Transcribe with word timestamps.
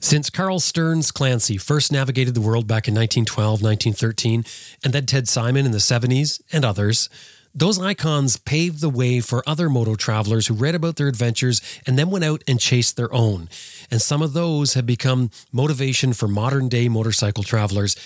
Since 0.00 0.30
Carl 0.30 0.60
Stearns 0.60 1.10
Clancy 1.10 1.56
first 1.56 1.90
navigated 1.90 2.34
the 2.34 2.40
world 2.40 2.68
back 2.68 2.86
in 2.86 2.94
1912, 2.94 3.62
1913, 3.62 4.44
and 4.84 4.92
then 4.92 5.06
Ted 5.06 5.26
Simon 5.26 5.66
in 5.66 5.72
the 5.72 5.78
70s 5.78 6.40
and 6.52 6.64
others, 6.64 7.08
those 7.52 7.80
icons 7.80 8.36
paved 8.36 8.80
the 8.80 8.88
way 8.88 9.20
for 9.20 9.42
other 9.44 9.68
moto 9.68 9.96
travelers 9.96 10.46
who 10.46 10.54
read 10.54 10.76
about 10.76 10.96
their 10.96 11.08
adventures 11.08 11.60
and 11.84 11.98
then 11.98 12.10
went 12.10 12.24
out 12.24 12.44
and 12.46 12.60
chased 12.60 12.96
their 12.96 13.12
own. 13.12 13.48
And 13.90 14.00
some 14.00 14.22
of 14.22 14.34
those 14.34 14.74
have 14.74 14.86
become 14.86 15.30
motivation 15.50 16.12
for 16.12 16.28
modern 16.28 16.68
day 16.68 16.88
motorcycle 16.88 17.42
travelers. 17.42 17.96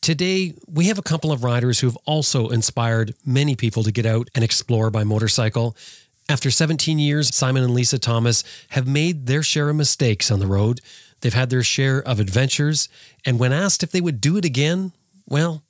Today, 0.00 0.54
we 0.68 0.86
have 0.86 0.98
a 0.98 1.02
couple 1.02 1.32
of 1.32 1.42
riders 1.42 1.80
who 1.80 1.88
have 1.88 1.98
also 2.06 2.50
inspired 2.50 3.14
many 3.26 3.56
people 3.56 3.82
to 3.82 3.90
get 3.90 4.06
out 4.06 4.28
and 4.34 4.44
explore 4.44 4.90
by 4.90 5.02
motorcycle. 5.02 5.76
After 6.28 6.52
17 6.52 7.00
years, 7.00 7.34
Simon 7.34 7.64
and 7.64 7.74
Lisa 7.74 7.98
Thomas 7.98 8.44
have 8.70 8.86
made 8.86 9.26
their 9.26 9.42
share 9.42 9.70
of 9.70 9.76
mistakes 9.76 10.30
on 10.30 10.38
the 10.38 10.46
road. 10.46 10.80
They've 11.22 11.32
had 11.32 11.50
their 11.50 11.62
share 11.62 12.02
of 12.02 12.20
adventures, 12.20 12.88
and 13.24 13.38
when 13.38 13.52
asked 13.52 13.82
if 13.82 13.90
they 13.90 14.00
would 14.00 14.20
do 14.20 14.36
it 14.36 14.44
again, 14.44 14.92
well, 15.26 15.62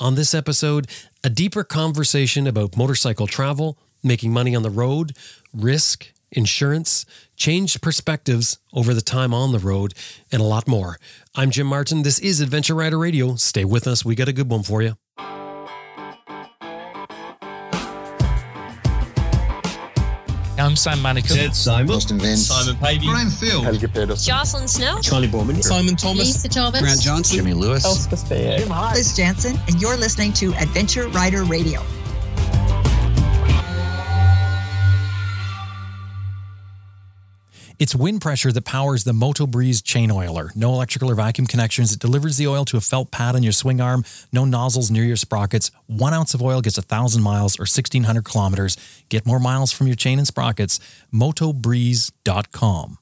on 0.00 0.14
this 0.14 0.34
episode, 0.34 0.88
a 1.24 1.30
deeper 1.30 1.64
conversation 1.64 2.46
about 2.46 2.76
motorcycle 2.76 3.26
travel, 3.26 3.78
making 4.02 4.32
money 4.32 4.54
on 4.54 4.62
the 4.62 4.70
road, 4.70 5.16
risk, 5.54 6.12
insurance, 6.30 7.06
changed 7.36 7.80
perspectives 7.80 8.58
over 8.72 8.92
the 8.92 9.00
time 9.00 9.32
on 9.32 9.52
the 9.52 9.58
road, 9.58 9.94
and 10.30 10.40
a 10.40 10.44
lot 10.44 10.68
more. 10.68 10.98
I'm 11.34 11.50
Jim 11.50 11.66
Martin. 11.66 12.02
This 12.02 12.18
is 12.18 12.40
Adventure 12.40 12.74
Rider 12.74 12.98
Radio. 12.98 13.36
Stay 13.36 13.64
with 13.64 13.86
us. 13.86 14.04
We 14.04 14.14
got 14.14 14.28
a 14.28 14.32
good 14.32 14.50
one 14.50 14.62
for 14.62 14.82
you. 14.82 14.96
I'm 20.68 20.76
Sam 20.76 20.98
Manicom. 20.98 21.34
Ted 21.34 21.54
Simon. 21.54 21.90
Austin 21.92 22.18
Vince. 22.18 22.48
Simon 22.48 22.76
Pavey. 22.76 23.06
Brian 23.06 23.30
Field. 23.30 23.64
Helge 23.64 23.90
Pedersen. 23.90 24.18
Jocelyn 24.18 24.68
Snow. 24.68 25.00
Charlie 25.00 25.26
Boorman. 25.26 25.62
Simon 25.62 25.96
Thomas. 25.96 26.26
Lisa 26.26 26.46
Thomas. 26.46 26.82
Grant 26.82 27.00
Johnson. 27.00 27.38
Jimmy 27.38 27.54
Lewis. 27.54 27.86
Liz 28.92 29.16
Jansen, 29.16 29.58
and 29.66 29.80
you're 29.80 29.96
listening 29.96 30.34
to 30.34 30.52
Adventure 30.56 31.08
Rider 31.08 31.44
Radio. 31.44 31.82
It's 37.78 37.94
wind 37.94 38.20
pressure 38.20 38.50
that 38.50 38.64
powers 38.64 39.04
the 39.04 39.12
Moto 39.12 39.46
Breeze 39.46 39.80
chain 39.80 40.10
oiler. 40.10 40.50
No 40.56 40.72
electrical 40.72 41.12
or 41.12 41.14
vacuum 41.14 41.46
connections. 41.46 41.92
It 41.92 42.00
delivers 42.00 42.36
the 42.36 42.48
oil 42.48 42.64
to 42.64 42.76
a 42.76 42.80
felt 42.80 43.12
pad 43.12 43.36
on 43.36 43.44
your 43.44 43.52
swing 43.52 43.80
arm. 43.80 44.04
No 44.32 44.44
nozzles 44.44 44.90
near 44.90 45.04
your 45.04 45.14
sprockets. 45.14 45.70
One 45.86 46.12
ounce 46.12 46.34
of 46.34 46.42
oil 46.42 46.60
gets 46.60 46.76
a 46.76 46.82
thousand 46.82 47.22
miles 47.22 47.56
or 47.56 47.62
1600 47.62 48.24
kilometers. 48.24 48.76
Get 49.08 49.26
more 49.26 49.38
miles 49.38 49.70
from 49.70 49.86
your 49.86 49.94
chain 49.94 50.18
and 50.18 50.26
sprockets. 50.26 50.80
MotoBreeze.com. 51.14 52.98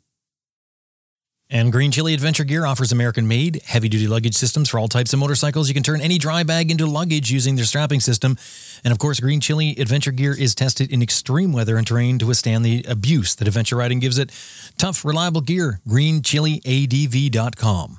And 1.49 1.71
Green 1.71 1.93
Chili 1.93 2.13
Adventure 2.13 2.43
Gear 2.43 2.67
offers 2.67 2.91
American 2.91 3.29
made, 3.29 3.63
heavy 3.65 3.89
duty 3.89 4.09
luggage 4.09 4.35
systems 4.35 4.69
for 4.69 4.81
all 4.81 4.89
types 4.89 5.13
of 5.13 5.21
motorcycles. 5.21 5.69
You 5.69 5.75
can 5.75 5.85
turn 5.85 6.01
any 6.01 6.19
dry 6.19 6.43
bag 6.43 6.73
into 6.73 6.87
luggage 6.87 7.31
using 7.31 7.55
their 7.55 7.65
strapping 7.65 8.01
system. 8.01 8.37
And 8.83 8.91
of 8.91 8.99
course, 8.99 9.21
Green 9.21 9.41
Chili 9.41 9.77
Adventure 9.79 10.11
Gear 10.11 10.35
is 10.37 10.57
tested 10.57 10.93
in 10.93 11.03
extreme 11.03 11.53
weather 11.53 11.77
and 11.77 11.87
terrain 11.87 12.19
to 12.19 12.27
withstand 12.27 12.65
the 12.65 12.85
abuse 12.89 13.37
that 13.37 13.47
adventure 13.47 13.77
riding 13.77 14.01
gives 14.01 14.19
it. 14.19 14.33
Tough, 14.77 15.05
reliable 15.05 15.41
gear. 15.41 15.79
GreenChiliADV.com. 15.89 17.99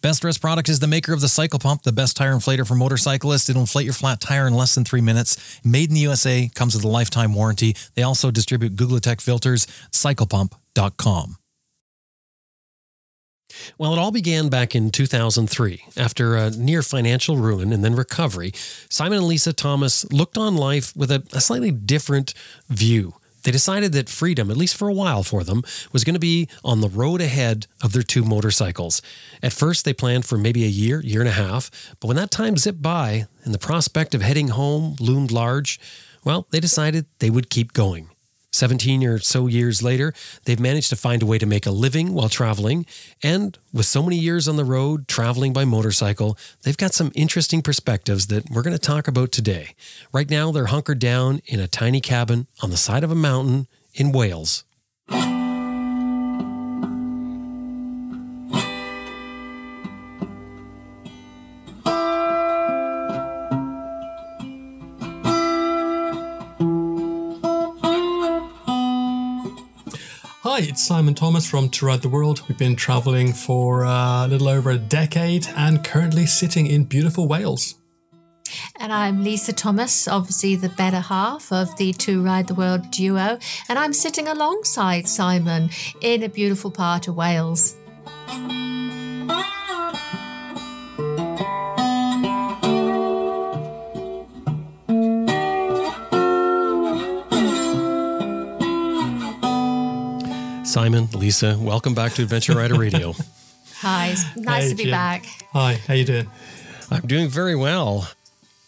Best 0.00 0.22
Rest 0.22 0.40
product 0.40 0.68
is 0.68 0.78
the 0.80 0.86
maker 0.86 1.12
of 1.14 1.22
the 1.22 1.28
Cycle 1.28 1.58
Pump, 1.58 1.82
the 1.82 1.90
best 1.90 2.16
tire 2.16 2.34
inflator 2.34 2.68
for 2.68 2.74
motorcyclists. 2.74 3.48
It'll 3.48 3.62
inflate 3.62 3.86
your 3.86 3.94
flat 3.94 4.20
tire 4.20 4.46
in 4.46 4.52
less 4.52 4.74
than 4.74 4.84
three 4.84 5.00
minutes. 5.00 5.58
Made 5.64 5.88
in 5.88 5.94
the 5.94 6.02
USA, 6.02 6.50
comes 6.54 6.74
with 6.74 6.84
a 6.84 6.88
lifetime 6.88 7.32
warranty. 7.32 7.74
They 7.94 8.02
also 8.02 8.30
distribute 8.30 8.76
Googletech 8.76 9.22
filters. 9.22 9.66
CyclePump.com. 9.92 11.38
Well, 13.78 13.92
it 13.92 13.98
all 13.98 14.10
began 14.10 14.48
back 14.48 14.74
in 14.74 14.90
2003. 14.90 15.84
After 15.96 16.36
a 16.36 16.50
near 16.50 16.82
financial 16.82 17.36
ruin 17.36 17.72
and 17.72 17.84
then 17.84 17.94
recovery, 17.94 18.52
Simon 18.88 19.18
and 19.18 19.26
Lisa 19.26 19.52
Thomas 19.52 20.10
looked 20.12 20.38
on 20.38 20.56
life 20.56 20.94
with 20.96 21.10
a, 21.10 21.22
a 21.32 21.40
slightly 21.40 21.70
different 21.70 22.34
view. 22.68 23.14
They 23.44 23.50
decided 23.50 23.92
that 23.92 24.08
freedom, 24.08 24.50
at 24.50 24.56
least 24.56 24.74
for 24.74 24.88
a 24.88 24.94
while 24.94 25.22
for 25.22 25.44
them, 25.44 25.62
was 25.92 26.02
going 26.02 26.14
to 26.14 26.20
be 26.20 26.48
on 26.64 26.80
the 26.80 26.88
road 26.88 27.20
ahead 27.20 27.66
of 27.82 27.92
their 27.92 28.02
two 28.02 28.24
motorcycles. 28.24 29.02
At 29.42 29.52
first, 29.52 29.84
they 29.84 29.92
planned 29.92 30.24
for 30.24 30.38
maybe 30.38 30.64
a 30.64 30.68
year, 30.68 31.00
year 31.02 31.20
and 31.20 31.28
a 31.28 31.32
half, 31.32 31.70
but 32.00 32.08
when 32.08 32.16
that 32.16 32.30
time 32.30 32.56
zipped 32.56 32.80
by 32.80 33.26
and 33.44 33.52
the 33.52 33.58
prospect 33.58 34.14
of 34.14 34.22
heading 34.22 34.48
home 34.48 34.96
loomed 34.98 35.30
large, 35.30 35.78
well, 36.24 36.46
they 36.50 36.60
decided 36.60 37.04
they 37.18 37.28
would 37.28 37.50
keep 37.50 37.74
going. 37.74 38.08
17 38.54 39.04
or 39.04 39.18
so 39.18 39.46
years 39.46 39.82
later, 39.82 40.14
they've 40.44 40.60
managed 40.60 40.90
to 40.90 40.96
find 40.96 41.22
a 41.22 41.26
way 41.26 41.38
to 41.38 41.46
make 41.46 41.66
a 41.66 41.70
living 41.70 42.14
while 42.14 42.28
traveling. 42.28 42.86
And 43.22 43.58
with 43.72 43.86
so 43.86 44.02
many 44.02 44.16
years 44.16 44.46
on 44.46 44.56
the 44.56 44.64
road, 44.64 45.08
traveling 45.08 45.52
by 45.52 45.64
motorcycle, 45.64 46.38
they've 46.62 46.76
got 46.76 46.94
some 46.94 47.10
interesting 47.14 47.62
perspectives 47.62 48.28
that 48.28 48.48
we're 48.50 48.62
going 48.62 48.76
to 48.76 48.78
talk 48.78 49.08
about 49.08 49.32
today. 49.32 49.74
Right 50.12 50.30
now, 50.30 50.52
they're 50.52 50.66
hunkered 50.66 51.00
down 51.00 51.40
in 51.46 51.58
a 51.58 51.66
tiny 51.68 52.00
cabin 52.00 52.46
on 52.62 52.70
the 52.70 52.76
side 52.76 53.04
of 53.04 53.10
a 53.10 53.16
mountain 53.16 53.66
in 53.94 54.12
Wales. 54.12 54.64
Hi, 70.54 70.60
it's 70.60 70.86
Simon 70.86 71.14
Thomas 71.14 71.50
from 71.50 71.68
Two 71.68 71.86
Ride 71.86 72.00
the 72.00 72.08
World. 72.08 72.40
We've 72.46 72.56
been 72.56 72.76
traveling 72.76 73.32
for 73.32 73.84
uh, 73.84 74.24
a 74.24 74.28
little 74.28 74.46
over 74.46 74.70
a 74.70 74.78
decade 74.78 75.48
and 75.56 75.82
currently 75.82 76.26
sitting 76.26 76.68
in 76.68 76.84
beautiful 76.84 77.26
Wales. 77.26 77.74
And 78.78 78.92
I'm 78.92 79.24
Lisa 79.24 79.52
Thomas, 79.52 80.06
obviously 80.06 80.54
the 80.54 80.68
better 80.68 81.00
half 81.00 81.50
of 81.50 81.76
the 81.76 81.92
Two 81.92 82.22
Ride 82.22 82.46
the 82.46 82.54
World 82.54 82.88
duo. 82.92 83.36
And 83.68 83.80
I'm 83.80 83.92
sitting 83.92 84.28
alongside 84.28 85.08
Simon 85.08 85.70
in 86.00 86.22
a 86.22 86.28
beautiful 86.28 86.70
part 86.70 87.08
of 87.08 87.16
Wales. 87.16 87.74
Simon, 100.74 101.06
Lisa, 101.14 101.56
welcome 101.60 101.94
back 101.94 102.14
to 102.14 102.22
Adventure 102.24 102.56
Rider 102.56 102.74
Radio. 102.74 103.14
Hi, 103.76 104.08
it's 104.08 104.36
nice 104.36 104.64
Hey, 104.64 104.68
to 104.70 104.74
be 104.74 104.82
Jim. 104.82 104.90
back. 104.90 105.24
Hi, 105.52 105.74
how 105.86 105.94
you 105.94 106.04
doing? 106.04 106.28
I'm 106.90 107.02
doing 107.06 107.28
very 107.28 107.54
well. 107.54 108.08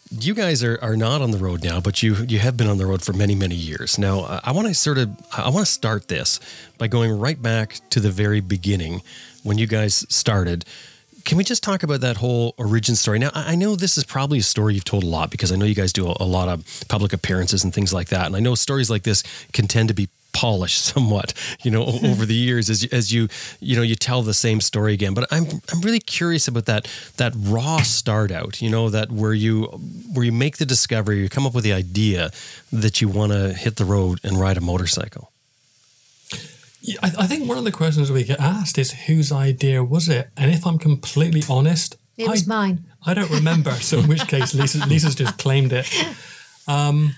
You 0.09 0.33
guys 0.33 0.63
are, 0.63 0.79
are 0.81 0.95
not 0.95 1.21
on 1.21 1.31
the 1.31 1.37
road 1.37 1.65
now, 1.65 1.81
but 1.81 2.01
you 2.01 2.15
you 2.25 2.39
have 2.39 2.55
been 2.55 2.67
on 2.69 2.77
the 2.77 2.85
road 2.85 3.01
for 3.01 3.11
many 3.11 3.35
many 3.35 3.55
years. 3.55 3.99
Now, 3.99 4.21
I- 4.21 4.39
I 4.45 4.51
want 4.53 4.69
to 4.69 4.73
sort 4.73 4.97
of 4.97 5.09
I 5.35 5.49
want 5.49 5.65
to 5.65 5.71
start 5.71 6.07
this 6.07 6.39
by 6.77 6.87
going 6.87 7.11
right 7.11 7.41
back 7.41 7.81
to 7.89 7.99
the 7.99 8.09
very 8.09 8.39
beginning 8.39 9.01
when 9.43 9.57
you 9.57 9.67
guys 9.67 10.05
started. 10.07 10.63
Can 11.25 11.37
we 11.37 11.43
just 11.43 11.61
talk 11.61 11.83
about 11.83 11.99
that 11.99 12.15
whole 12.17 12.53
origin 12.57 12.95
story? 12.95 13.19
Now, 13.19 13.31
I 13.33 13.51
I 13.51 13.55
know 13.55 13.75
this 13.75 13.97
is 13.97 14.05
probably 14.05 14.39
a 14.39 14.43
story 14.43 14.75
you've 14.75 14.85
told 14.85 15.03
a 15.03 15.07
lot 15.07 15.29
because 15.29 15.51
I 15.51 15.57
know 15.57 15.65
you 15.65 15.75
guys 15.75 15.91
do 15.91 16.07
a, 16.07 16.15
a 16.21 16.25
lot 16.37 16.47
of 16.47 16.63
public 16.87 17.11
appearances 17.11 17.65
and 17.65 17.73
things 17.73 17.91
like 17.91 18.07
that, 18.09 18.27
and 18.27 18.35
I 18.37 18.39
know 18.39 18.55
stories 18.55 18.89
like 18.89 19.03
this 19.03 19.23
can 19.51 19.67
tend 19.67 19.89
to 19.89 19.93
be 19.93 20.07
polished 20.33 20.83
somewhat, 20.93 21.33
you 21.63 21.71
know, 21.71 21.83
over 22.03 22.25
the 22.25 22.35
years 22.35 22.69
as 22.69 22.83
you- 22.83 22.89
as 22.91 23.11
you 23.13 23.27
you 23.59 23.75
know 23.75 23.81
you 23.81 23.95
tell 23.95 24.21
the 24.23 24.33
same 24.33 24.61
story 24.61 24.93
again. 24.93 25.13
But 25.13 25.27
I'm 25.31 25.45
I'm 25.71 25.81
really 25.81 25.99
curious 25.99 26.47
about 26.47 26.65
that 26.65 26.87
that 27.17 27.33
raw 27.37 27.77
start 27.81 28.31
out, 28.31 28.61
you 28.61 28.69
know, 28.69 28.89
that 28.89 29.11
where 29.11 29.33
you 29.33 29.63
where 30.13 30.25
you 30.25 30.31
make 30.31 30.57
the 30.57 30.65
discovery, 30.65 31.19
you 31.19 31.29
come 31.29 31.45
up 31.45 31.53
with 31.55 31.63
the 31.63 31.73
idea 31.73 32.31
that 32.71 33.01
you 33.01 33.07
want 33.07 33.31
to 33.31 33.53
hit 33.53 33.75
the 33.77 33.85
road 33.85 34.19
and 34.23 34.39
ride 34.39 34.57
a 34.57 34.61
motorcycle. 34.61 35.31
Yeah, 36.81 36.99
I, 37.03 37.11
I 37.23 37.27
think 37.27 37.49
one 37.49 37.57
of 37.57 37.63
the 37.65 37.71
questions 37.71 38.11
we 38.11 38.23
get 38.23 38.39
asked 38.39 38.77
is 38.77 38.91
whose 39.07 39.31
idea 39.31 39.83
was 39.83 40.07
it? 40.07 40.29
And 40.37 40.51
if 40.53 40.65
I'm 40.65 40.77
completely 40.77 41.43
honest, 41.49 41.95
It 42.17 42.29
was 42.29 42.47
I, 42.47 42.55
mine. 42.55 42.85
I 43.05 43.13
don't 43.13 43.31
remember. 43.31 43.71
So 43.71 43.99
in 43.99 44.07
which 44.07 44.25
case, 44.27 44.53
Lisa, 44.53 44.85
Lisa's 44.85 45.15
just 45.15 45.37
claimed 45.37 45.73
it. 45.73 45.87
Um, 46.69 47.15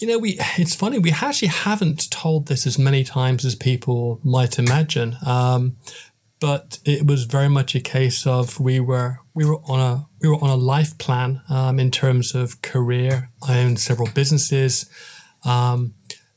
you 0.00 0.06
know, 0.06 0.18
we 0.18 0.38
it's 0.58 0.74
funny 0.74 0.98
we 0.98 1.12
actually 1.12 1.48
haven't 1.48 2.10
told 2.10 2.46
this 2.46 2.66
as 2.66 2.78
many 2.78 3.04
times 3.04 3.44
as 3.44 3.54
people 3.54 4.20
might 4.22 4.58
imagine. 4.58 5.16
Um, 5.26 5.76
but 6.40 6.78
it 6.84 7.04
was 7.04 7.24
very 7.24 7.48
much 7.48 7.74
a 7.74 7.80
case 7.80 8.26
of 8.26 8.60
we 8.60 8.78
were 8.78 9.18
we 9.34 9.44
were 9.44 9.60
on 9.66 9.80
a 9.80 10.06
we 10.20 10.28
were 10.28 10.42
on 10.42 10.50
a 10.50 10.56
life 10.56 10.96
plan 10.98 11.42
um, 11.48 11.78
in 11.78 11.90
terms 11.90 12.34
of 12.34 12.62
career. 12.62 13.30
I 13.46 13.58
owned 13.60 13.80
several 13.80 14.08
businesses. 14.14 14.88
Um, 15.44 15.94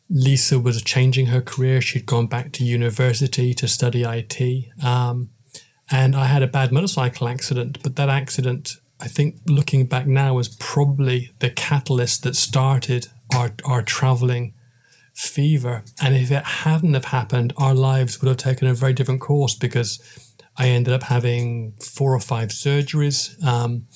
Lisa 0.10 0.60
was 0.60 0.82
changing 0.82 1.28
her 1.28 1.42
career. 1.42 1.82
She'd 1.82 2.06
gone 2.06 2.28
back 2.28 2.52
to 2.54 2.66
university 2.66 3.54
to 3.54 3.68
study 3.68 4.04
IT. 4.04 4.66
Um, 4.84 5.30
and 5.90 6.16
I 6.16 6.26
had 6.26 6.44
a 6.44 6.48
bad 6.48 6.72
motorcycle 6.72 7.28
accident, 7.28 7.82
but 7.82 7.96
that 7.96 8.10
accident, 8.10 8.78
I 9.00 9.08
think 9.08 9.38
looking 9.46 9.86
back 9.86 10.08
now, 10.08 10.34
was 10.34 10.50
probably 10.50 11.32
the 11.40 11.50
catalyst 11.50 12.24
that 12.24 12.36
started 12.36 13.08
our, 13.36 13.52
our 13.66 13.82
traveling 13.82 14.54
fever. 15.14 15.84
And 16.02 16.16
if 16.16 16.32
it 16.32 16.44
hadn't 16.44 16.94
have 16.94 17.06
happened, 17.06 17.54
our 17.58 17.74
lives 17.74 18.22
would 18.22 18.28
have 18.28 18.38
taken 18.38 18.68
a 18.68 18.74
very 18.74 18.94
different 18.94 19.22
course 19.22 19.56
because 19.56 20.00
I 20.58 20.70
ended 20.70 20.94
up 20.94 21.04
having 21.04 21.74
four 21.74 22.14
or 22.14 22.20
five 22.20 22.50
surgeries. 22.50 23.42
Um, 23.46 23.88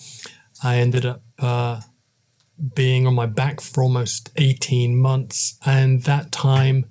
I 0.63 0.77
ended 0.77 1.05
up 1.05 1.21
uh, 1.39 1.81
being 2.73 3.05
on 3.07 3.15
my 3.15 3.25
back 3.25 3.61
for 3.61 3.83
almost 3.83 4.31
18 4.37 4.97
months. 4.97 5.57
And 5.65 6.03
that 6.03 6.31
time, 6.31 6.85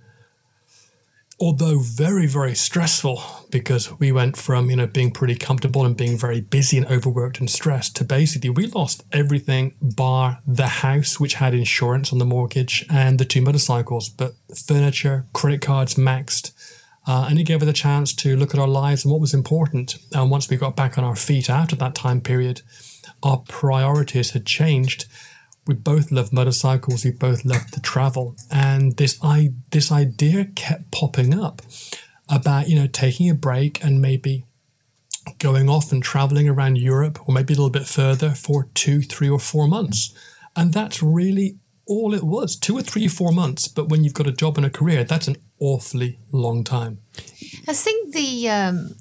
although 1.41 1.79
very, 1.79 2.27
very 2.27 2.55
stressful, 2.55 3.23
because 3.51 3.99
we 3.99 4.13
went 4.13 4.37
from, 4.37 4.71
you 4.71 4.77
know, 4.77 4.87
being 4.87 5.11
pretty 5.11 5.35
comfortable 5.35 5.85
and 5.85 5.97
being 5.97 6.17
very 6.17 6.41
busy 6.41 6.77
and 6.77 6.87
overworked 6.87 7.41
and 7.41 7.51
stressed 7.51 7.97
to 7.97 8.05
basically 8.05 8.51
we 8.51 8.67
lost 8.67 9.05
everything 9.13 9.75
bar 9.81 10.39
the 10.47 10.69
house, 10.69 11.19
which 11.19 11.35
had 11.35 11.55
insurance 11.55 12.13
on 12.13 12.19
the 12.19 12.25
mortgage, 12.25 12.87
and 12.89 13.19
the 13.19 13.25
two 13.25 13.43
motorcycles. 13.43 14.09
But 14.09 14.35
furniture, 14.55 15.27
credit 15.33 15.61
cards 15.61 15.95
maxed. 15.95 16.53
Uh, 17.07 17.27
and 17.29 17.39
it 17.39 17.45
gave 17.45 17.63
us 17.63 17.69
a 17.69 17.73
chance 17.73 18.15
to 18.15 18.35
look 18.37 18.55
at 18.55 18.61
our 18.61 18.69
lives 18.69 19.05
and 19.05 19.13
what 19.13 19.21
was 19.21 19.35
important. 19.35 19.97
And 20.13 20.31
once 20.31 20.49
we 20.49 20.57
got 20.57 20.75
back 20.75 20.97
on 20.97 21.05
our 21.05 21.17
feet 21.17 21.51
after 21.51 21.77
that 21.77 21.95
time 21.95 22.23
period, 22.23 22.63
our 23.23 23.39
priorities 23.47 24.31
had 24.31 24.47
changed. 24.47 25.05
We 25.67 25.75
both 25.75 26.13
loved 26.13 26.33
motorcycles. 26.33 27.05
We 27.05 27.11
both 27.11 27.45
loved 27.45 27.73
to 27.75 27.81
travel, 27.81 28.37
and 28.51 28.97
this 28.97 29.19
I 29.23 29.53
this 29.71 29.91
idea 29.91 30.47
kept 30.55 30.91
popping 30.91 31.39
up 31.39 31.63
about 32.29 32.69
you 32.69 32.77
know 32.77 32.87
taking 32.87 33.31
a 33.31 33.35
break 33.35 33.83
and 33.83 34.01
maybe 34.01 34.45
going 35.39 35.71
off 35.71 35.91
and 35.91 36.03
traveling 36.03 36.49
around 36.49 36.77
Europe 36.77 37.19
or 37.27 37.35
maybe 37.35 37.55
a 37.55 37.57
little 37.57 37.71
bit 37.71 37.87
further 37.87 38.31
for 38.31 38.69
two, 38.75 39.01
three, 39.01 39.29
or 39.29 39.39
four 39.39 39.67
months, 39.67 40.13
and 40.55 40.75
that's 40.75 41.03
really 41.03 41.57
all 41.87 42.15
it 42.15 42.25
was 42.25 42.57
two 42.57 42.77
or 42.77 42.83
three, 42.83 43.09
four 43.09 43.33
months. 43.33 43.69
But 43.69 43.89
when 43.89 44.05
you've 44.05 44.15
got 44.15 44.27
a 44.27 44.33
job 44.33 44.57
and 44.57 44.67
a 44.67 44.71
career, 44.71 45.05
that's 45.05 45.29
an 45.29 45.37
awfully 45.59 46.19
long 46.33 46.65
time. 46.65 46.99
I 47.69 47.73
think 47.73 48.13
the 48.13 48.49
um, 48.51 48.97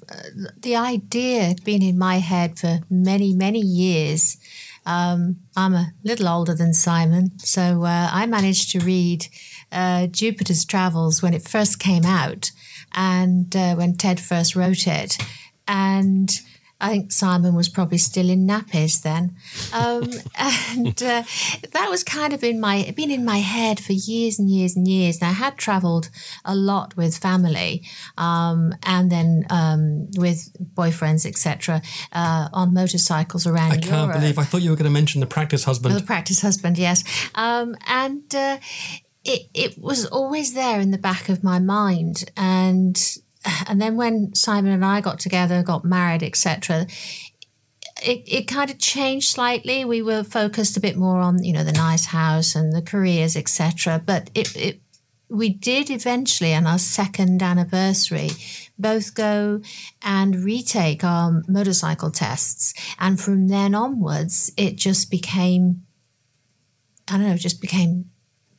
the 0.56 0.76
idea 0.76 1.44
had 1.44 1.64
been 1.64 1.82
in 1.82 1.98
my 1.98 2.16
head 2.18 2.58
for 2.58 2.80
many 2.90 3.34
many 3.34 3.60
years. 3.60 4.36
Um, 4.86 5.36
I'm 5.56 5.74
a 5.74 5.92
little 6.02 6.28
older 6.28 6.54
than 6.54 6.74
Simon, 6.74 7.38
so 7.38 7.84
uh, 7.84 8.10
I 8.12 8.26
managed 8.26 8.70
to 8.72 8.80
read 8.80 9.26
uh, 9.72 10.06
Jupiter's 10.08 10.64
Travels 10.64 11.22
when 11.22 11.34
it 11.34 11.48
first 11.48 11.78
came 11.78 12.04
out, 12.04 12.50
and 12.92 13.54
uh, 13.56 13.74
when 13.74 13.96
Ted 13.96 14.20
first 14.20 14.54
wrote 14.54 14.86
it, 14.86 15.16
and 15.66 16.30
I 16.84 16.88
think 16.90 17.12
Simon 17.12 17.54
was 17.54 17.70
probably 17.70 17.96
still 17.96 18.28
in 18.28 18.46
nappies 18.46 19.00
then, 19.00 19.34
um, 19.72 20.10
and 20.38 21.02
uh, 21.02 21.22
that 21.72 21.86
was 21.88 22.04
kind 22.04 22.34
of 22.34 22.44
in 22.44 22.60
my 22.60 22.92
been 22.94 23.10
in 23.10 23.24
my 23.24 23.38
head 23.38 23.80
for 23.80 23.94
years 23.94 24.38
and 24.38 24.50
years 24.50 24.76
and 24.76 24.86
years. 24.86 25.22
And 25.22 25.30
I 25.30 25.32
had 25.32 25.56
travelled 25.56 26.10
a 26.44 26.54
lot 26.54 26.94
with 26.94 27.16
family, 27.16 27.82
um, 28.18 28.74
and 28.82 29.10
then 29.10 29.46
um, 29.48 30.10
with 30.16 30.54
boyfriends, 30.74 31.24
etc., 31.24 31.80
uh, 32.12 32.50
on 32.52 32.74
motorcycles 32.74 33.46
around. 33.46 33.72
I 33.72 33.78
can't 33.78 34.08
Europe. 34.08 34.20
believe 34.20 34.38
I 34.38 34.44
thought 34.44 34.60
you 34.60 34.68
were 34.68 34.76
going 34.76 34.84
to 34.84 34.90
mention 34.90 35.22
the 35.22 35.26
practice 35.26 35.64
husband. 35.64 35.94
The 35.94 36.02
practice 36.02 36.42
husband, 36.42 36.76
yes. 36.76 37.02
Um, 37.34 37.76
and 37.86 38.34
uh, 38.34 38.58
it, 39.24 39.48
it 39.54 39.78
was 39.78 40.04
always 40.04 40.52
there 40.52 40.80
in 40.80 40.90
the 40.90 40.98
back 40.98 41.30
of 41.30 41.42
my 41.42 41.58
mind. 41.58 42.30
And 42.36 43.00
and 43.68 43.80
then 43.80 43.96
when 43.96 44.34
Simon 44.34 44.72
and 44.72 44.84
I 44.84 45.00
got 45.00 45.18
together, 45.20 45.62
got 45.62 45.84
married, 45.84 46.22
etc., 46.22 46.86
it, 48.02 48.22
it 48.26 48.48
kind 48.48 48.70
of 48.70 48.78
changed 48.78 49.28
slightly. 49.28 49.84
We 49.84 50.02
were 50.02 50.24
focused 50.24 50.76
a 50.76 50.80
bit 50.80 50.96
more 50.96 51.20
on, 51.20 51.42
you 51.42 51.52
know, 51.52 51.64
the 51.64 51.72
nice 51.72 52.06
house 52.06 52.54
and 52.54 52.72
the 52.72 52.82
careers, 52.82 53.36
etc. 53.36 54.02
But 54.04 54.30
it, 54.34 54.54
it 54.56 54.80
we 55.30 55.48
did 55.48 55.90
eventually 55.90 56.54
on 56.54 56.66
our 56.66 56.78
second 56.78 57.42
anniversary 57.42 58.30
both 58.78 59.14
go 59.14 59.60
and 60.02 60.44
retake 60.44 61.02
our 61.04 61.42
motorcycle 61.48 62.10
tests. 62.10 62.74
And 62.98 63.20
from 63.20 63.48
then 63.48 63.74
onwards, 63.74 64.52
it 64.56 64.76
just 64.76 65.10
became, 65.10 65.84
I 67.08 67.18
don't 67.18 67.28
know, 67.28 67.36
just 67.36 67.60
became 67.60 68.10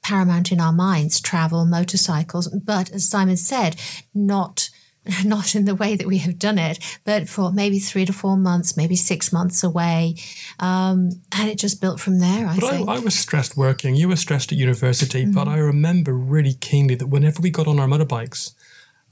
paramount 0.02 0.52
in 0.52 0.62
our 0.62 0.74
minds 0.74 1.20
travel, 1.20 1.66
motorcycles. 1.66 2.48
But 2.50 2.92
as 2.92 3.10
Simon 3.10 3.38
said, 3.38 3.76
not. 4.14 4.70
Not 5.26 5.56
in 5.56 5.66
the 5.66 5.76
way 5.76 5.96
that 5.96 6.08
we 6.08 6.18
have 6.20 6.40
done 6.40 6.58
it, 6.58 6.80
but 7.04 7.30
for 7.30 7.52
maybe 7.52 7.80
three 7.80 8.06
to 8.06 8.14
four 8.14 8.38
months, 8.38 8.76
maybe 8.76 8.96
six 8.96 9.32
months 9.32 9.64
away. 9.64 10.16
Um, 10.60 11.22
and 11.32 11.50
it 11.50 11.60
just 11.60 11.82
built 11.82 12.00
from 12.00 12.20
there, 12.20 12.48
I 12.48 12.58
But 12.60 12.72
think. 12.72 12.90
I, 12.90 12.96
I 12.96 13.00
was 13.00 13.14
stressed 13.14 13.56
working. 13.56 13.96
You 13.96 14.10
were 14.10 14.16
stressed 14.16 14.52
at 14.52 14.58
university. 14.58 15.26
But 15.26 15.48
I 15.48 15.58
remember 15.58 16.14
really 16.14 16.54
keenly 16.54 16.96
that 16.96 17.08
whenever 17.08 17.42
we 17.42 17.50
got 17.50 17.68
on 17.68 17.80
our 17.80 17.88
motorbikes, 17.88 18.54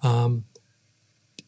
um, 0.02 0.46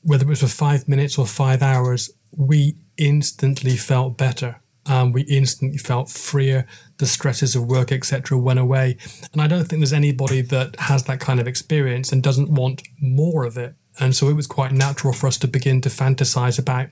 whether 0.01 0.25
it 0.25 0.30
was 0.30 0.42
for 0.42 0.48
five 0.48 0.88
minutes 0.88 1.18
or 1.18 1.25
five 1.25 1.62
hours, 1.62 2.12
we 2.31 2.75
instantly 2.98 3.75
felt 3.77 4.18
better. 4.18 4.62
Um, 4.88 5.12
we 5.12 5.24
instantly 5.24 5.77
felt 5.77 6.09
freer. 6.09 6.68
The 6.98 7.07
stresses 7.07 7.56
of 7.56 7.65
work, 7.65 7.91
etc., 7.91 8.38
went 8.38 8.59
away. 8.59 8.98
And 9.33 9.41
I 9.41 9.48
don't 9.48 9.65
think 9.65 9.80
there's 9.80 9.94
anybody 9.94 10.41
that 10.41 10.80
has 10.81 11.06
that 11.06 11.19
kind 11.19 11.39
of 11.39 11.48
experience 11.48 12.12
and 12.12 12.21
doesn't 12.21 12.50
want 12.50 12.83
more 13.00 13.45
of 13.45 13.57
it. 13.57 13.75
And 14.00 14.15
so 14.15 14.27
it 14.30 14.33
was 14.33 14.47
quite 14.47 14.71
natural 14.71 15.13
for 15.13 15.27
us 15.27 15.38
to 15.39 15.47
begin 15.47 15.81
to 15.81 15.89
fantasize 15.89 16.59
about, 16.59 16.89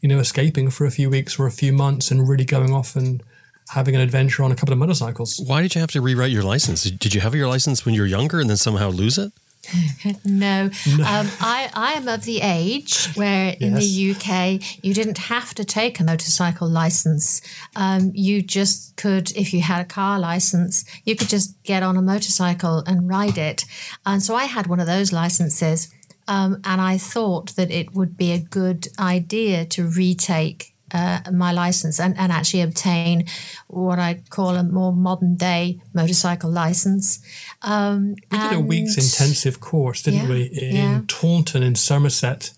you 0.00 0.08
know, 0.08 0.18
escaping 0.18 0.70
for 0.70 0.86
a 0.86 0.90
few 0.90 1.10
weeks 1.10 1.38
or 1.38 1.46
a 1.46 1.50
few 1.50 1.72
months 1.72 2.10
and 2.10 2.28
really 2.28 2.44
going 2.44 2.72
off 2.72 2.94
and 2.96 3.22
having 3.70 3.94
an 3.94 4.00
adventure 4.00 4.44
on 4.44 4.52
a 4.52 4.54
couple 4.56 4.72
of 4.72 4.78
motorcycles. 4.78 5.40
Why 5.44 5.62
did 5.62 5.74
you 5.74 5.80
have 5.80 5.90
to 5.92 6.00
rewrite 6.00 6.30
your 6.30 6.42
license? 6.42 6.82
Did 6.84 6.98
did 6.98 7.14
you 7.14 7.20
have 7.22 7.34
your 7.34 7.48
license 7.48 7.84
when 7.84 7.94
you 7.94 8.02
were 8.02 8.06
younger 8.06 8.38
and 8.40 8.48
then 8.48 8.56
somehow 8.56 8.90
lose 8.90 9.18
it? 9.18 9.32
No, 10.24 10.70
Um, 10.84 11.26
I, 11.40 11.70
I 11.74 11.92
am 11.94 12.06
of 12.08 12.24
the 12.24 12.40
age 12.42 13.06
where 13.14 13.56
in 13.58 13.74
the 13.74 14.10
UK 14.14 14.84
you 14.84 14.92
didn't 14.94 15.18
have 15.18 15.54
to 15.54 15.64
take 15.64 16.00
a 16.00 16.04
motorcycle 16.04 16.68
license. 16.68 17.40
Um, 17.74 18.10
you 18.14 18.42
just 18.42 18.96
could, 18.96 19.32
if 19.36 19.54
you 19.54 19.62
had 19.62 19.80
a 19.80 19.84
car 19.84 20.18
license, 20.18 20.84
you 21.04 21.16
could 21.16 21.28
just 21.28 21.60
get 21.62 21.82
on 21.82 21.96
a 21.96 22.02
motorcycle 22.02 22.82
and 22.86 23.08
ride 23.08 23.38
it. 23.38 23.64
And 24.04 24.22
so 24.22 24.34
I 24.34 24.44
had 24.44 24.66
one 24.66 24.80
of 24.80 24.86
those 24.86 25.12
licenses, 25.12 25.88
um, 26.28 26.60
and 26.64 26.80
I 26.80 26.98
thought 26.98 27.54
that 27.56 27.70
it 27.70 27.94
would 27.94 28.16
be 28.16 28.32
a 28.32 28.38
good 28.38 28.88
idea 28.98 29.64
to 29.66 29.86
retake. 29.86 30.70
Uh, 30.92 31.18
my 31.32 31.50
license 31.50 31.98
and, 31.98 32.16
and 32.16 32.30
actually 32.30 32.60
obtain 32.60 33.24
what 33.66 33.98
I 33.98 34.22
call 34.30 34.54
a 34.54 34.62
more 34.62 34.92
modern 34.92 35.34
day 35.34 35.80
motorcycle 35.92 36.50
license. 36.50 37.18
Um, 37.62 38.14
We 38.30 38.38
did 38.38 38.52
a 38.52 38.60
week's 38.60 38.96
intensive 38.96 39.58
course, 39.58 40.02
didn't 40.02 40.20
Yeah, 40.20 40.28
we, 40.28 40.42
in 40.44 40.76
yeah. 40.76 41.00
Taunton 41.08 41.64
in 41.64 41.74
Somerset. 41.74 42.52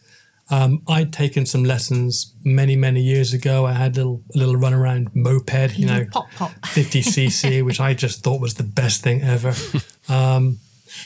Um, 0.51 0.83
I'd 0.87 1.13
taken 1.13 1.47
some 1.47 1.65
lessons 1.65 2.35
many, 2.45 2.77
many 2.77 3.01
years 3.01 3.33
ago. 3.33 3.67
I 3.67 3.73
had 3.73 3.97
a 3.97 4.01
little, 4.01 4.23
a 4.35 4.39
little 4.39 4.57
run 4.57 4.75
around 4.75 5.11
moped, 5.15 5.77
you 5.79 5.87
know, 5.87 6.05
pop 6.13 6.31
pop. 6.37 6.53
50cc, 6.63 7.65
which 7.65 7.81
I 7.81 7.95
just 7.95 8.23
thought 8.23 8.41
was 8.41 8.55
the 8.55 8.65
best 8.65 9.03
thing 9.03 9.23
ever. 9.23 9.55
Um, 10.09 10.61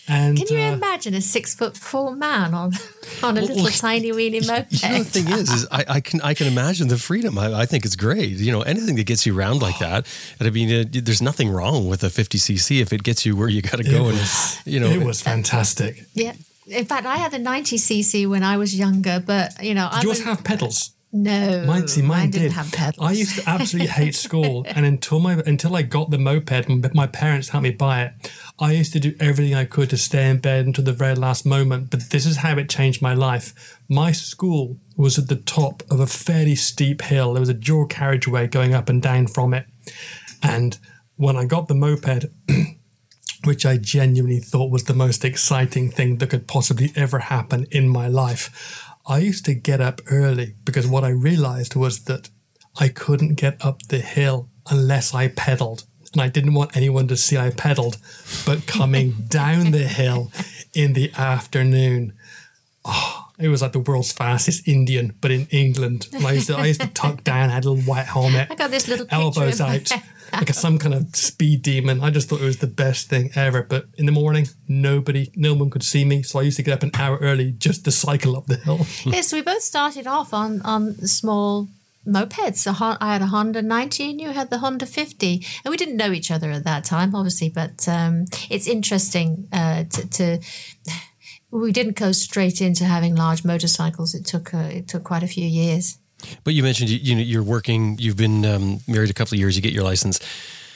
and 0.09 0.37
Can 0.37 0.47
you 0.49 0.59
uh, 0.63 0.73
imagine 0.73 1.15
a 1.15 1.21
six 1.21 1.55
foot 1.55 1.77
four 1.77 2.15
man 2.15 2.55
on 2.55 2.73
on 3.23 3.37
a 3.37 3.41
Well, 3.41 3.49
little 3.49 3.65
well, 3.65 3.73
tiny 3.73 4.13
weeny 4.13 4.41
moped? 4.41 4.83
You 4.83 4.89
know, 4.89 4.99
the 4.99 5.05
thing 5.05 5.29
is, 5.29 5.51
is 5.51 5.67
I, 5.71 5.85
I 5.89 6.01
can 6.01 6.21
I 6.23 6.35
can 6.35 6.47
imagine 6.47 6.89
the 6.89 6.99
freedom. 6.99 7.39
I, 7.39 7.53
I 7.63 7.67
think 7.67 7.85
it's 7.85 7.97
great. 7.97 8.31
You 8.31 8.53
know, 8.53 8.63
anything 8.63 8.97
that 8.97 9.05
gets 9.07 9.25
you 9.27 9.37
around 9.39 9.61
like 9.63 9.79
that. 9.87 10.07
And 10.39 10.49
I 10.49 10.51
mean, 10.51 10.71
uh, 10.71 10.85
there's 10.91 11.23
nothing 11.23 11.51
wrong 11.51 11.89
with 11.89 12.03
a 12.05 12.09
50cc 12.09 12.81
if 12.81 12.93
it 12.93 13.03
gets 13.03 13.25
you 13.27 13.37
where 13.37 13.49
you 13.49 13.63
got 13.63 13.77
to 13.79 13.85
go. 13.85 14.09
And 14.09 14.19
you 14.65 14.81
know, 14.81 14.91
it 14.91 15.05
was 15.05 15.21
fantastic. 15.23 16.05
yeah. 16.15 16.33
In 16.67 16.85
fact, 16.85 17.05
I 17.05 17.17
had 17.17 17.35
a 17.35 17.39
90cc 17.39 18.29
when 18.29 18.43
I 18.45 18.57
was 18.57 18.79
younger, 18.79 19.21
but 19.25 19.63
you 19.63 19.75
know, 19.75 19.89
I 19.91 19.97
Did 20.01 20.05
yours 20.05 20.19
was 20.19 20.25
have 20.27 20.45
pedals? 20.45 20.93
No. 21.13 21.65
Mine, 21.67 21.89
see, 21.89 22.03
mine 22.03 22.31
didn't 22.31 22.49
did. 22.49 22.53
have 22.53 22.71
pedals. 22.73 23.07
I 23.07 23.13
used 23.13 23.37
to 23.37 23.49
absolutely 23.49 23.89
hate 23.89 24.15
school, 24.15 24.65
and 24.69 24.87
until 24.87 25.19
my 25.19 25.35
until 25.45 25.75
I 25.75 25.83
got 25.83 26.11
the 26.11 26.19
moped, 26.19 26.69
my 26.95 27.07
parents 27.07 27.49
helped 27.49 27.65
me 27.65 27.71
buy 27.71 28.05
it. 28.05 28.33
I 28.59 28.73
used 28.73 28.93
to 28.93 29.01
do 29.01 29.15
everything 29.19 29.55
I 29.55 29.65
could 29.65 29.91
to 29.91 29.97
stay 29.97 30.29
in 30.29 30.39
bed 30.39 30.67
until 30.67 30.85
the 30.85 30.93
very 30.93 31.15
last 31.15 31.45
moment. 31.45 31.91
But 31.91 32.11
this 32.11 32.27
is 32.27 32.39
how 32.39 32.57
it 32.59 32.69
changed 32.69 33.03
my 33.03 33.15
life. 33.15 33.79
My 33.89 34.13
school 34.13 34.79
was 34.97 35.19
at 35.19 35.29
the 35.29 35.37
top 35.37 35.83
of 35.91 35.99
a 35.99 36.07
fairly 36.07 36.55
steep 36.55 37.03
hill. 37.03 37.33
There 37.33 37.41
was 37.41 37.49
a 37.49 37.55
dual 37.55 37.87
carriageway 37.87 38.47
going 38.47 38.75
up 38.75 38.89
and 38.89 39.03
down 39.03 39.27
from 39.27 39.53
it, 39.53 39.67
and 40.43 40.79
when 41.17 41.37
I 41.37 41.45
got 41.45 41.69
the 41.69 41.75
moped. 41.75 42.27
which 43.45 43.65
I 43.65 43.79
genuinely 43.79 44.39
thought 44.39 44.71
was 44.71 44.85
the 44.85 44.93
most 44.93 45.25
exciting 45.25 45.91
thing 45.91 46.19
that 46.19 46.29
could 46.29 46.47
possibly 46.47 46.93
ever 46.95 47.21
happen 47.21 47.67
in 47.71 47.89
my 47.89 48.07
life. 48.07 48.85
I 49.07 49.19
used 49.19 49.45
to 49.47 49.55
get 49.55 49.81
up 49.81 50.01
early 50.11 50.55
because 50.65 50.87
what 50.87 51.05
I 51.05 51.09
realized 51.11 51.75
was 51.75 52.05
that 52.05 52.31
I 52.79 52.89
couldn't 52.89 53.35
get 53.35 53.65
up 53.65 53.83
the 53.89 53.99
hill 53.99 54.49
unless 54.71 55.15
I 55.15 55.29
pedaled. 55.29 55.85
And 56.13 56.21
I 56.23 56.29
didn't 56.29 56.55
want 56.55 56.77
anyone 56.77 57.07
to 57.09 57.17
see 57.17 57.37
I 57.39 57.51
pedaled, 57.51 57.99
but 58.45 58.67
coming 58.67 59.13
down 59.29 59.71
the 59.71 59.87
hill 59.87 60.33
in 60.75 60.93
the 60.95 61.13
afternoon, 61.17 62.15
oh, 62.85 63.29
It 63.39 63.49
was 63.49 63.63
like 63.63 63.73
the 63.73 63.79
world's 63.79 64.13
fastest 64.13 64.67
Indian, 64.69 65.15
but 65.21 65.31
in 65.31 65.47
England. 65.51 66.09
And 66.13 66.27
I 66.27 66.33
used 66.33 66.49
to 66.49 66.57
I 66.57 66.67
used 66.67 66.81
to 66.83 66.89
tuck 66.89 67.25
down, 67.25 67.49
had 67.49 67.65
a 67.65 67.71
little 67.71 67.85
white 67.85 68.07
helmet, 68.07 68.49
I 68.51 68.55
got 68.55 68.71
this 68.71 68.87
little 68.89 69.07
elbows 69.11 69.61
out. 69.61 69.91
Like 70.33 70.51
a, 70.51 70.53
some 70.53 70.79
kind 70.79 70.95
of 70.95 71.15
speed 71.15 71.63
demon. 71.63 72.01
I 72.03 72.11
just 72.11 72.29
thought 72.29 72.41
it 72.41 72.45
was 72.45 72.59
the 72.59 72.67
best 72.67 73.09
thing 73.09 73.31
ever. 73.35 73.63
But 73.63 73.87
in 73.97 74.07
the 74.07 74.13
morning, 74.13 74.49
nobody, 74.69 75.31
no 75.37 75.55
one 75.55 75.71
could 75.71 75.83
see 75.83 76.05
me, 76.05 76.23
so 76.23 76.39
I 76.39 76.43
used 76.43 76.57
to 76.57 76.63
get 76.63 76.75
up 76.75 76.83
an 76.83 76.91
hour 76.95 77.19
early 77.19 77.53
just 77.53 77.85
to 77.85 77.91
cycle 77.91 78.37
up 78.37 78.47
the 78.47 78.57
hill. 78.57 78.87
yes, 79.05 79.33
we 79.33 79.43
both 79.43 79.63
started 79.63 80.07
off 80.07 80.33
on 80.35 80.63
on 80.63 80.95
small 81.07 81.69
mopeds. 82.07 82.67
I 83.01 83.13
had 83.13 83.23
a 83.23 83.27
Honda 83.27 83.63
90 83.63 84.11
and 84.11 84.21
you 84.21 84.31
had 84.31 84.51
the 84.51 84.59
Honda 84.59 84.87
50. 84.87 85.45
And 85.65 85.71
we 85.71 85.77
didn't 85.77 85.97
know 85.97 86.13
each 86.13 86.31
other 86.31 86.51
at 86.51 86.65
that 86.65 86.85
time, 86.85 87.15
obviously, 87.15 87.49
but 87.49 87.87
um, 87.89 88.27
it's 88.49 88.67
interesting 88.67 89.49
uh, 89.53 89.85
to, 89.85 90.11
to. 90.11 90.39
We 91.53 91.73
didn't 91.73 91.97
go 91.97 92.13
straight 92.13 92.61
into 92.61 92.85
having 92.85 93.17
large 93.17 93.45
motorcycles. 93.45 94.15
It 94.15 94.25
took 94.25 94.55
uh, 94.55 94.69
it 94.71 94.87
took 94.87 95.03
quite 95.03 95.25
a 95.25 95.29
few 95.29 95.47
years. 95.47 95.99
But 96.45 96.55
you 96.55 96.63
mentioned 96.63 96.91
you, 96.91 96.99
you 96.99 97.15
know 97.15 97.23
you're 97.23 97.43
working. 97.43 97.97
You've 97.99 98.17
been 98.17 98.45
um, 98.45 98.81
married 98.87 99.11
a 99.11 99.15
couple 99.15 99.35
of 99.35 99.39
years. 99.39 99.57
You 99.57 99.63
get 99.63 99.73
your 99.73 99.85
license. 99.85 100.21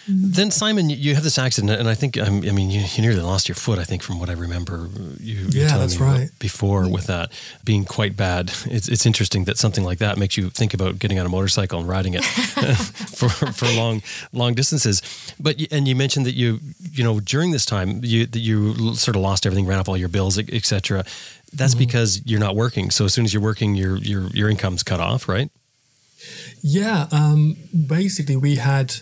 Then 0.06 0.50
Simon, 0.50 0.90
you- 0.90 1.14
have 1.14 1.24
this 1.24 1.38
accident, 1.38 1.80
and 1.80 1.88
I 1.88 1.94
think 1.94 2.18
I 2.18 2.28
mean 2.28 2.70
you, 2.70 2.82
you 2.94 3.02
nearly 3.02 3.22
lost 3.22 3.48
your 3.48 3.54
foot. 3.56 3.78
I 3.78 3.84
think 3.84 4.02
from 4.02 4.18
what 4.18 4.28
I 4.28 4.34
remember, 4.34 4.88
you 5.20 5.46
Yeah, 5.50 5.68
telling 5.68 5.80
that's 5.88 5.98
me 5.98 6.06
right. 6.06 6.30
before 6.38 6.88
with 6.90 7.06
that 7.06 7.32
being 7.64 7.84
quite 7.86 8.14
bad. 8.16 8.52
It's 8.66 8.88
it's 8.88 9.06
interesting 9.06 9.44
that 9.44 9.56
something 9.58 9.82
like 9.84 9.98
that 10.00 10.18
makes 10.18 10.36
you 10.36 10.50
think 10.50 10.74
about 10.74 10.98
getting 10.98 11.18
on 11.18 11.24
a 11.26 11.28
motorcycle 11.30 11.78
and 11.80 11.88
riding 11.88 12.14
it 12.14 12.24
for 13.18 13.28
for 13.30 13.66
long 13.72 14.02
long 14.32 14.54
distances. 14.54 15.00
But 15.40 15.56
and 15.70 15.88
you 15.88 15.96
mentioned 15.96 16.26
that 16.26 16.34
you 16.34 16.60
you 16.92 17.02
know 17.04 17.20
during 17.20 17.52
this 17.52 17.64
time 17.64 18.00
you 18.04 18.26
that 18.26 18.40
you 18.40 18.94
sort 18.96 19.16
of 19.16 19.22
lost 19.22 19.46
everything, 19.46 19.66
ran 19.66 19.78
up 19.78 19.88
all 19.88 19.96
your 19.96 20.10
bills, 20.10 20.38
etc. 20.38 21.04
That's 21.56 21.74
Mm-hmm. 21.74 21.78
because 21.78 22.20
you're 22.26 22.40
not 22.40 22.56
working. 22.56 22.90
So 22.90 23.04
as 23.04 23.14
soon 23.14 23.24
as 23.24 23.32
you're 23.32 23.42
working, 23.42 23.74
your 23.74 23.96
your 23.98 24.26
your 24.34 24.50
income's 24.50 24.82
cut 24.82 25.00
off, 25.00 25.28
right? 25.28 25.50
Yeah, 26.62 27.06
um, 27.12 27.56
basically, 27.86 28.36
we 28.36 28.56
had 28.56 28.96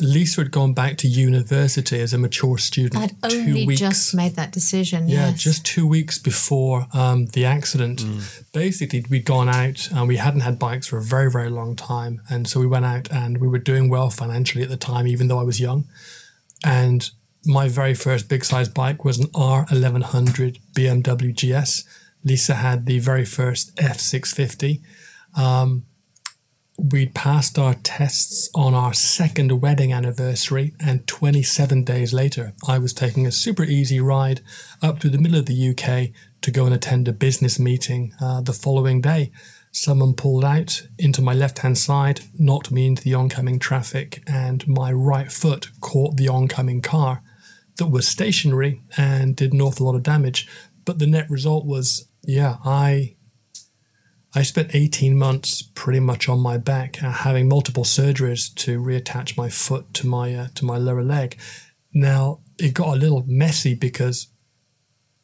Lisa 0.00 0.40
had 0.40 0.50
gone 0.50 0.74
back 0.74 0.96
to 0.98 1.08
university 1.08 2.00
as 2.00 2.12
a 2.12 2.18
mature 2.18 2.58
student. 2.58 3.00
I'd 3.22 3.30
two 3.30 3.38
only 3.38 3.66
weeks. 3.66 3.80
just 3.80 4.14
made 4.14 4.34
that 4.34 4.50
decision. 4.50 5.08
Yeah, 5.08 5.28
yes. 5.28 5.40
just 5.40 5.64
two 5.64 5.86
weeks 5.86 6.18
before 6.18 6.88
um, 6.92 7.26
the 7.26 7.44
accident. 7.44 8.04
Basically, 8.52 9.04
we'd 9.08 9.24
gone 9.24 9.48
out 9.48 9.88
and 9.92 10.08
we 10.08 10.16
hadn't 10.16 10.40
had 10.40 10.58
bikes 10.58 10.88
for 10.88 10.98
a 10.98 11.02
very, 11.02 11.30
very 11.30 11.48
long 11.48 11.76
time. 11.76 12.20
And 12.28 12.48
so 12.48 12.58
we 12.58 12.66
went 12.66 12.84
out 12.84 13.08
and 13.12 13.38
we 13.38 13.46
were 13.46 13.58
doing 13.58 13.88
well 13.88 14.10
financially 14.10 14.64
at 14.64 14.68
the 14.68 14.76
time, 14.76 15.06
even 15.06 15.28
though 15.28 15.38
I 15.38 15.44
was 15.44 15.60
young. 15.60 15.86
And 16.64 17.08
my 17.46 17.68
very 17.68 17.94
first 17.94 18.28
big 18.28 18.44
size 18.44 18.68
bike 18.68 19.04
was 19.04 19.18
an 19.20 19.26
R1100 19.28 20.58
BMW 20.72 21.32
GS. 21.32 21.84
Lisa 22.24 22.54
had 22.54 22.86
the 22.86 22.98
very 22.98 23.24
first 23.24 23.76
F650. 23.76 24.80
Um, 25.36 25.84
we'd 26.78 27.14
passed 27.14 27.58
our 27.58 27.74
tests 27.74 28.50
on 28.54 28.74
our 28.74 28.92
second 28.92 29.60
wedding 29.60 29.92
anniversary, 29.92 30.74
and 30.80 31.06
27 31.06 31.84
days 31.84 32.12
later, 32.12 32.52
I 32.66 32.78
was 32.78 32.92
taking 32.92 33.26
a 33.26 33.32
super 33.32 33.64
easy 33.64 34.00
ride 34.00 34.40
up 34.82 34.98
to 35.00 35.08
the 35.08 35.18
middle 35.18 35.38
of 35.38 35.46
the 35.46 35.70
UK 35.70 36.10
to 36.42 36.50
go 36.50 36.66
and 36.66 36.74
attend 36.74 37.08
a 37.08 37.12
business 37.12 37.58
meeting 37.58 38.12
uh, 38.20 38.40
the 38.40 38.52
following 38.52 39.00
day. 39.00 39.30
Someone 39.70 40.14
pulled 40.14 40.44
out 40.44 40.86
into 40.98 41.22
my 41.22 41.34
left 41.34 41.58
hand 41.58 41.78
side, 41.78 42.20
knocked 42.38 42.70
me 42.70 42.86
into 42.86 43.02
the 43.02 43.14
oncoming 43.14 43.58
traffic, 43.58 44.22
and 44.26 44.66
my 44.68 44.92
right 44.92 45.32
foot 45.32 45.70
caught 45.80 46.16
the 46.16 46.28
oncoming 46.28 46.80
car 46.80 47.22
that 47.76 47.86
was 47.86 48.06
stationary 48.06 48.82
and 48.96 49.36
did 49.36 49.52
an 49.52 49.60
awful 49.60 49.86
lot 49.86 49.96
of 49.96 50.02
damage. 50.02 50.48
But 50.84 50.98
the 50.98 51.06
net 51.06 51.28
result 51.28 51.66
was, 51.66 52.08
yeah, 52.22 52.58
I 52.64 53.16
I 54.34 54.42
spent 54.42 54.74
18 54.74 55.16
months 55.16 55.62
pretty 55.62 56.00
much 56.00 56.28
on 56.28 56.40
my 56.40 56.58
back, 56.58 57.02
uh, 57.02 57.10
having 57.10 57.48
multiple 57.48 57.84
surgeries 57.84 58.52
to 58.56 58.80
reattach 58.80 59.36
my 59.36 59.48
foot 59.48 59.94
to 59.94 60.06
my 60.06 60.34
uh, 60.34 60.48
to 60.56 60.64
my 60.64 60.76
lower 60.76 61.04
leg. 61.04 61.38
Now 61.92 62.40
it 62.58 62.74
got 62.74 62.88
a 62.88 62.98
little 62.98 63.24
messy 63.26 63.74
because 63.74 64.28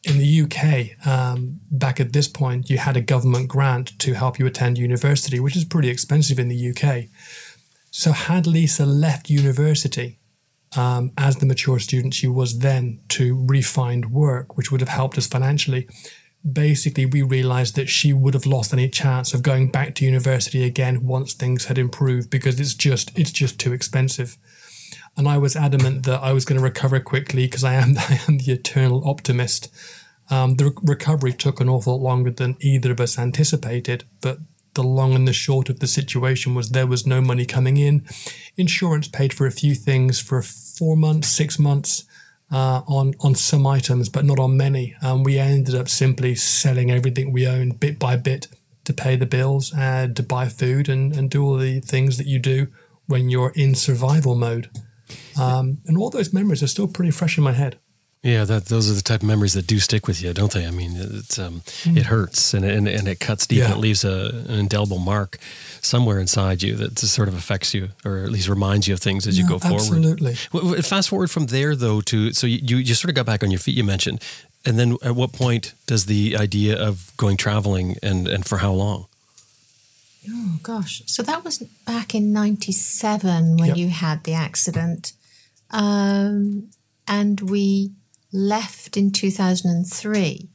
in 0.05 0.19
the 0.19 0.43
UK, 0.43 1.07
um, 1.07 1.61
back 1.71 2.01
at 2.01 2.13
this 2.13 2.29
point, 2.29 2.71
you 2.71 2.79
had 2.79 2.97
a 2.97 3.03
government 3.03 3.49
grant 3.49 3.99
to 3.99 4.15
help 4.15 4.39
you 4.39 4.47
attend 4.47 4.79
university, 4.79 5.41
which 5.41 5.57
is 5.57 5.65
pretty 5.65 5.91
expensive 5.91 6.39
in 6.39 6.49
the 6.49 6.71
UK. 6.71 7.07
So 7.91 8.13
had 8.13 8.47
Lisa 8.47 8.87
left 8.87 9.29
university 9.29 10.21
um, 10.77 11.13
as 11.19 11.37
the 11.37 11.47
mature 11.47 11.79
student 11.79 12.15
she 12.15 12.29
was 12.29 12.61
then 12.61 13.01
to 13.09 13.37
refind 13.37 14.07
work, 14.07 14.57
which 14.57 14.71
would 14.71 14.81
have 14.81 14.89
helped 14.89 15.19
us 15.19 15.27
financially, 15.27 15.89
basically 16.51 17.05
we 17.05 17.23
realized 17.23 17.77
that 17.77 17.89
she 17.89 18.13
would 18.13 18.35
have 18.35 18.47
lost 18.47 18.73
any 18.73 18.89
chance 18.89 19.35
of 19.35 19.43
going 19.43 19.71
back 19.71 19.95
to 19.95 20.05
university 20.05 20.65
again 20.65 21.05
once 21.05 21.35
things 21.35 21.67
had 21.67 21.79
improved 21.79 22.31
because 22.31 22.59
it's 22.59 22.75
just 22.75 23.17
it's 23.19 23.33
just 23.33 23.59
too 23.59 23.73
expensive. 23.73 24.39
And 25.17 25.29
i 25.29 25.37
was 25.37 25.57
adamant 25.57 26.05
that 26.05 26.23
i 26.23 26.33
was 26.33 26.45
going 26.45 26.59
to 26.59 26.65
recover 26.65 27.01
quickly 27.01 27.47
because 27.47 27.65
i 27.65 27.75
am 27.75 27.99
i 27.99 28.21
am 28.29 28.39
the 28.39 28.53
eternal 28.53 29.07
optimist. 29.09 29.73
Um, 30.31 30.55
the 30.55 30.67
re- 30.67 30.77
recovery 30.83 31.33
took 31.33 31.61
an 31.61 31.69
awful 31.69 31.95
lot 31.95 32.03
longer 32.03 32.31
than 32.31 32.57
either 32.61 32.93
of 32.93 33.01
us 33.01 33.19
anticipated 33.19 34.05
but 34.21 34.39
the 34.75 34.83
long 34.85 35.15
and 35.15 35.27
the 35.27 35.33
short 35.33 35.69
of 35.69 35.81
the 35.81 35.89
situation 35.89 36.55
was 36.55 36.71
there 36.71 36.87
was 36.87 37.05
no 37.05 37.21
money 37.21 37.45
coming 37.45 37.77
in. 37.77 38.07
Insurance 38.57 39.09
paid 39.09 39.35
for 39.35 39.45
a 39.45 39.51
few 39.51 39.75
things 39.75 40.21
for 40.21 40.41
four 40.41 40.97
months 40.97 41.29
six 41.29 41.59
months 41.59 42.05
uh, 42.51 42.83
on 42.87 43.15
on 43.21 43.35
some 43.35 43.67
items, 43.67 44.09
but 44.09 44.25
not 44.25 44.39
on 44.39 44.57
many. 44.57 44.95
And 45.01 45.25
we 45.25 45.39
ended 45.39 45.75
up 45.75 45.89
simply 45.89 46.35
selling 46.35 46.91
everything 46.91 47.33
we 47.33 47.47
owned 47.47 47.81
bit 47.81 47.99
by 47.99 48.17
bit 48.17 48.49
to 48.85 48.93
pay 48.93 49.17
the 49.17 49.27
bills 49.27 49.73
and 49.77 50.17
to 50.17 50.23
buy 50.23 50.49
food 50.49 50.89
and, 50.89 51.13
and 51.13 51.31
do 51.31 51.45
all 51.45 51.57
the 51.57 51.81
things 51.81 52.17
that 52.17 52.27
you 52.27 52.39
do 52.39 52.69
when 53.07 53.29
you're 53.29 53.53
in 53.55 53.75
survival 53.75 54.35
mode. 54.35 54.71
Um, 55.39 55.79
and 55.87 55.99
all 55.99 56.11
those 56.11 56.33
memories 56.33 56.63
are 56.63 56.69
still 56.69 56.89
pretty 56.89 57.11
fresh 57.11 57.37
in 57.37 57.45
my 57.45 57.53
head. 57.53 57.79
Yeah, 58.23 58.45
that 58.45 58.67
those 58.67 58.91
are 58.91 58.95
the 58.95 59.01
type 59.03 59.23
of 59.23 59.27
memories 59.29 59.55
that 59.55 59.67
do 59.67 59.79
stick 59.81 60.07
with 60.07 60.21
you, 60.23 60.35
don't 60.35 60.53
they? 60.53 60.67
I 60.67 60.71
mean, 60.71 60.93
it's 60.95 61.39
um, 61.39 61.63
it 61.87 62.05
hurts 62.07 62.53
and, 62.53 62.67
and 62.67 62.87
and 62.87 63.09
it 63.09 63.19
cuts 63.19 63.47
deep 63.47 63.63
and 63.63 63.73
Hmm. 63.73 63.79
It 63.79 63.81
leaves 63.81 64.05
a, 64.05 64.45
an 64.47 64.59
indelible 64.59 64.99
mark 64.99 65.39
somewhere 65.81 66.21
inside 66.21 66.63
you 66.63 66.77
that 66.77 66.97
just 66.97 67.15
sort 67.15 67.29
of 67.29 67.35
affects 67.35 67.73
you, 67.73 67.89
or 68.05 68.19
at 68.19 68.31
least 68.31 68.47
reminds 68.49 68.87
you 68.87 68.93
of 68.93 69.01
things 69.01 69.27
as 69.27 69.39
you 69.39 69.49
go 69.49 69.59
forward. 69.59 69.81
Absolutely. 69.81 70.35
Fast 70.83 71.09
forward 71.09 71.31
from 71.31 71.47
there, 71.47 71.75
though, 71.75 72.03
to 72.03 72.35
so 72.35 72.47
you, 72.47 72.59
you 72.63 72.77
you 72.77 72.95
sort 72.95 73.09
of 73.09 73.15
got 73.15 73.25
back 73.25 73.43
on 73.43 73.51
your 73.51 73.59
feet. 73.61 73.75
You 73.75 73.85
mentioned, 73.85 74.23
and 74.67 74.79
then 74.79 74.99
at 75.03 75.15
what 75.17 75.33
point 75.33 75.73
does 75.87 76.05
the 76.05 76.37
idea 76.37 76.77
of 76.79 77.13
going 77.17 77.39
traveling 77.39 77.97
and 78.03 78.29
and 78.29 78.45
for 78.45 78.59
how 78.59 78.73
long? 78.73 79.07
Oh 80.29 80.59
gosh. 80.63 81.03
So 81.07 81.23
that 81.23 81.43
was 81.43 81.61
back 81.87 82.15
in 82.15 82.35
97 82.35 83.57
when 83.57 83.69
Yep. 83.69 83.77
you 83.79 83.89
had 83.89 84.25
the 84.25 84.35
accident. 84.35 85.15
Um, 85.71 86.69
and 87.09 87.41
we 87.41 87.93
left 88.33 88.97
in 88.97 89.11
2003. 89.13 90.49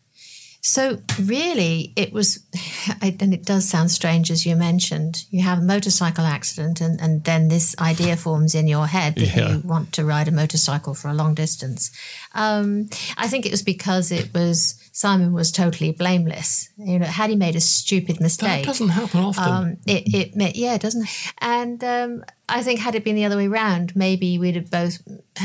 So 0.61 0.99
really, 1.21 1.93
it 1.95 2.11
was, 2.11 2.39
and 3.01 3.33
it 3.35 3.45
does 3.45 3.69
sound 3.69 3.91
strange 3.91 4.31
as 4.31 4.47
you 4.47 4.55
mentioned. 4.55 5.23
You 5.29 5.43
have 5.43 5.59
a 5.59 5.61
motorcycle 5.61 6.25
accident, 6.25 6.81
and, 6.81 6.99
and 6.99 7.23
then 7.23 7.49
this 7.49 7.75
idea 7.79 8.17
forms 8.17 8.55
in 8.55 8.67
your 8.67 8.87
head 8.87 9.13
that 9.15 9.35
Yeah. 9.35 9.49
you 9.51 9.59
want 9.59 9.91
to 9.93 10.03
ride 10.03 10.27
a 10.27 10.31
motorcycle 10.31 10.95
for 10.95 11.07
a 11.09 11.13
long 11.13 11.35
distance. 11.35 11.91
Um, 12.33 12.89
I 13.15 13.27
think 13.27 13.45
it 13.45 13.51
was 13.51 13.61
because 13.61 14.11
it 14.11 14.33
was 14.33 14.81
Simon 14.97 15.33
was 15.33 15.51
totally 15.51 15.91
blameless. 15.91 16.69
You 16.77 16.99
know, 16.99 17.05
had 17.05 17.29
he 17.29 17.35
made 17.35 17.57
a 17.57 17.59
stupid 17.59 18.21
mistake, 18.21 18.61
That 18.63 18.65
doesn't 18.71 18.87
happen 18.87 19.19
often. 19.19 19.43
um, 19.43 19.77
it, 19.85 20.31
it 20.37 20.55
yeah, 20.55 20.75
it 20.75 20.81
doesn't. 20.81 21.05
And 21.39 21.83
um, 21.83 22.23
I 22.47 22.63
think 22.63 22.79
had 22.79 22.95
it 22.95 23.03
been 23.03 23.17
the 23.17 23.25
other 23.25 23.35
way 23.35 23.47
around, 23.47 23.93
maybe 23.93 24.37
we'd 24.37 24.55
have 24.55 24.71
both 24.71 24.99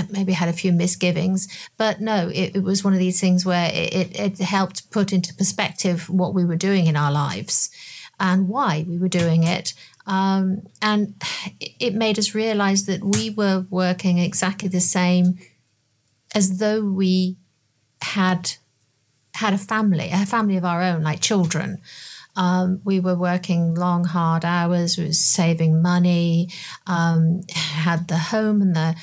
maybe 0.08 0.34
had 0.34 0.48
a 0.48 0.52
few 0.52 0.70
misgivings. 0.70 1.48
But 1.76 2.00
no, 2.00 2.28
it, 2.28 2.54
it 2.54 2.62
was 2.62 2.84
one 2.84 2.92
of 2.92 3.00
these 3.00 3.18
things 3.20 3.44
where 3.44 3.68
it, 3.74 3.92
it, 3.92 4.20
it 4.20 4.38
helped 4.38 4.88
put 4.92 5.12
into 5.12 5.34
perspective 5.34 6.08
what 6.08 6.32
we 6.32 6.44
were 6.44 6.54
doing 6.54 6.86
in 6.86 6.94
our 6.94 7.10
lives 7.10 7.70
and 8.20 8.48
why 8.48 8.84
we 8.86 8.98
were 8.98 9.08
doing 9.08 9.42
it. 9.42 9.74
Um, 10.06 10.62
and 10.80 11.20
it- 11.58 11.72
it 11.80 11.94
made 11.96 12.20
us 12.20 12.36
realize 12.36 12.84
that 12.86 13.02
we 13.02 13.30
were 13.30 13.66
working 13.68 14.18
exactly 14.18 14.68
the 14.68 14.80
same 14.80 15.38
as 16.36 16.58
though 16.58 16.84
we 16.84 17.36
had 18.02 18.52
had 19.40 19.54
a 19.54 19.58
family, 19.58 20.10
a 20.12 20.26
family 20.26 20.56
of 20.56 20.64
our 20.64 20.82
own, 20.82 21.02
like 21.02 21.20
children. 21.20 21.80
Um, 22.36 22.80
we 22.84 23.00
were 23.00 23.16
working 23.16 23.74
long, 23.74 24.04
hard 24.04 24.44
hours. 24.44 24.96
We 24.96 25.06
were 25.06 25.12
saving 25.12 25.82
money, 25.82 26.48
um, 26.86 27.42
had 27.50 28.08
the 28.08 28.18
home 28.18 28.62
and 28.62 28.76
the 28.76 28.96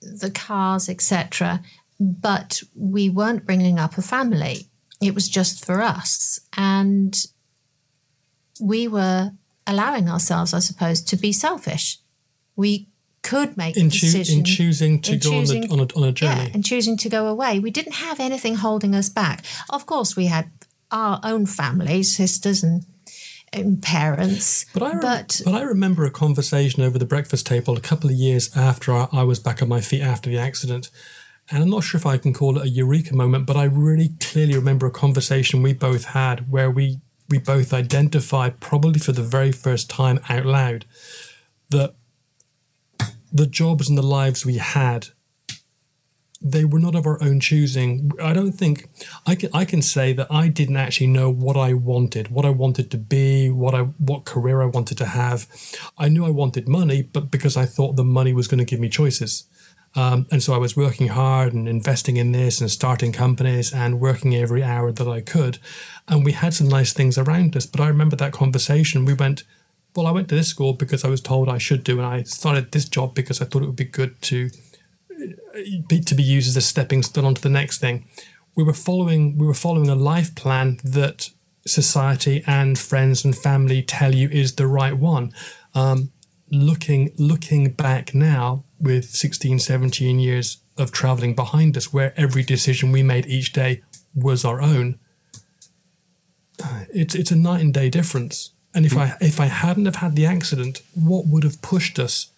the 0.00 0.30
cars, 0.30 0.88
etc. 0.88 1.62
But 1.98 2.62
we 2.74 3.08
weren't 3.08 3.46
bringing 3.46 3.78
up 3.78 3.98
a 3.98 4.02
family. 4.02 4.68
It 5.00 5.14
was 5.14 5.28
just 5.28 5.64
for 5.64 5.80
us, 5.80 6.40
and 6.56 7.26
we 8.60 8.88
were 8.88 9.32
allowing 9.66 10.08
ourselves, 10.08 10.52
I 10.52 10.58
suppose, 10.58 11.00
to 11.02 11.16
be 11.16 11.32
selfish. 11.32 11.98
We 12.56 12.87
could 13.22 13.56
make 13.56 13.76
in, 13.76 13.86
a 13.86 13.90
choo- 13.90 14.06
decision 14.06 14.38
in 14.40 14.44
choosing 14.44 15.00
to 15.02 15.12
in 15.12 15.18
go 15.18 15.30
choosing- 15.30 15.62
on, 15.64 15.68
the, 15.68 15.74
on, 15.74 15.80
a, 15.80 16.02
on 16.02 16.08
a 16.08 16.12
journey. 16.12 16.42
yeah, 16.42 16.50
and 16.54 16.64
choosing 16.64 16.96
to 16.98 17.08
go 17.08 17.26
away. 17.26 17.58
We 17.58 17.70
didn't 17.70 17.94
have 17.94 18.20
anything 18.20 18.56
holding 18.56 18.94
us 18.94 19.08
back. 19.08 19.44
Of 19.70 19.86
course, 19.86 20.16
we 20.16 20.26
had 20.26 20.50
our 20.90 21.20
own 21.22 21.44
families, 21.46 22.14
sisters 22.16 22.62
and, 22.62 22.84
and 23.52 23.82
parents. 23.82 24.64
But 24.72 24.82
I, 24.82 24.90
rem- 24.92 25.00
but 25.00 25.40
but 25.44 25.54
I 25.54 25.62
remember 25.62 26.04
a 26.04 26.10
conversation 26.10 26.82
over 26.82 26.98
the 26.98 27.06
breakfast 27.06 27.46
table 27.46 27.76
a 27.76 27.80
couple 27.80 28.08
of 28.08 28.16
years 28.16 28.56
after 28.56 28.92
I, 28.94 29.08
I 29.12 29.22
was 29.24 29.38
back 29.38 29.60
on 29.62 29.68
my 29.68 29.80
feet 29.80 30.02
after 30.02 30.30
the 30.30 30.38
accident. 30.38 30.90
And 31.50 31.62
I'm 31.62 31.70
not 31.70 31.82
sure 31.82 31.98
if 31.98 32.04
I 32.06 32.18
can 32.18 32.34
call 32.34 32.58
it 32.58 32.64
a 32.64 32.68
eureka 32.68 33.14
moment, 33.16 33.46
but 33.46 33.56
I 33.56 33.64
really 33.64 34.10
clearly 34.20 34.54
remember 34.54 34.86
a 34.86 34.90
conversation 34.90 35.62
we 35.62 35.72
both 35.72 36.04
had 36.04 36.50
where 36.50 36.70
we, 36.70 37.00
we 37.30 37.38
both 37.38 37.72
identified, 37.72 38.60
probably 38.60 39.00
for 39.00 39.12
the 39.12 39.22
very 39.22 39.50
first 39.52 39.88
time 39.88 40.20
out 40.28 40.44
loud, 40.44 40.84
that 41.70 41.94
the 43.32 43.46
jobs 43.46 43.88
and 43.88 43.98
the 43.98 44.02
lives 44.02 44.44
we 44.44 44.56
had 44.56 45.08
they 46.40 46.64
were 46.64 46.78
not 46.78 46.94
of 46.94 47.06
our 47.06 47.22
own 47.22 47.40
choosing. 47.40 48.12
I 48.22 48.32
don't 48.32 48.52
think 48.52 48.88
I 49.26 49.34
can 49.34 49.50
I 49.52 49.64
can 49.64 49.82
say 49.82 50.12
that 50.12 50.28
I 50.30 50.48
didn't 50.48 50.76
actually 50.76 51.08
know 51.08 51.30
what 51.30 51.56
I 51.56 51.72
wanted, 51.74 52.28
what 52.28 52.44
I 52.44 52.50
wanted 52.50 52.90
to 52.92 52.98
be, 52.98 53.50
what 53.50 53.74
I 53.74 53.80
what 53.80 54.24
career 54.24 54.62
I 54.62 54.66
wanted 54.66 54.98
to 54.98 55.06
have. 55.06 55.48
I 55.96 56.08
knew 56.08 56.24
I 56.24 56.30
wanted 56.30 56.68
money, 56.68 57.02
but 57.02 57.30
because 57.30 57.56
I 57.56 57.66
thought 57.66 57.96
the 57.96 58.04
money 58.04 58.32
was 58.32 58.46
going 58.46 58.58
to 58.58 58.64
give 58.64 58.80
me 58.80 58.88
choices. 58.88 59.44
Um, 59.96 60.26
and 60.30 60.42
so 60.42 60.54
I 60.54 60.58
was 60.58 60.76
working 60.76 61.08
hard 61.08 61.54
and 61.54 61.66
investing 61.66 62.18
in 62.18 62.30
this 62.32 62.60
and 62.60 62.70
starting 62.70 63.10
companies 63.10 63.72
and 63.72 64.00
working 64.00 64.36
every 64.36 64.62
hour 64.62 64.92
that 64.92 65.08
I 65.08 65.22
could. 65.22 65.58
And 66.06 66.24
we 66.24 66.32
had 66.32 66.54
some 66.54 66.68
nice 66.68 66.92
things 66.92 67.18
around 67.18 67.56
us. 67.56 67.66
But 67.66 67.80
I 67.80 67.88
remember 67.88 68.14
that 68.16 68.32
conversation. 68.32 69.06
We 69.06 69.14
went, 69.14 69.44
well, 69.94 70.06
I 70.06 70.10
went 70.10 70.28
to 70.28 70.34
this 70.34 70.48
school 70.48 70.74
because 70.74 71.04
I 71.04 71.08
was 71.08 71.20
told 71.20 71.48
I 71.48 71.58
should 71.58 71.84
do, 71.84 71.98
and 71.98 72.06
I 72.06 72.22
started 72.22 72.72
this 72.72 72.88
job 72.88 73.14
because 73.14 73.40
I 73.40 73.44
thought 73.44 73.62
it 73.62 73.66
would 73.66 73.76
be 73.76 73.84
good 73.84 74.20
to 74.22 74.50
be, 75.88 76.00
to 76.00 76.14
be 76.14 76.22
used 76.22 76.48
as 76.48 76.56
a 76.56 76.60
stepping 76.60 77.02
stone 77.02 77.24
onto 77.24 77.40
the 77.40 77.48
next 77.48 77.78
thing. 77.78 78.06
We 78.54 78.64
were 78.64 78.74
following 78.74 79.38
we 79.38 79.46
were 79.46 79.54
following 79.54 79.88
a 79.88 79.94
life 79.94 80.34
plan 80.34 80.78
that 80.84 81.30
society 81.66 82.42
and 82.46 82.78
friends 82.78 83.24
and 83.24 83.36
family 83.36 83.82
tell 83.82 84.14
you 84.14 84.28
is 84.28 84.54
the 84.54 84.66
right 84.66 84.96
one. 84.96 85.32
Um, 85.74 86.12
looking 86.50 87.12
looking 87.18 87.70
back 87.72 88.14
now 88.14 88.64
with 88.80 89.04
16 89.04 89.58
17 89.58 90.18
years 90.18 90.58
of 90.76 90.92
traveling 90.92 91.34
behind 91.34 91.76
us 91.76 91.92
where 91.92 92.14
every 92.16 92.42
decision 92.42 92.90
we 92.92 93.02
made 93.02 93.26
each 93.26 93.52
day 93.52 93.82
was 94.14 94.44
our 94.44 94.62
own 94.62 94.98
it's 96.90 97.14
it's 97.14 97.30
a 97.30 97.36
night 97.36 97.60
and 97.60 97.74
day 97.74 97.90
difference 97.90 98.52
and 98.74 98.86
if 98.86 98.96
i 98.96 99.16
if 99.20 99.40
i 99.40 99.46
hadn't 99.46 99.86
have 99.86 99.96
had 99.96 100.16
the 100.16 100.26
accident 100.26 100.82
what 100.94 101.26
would 101.26 101.44
have 101.44 101.60
pushed 101.62 101.98
us 101.98 102.30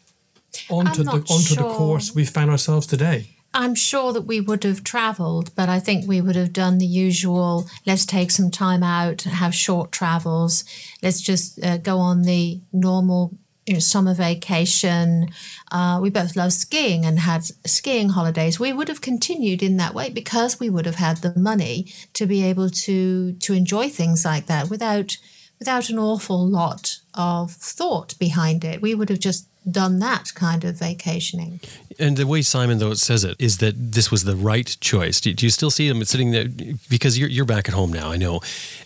onto 0.69 1.03
the 1.03 1.11
onto 1.11 1.55
the 1.55 1.63
course 1.63 2.15
we 2.15 2.25
found 2.25 2.51
ourselves 2.51 2.87
today? 2.87 3.31
I'm 3.53 3.75
sure 3.75 4.13
that 4.13 4.23
we 4.23 4.41
would 4.41 4.63
have 4.63 4.85
travelled, 4.85 5.55
but 5.57 5.69
I 5.69 5.81
think 5.81 6.07
we 6.07 6.21
would 6.21 6.37
have 6.37 6.53
done 6.53 6.79
the 6.79 6.87
usual. 6.87 7.69
Let's 7.85 8.07
take 8.07 8.31
some 8.31 8.51
time 8.51 8.85
out, 8.85 9.23
have 9.23 9.55
short 9.55 9.91
travels, 9.91 10.65
let's 11.03 11.21
just 11.21 11.63
uh, 11.65 11.79
go 11.79 11.99
on 11.99 12.23
the 12.23 12.61
normal 12.73 13.37
you 13.67 13.75
know, 13.75 13.81
summer 13.81 14.15
vacation. 14.15 15.31
Uh, 15.73 15.99
we 16.01 16.11
both 16.11 16.37
love 16.37 16.53
skiing 16.53 17.05
and 17.05 17.19
had 17.19 17.45
skiing 17.67 18.11
holidays. 18.11 18.61
We 18.61 18.73
would 18.73 18.89
have 18.89 19.01
continued 19.01 19.65
in 19.65 19.79
that 19.79 19.95
way 19.95 20.11
because 20.11 20.61
we 20.61 20.71
would 20.71 20.87
have 20.87 20.97
had 20.97 21.19
the 21.19 21.37
money 21.37 21.93
to 22.15 22.27
be 22.27 22.45
able 22.45 22.71
to 22.71 23.33
to 23.33 23.53
enjoy 23.53 23.89
things 23.89 24.25
like 24.25 24.47
that 24.47 24.71
without 24.71 25.17
without 25.61 25.91
an 25.91 25.99
awful 25.99 26.45
lot 26.45 26.99
of 27.15 27.53
thought 27.53 28.19
behind 28.19 28.65
it. 28.65 28.83
We 28.83 28.95
would 28.95 29.11
have 29.11 29.21
just 29.21 29.47
done 29.71 29.99
that 29.99 30.35
kind 30.35 30.65
of 30.65 30.79
vacationing. 30.79 31.61
And 31.99 32.17
the 32.17 32.27
way 32.27 32.43
Simon 32.43 32.79
though 32.79 32.95
says 32.95 33.25
it 33.25 33.37
is 33.39 33.59
that 33.59 33.93
this 33.93 34.11
was 34.11 34.25
the 34.25 34.35
right 34.35 34.77
choice. 34.81 35.21
Do, 35.21 35.35
you 35.39 35.51
still 35.51 35.71
see 35.71 35.87
him 35.87 36.03
sitting 36.05 36.31
there 36.31 36.49
because 36.89 37.19
you're 37.19 37.29
you're 37.29 37.45
back 37.45 37.69
at 37.69 37.75
home 37.75 37.93
now? 37.93 38.11
I 38.11 38.17
know, 38.17 38.41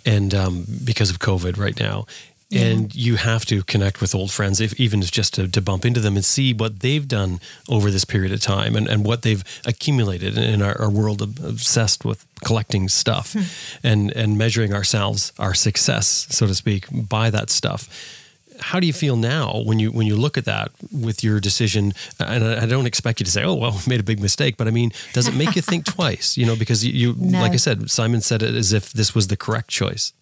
and 0.04 0.34
um, 0.34 0.66
because 0.84 1.10
of 1.10 1.20
COVID 1.20 1.56
right 1.56 1.78
now. 1.78 2.06
And 2.54 2.94
you 2.94 3.16
have 3.16 3.44
to 3.46 3.62
connect 3.62 4.00
with 4.00 4.14
old 4.14 4.30
friends, 4.30 4.60
if 4.60 4.78
even 4.78 5.02
if 5.02 5.10
just 5.10 5.34
to, 5.34 5.48
to 5.48 5.60
bump 5.60 5.84
into 5.84 6.00
them 6.00 6.16
and 6.16 6.24
see 6.24 6.52
what 6.52 6.80
they've 6.80 7.06
done 7.06 7.40
over 7.68 7.90
this 7.90 8.04
period 8.04 8.32
of 8.32 8.40
time 8.40 8.76
and, 8.76 8.88
and 8.88 9.04
what 9.04 9.22
they've 9.22 9.44
accumulated 9.64 10.38
in 10.38 10.62
our, 10.62 10.80
our 10.80 10.90
world 10.90 11.22
obsessed 11.22 12.04
with 12.04 12.26
collecting 12.44 12.88
stuff 12.88 13.32
hmm. 13.32 13.42
and, 13.82 14.10
and 14.12 14.38
measuring 14.38 14.74
ourselves, 14.74 15.32
our 15.38 15.54
success, 15.54 16.26
so 16.30 16.46
to 16.46 16.54
speak, 16.54 16.86
by 16.90 17.30
that 17.30 17.50
stuff 17.50 17.88
how 18.60 18.80
do 18.80 18.86
you 18.86 18.92
feel 18.92 19.16
now 19.16 19.62
when 19.64 19.78
you 19.78 19.90
when 19.90 20.06
you 20.06 20.16
look 20.16 20.38
at 20.38 20.44
that 20.44 20.70
with 20.92 21.24
your 21.24 21.40
decision? 21.40 21.92
And 22.20 22.44
I 22.44 22.62
I 22.62 22.66
don't 22.66 22.86
expect 22.86 23.20
you 23.20 23.24
to 23.24 23.30
say, 23.30 23.42
"Oh, 23.42 23.54
well, 23.54 23.72
we 23.72 23.80
made 23.88 24.00
a 24.00 24.04
big 24.04 24.20
mistake," 24.20 24.56
but 24.56 24.68
I 24.68 24.70
mean, 24.70 24.92
does 25.12 25.28
it 25.28 25.34
make 25.34 25.56
you 25.56 25.62
think 25.62 25.84
twice? 25.96 26.36
You 26.36 26.46
know, 26.46 26.56
because 26.56 26.84
you, 26.84 26.92
you 26.92 27.14
No. 27.18 27.40
like 27.40 27.52
I 27.52 27.56
said, 27.56 27.90
Simon 27.90 28.20
said 28.20 28.42
it 28.42 28.54
as 28.54 28.72
if 28.72 28.92
this 28.92 29.14
was 29.14 29.28
the 29.28 29.36
correct 29.36 29.68
choice. 29.70 30.12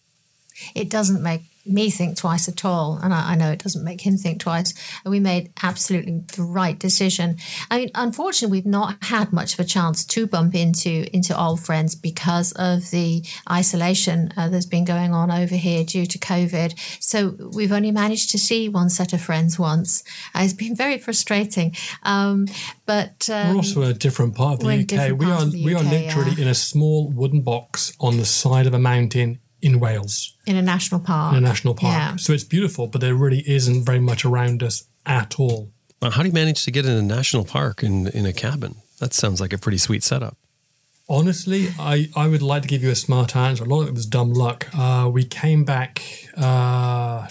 it 0.74 0.88
doesn't 0.88 1.22
make 1.22 1.42
me 1.64 1.90
think 1.90 2.16
twice 2.16 2.48
at 2.48 2.64
all. 2.64 2.98
And 3.02 3.14
I, 3.14 3.32
I 3.32 3.34
know 3.36 3.50
it 3.50 3.62
doesn't 3.62 3.84
make 3.84 4.00
him 4.02 4.16
think 4.16 4.40
twice. 4.40 4.74
And 5.04 5.10
we 5.10 5.20
made 5.20 5.52
absolutely 5.62 6.22
the 6.34 6.42
right 6.42 6.78
decision. 6.78 7.36
I 7.70 7.78
mean, 7.78 7.90
unfortunately, 7.94 8.58
we've 8.58 8.66
not 8.66 9.02
had 9.04 9.32
much 9.32 9.54
of 9.54 9.60
a 9.60 9.64
chance 9.64 10.04
to 10.06 10.26
bump 10.26 10.54
into 10.54 11.06
into 11.14 11.38
old 11.38 11.60
friends 11.60 11.94
because 11.94 12.52
of 12.52 12.90
the 12.90 13.24
isolation 13.50 14.32
uh, 14.36 14.48
that's 14.48 14.66
been 14.66 14.84
going 14.84 15.12
on 15.12 15.30
over 15.30 15.54
here 15.54 15.84
due 15.84 16.06
to 16.06 16.18
COVID. 16.18 16.78
So 17.02 17.36
we've 17.54 17.72
only 17.72 17.90
managed 17.90 18.30
to 18.30 18.38
see 18.38 18.68
one 18.68 18.90
set 18.90 19.12
of 19.12 19.20
friends 19.20 19.58
once. 19.58 20.02
Uh, 20.34 20.40
it's 20.42 20.52
been 20.52 20.74
very 20.74 20.98
frustrating. 20.98 21.74
Um, 22.02 22.46
but 22.86 23.28
um, 23.30 23.50
We're 23.50 23.56
also 23.56 23.82
in 23.82 23.90
a 23.90 23.94
different 23.94 24.34
part 24.34 24.62
of 24.62 24.68
the 24.68 24.82
UK. 24.82 25.18
We 25.18 25.26
are 25.26 25.46
we 25.46 25.74
are 25.74 25.82
literally 25.82 26.32
yeah. 26.32 26.42
in 26.42 26.48
a 26.48 26.54
small 26.54 27.08
wooden 27.08 27.42
box 27.42 27.92
on 28.00 28.16
the 28.16 28.24
side 28.24 28.66
of 28.66 28.74
a 28.74 28.78
mountain 28.78 29.38
in 29.62 29.78
Wales, 29.80 30.36
in 30.46 30.56
a 30.56 30.62
national 30.62 31.00
park. 31.00 31.32
in 31.32 31.38
a 31.38 31.48
national 31.48 31.74
park. 31.74 31.94
Yeah. 31.94 32.16
So 32.16 32.32
it's 32.32 32.44
beautiful, 32.44 32.86
but 32.88 33.00
there 33.00 33.14
really 33.14 33.42
isn't 33.48 33.84
very 33.84 34.00
much 34.00 34.24
around 34.24 34.62
us 34.62 34.84
at 35.06 35.38
all. 35.38 35.70
Well, 36.00 36.10
how 36.10 36.22
do 36.22 36.28
you 36.28 36.34
manage 36.34 36.64
to 36.64 36.70
get 36.72 36.84
in 36.84 36.92
a 36.92 37.02
national 37.02 37.44
park 37.44 37.82
in 37.82 38.08
in 38.08 38.26
a 38.26 38.32
cabin? 38.32 38.74
That 38.98 39.14
sounds 39.14 39.40
like 39.40 39.52
a 39.52 39.58
pretty 39.58 39.78
sweet 39.78 40.02
setup. 40.02 40.36
Honestly, 41.08 41.68
I, 41.78 42.08
I 42.16 42.28
would 42.28 42.42
like 42.42 42.62
to 42.62 42.68
give 42.68 42.82
you 42.82 42.90
a 42.90 42.94
smart 42.94 43.34
answer. 43.36 43.64
A 43.64 43.66
lot 43.66 43.82
of 43.82 43.88
it 43.88 43.94
was 43.94 44.06
dumb 44.06 44.32
luck. 44.32 44.68
Uh, 44.76 45.10
we 45.12 45.24
came 45.24 45.64
back. 45.64 46.02
Uh, 46.36 47.26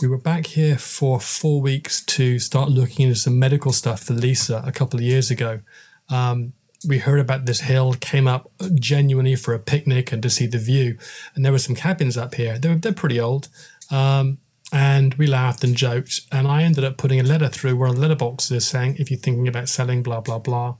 we 0.00 0.06
were 0.08 0.18
back 0.18 0.46
here 0.46 0.78
for 0.78 1.20
four 1.20 1.60
weeks 1.60 2.04
to 2.04 2.38
start 2.38 2.70
looking 2.70 3.06
into 3.08 3.18
some 3.18 3.38
medical 3.38 3.72
stuff 3.72 4.04
for 4.04 4.14
Lisa 4.14 4.62
a 4.64 4.70
couple 4.72 4.98
of 4.98 5.04
years 5.04 5.30
ago. 5.30 5.60
Um, 6.08 6.52
we 6.86 6.98
heard 6.98 7.20
about 7.20 7.46
this 7.46 7.60
hill, 7.60 7.94
came 7.94 8.28
up 8.28 8.50
genuinely 8.74 9.34
for 9.34 9.54
a 9.54 9.58
picnic 9.58 10.12
and 10.12 10.22
to 10.22 10.30
see 10.30 10.46
the 10.46 10.58
view. 10.58 10.96
And 11.34 11.44
there 11.44 11.52
were 11.52 11.58
some 11.58 11.74
cabins 11.74 12.16
up 12.16 12.34
here. 12.34 12.58
They're, 12.58 12.76
they're 12.76 12.92
pretty 12.92 13.18
old. 13.18 13.48
Um, 13.90 14.38
and 14.72 15.14
we 15.14 15.26
laughed 15.26 15.64
and 15.64 15.74
joked. 15.74 16.20
And 16.30 16.46
I 16.46 16.62
ended 16.62 16.84
up 16.84 16.96
putting 16.96 17.18
a 17.18 17.24
letter 17.24 17.48
through 17.48 17.76
where 17.76 17.92
the 17.92 17.98
letterbox 17.98 18.50
is 18.50 18.66
saying, 18.66 18.96
if 18.98 19.10
you're 19.10 19.18
thinking 19.18 19.48
about 19.48 19.68
selling, 19.68 20.02
blah, 20.02 20.20
blah, 20.20 20.38
blah. 20.38 20.76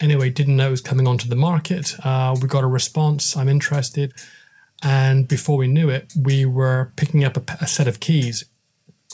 Anyway, 0.00 0.30
didn't 0.30 0.56
know 0.56 0.68
it 0.68 0.72
was 0.72 0.80
coming 0.80 1.08
onto 1.08 1.28
the 1.28 1.36
market. 1.36 1.94
Uh, 2.04 2.36
we 2.40 2.46
got 2.46 2.64
a 2.64 2.68
response. 2.68 3.36
I'm 3.36 3.48
interested. 3.48 4.12
And 4.82 5.26
before 5.26 5.56
we 5.56 5.66
knew 5.66 5.88
it, 5.88 6.12
we 6.20 6.44
were 6.44 6.92
picking 6.96 7.24
up 7.24 7.36
a, 7.36 7.56
a 7.60 7.66
set 7.66 7.88
of 7.88 8.00
keys. 8.00 8.44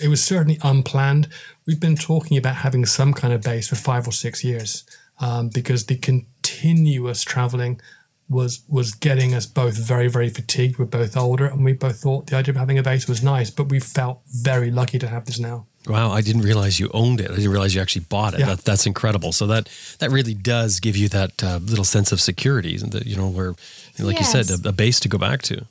It 0.02 0.08
was 0.08 0.22
certainly 0.22 0.58
unplanned. 0.62 1.28
We've 1.66 1.80
been 1.80 1.96
talking 1.96 2.36
about 2.36 2.56
having 2.56 2.84
some 2.86 3.12
kind 3.14 3.32
of 3.32 3.42
base 3.42 3.68
for 3.68 3.76
five 3.76 4.08
or 4.08 4.12
six 4.12 4.42
years 4.42 4.84
um, 5.20 5.48
because 5.48 5.86
the 5.86 5.96
continuous 5.96 7.22
traveling 7.22 7.80
was 8.28 8.62
was 8.68 8.94
getting 8.94 9.34
us 9.34 9.46
both 9.46 9.76
very 9.76 10.08
very 10.08 10.28
fatigued. 10.28 10.78
We're 10.78 10.84
both 10.86 11.16
older, 11.16 11.46
and 11.46 11.64
we 11.64 11.72
both 11.72 12.00
thought 12.00 12.28
the 12.28 12.36
idea 12.36 12.52
of 12.52 12.56
having 12.58 12.78
a 12.78 12.82
base 12.82 13.08
was 13.08 13.22
nice. 13.22 13.50
But 13.50 13.68
we 13.68 13.80
felt 13.80 14.20
very 14.26 14.70
lucky 14.70 14.98
to 14.98 15.08
have 15.08 15.26
this 15.26 15.38
now. 15.38 15.66
Wow, 15.86 16.10
I 16.10 16.20
didn't 16.20 16.42
realize 16.42 16.78
you 16.78 16.90
owned 16.92 17.20
it. 17.20 17.30
I 17.30 17.36
didn't 17.36 17.50
realize 17.50 17.74
you 17.74 17.80
actually 17.80 18.04
bought 18.08 18.34
it. 18.34 18.40
Yeah. 18.40 18.46
That, 18.46 18.64
that's 18.64 18.86
incredible. 18.86 19.32
So 19.32 19.46
that 19.46 19.68
that 19.98 20.10
really 20.10 20.34
does 20.34 20.78
give 20.78 20.96
you 20.96 21.08
that 21.08 21.42
uh, 21.42 21.58
little 21.62 21.84
sense 21.84 22.12
of 22.12 22.20
security, 22.20 22.76
and 22.76 22.92
that 22.92 23.06
you 23.06 23.16
know 23.16 23.28
where, 23.28 23.54
like 23.98 24.18
you 24.18 24.24
said, 24.24 24.50
a, 24.50 24.68
a 24.68 24.72
base 24.72 25.00
to 25.00 25.08
go 25.08 25.18
back 25.18 25.42
to. 25.42 25.66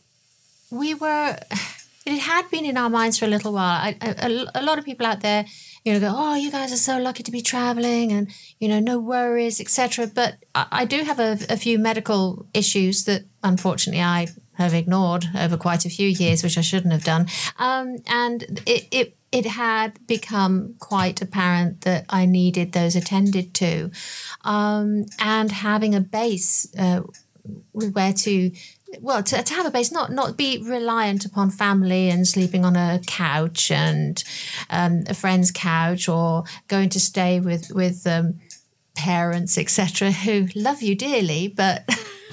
we 0.71 0.93
were 0.95 1.37
it 2.11 2.19
had 2.19 2.49
been 2.49 2.65
in 2.65 2.77
our 2.77 2.89
minds 2.89 3.17
for 3.17 3.25
a 3.25 3.29
little 3.29 3.53
while. 3.53 3.79
I, 3.81 3.97
a, 4.01 4.45
a 4.55 4.63
lot 4.63 4.79
of 4.79 4.85
people 4.85 5.05
out 5.05 5.21
there 5.21 5.45
you 5.83 5.93
know 5.93 5.99
go 5.99 6.13
oh 6.15 6.35
you 6.35 6.51
guys 6.51 6.71
are 6.73 6.77
so 6.77 6.97
lucky 6.99 7.23
to 7.23 7.31
be 7.31 7.41
traveling 7.41 8.11
and 8.11 8.29
you 8.59 8.67
know 8.67 8.79
no 8.79 8.99
worries 8.99 9.61
etc 9.61 10.07
but 10.07 10.35
I, 10.53 10.67
I 10.71 10.85
do 10.85 11.03
have 11.03 11.19
a, 11.19 11.37
a 11.49 11.57
few 11.57 11.79
medical 11.79 12.45
issues 12.53 13.05
that 13.05 13.23
unfortunately 13.43 14.01
i 14.01 14.27
have 14.57 14.73
ignored 14.73 15.25
over 15.37 15.55
quite 15.55 15.85
a 15.85 15.89
few 15.89 16.07
years 16.07 16.43
which 16.43 16.57
i 16.57 16.61
shouldn't 16.61 16.91
have 16.91 17.03
done. 17.03 17.27
Um, 17.57 17.99
and 18.07 18.61
it, 18.65 18.87
it 18.91 19.15
it 19.31 19.45
had 19.45 20.05
become 20.07 20.75
quite 20.79 21.21
apparent 21.21 21.81
that 21.81 22.05
I 22.09 22.25
needed 22.25 22.71
those 22.71 22.95
attended 22.95 23.53
to. 23.55 23.91
Um, 24.43 25.05
and 25.19 25.51
having 25.51 25.93
a 25.93 26.01
base 26.01 26.67
uh, 26.77 27.01
where 27.71 28.13
to 28.13 28.51
well 28.99 29.21
to, 29.23 29.41
to 29.41 29.53
have 29.53 29.65
a 29.65 29.71
base 29.71 29.91
not 29.91 30.11
not 30.11 30.37
be 30.37 30.61
reliant 30.63 31.25
upon 31.25 31.49
family 31.49 32.09
and 32.09 32.27
sleeping 32.27 32.65
on 32.65 32.75
a 32.75 32.99
couch 33.05 33.71
and 33.71 34.23
um, 34.69 35.03
a 35.07 35.13
friend's 35.13 35.51
couch 35.51 36.09
or 36.09 36.43
going 36.67 36.89
to 36.89 36.99
stay 36.99 37.39
with 37.39 37.71
with 37.71 38.05
um, 38.07 38.39
parents 38.95 39.57
etc 39.57 40.11
who 40.11 40.47
love 40.55 40.81
you 40.81 40.95
dearly 40.95 41.47
but 41.47 41.87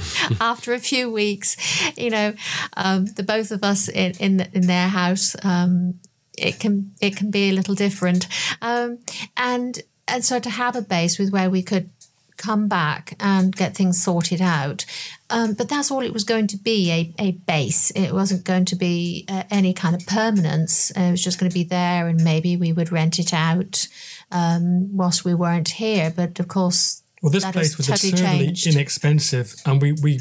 after 0.41 0.73
a 0.73 0.79
few 0.79 1.11
weeks, 1.11 1.57
you 1.97 2.11
know, 2.11 2.35
um, 2.77 3.07
the 3.07 3.23
both 3.23 3.51
of 3.51 3.63
us 3.63 3.89
in 3.89 4.13
in, 4.19 4.49
in 4.53 4.67
their 4.67 4.89
house, 4.89 5.37
um, 5.43 6.01
it 6.37 6.61
can 6.61 6.93
it 7.01 7.17
can 7.17 7.31
be 7.31 7.51
a 7.51 7.53
little 7.53 7.75
different, 7.75 8.27
um, 8.63 8.99
and 9.37 9.83
and 10.09 10.25
so 10.25 10.39
to 10.39 10.51
have 10.51 10.77
a 10.77 10.83
base 10.83 11.19
with 11.19 11.31
where 11.33 11.51
we 11.51 11.63
could 11.63 11.91
come 12.37 12.69
back 12.69 13.15
and 13.21 13.55
get 13.55 13.77
things 13.77 14.03
sorted 14.03 14.41
out. 14.41 14.85
Um, 15.29 15.55
but 15.55 15.69
that's 15.69 15.91
all 15.91 16.03
it 16.03 16.13
was 16.13 16.25
going 16.25 16.47
to 16.49 16.57
be 16.57 16.91
a, 16.91 17.15
a 17.19 17.33
base. 17.33 17.91
It 17.91 18.13
wasn't 18.13 18.45
going 18.45 18.65
to 18.67 18.77
be 18.77 19.25
uh, 19.29 19.43
any 19.51 19.73
kind 19.73 19.97
of 19.97 20.07
permanence. 20.07 20.91
it 20.93 21.11
was 21.11 21.23
just 21.23 21.41
going 21.41 21.51
to 21.51 21.55
be 21.55 21.65
there, 21.65 22.07
and 22.07 22.23
maybe 22.23 22.57
we 22.57 22.73
would 22.73 22.93
rent 22.93 23.19
it 23.19 23.35
out 23.35 23.89
um, 24.31 24.97
whilst 24.97 25.25
we 25.25 25.35
weren't 25.35 25.69
here. 25.69 26.13
But 26.15 26.39
of 26.39 26.49
course, 26.49 27.03
well, 27.23 27.33
this 27.33 27.45
place 27.45 27.77
was 27.77 27.87
totally 27.87 28.13
absurdly 28.13 28.47
changed. 28.47 28.67
inexpensive, 28.69 29.55
and 29.65 29.83
we 29.83 29.93
we 29.93 30.21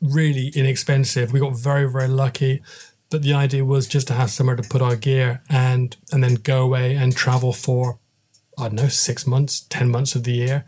really 0.00 0.48
inexpensive. 0.54 1.32
We 1.32 1.40
got 1.40 1.56
very 1.56 1.90
very 1.90 2.08
lucky. 2.08 2.62
But 3.10 3.22
the 3.22 3.34
idea 3.34 3.64
was 3.64 3.86
just 3.86 4.08
to 4.08 4.14
have 4.14 4.30
somewhere 4.30 4.56
to 4.56 4.68
put 4.68 4.82
our 4.82 4.96
gear 4.96 5.42
and 5.48 5.96
and 6.10 6.24
then 6.24 6.34
go 6.34 6.64
away 6.64 6.96
and 6.96 7.14
travel 7.14 7.52
for 7.52 8.00
I 8.58 8.64
don't 8.64 8.74
know 8.74 8.88
six 8.88 9.26
months, 9.26 9.60
ten 9.68 9.90
months 9.90 10.14
of 10.14 10.24
the 10.24 10.32
year. 10.32 10.64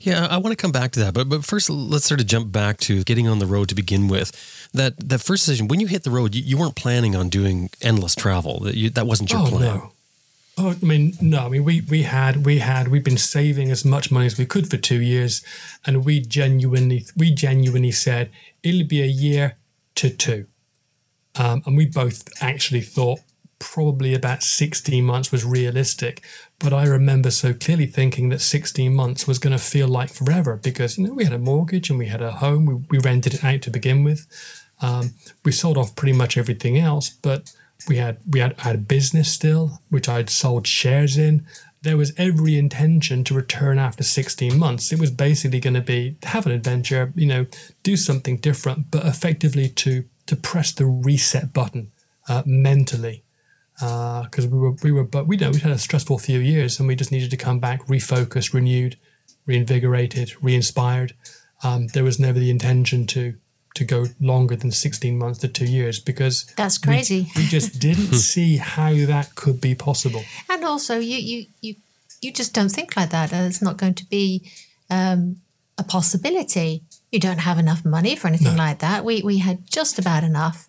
Yeah, 0.00 0.26
I 0.26 0.38
want 0.38 0.56
to 0.56 0.60
come 0.60 0.72
back 0.72 0.92
to 0.92 1.00
that, 1.00 1.14
but 1.14 1.28
but 1.28 1.44
first 1.44 1.70
let's 1.70 2.06
sort 2.06 2.20
of 2.20 2.26
jump 2.26 2.52
back 2.52 2.78
to 2.78 3.04
getting 3.04 3.28
on 3.28 3.38
the 3.38 3.46
road 3.46 3.68
to 3.70 3.74
begin 3.74 4.08
with. 4.08 4.32
That 4.72 5.08
that 5.08 5.20
first 5.20 5.46
decision 5.46 5.68
when 5.68 5.80
you 5.80 5.86
hit 5.86 6.04
the 6.04 6.10
road, 6.10 6.34
you, 6.34 6.42
you 6.42 6.58
weren't 6.58 6.76
planning 6.76 7.14
on 7.14 7.28
doing 7.28 7.70
endless 7.80 8.14
travel. 8.14 8.60
That 8.60 8.74
you, 8.74 8.90
that 8.90 9.06
wasn't 9.06 9.30
your 9.32 9.42
oh, 9.42 9.46
plan. 9.46 9.60
No. 9.60 9.92
Oh, 10.58 10.70
I 10.70 10.84
mean, 10.84 11.14
no. 11.20 11.46
I 11.46 11.48
mean, 11.48 11.64
we 11.64 11.80
we 11.82 12.02
had 12.02 12.44
we 12.44 12.58
had 12.58 12.88
we've 12.88 13.04
been 13.04 13.16
saving 13.16 13.70
as 13.70 13.84
much 13.84 14.10
money 14.10 14.26
as 14.26 14.36
we 14.36 14.46
could 14.46 14.68
for 14.68 14.76
two 14.76 15.00
years, 15.00 15.42
and 15.86 16.04
we 16.04 16.20
genuinely 16.20 17.06
we 17.16 17.32
genuinely 17.32 17.92
said 17.92 18.30
it'll 18.62 18.86
be 18.86 19.02
a 19.02 19.06
year 19.06 19.56
to 19.96 20.10
two, 20.10 20.46
um, 21.38 21.62
and 21.64 21.76
we 21.76 21.86
both 21.86 22.28
actually 22.42 22.82
thought 22.82 23.20
probably 23.60 24.14
about 24.14 24.42
16 24.42 25.04
months 25.04 25.30
was 25.30 25.44
realistic. 25.44 26.24
But 26.58 26.72
I 26.72 26.84
remember 26.86 27.30
so 27.30 27.54
clearly 27.54 27.86
thinking 27.86 28.30
that 28.30 28.40
16 28.40 28.92
months 28.92 29.28
was 29.28 29.38
going 29.38 29.56
to 29.56 29.62
feel 29.62 29.86
like 29.86 30.10
forever 30.10 30.56
because, 30.56 30.98
you 30.98 31.06
know, 31.06 31.14
we 31.14 31.24
had 31.24 31.32
a 31.32 31.38
mortgage 31.38 31.88
and 31.88 31.98
we 31.98 32.06
had 32.06 32.22
a 32.22 32.32
home. 32.32 32.66
We, 32.66 32.74
we 32.90 32.98
rented 32.98 33.34
it 33.34 33.44
out 33.44 33.62
to 33.62 33.70
begin 33.70 34.02
with. 34.02 34.26
Um, 34.82 35.14
we 35.44 35.52
sold 35.52 35.78
off 35.78 35.94
pretty 35.94 36.14
much 36.14 36.36
everything 36.36 36.76
else, 36.78 37.10
but 37.10 37.52
we 37.86 37.96
had 37.96 38.18
we 38.28 38.40
had, 38.40 38.58
had 38.60 38.74
a 38.74 38.78
business 38.78 39.32
still, 39.32 39.80
which 39.90 40.08
I'd 40.08 40.30
sold 40.30 40.66
shares 40.66 41.16
in. 41.16 41.46
There 41.82 41.96
was 41.96 42.12
every 42.18 42.58
intention 42.58 43.24
to 43.24 43.34
return 43.34 43.78
after 43.78 44.02
16 44.02 44.58
months. 44.58 44.92
It 44.92 45.00
was 45.00 45.10
basically 45.10 45.60
going 45.60 45.74
to 45.74 45.80
be 45.80 46.16
have 46.24 46.44
an 46.46 46.52
adventure, 46.52 47.12
you 47.14 47.26
know, 47.26 47.46
do 47.82 47.96
something 47.96 48.36
different, 48.38 48.90
but 48.90 49.06
effectively 49.06 49.68
to 49.68 50.04
to 50.26 50.36
press 50.36 50.72
the 50.72 50.86
reset 50.86 51.52
button 51.52 51.90
uh, 52.28 52.42
mentally 52.46 53.24
because 53.80 54.44
uh, 54.44 54.48
we 54.50 54.58
were 54.58 54.72
we 54.82 54.92
were 54.92 55.04
but 55.04 55.26
we 55.26 55.36
know 55.36 55.50
we 55.50 55.60
had 55.60 55.72
a 55.72 55.78
stressful 55.78 56.18
few 56.18 56.38
years 56.38 56.78
and 56.78 56.86
we 56.86 56.94
just 56.94 57.10
needed 57.10 57.30
to 57.30 57.36
come 57.36 57.58
back 57.58 57.86
refocused, 57.86 58.52
renewed, 58.52 58.98
reinvigorated, 59.46 60.32
re-inspired. 60.42 61.14
Um, 61.62 61.86
there 61.88 62.04
was 62.04 62.18
never 62.18 62.38
the 62.38 62.50
intention 62.50 63.06
to 63.08 63.34
to 63.74 63.84
go 63.84 64.06
longer 64.20 64.56
than 64.56 64.70
16 64.70 65.16
months 65.16 65.38
to 65.38 65.48
two 65.48 65.64
years 65.64 66.00
because 66.00 66.44
that's 66.56 66.76
crazy. 66.76 67.28
We, 67.36 67.42
we 67.42 67.48
just 67.48 67.78
didn't 67.86 68.14
see 68.14 68.56
how 68.56 68.92
that 68.92 69.34
could 69.34 69.60
be 69.60 69.74
possible. 69.74 70.22
And 70.50 70.64
also, 70.64 70.98
you 70.98 71.16
you 71.16 71.46
you 71.60 71.74
you 72.20 72.32
just 72.32 72.52
don't 72.52 72.68
think 72.68 72.96
like 72.96 73.10
that. 73.10 73.32
It's 73.32 73.62
not 73.62 73.78
going 73.78 73.94
to 73.94 74.04
be 74.04 74.50
um, 74.90 75.36
a 75.78 75.84
possibility. 75.84 76.82
You 77.10 77.20
don't 77.20 77.38
have 77.38 77.58
enough 77.58 77.84
money 77.84 78.14
for 78.16 78.28
anything 78.28 78.56
no. 78.56 78.62
like 78.62 78.80
that. 78.80 79.04
We 79.04 79.22
we 79.22 79.38
had 79.38 79.70
just 79.70 79.98
about 79.98 80.22
enough 80.22 80.68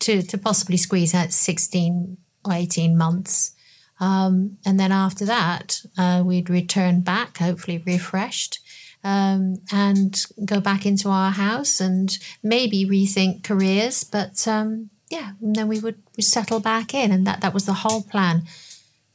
to 0.00 0.22
to 0.22 0.38
possibly 0.38 0.76
squeeze 0.76 1.14
out 1.14 1.32
16 1.32 2.16
or 2.26 2.27
18 2.52 2.96
months. 2.96 3.52
Um, 4.00 4.58
and 4.64 4.78
then 4.78 4.92
after 4.92 5.24
that, 5.24 5.82
uh, 5.96 6.22
we'd 6.24 6.50
return 6.50 7.00
back, 7.00 7.38
hopefully 7.38 7.82
refreshed, 7.84 8.60
um, 9.02 9.56
and 9.72 10.24
go 10.44 10.60
back 10.60 10.86
into 10.86 11.08
our 11.08 11.32
house 11.32 11.80
and 11.80 12.18
maybe 12.42 12.86
rethink 12.86 13.42
careers. 13.42 14.04
But 14.04 14.46
um, 14.46 14.90
yeah, 15.10 15.32
then 15.40 15.68
we 15.68 15.80
would 15.80 16.00
settle 16.20 16.60
back 16.60 16.94
in, 16.94 17.10
and 17.10 17.26
that 17.26 17.40
that 17.40 17.54
was 17.54 17.66
the 17.66 17.72
whole 17.84 18.02
plan. 18.02 18.44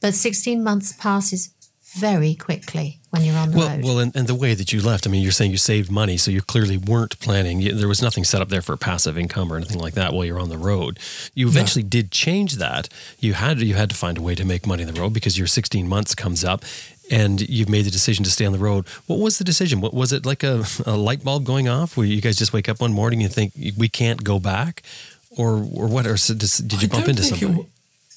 But 0.02 0.14
16 0.14 0.62
months 0.64 0.92
passes 0.92 1.54
very 1.94 2.34
quickly 2.34 3.00
when 3.12 3.24
you're 3.24 3.36
on 3.36 3.52
the 3.52 3.58
well, 3.58 3.70
road. 3.70 3.84
Well, 3.84 4.00
and, 4.00 4.16
and 4.16 4.28
the 4.28 4.36
way 4.36 4.56
that 4.56 4.74
you 4.74 4.82
left, 4.82 5.06
I 5.06 5.10
mean, 5.10 5.22
you're 5.22 5.32
saying 5.32 5.52
you 5.52 5.58
saved 5.58 5.92
money, 5.92 6.18
so 6.18 6.32
you 6.32 6.42
clearly 6.42 6.78
weren't 6.78 7.20
planning. 7.20 7.62
You, 7.62 7.74
there 7.74 7.88
was 7.88 8.02
nothing 8.02 8.24
set 8.24 8.42
up 8.42 8.50
there 8.50 8.62
for 8.62 8.76
passive 8.76 9.18
income 9.18 9.54
or 9.54 9.58
anything 9.58 9.80
like 9.80 9.94
that 9.94 10.14
while 10.14 10.26
you're 10.26 10.40
on 10.40 10.50
the 10.50 10.58
road. 10.58 11.00
You 11.36 11.48
eventually 11.48 11.84
did 11.84 12.12
change 12.12 12.56
that. 12.56 12.90
You 13.20 13.34
had 13.34 13.60
you 13.60 13.76
had 13.76 13.90
to 13.92 13.96
find 13.96 14.18
a 14.18 14.22
way 14.22 14.36
to 14.36 14.44
make 14.44 14.66
money 14.66 14.84
on 14.84 14.92
the 14.92 15.00
road 15.00 15.14
because 15.14 15.38
your 15.38 15.48
16 15.48 15.88
months 15.88 16.16
comes 16.16 16.44
up, 16.44 16.64
and 17.12 17.48
you've 17.48 17.70
made 17.70 17.86
the 17.86 17.92
decision 17.92 18.24
to 18.24 18.32
stay 18.32 18.46
on 18.46 18.54
the 18.54 18.60
road. 18.60 18.88
What 19.06 19.20
was 19.20 19.38
the 19.38 19.44
decision? 19.44 19.80
What 19.80 19.94
was 19.94 20.12
it 20.12 20.26
like 20.26 20.44
a, 20.44 20.66
a 20.86 20.98
light 20.98 21.24
bulb 21.24 21.46
going 21.46 21.70
off? 21.70 21.96
Where 21.96 22.06
you 22.08 22.22
guys 22.22 22.38
just 22.38 22.54
wake 22.54 22.68
up 22.68 22.82
one 22.82 22.94
morning 22.94 23.24
and 23.24 23.32
think 23.32 23.54
we 23.78 23.90
can't 23.90 24.24
go 24.24 24.40
back, 24.40 24.82
or 25.38 25.58
or 25.58 25.88
what? 25.88 26.08
Or 26.08 26.16
did 26.16 26.82
you 26.82 26.88
bump 26.88 27.08
into 27.08 27.24
somebody? 27.24 27.68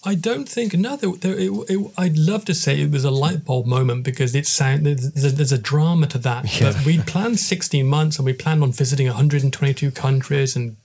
It, 0.07 0.11
I 0.11 0.14
don't 0.14 0.49
think 0.49 0.75
no. 0.75 0.97
There, 0.97 1.12
there, 1.12 1.38
it, 1.38 1.51
it, 1.69 1.90
I'd 1.99 2.16
love 2.16 2.45
to 2.47 2.55
say 2.55 2.81
it 2.81 2.90
was 2.90 3.05
a 3.05 3.11
light 3.11 3.45
bulb 3.45 3.66
moment 3.66 4.05
because 4.05 4.35
it 4.35 4.47
sound 4.47 4.87
there's 4.87 5.25
a, 5.25 5.31
there's 5.31 5.53
a 5.53 5.59
drama 5.59 6.07
to 6.09 6.19
that. 6.19 6.61
Yeah. 6.61 6.73
But 6.73 6.87
we 6.87 6.99
planned 6.99 7.38
16 7.38 7.87
months 7.87 8.19
and 8.19 8.27
we 8.27 8.33
planned 8.33 8.62
on 8.62 8.73
visiting 8.73 9.07
122 9.07 9.90
countries 9.90 10.57
and 10.57 10.77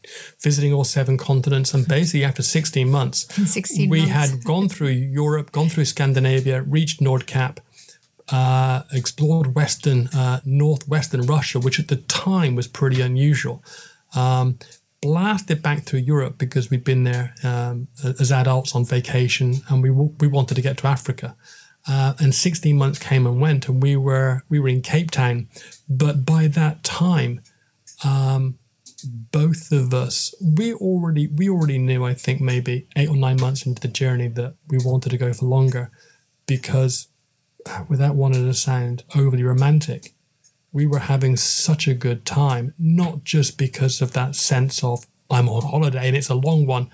visiting 0.42 0.74
all 0.74 0.84
seven 0.84 1.18
continents. 1.18 1.74
And 1.74 1.88
basically, 1.88 2.24
after 2.26 2.44
16 2.44 2.90
months, 2.90 3.28
16 3.52 3.90
we 3.90 4.00
months. 4.00 4.12
had 4.14 4.44
gone 4.44 4.70
through 4.70 4.90
Europe, 4.90 5.52
gone 5.52 5.70
through 5.70 5.86
Scandinavia, 5.86 6.62
reached 6.62 7.00
Nordkap, 7.00 7.58
uh, 8.32 8.84
explored 8.92 9.56
Western, 9.56 10.08
uh, 10.08 10.42
northwestern 10.46 11.22
Russia, 11.22 11.60
which 11.60 11.80
at 11.80 11.88
the 11.88 11.98
time 11.98 12.56
was 12.56 12.68
pretty 12.68 13.02
unusual. 13.02 13.64
Um, 14.16 14.58
blasted 15.02 15.62
back 15.62 15.84
through 15.84 16.00
Europe 16.00 16.38
because 16.38 16.70
we'd 16.70 16.84
been 16.84 17.04
there 17.04 17.34
um, 17.44 17.88
as 18.04 18.32
adults 18.32 18.76
on 18.76 18.86
vacation, 18.86 19.62
and 19.70 19.82
we 19.84 19.90
we 19.90 20.28
wanted 20.28 20.56
to 20.56 20.62
get 20.62 20.78
to 20.78 20.88
Africa. 20.88 21.36
Uh, 21.88 22.14
and 22.20 22.36
16 22.36 22.78
months 22.78 23.00
came 23.00 23.26
and 23.26 23.42
went, 23.42 23.68
and 23.68 23.82
we 23.82 23.96
were 23.96 24.44
we 24.50 24.60
were 24.60 24.70
in 24.70 24.82
Cape 24.82 25.12
Town. 25.12 25.48
But 25.90 26.26
by 26.26 26.48
that 26.48 26.84
time, 26.84 27.42
um, 28.04 28.60
both 29.04 29.72
of 29.72 29.94
us 29.94 30.36
we 30.40 30.74
already 30.74 31.28
we 31.28 31.50
already 31.50 31.80
knew. 31.80 32.06
I 32.06 32.14
think 32.14 32.40
maybe 32.40 32.88
eight 32.96 33.10
or 33.10 33.16
nine 33.16 33.38
months 33.42 33.66
into 33.66 33.82
the 33.82 33.88
journey 33.88 34.28
that 34.28 34.56
we 34.68 34.78
wanted 34.78 35.10
to 35.10 35.18
go 35.18 35.34
for 35.34 35.46
longer, 35.46 35.90
because 36.46 37.08
uh, 37.66 37.86
without 37.90 38.16
wanting 38.16 38.46
to 38.46 38.54
sound 38.54 39.04
overly 39.16 39.44
romantic, 39.44 40.14
we 40.72 40.86
were 40.86 41.00
having 41.00 41.36
such 41.36 41.88
a 41.88 41.94
good 41.94 42.26
time, 42.26 42.74
not 42.80 43.24
just 43.24 43.58
because 43.58 44.02
of 44.02 44.14
that 44.14 44.36
sense 44.36 44.84
of 44.84 45.06
I'm 45.30 45.50
on 45.50 45.64
holiday 45.64 46.08
and 46.08 46.16
it's 46.16 46.30
a 46.30 46.36
long 46.36 46.66
one, 46.66 46.90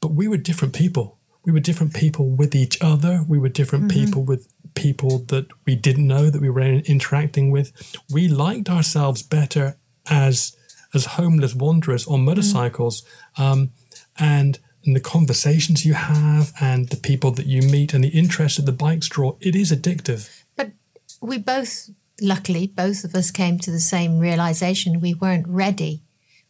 but 0.00 0.12
we 0.12 0.28
were 0.28 0.36
different 0.36 0.74
people. 0.74 1.18
We 1.44 1.52
were 1.52 1.60
different 1.60 1.94
people 1.94 2.28
with 2.28 2.54
each 2.54 2.80
other. 2.82 3.24
We 3.26 3.38
were 3.38 3.48
different 3.48 3.86
mm-hmm. 3.86 4.04
people 4.04 4.22
with 4.24 4.48
people 4.74 5.20
that 5.28 5.48
we 5.66 5.74
didn't 5.74 6.06
know 6.06 6.30
that 6.30 6.40
we 6.40 6.50
were 6.50 6.60
interacting 6.60 7.50
with. 7.50 7.72
We 8.12 8.28
liked 8.28 8.68
ourselves 8.68 9.22
better 9.22 9.76
as 10.08 10.56
as 10.92 11.06
homeless 11.06 11.54
wanderers 11.54 12.06
on 12.08 12.24
motorcycles, 12.24 13.02
mm-hmm. 13.36 13.42
um, 13.42 13.70
and 14.18 14.58
and 14.84 14.96
the 14.96 15.00
conversations 15.00 15.84
you 15.84 15.94
have 15.94 16.52
and 16.60 16.88
the 16.88 16.96
people 16.96 17.30
that 17.32 17.46
you 17.46 17.62
meet 17.62 17.94
and 17.94 18.02
the 18.02 18.08
interest 18.08 18.56
that 18.56 18.66
the 18.66 18.72
bikes 18.72 19.08
draw, 19.08 19.36
it 19.40 19.54
is 19.54 19.70
addictive. 19.70 20.42
But 20.56 20.72
we 21.20 21.36
both 21.38 21.90
luckily, 22.20 22.66
both 22.66 23.04
of 23.04 23.14
us 23.14 23.30
came 23.30 23.58
to 23.58 23.70
the 23.70 23.80
same 23.80 24.18
realization 24.18 25.00
we 25.00 25.14
weren't 25.14 25.48
ready. 25.48 26.02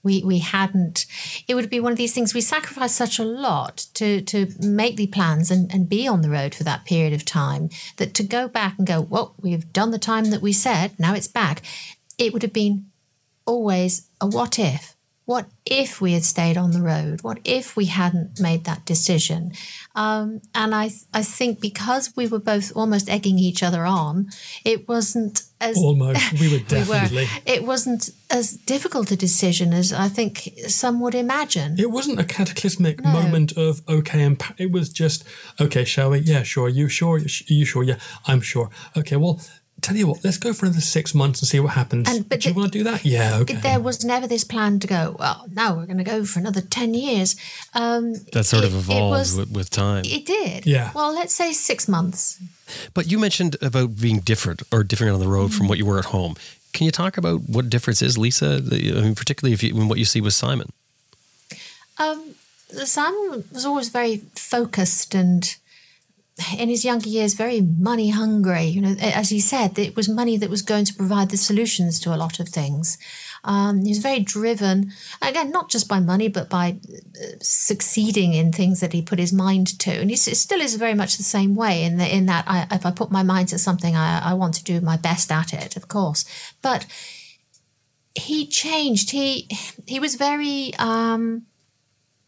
We, 0.02 0.24
we 0.24 0.38
hadn't, 0.38 1.04
it 1.46 1.54
would 1.54 1.68
be 1.68 1.80
one 1.80 1.92
of 1.92 1.98
these 1.98 2.14
things 2.14 2.32
we 2.32 2.40
sacrificed 2.40 2.96
such 2.96 3.18
a 3.18 3.24
lot 3.24 3.86
to, 3.94 4.22
to 4.22 4.48
make 4.58 4.96
the 4.96 5.08
plans 5.08 5.50
and, 5.50 5.70
and 5.72 5.90
be 5.90 6.08
on 6.08 6.22
the 6.22 6.30
road 6.30 6.54
for 6.54 6.64
that 6.64 6.86
period 6.86 7.12
of 7.12 7.26
time 7.26 7.68
that 7.98 8.14
to 8.14 8.22
go 8.22 8.48
back 8.48 8.78
and 8.78 8.86
go, 8.86 9.02
well, 9.02 9.34
we've 9.38 9.72
done 9.74 9.90
the 9.90 9.98
time 9.98 10.30
that 10.30 10.40
we 10.40 10.54
said, 10.54 10.98
now 10.98 11.14
it's 11.14 11.28
back. 11.28 11.60
It 12.16 12.32
would 12.32 12.42
have 12.42 12.52
been 12.52 12.86
always 13.44 14.08
a 14.20 14.26
what 14.26 14.58
if. 14.58 14.96
What 15.30 15.46
if 15.64 16.00
we 16.00 16.14
had 16.14 16.24
stayed 16.24 16.56
on 16.56 16.72
the 16.72 16.82
road? 16.82 17.22
What 17.22 17.38
if 17.44 17.76
we 17.76 17.84
hadn't 17.84 18.40
made 18.40 18.64
that 18.64 18.84
decision? 18.84 19.52
Um, 19.94 20.40
and 20.56 20.74
I, 20.74 20.90
I 21.14 21.22
think 21.22 21.60
because 21.60 22.16
we 22.16 22.26
were 22.26 22.40
both 22.40 22.72
almost 22.74 23.08
egging 23.08 23.38
each 23.38 23.62
other 23.62 23.86
on, 23.86 24.30
it 24.64 24.88
wasn't 24.88 25.44
as 25.60 25.78
almost 25.78 26.32
we 26.40 26.50
were 26.50 26.58
definitely. 26.58 27.16
we 27.16 27.22
were, 27.22 27.28
it 27.46 27.62
wasn't 27.62 28.10
as 28.28 28.56
difficult 28.56 29.12
a 29.12 29.16
decision 29.16 29.72
as 29.72 29.92
I 29.92 30.08
think 30.08 30.50
some 30.66 31.00
would 31.00 31.14
imagine. 31.14 31.78
It 31.78 31.92
wasn't 31.92 32.18
a 32.18 32.24
cataclysmic 32.24 33.00
no. 33.04 33.12
moment 33.12 33.52
of 33.56 33.82
okay, 33.88 34.24
and 34.24 34.42
it 34.58 34.72
was 34.72 34.88
just 34.88 35.22
okay. 35.60 35.84
Shall 35.84 36.10
we? 36.10 36.18
Yeah, 36.18 36.42
sure. 36.42 36.68
You 36.68 36.88
sure? 36.88 37.18
Are 37.18 37.26
you 37.46 37.64
sure? 37.64 37.84
Yeah, 37.84 38.00
I'm 38.26 38.40
sure. 38.40 38.68
Okay, 38.96 39.14
well 39.14 39.40
tell 39.82 39.96
you 39.96 40.06
what, 40.06 40.24
let's 40.24 40.38
go 40.38 40.52
for 40.52 40.66
another 40.66 40.80
six 40.80 41.14
months 41.14 41.40
and 41.40 41.48
see 41.48 41.60
what 41.60 41.72
happens. 41.74 42.08
And- 42.08 42.28
but 42.28 42.40
do 42.40 42.48
you 42.48 42.54
the- 42.54 42.60
want 42.60 42.72
to 42.72 42.78
do 42.78 42.84
that? 42.84 43.04
Yeah, 43.04 43.36
okay. 43.38 43.54
There 43.54 43.80
was 43.80 44.04
never 44.04 44.26
this 44.26 44.44
plan 44.44 44.78
to 44.80 44.86
go, 44.86 45.16
well, 45.18 45.46
now 45.54 45.74
we're 45.76 45.86
going 45.86 45.98
to 45.98 46.04
go 46.04 46.24
for 46.24 46.38
another 46.38 46.60
10 46.60 46.94
years. 46.94 47.36
Um, 47.74 48.14
That 48.32 48.44
sort 48.44 48.64
of 48.64 48.72
it- 48.72 48.76
it 48.76 48.80
evolved 48.80 49.10
was- 49.10 49.36
with, 49.36 49.50
with 49.50 49.70
time. 49.70 50.04
It 50.04 50.26
did. 50.26 50.66
Yeah. 50.66 50.90
Well, 50.94 51.12
let's 51.14 51.34
say 51.34 51.52
six 51.52 51.88
months. 51.88 52.38
But 52.94 53.10
you 53.10 53.18
mentioned 53.18 53.56
about 53.60 53.96
being 54.00 54.20
different 54.20 54.62
or 54.72 54.84
different 54.84 55.14
on 55.14 55.20
the 55.20 55.28
road 55.28 55.50
Mm-hmm. 55.50 55.58
from 55.58 55.68
what 55.68 55.78
you 55.78 55.86
were 55.86 55.98
at 55.98 56.06
home. 56.06 56.36
Can 56.72 56.84
you 56.84 56.92
talk 56.92 57.16
about 57.18 57.48
what 57.48 57.68
difference 57.68 58.00
is, 58.00 58.16
Lisa? 58.16 58.62
I 58.70 59.00
mean, 59.02 59.14
particularly 59.16 59.52
if 59.54 59.62
you, 59.62 59.74
in 59.74 59.88
what 59.88 59.98
you 59.98 60.04
see 60.04 60.20
with 60.20 60.34
Simon. 60.34 60.70
Um, 61.98 62.34
Simon 62.84 63.44
was 63.52 63.66
always 63.66 63.88
very 63.88 64.22
focused 64.36 65.14
and 65.14 65.56
in 66.56 66.68
his 66.68 66.84
younger 66.84 67.08
years 67.08 67.34
very 67.34 67.60
money 67.60 68.10
hungry. 68.10 68.64
You 68.64 68.80
know, 68.80 68.96
as 69.00 69.30
he 69.30 69.40
said, 69.40 69.78
it 69.78 69.96
was 69.96 70.08
money 70.08 70.36
that 70.36 70.50
was 70.50 70.62
going 70.62 70.84
to 70.86 70.94
provide 70.94 71.30
the 71.30 71.36
solutions 71.36 72.00
to 72.00 72.14
a 72.14 72.16
lot 72.16 72.40
of 72.40 72.48
things. 72.48 72.98
Um, 73.42 73.84
he 73.84 73.90
was 73.90 73.98
very 73.98 74.20
driven, 74.20 74.92
again, 75.22 75.50
not 75.50 75.70
just 75.70 75.88
by 75.88 75.98
money, 76.00 76.28
but 76.28 76.50
by 76.50 76.78
uh, 76.88 77.26
succeeding 77.40 78.34
in 78.34 78.52
things 78.52 78.80
that 78.80 78.92
he 78.92 79.00
put 79.00 79.18
his 79.18 79.32
mind 79.32 79.78
to. 79.80 79.90
And 79.90 80.10
he 80.10 80.16
still 80.16 80.60
is 80.60 80.74
very 80.76 80.94
much 80.94 81.16
the 81.16 81.22
same 81.22 81.54
way 81.54 81.84
in, 81.84 81.96
the, 81.96 82.14
in 82.14 82.26
that 82.26 82.44
I, 82.46 82.66
if 82.70 82.84
I 82.84 82.90
put 82.90 83.10
my 83.10 83.22
mind 83.22 83.48
to 83.48 83.58
something, 83.58 83.96
I, 83.96 84.30
I 84.30 84.34
want 84.34 84.54
to 84.54 84.64
do 84.64 84.80
my 84.80 84.96
best 84.96 85.32
at 85.32 85.54
it, 85.54 85.76
of 85.76 85.88
course. 85.88 86.24
But 86.60 86.86
he 88.14 88.46
changed. 88.46 89.10
He 89.10 89.48
he 89.86 90.00
was 90.00 90.16
very 90.16 90.74
um, 90.78 91.46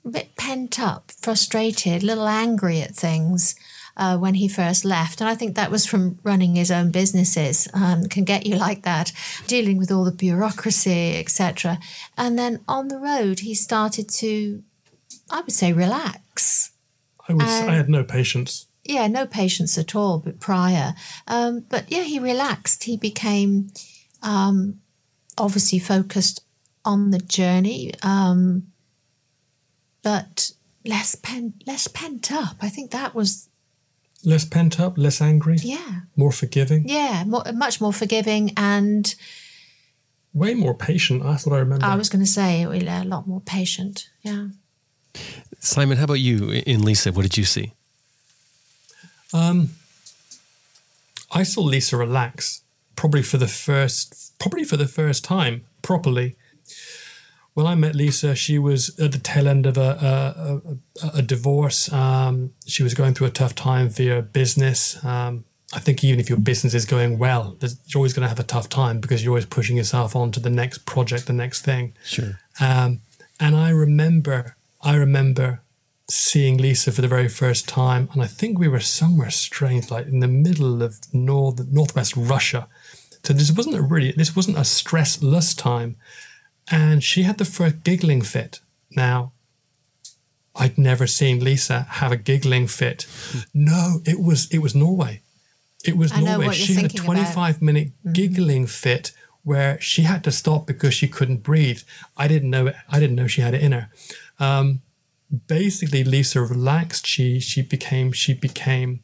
a 0.05 0.11
bit 0.11 0.37
pent 0.37 0.81
up, 0.81 1.11
frustrated, 1.20 2.03
a 2.03 2.07
little 2.07 2.29
angry 2.29 2.81
at 2.81 2.94
things 2.94 3.55
uh, 3.97 4.17
when 4.19 4.35
he 4.35 4.49
first 4.49 4.85
left. 4.85 5.21
And 5.21 5.29
I 5.29 5.35
think 5.35 5.55
that 5.55 5.71
was 5.71 5.87
from 5.87 6.19
running 6.23 6.57
his 6.57 6.71
own 6.71 6.91
businesses, 6.91 7.69
um, 7.75 8.05
can 8.05 8.25
get 8.25 8.47
you 8.47 8.57
like 8.57 8.83
that, 8.83 9.13
dealing 9.47 9.79
with 9.79 9.91
all 9.91 10.05
the 10.05 10.13
bureaucracy, 10.13 11.17
etc. 11.17 11.79
And 12.17 12.39
then 12.39 12.61
on 12.69 12.89
the 12.89 12.99
road, 12.99 13.41
he 13.41 13.55
started 13.55 14.09
to, 14.11 14.63
I 15.31 15.41
would 15.41 15.53
say, 15.53 15.73
relax. 15.73 16.73
I 17.29 17.35
was 17.35 17.45
I 17.45 17.75
had 17.75 17.89
no 17.89 18.05
patience. 18.05 18.67
Yeah, 18.85 19.07
no 19.07 19.27
patience 19.27 19.79
at 19.79 19.95
all, 19.95 20.19
but 20.19 20.41
prior. 20.41 20.95
Um, 21.29 21.61
but 21.69 21.85
yeah, 21.89 22.03
he 22.03 22.19
relaxed. 22.19 22.85
He 22.85 22.97
became 22.97 23.71
um, 24.23 24.81
obviously 25.39 25.79
focused 25.79 26.43
on 26.85 27.11
the 27.11 27.21
journey, 27.21 27.93
um, 28.03 28.65
but 30.03 30.53
less 30.85 31.15
pen, 31.15 31.55
less 31.65 31.87
pent 31.87 32.33
up. 32.33 32.57
I 32.61 32.69
think 32.69 32.91
that 32.91 33.15
was 33.15 33.49
Less 34.25 34.45
pent 34.45 34.79
up, 34.79 34.97
less 34.97 35.21
angry, 35.21 35.57
yeah, 35.63 36.03
more 36.15 36.31
forgiving, 36.31 36.89
yeah, 36.89 37.25
more, 37.27 37.43
much 37.53 37.81
more 37.81 37.93
forgiving. 37.93 38.53
And 38.57 39.13
way 40.33 40.55
more 40.55 40.75
patient. 40.75 41.25
I 41.25 41.37
thought 41.37 41.53
I 41.53 41.59
remember. 41.59 41.85
I 41.85 41.97
was 41.97 42.09
going 42.09 42.25
to 42.25 42.31
say 42.31 42.63
a 42.63 43.05
lot 43.05 43.27
more 43.27 43.41
patient. 43.41 44.09
Yeah. 44.23 44.49
Simon, 45.59 45.99
how 45.99 46.05
about 46.05 46.15
you 46.15 46.51
in 46.51 46.83
Lisa? 46.85 47.13
What 47.13 47.23
did 47.23 47.37
you 47.37 47.45
see? 47.45 47.73
Um, 49.33 49.71
I 51.31 51.43
saw 51.43 51.63
Lisa 51.63 51.97
relax 51.97 52.63
probably 52.97 53.23
for 53.23 53.39
the 53.39 53.49
first, 53.49 54.39
probably 54.39 54.65
for 54.65 54.77
the 54.77 54.89
first 54.89 55.25
time 55.25 55.65
properly. 55.83 56.37
When 57.55 57.67
I 57.67 57.75
met 57.75 57.95
Lisa, 57.95 58.35
she 58.35 58.59
was 58.59 58.99
at 58.99 59.12
the 59.12 59.19
tail 59.19 59.47
end 59.47 59.67
of 59.67 59.77
a 59.77 60.61
a, 61.03 61.07
a, 61.07 61.19
a 61.19 61.23
divorce. 61.23 61.93
Um, 61.93 62.53
she 62.67 62.83
was 62.83 62.95
going 62.95 63.15
through 63.15 63.27
a 63.27 63.31
tough 63.31 63.55
time 63.55 63.88
via 63.88 64.23
business. 64.23 65.03
Um, 65.05 65.45
I 65.75 65.81
think 65.81 66.05
even 66.05 66.21
if 66.21 66.29
your 66.29 66.38
business 66.38 66.75
is 66.75 66.85
going 66.85 67.19
well, 67.19 67.57
you're 67.61 67.97
always 67.97 68.12
going 68.12 68.23
to 68.23 68.29
have 68.29 68.38
a 68.38 68.45
tough 68.45 68.69
time 68.69 69.01
because 69.01 69.25
you're 69.25 69.33
always 69.33 69.47
pushing 69.47 69.77
yourself 69.77 70.15
on 70.15 70.31
to 70.33 70.41
the 70.41 70.51
next 70.51 70.85
project, 70.85 71.27
the 71.27 71.33
next 71.33 71.62
thing. 71.62 71.95
Sure. 72.05 72.38
Um, 72.61 73.01
and 73.41 73.57
I 73.57 73.71
remember, 73.71 74.57
I 74.83 74.97
remember 74.97 75.62
seeing 76.11 76.59
Lisa 76.59 76.93
for 76.93 77.01
the 77.01 77.09
very 77.09 77.29
first 77.29 77.69
time, 77.69 78.09
and 78.12 78.23
I 78.23 78.27
think 78.27 78.59
we 78.59 78.69
were 78.69 78.81
somewhere 78.81 79.31
strange, 79.31 79.91
like 79.91 80.07
in 80.07 80.21
the 80.21 80.29
middle 80.29 80.83
of 80.83 80.99
north 81.12 81.67
northwest 81.71 82.17
Russia. 82.17 82.69
So 83.25 83.33
this 83.33 83.51
wasn't 83.53 83.77
a 83.77 83.83
really, 83.83 84.12
this 84.12 84.37
wasn't 84.37 84.59
a 84.59 84.62
stressless 84.62 85.57
time, 85.57 85.97
and 86.73 87.05
she 87.05 87.23
had 87.23 87.39
the 87.39 87.45
first 87.45 87.85
giggling 87.85 88.23
fit. 88.23 88.61
Now, 88.91 89.33
I'd 90.57 90.79
never 90.79 91.07
seen 91.07 91.45
Lisa 91.45 91.87
have 91.91 92.13
a 92.13 92.17
giggling 92.17 92.67
fit. 92.67 93.07
No, 93.55 94.01
it 94.05 94.21
was 94.21 94.51
it 94.51 94.59
was 94.59 94.75
Norway. 94.75 95.21
It 95.85 95.97
was 95.97 96.13
I 96.13 96.21
Norway. 96.21 96.55
She 96.55 96.75
had 96.75 96.87
a 96.87 96.89
thinking 96.89 97.01
about. 97.05 97.17
Mm-hmm. 97.17 97.33
25 97.33 97.63
minute 97.63 97.89
giggling 98.13 98.67
fit 98.67 99.13
where 99.45 99.81
she 99.81 100.03
had 100.03 100.23
to 100.25 100.33
stop 100.33 100.67
because 100.67 100.95
she 100.95 101.09
couldn't 101.09 101.43
breathe. 101.43 101.83
I 102.17 102.29
didn't 102.29 102.51
know 102.51 102.69
it. 102.69 102.77
I 102.89 103.01
didn't 103.01 103.17
know 103.17 103.27
she 103.27 103.43
had 103.43 103.55
it 103.55 103.63
in 103.63 103.73
her. 103.73 103.91
Um, 104.39 104.83
basically, 105.47 106.05
Lisa 106.05 106.41
relaxed. 106.41 107.07
She 107.07 107.41
she 107.41 107.63
became 107.63 108.13
she 108.13 108.35
became 108.35 109.01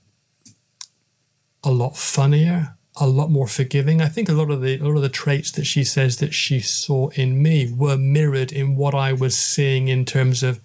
a 1.64 1.70
lot 1.70 1.96
funnier, 1.96 2.77
a 3.00 3.06
lot 3.06 3.30
more 3.30 3.46
forgiving. 3.46 4.00
I 4.00 4.08
think 4.08 4.28
a 4.28 4.32
lot 4.32 4.50
of 4.50 4.60
the 4.60 4.78
a 4.78 4.84
lot 4.84 4.96
of 4.96 5.02
the 5.02 5.08
traits 5.08 5.50
that 5.52 5.64
she 5.64 5.84
says 5.84 6.18
that 6.18 6.34
she 6.34 6.60
saw 6.60 7.08
in 7.10 7.42
me 7.42 7.72
were 7.72 7.96
mirrored 7.96 8.52
in 8.52 8.76
what 8.76 8.94
I 8.94 9.12
was 9.12 9.36
seeing 9.36 9.88
in 9.88 10.04
terms 10.04 10.42
of, 10.42 10.60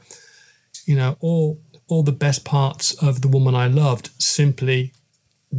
you 0.85 0.95
know, 0.95 1.17
all 1.19 1.61
all 1.87 2.03
the 2.03 2.11
best 2.11 2.45
parts 2.45 2.93
of 3.03 3.21
the 3.21 3.27
woman 3.27 3.55
I 3.55 3.67
loved 3.67 4.09
simply 4.17 4.93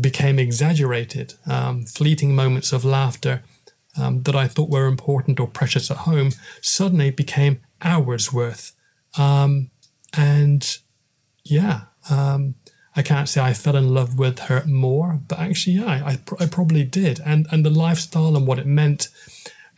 became 0.01 0.39
exaggerated. 0.39 1.35
Um, 1.47 1.85
fleeting 1.85 2.35
moments 2.35 2.73
of 2.73 2.85
laughter 2.85 3.43
um, 3.97 4.23
that 4.23 4.35
I 4.35 4.49
thought 4.49 4.71
were 4.71 4.87
important 4.87 5.39
or 5.39 5.47
precious 5.47 5.91
at 5.91 5.99
home 5.99 6.31
suddenly 6.61 7.11
became 7.11 7.61
hours 7.83 8.33
worth. 8.33 8.73
Um, 9.17 9.71
and 10.17 10.79
yeah, 11.45 11.83
um, 12.11 12.57
I 12.97 13.03
can't 13.03 13.29
say 13.29 13.41
I 13.41 13.55
fell 13.55 13.77
in 13.77 13.93
love 13.93 14.19
with 14.19 14.39
her 14.41 14.65
more, 14.67 15.21
but 15.27 15.39
actually, 15.39 15.77
yeah, 15.77 16.05
I, 16.07 16.19
I, 16.39 16.47
probably 16.47 16.85
did. 16.85 17.21
And 17.25 17.47
and 17.51 17.65
the 17.65 17.71
lifestyle 17.71 18.37
and 18.37 18.47
what 18.47 18.59
it 18.59 18.67
meant. 18.67 19.09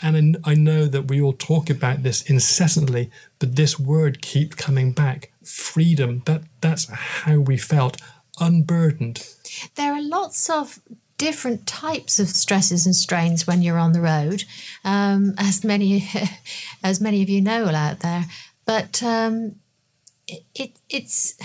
And 0.03 0.37
I, 0.45 0.51
I 0.51 0.55
know 0.55 0.85
that 0.85 1.09
we 1.09 1.21
all 1.23 1.33
talk 1.33 1.71
about 1.71 2.03
this 2.03 2.23
incessantly, 2.23 3.11
but 3.39 3.57
this 3.57 3.79
word 3.79 4.21
keeps 4.21 4.57
coming 4.57 4.93
back. 4.93 5.33
Freedom. 5.43 6.23
That 6.27 6.43
that's 6.61 6.89
how 6.91 7.39
we 7.39 7.57
felt, 7.57 8.01
unburdened. 8.39 9.27
There 9.77 9.95
are 9.95 10.03
lots 10.03 10.51
of 10.51 10.81
different 11.19 11.67
types 11.67 12.19
of 12.19 12.29
stresses 12.29 12.85
and 12.85 12.95
strains 12.95 13.47
when 13.47 13.63
you're 13.63 13.79
on 13.79 13.93
the 13.93 14.01
road, 14.03 14.45
um, 14.85 15.35
as 15.39 15.65
many 15.65 16.07
as 16.85 17.01
many 17.01 17.23
of 17.23 17.31
you 17.31 17.41
know 17.41 17.67
out 17.69 18.01
there. 18.01 18.27
But 18.67 19.03
um, 19.03 19.57
it, 20.27 20.45
it 20.55 20.73
it's 20.91 21.37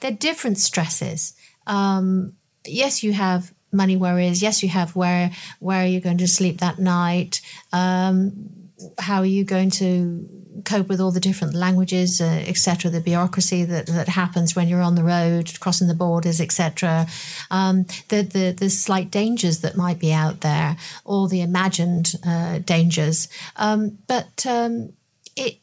they're 0.00 0.10
different 0.10 0.58
stresses. 0.58 1.34
Um, 1.66 2.34
yes, 2.66 3.02
you 3.02 3.12
have 3.12 3.52
money 3.72 3.96
worries. 3.96 4.42
Yes, 4.42 4.62
you 4.62 4.68
have 4.68 4.96
where 4.96 5.30
where 5.58 5.82
are 5.82 5.86
you 5.86 6.00
going 6.00 6.18
to 6.18 6.28
sleep 6.28 6.58
that 6.58 6.78
night? 6.78 7.40
Um, 7.72 8.50
how 8.98 9.18
are 9.18 9.26
you 9.26 9.44
going 9.44 9.70
to 9.70 10.26
cope 10.64 10.88
with 10.88 11.00
all 11.00 11.10
the 11.10 11.20
different 11.20 11.54
languages, 11.54 12.20
uh, 12.20 12.42
etc., 12.46 12.90
the 12.90 13.00
bureaucracy 13.00 13.64
that, 13.64 13.86
that 13.86 14.08
happens 14.08 14.56
when 14.56 14.68
you're 14.68 14.82
on 14.82 14.94
the 14.94 15.04
road, 15.04 15.58
crossing 15.60 15.88
the 15.88 15.94
borders, 15.94 16.40
etc., 16.40 17.06
um, 17.50 17.84
the, 18.08 18.22
the, 18.22 18.54
the 18.56 18.70
slight 18.70 19.10
dangers 19.10 19.60
that 19.60 19.76
might 19.76 19.98
be 19.98 20.12
out 20.12 20.40
there, 20.40 20.76
all 21.04 21.28
the 21.28 21.40
imagined 21.40 22.14
uh, 22.26 22.58
dangers. 22.58 23.28
Um, 23.56 23.98
but 24.06 24.44
um, 24.46 24.92
it, 25.36 25.58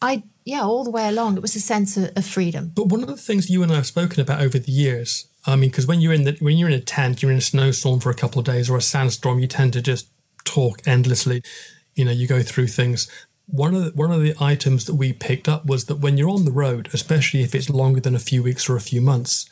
I, 0.00 0.22
yeah, 0.46 0.62
all 0.62 0.84
the 0.84 0.92
way 0.92 1.08
along, 1.08 1.36
it 1.36 1.42
was 1.42 1.56
a 1.56 1.60
sense 1.60 1.96
of, 1.96 2.16
of 2.16 2.24
freedom. 2.24 2.70
But 2.72 2.86
one 2.86 3.02
of 3.02 3.08
the 3.08 3.16
things 3.16 3.50
you 3.50 3.64
and 3.64 3.72
I 3.72 3.74
have 3.74 3.86
spoken 3.86 4.20
about 4.20 4.40
over 4.40 4.60
the 4.60 4.70
years, 4.70 5.26
I 5.44 5.56
mean, 5.56 5.70
because 5.70 5.88
when 5.88 6.00
you're 6.00 6.12
in 6.12 6.22
the 6.22 6.36
when 6.40 6.56
you're 6.56 6.68
in 6.68 6.74
a 6.74 6.80
tent, 6.80 7.20
you're 7.20 7.32
in 7.32 7.38
a 7.38 7.42
snowstorm 7.42 7.98
for 7.98 8.10
a 8.10 8.14
couple 8.14 8.38
of 8.38 8.46
days 8.46 8.70
or 8.70 8.76
a 8.76 8.80
sandstorm, 8.80 9.40
you 9.40 9.48
tend 9.48 9.72
to 9.72 9.82
just 9.82 10.08
talk 10.44 10.80
endlessly. 10.86 11.42
You 11.96 12.04
know, 12.04 12.12
you 12.12 12.28
go 12.28 12.42
through 12.42 12.68
things. 12.68 13.10
One 13.46 13.74
of 13.74 13.84
the, 13.84 13.90
one 13.90 14.12
of 14.12 14.22
the 14.22 14.34
items 14.40 14.84
that 14.84 14.94
we 14.94 15.12
picked 15.12 15.48
up 15.48 15.66
was 15.66 15.86
that 15.86 15.96
when 15.96 16.16
you're 16.16 16.30
on 16.30 16.44
the 16.44 16.52
road, 16.52 16.90
especially 16.92 17.42
if 17.42 17.52
it's 17.52 17.68
longer 17.68 18.00
than 18.00 18.14
a 18.14 18.20
few 18.20 18.44
weeks 18.44 18.70
or 18.70 18.76
a 18.76 18.80
few 18.80 19.00
months, 19.00 19.50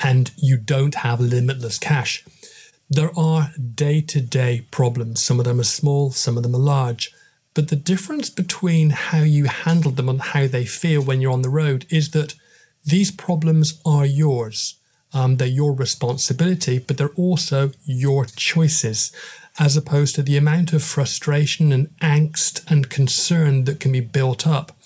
and 0.00 0.30
you 0.36 0.56
don't 0.56 0.96
have 0.96 1.20
limitless 1.20 1.80
cash, 1.80 2.24
there 2.88 3.10
are 3.18 3.50
day 3.74 4.00
to 4.00 4.20
day 4.20 4.64
problems. 4.70 5.20
Some 5.24 5.40
of 5.40 5.44
them 5.44 5.58
are 5.58 5.64
small, 5.64 6.12
some 6.12 6.36
of 6.36 6.44
them 6.44 6.54
are 6.54 6.58
large. 6.58 7.10
But 7.56 7.68
the 7.68 7.76
difference 7.76 8.28
between 8.28 8.90
how 8.90 9.22
you 9.22 9.46
handle 9.46 9.90
them 9.90 10.10
and 10.10 10.20
how 10.20 10.46
they 10.46 10.66
feel 10.66 11.00
when 11.00 11.22
you're 11.22 11.32
on 11.32 11.40
the 11.40 11.48
road 11.48 11.86
is 11.88 12.10
that 12.10 12.34
these 12.84 13.10
problems 13.10 13.80
are 13.86 14.04
yours. 14.04 14.74
Um, 15.14 15.36
they're 15.36 15.48
your 15.48 15.72
responsibility, 15.72 16.78
but 16.78 16.98
they're 16.98 17.16
also 17.16 17.72
your 17.86 18.26
choices, 18.26 19.10
as 19.58 19.74
opposed 19.74 20.14
to 20.16 20.22
the 20.22 20.36
amount 20.36 20.74
of 20.74 20.82
frustration 20.82 21.72
and 21.72 21.88
angst 22.00 22.70
and 22.70 22.90
concern 22.90 23.64
that 23.64 23.80
can 23.80 23.92
be 23.92 24.00
built 24.00 24.46
up 24.46 24.76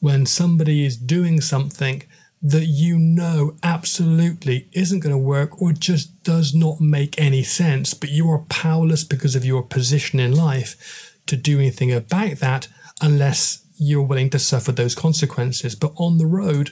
when 0.00 0.24
somebody 0.24 0.86
is 0.86 0.96
doing 0.96 1.42
something 1.42 2.04
that 2.40 2.64
you 2.64 2.98
know 2.98 3.54
absolutely 3.62 4.66
isn't 4.72 5.00
going 5.00 5.14
to 5.14 5.18
work 5.18 5.60
or 5.60 5.72
just 5.72 6.22
does 6.24 6.54
not 6.54 6.80
make 6.80 7.20
any 7.20 7.42
sense, 7.42 7.92
but 7.92 8.08
you 8.08 8.30
are 8.30 8.46
powerless 8.48 9.04
because 9.04 9.36
of 9.36 9.44
your 9.44 9.62
position 9.62 10.18
in 10.18 10.34
life 10.34 11.13
to 11.26 11.36
do 11.36 11.58
anything 11.58 11.92
about 11.92 12.36
that 12.36 12.68
unless 13.00 13.64
you're 13.76 14.02
willing 14.02 14.30
to 14.30 14.38
suffer 14.38 14.72
those 14.72 14.94
consequences. 14.94 15.74
But 15.74 15.92
on 15.96 16.18
the 16.18 16.26
road, 16.26 16.70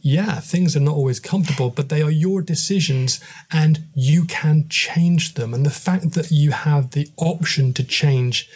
yeah, 0.00 0.40
things 0.40 0.76
are 0.76 0.80
not 0.80 0.94
always 0.94 1.20
comfortable, 1.20 1.70
but 1.70 1.88
they 1.88 2.02
are 2.02 2.10
your 2.10 2.42
decisions 2.42 3.20
and 3.52 3.84
you 3.94 4.24
can 4.24 4.68
change 4.68 5.34
them. 5.34 5.54
And 5.54 5.64
the 5.64 5.70
fact 5.70 6.12
that 6.12 6.30
you 6.30 6.50
have 6.52 6.90
the 6.90 7.08
option 7.16 7.72
to 7.74 7.84
change 7.84 8.48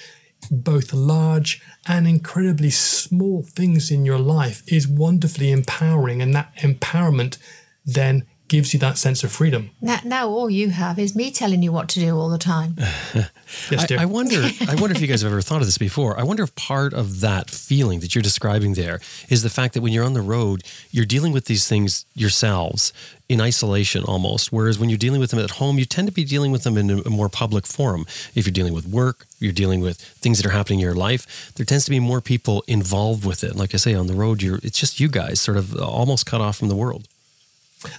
both 0.50 0.92
large 0.92 1.62
and 1.86 2.06
incredibly 2.06 2.70
small 2.70 3.42
things 3.42 3.90
in 3.90 4.04
your 4.04 4.18
life 4.18 4.62
is 4.66 4.88
wonderfully 4.88 5.50
empowering. 5.50 6.20
And 6.20 6.34
that 6.34 6.54
empowerment 6.56 7.38
then 7.84 8.26
gives 8.54 8.72
you 8.72 8.78
that 8.78 8.96
sense 8.96 9.24
of 9.24 9.32
freedom. 9.32 9.70
Now, 9.80 9.98
now 10.04 10.28
all 10.28 10.48
you 10.48 10.70
have 10.70 10.96
is 10.98 11.16
me 11.16 11.32
telling 11.32 11.60
you 11.62 11.72
what 11.72 11.88
to 11.88 12.00
do 12.00 12.16
all 12.16 12.28
the 12.28 12.38
time. 12.38 12.76
yes, 13.70 13.86
dear. 13.88 13.98
I, 13.98 14.02
I 14.02 14.04
wonder. 14.04 14.36
I 14.68 14.76
wonder 14.76 14.94
if 14.94 15.00
you 15.00 15.08
guys 15.08 15.22
have 15.22 15.32
ever 15.32 15.42
thought 15.42 15.60
of 15.60 15.66
this 15.66 15.76
before. 15.76 16.18
I 16.18 16.22
wonder 16.22 16.44
if 16.44 16.54
part 16.54 16.94
of 16.94 17.20
that 17.20 17.50
feeling 17.50 17.98
that 18.00 18.14
you're 18.14 18.22
describing 18.22 18.74
there 18.74 19.00
is 19.28 19.42
the 19.42 19.50
fact 19.50 19.74
that 19.74 19.82
when 19.82 19.92
you're 19.92 20.04
on 20.04 20.12
the 20.12 20.22
road, 20.22 20.62
you're 20.92 21.04
dealing 21.04 21.32
with 21.32 21.46
these 21.46 21.66
things 21.66 22.06
yourselves 22.14 22.92
in 23.28 23.40
isolation 23.40 24.04
almost. 24.04 24.52
Whereas 24.52 24.78
when 24.78 24.88
you're 24.88 24.98
dealing 24.98 25.20
with 25.20 25.30
them 25.30 25.40
at 25.40 25.52
home, 25.52 25.78
you 25.78 25.84
tend 25.84 26.06
to 26.06 26.14
be 26.14 26.24
dealing 26.24 26.52
with 26.52 26.62
them 26.62 26.76
in 26.76 27.02
a 27.04 27.10
more 27.10 27.28
public 27.28 27.66
forum. 27.66 28.06
If 28.36 28.46
you're 28.46 28.52
dealing 28.52 28.74
with 28.74 28.86
work, 28.86 29.26
you're 29.40 29.52
dealing 29.52 29.80
with 29.80 30.00
things 30.00 30.38
that 30.38 30.46
are 30.46 30.56
happening 30.58 30.78
in 30.78 30.84
your 30.84 30.94
life. 30.94 31.52
There 31.56 31.66
tends 31.66 31.84
to 31.86 31.90
be 31.90 32.00
more 32.00 32.20
people 32.20 32.62
involved 32.68 33.24
with 33.24 33.42
it. 33.42 33.56
Like 33.56 33.74
I 33.74 33.78
say, 33.78 33.94
on 33.94 34.06
the 34.06 34.14
road, 34.14 34.42
you're 34.42 34.60
it's 34.62 34.78
just 34.78 35.00
you 35.00 35.08
guys, 35.08 35.40
sort 35.40 35.56
of 35.56 35.76
almost 35.76 36.26
cut 36.26 36.40
off 36.40 36.58
from 36.58 36.68
the 36.68 36.76
world. 36.76 37.08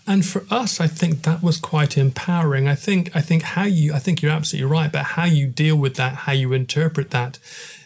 And 0.07 0.25
for 0.25 0.45
us, 0.49 0.79
I 0.79 0.87
think 0.87 1.23
that 1.23 1.43
was 1.43 1.57
quite 1.57 1.97
empowering. 1.97 2.67
I 2.67 2.75
think 2.75 3.15
I 3.15 3.21
think 3.21 3.43
how 3.43 3.63
you 3.63 3.93
I 3.93 3.99
think 3.99 4.21
you're 4.21 4.31
absolutely 4.31 4.69
right, 4.71 4.91
but 4.91 5.03
how 5.03 5.25
you 5.25 5.47
deal 5.47 5.75
with 5.75 5.95
that, 5.95 6.13
how 6.15 6.33
you 6.33 6.53
interpret 6.53 7.11
that, 7.11 7.39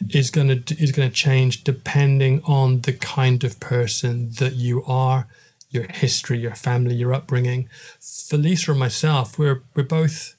is 0.10 0.32
gonna 0.32 0.62
is 0.78 0.92
gonna 0.92 1.10
change 1.10 1.64
depending 1.64 2.42
on 2.44 2.82
the 2.82 2.94
kind 2.94 3.44
of 3.44 3.60
person 3.60 4.32
that 4.40 4.54
you 4.54 4.84
are, 4.86 5.28
your 5.70 5.88
history, 5.92 6.40
your 6.40 6.56
family, 6.56 6.96
your 6.96 7.14
upbringing. 7.14 7.70
For 8.00 8.38
Lisa 8.38 8.72
and 8.72 8.80
myself, 8.80 9.38
we're 9.38 9.64
we're 9.76 9.84
both 9.84 10.36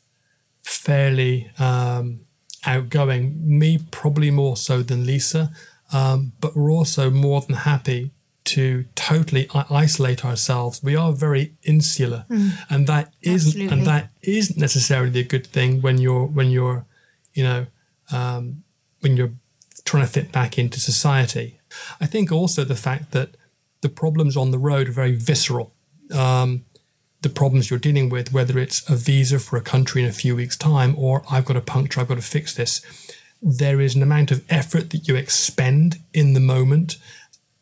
fairly 0.62 1.50
um, 1.58 2.20
outgoing. 2.66 3.40
Me 3.46 3.78
probably 3.90 4.30
more 4.30 4.56
so 4.56 4.82
than 4.82 5.06
Lisa, 5.06 5.50
um, 5.92 6.32
but 6.40 6.56
we're 6.56 6.72
also 6.72 7.10
more 7.10 7.40
than 7.40 7.56
happy 7.56 8.12
to 8.50 8.84
totally 8.94 9.48
isolate 9.52 10.24
ourselves. 10.24 10.82
We 10.82 10.96
are 10.96 11.12
very 11.12 11.54
insular, 11.62 12.24
mm. 12.28 12.52
and 12.68 12.86
that 12.86 13.12
isn't 13.22 13.62
Absolutely. 13.62 13.78
and 13.78 13.86
that 13.86 14.10
isn't 14.22 14.58
necessarily 14.58 15.20
a 15.20 15.24
good 15.24 15.46
thing 15.46 15.80
when 15.82 15.98
you're 15.98 16.26
when 16.26 16.50
you're 16.50 16.84
you 17.32 17.44
know 17.44 17.66
um, 18.12 18.64
when 19.00 19.16
you're 19.16 19.34
trying 19.84 20.04
to 20.04 20.10
fit 20.10 20.32
back 20.32 20.58
into 20.58 20.80
society. 20.80 21.60
I 22.00 22.06
think 22.06 22.32
also 22.32 22.64
the 22.64 22.74
fact 22.74 23.12
that 23.12 23.36
the 23.82 23.88
problems 23.88 24.36
on 24.36 24.50
the 24.50 24.58
road 24.58 24.88
are 24.88 24.92
very 24.92 25.14
visceral. 25.14 25.72
Um, 26.12 26.64
the 27.22 27.28
problems 27.28 27.70
you're 27.70 27.78
dealing 27.78 28.08
with, 28.08 28.32
whether 28.32 28.58
it's 28.58 28.88
a 28.90 28.96
visa 28.96 29.38
for 29.38 29.56
a 29.56 29.60
country 29.60 30.02
in 30.02 30.08
a 30.08 30.12
few 30.12 30.34
weeks' 30.34 30.56
time 30.56 30.94
or 30.98 31.22
I've 31.30 31.44
got 31.44 31.56
a 31.56 31.60
puncture, 31.60 32.00
I've 32.00 32.08
got 32.08 32.16
to 32.16 32.22
fix 32.22 32.54
this. 32.54 32.80
There 33.42 33.80
is 33.80 33.94
an 33.94 34.02
amount 34.02 34.30
of 34.30 34.44
effort 34.50 34.90
that 34.90 35.06
you 35.06 35.16
expend 35.16 36.00
in 36.12 36.32
the 36.34 36.40
moment 36.40 36.96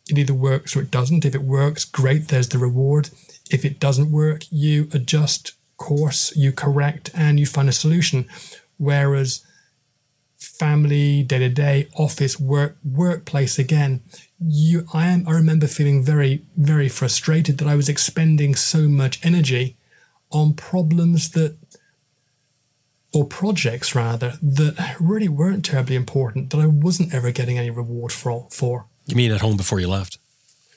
it 0.09 0.18
either 0.18 0.35
works 0.35 0.77
or 0.77 0.83
it 0.83 0.90
doesn't. 0.90 1.25
If 1.25 1.35
it 1.35 1.42
works, 1.42 1.85
great, 1.85 2.29
there's 2.29 2.49
the 2.49 2.59
reward. 2.59 3.11
If 3.51 3.64
it 3.64 3.79
doesn't 3.79 4.11
work, 4.11 4.42
you 4.51 4.88
adjust 4.92 5.53
course, 5.79 6.37
you 6.37 6.53
correct, 6.53 7.11
and 7.14 7.40
you 7.40 7.47
find 7.47 7.68
a 7.68 7.73
solution. 7.73 8.27
Whereas 8.77 9.44
family, 10.37 11.23
day 11.23 11.38
to 11.38 11.49
day, 11.49 11.88
office, 11.97 12.38
work, 12.38 12.77
workplace 12.85 13.59
again, 13.59 14.03
you 14.40 14.87
I 14.92 15.07
am 15.07 15.27
I 15.27 15.33
remember 15.33 15.66
feeling 15.66 16.03
very, 16.03 16.42
very 16.57 16.88
frustrated 16.88 17.59
that 17.59 17.68
I 17.68 17.75
was 17.75 17.88
expending 17.88 18.55
so 18.55 18.88
much 18.88 19.25
energy 19.25 19.77
on 20.31 20.55
problems 20.55 21.31
that 21.31 21.57
or 23.12 23.25
projects 23.25 23.94
rather 23.94 24.35
that 24.42 24.97
really 25.01 25.29
weren't 25.29 25.64
terribly 25.64 25.97
important 25.97 26.51
that 26.51 26.61
I 26.61 26.66
wasn't 26.66 27.14
ever 27.14 27.33
getting 27.33 27.59
any 27.59 27.71
reward 27.71 28.12
for 28.12 28.47
for. 28.51 28.87
You 29.09 29.16
mean 29.16 29.33
at 29.33 29.40
home 29.40 29.57
before 29.57 29.81
you 29.81 29.88
left? 29.88 30.18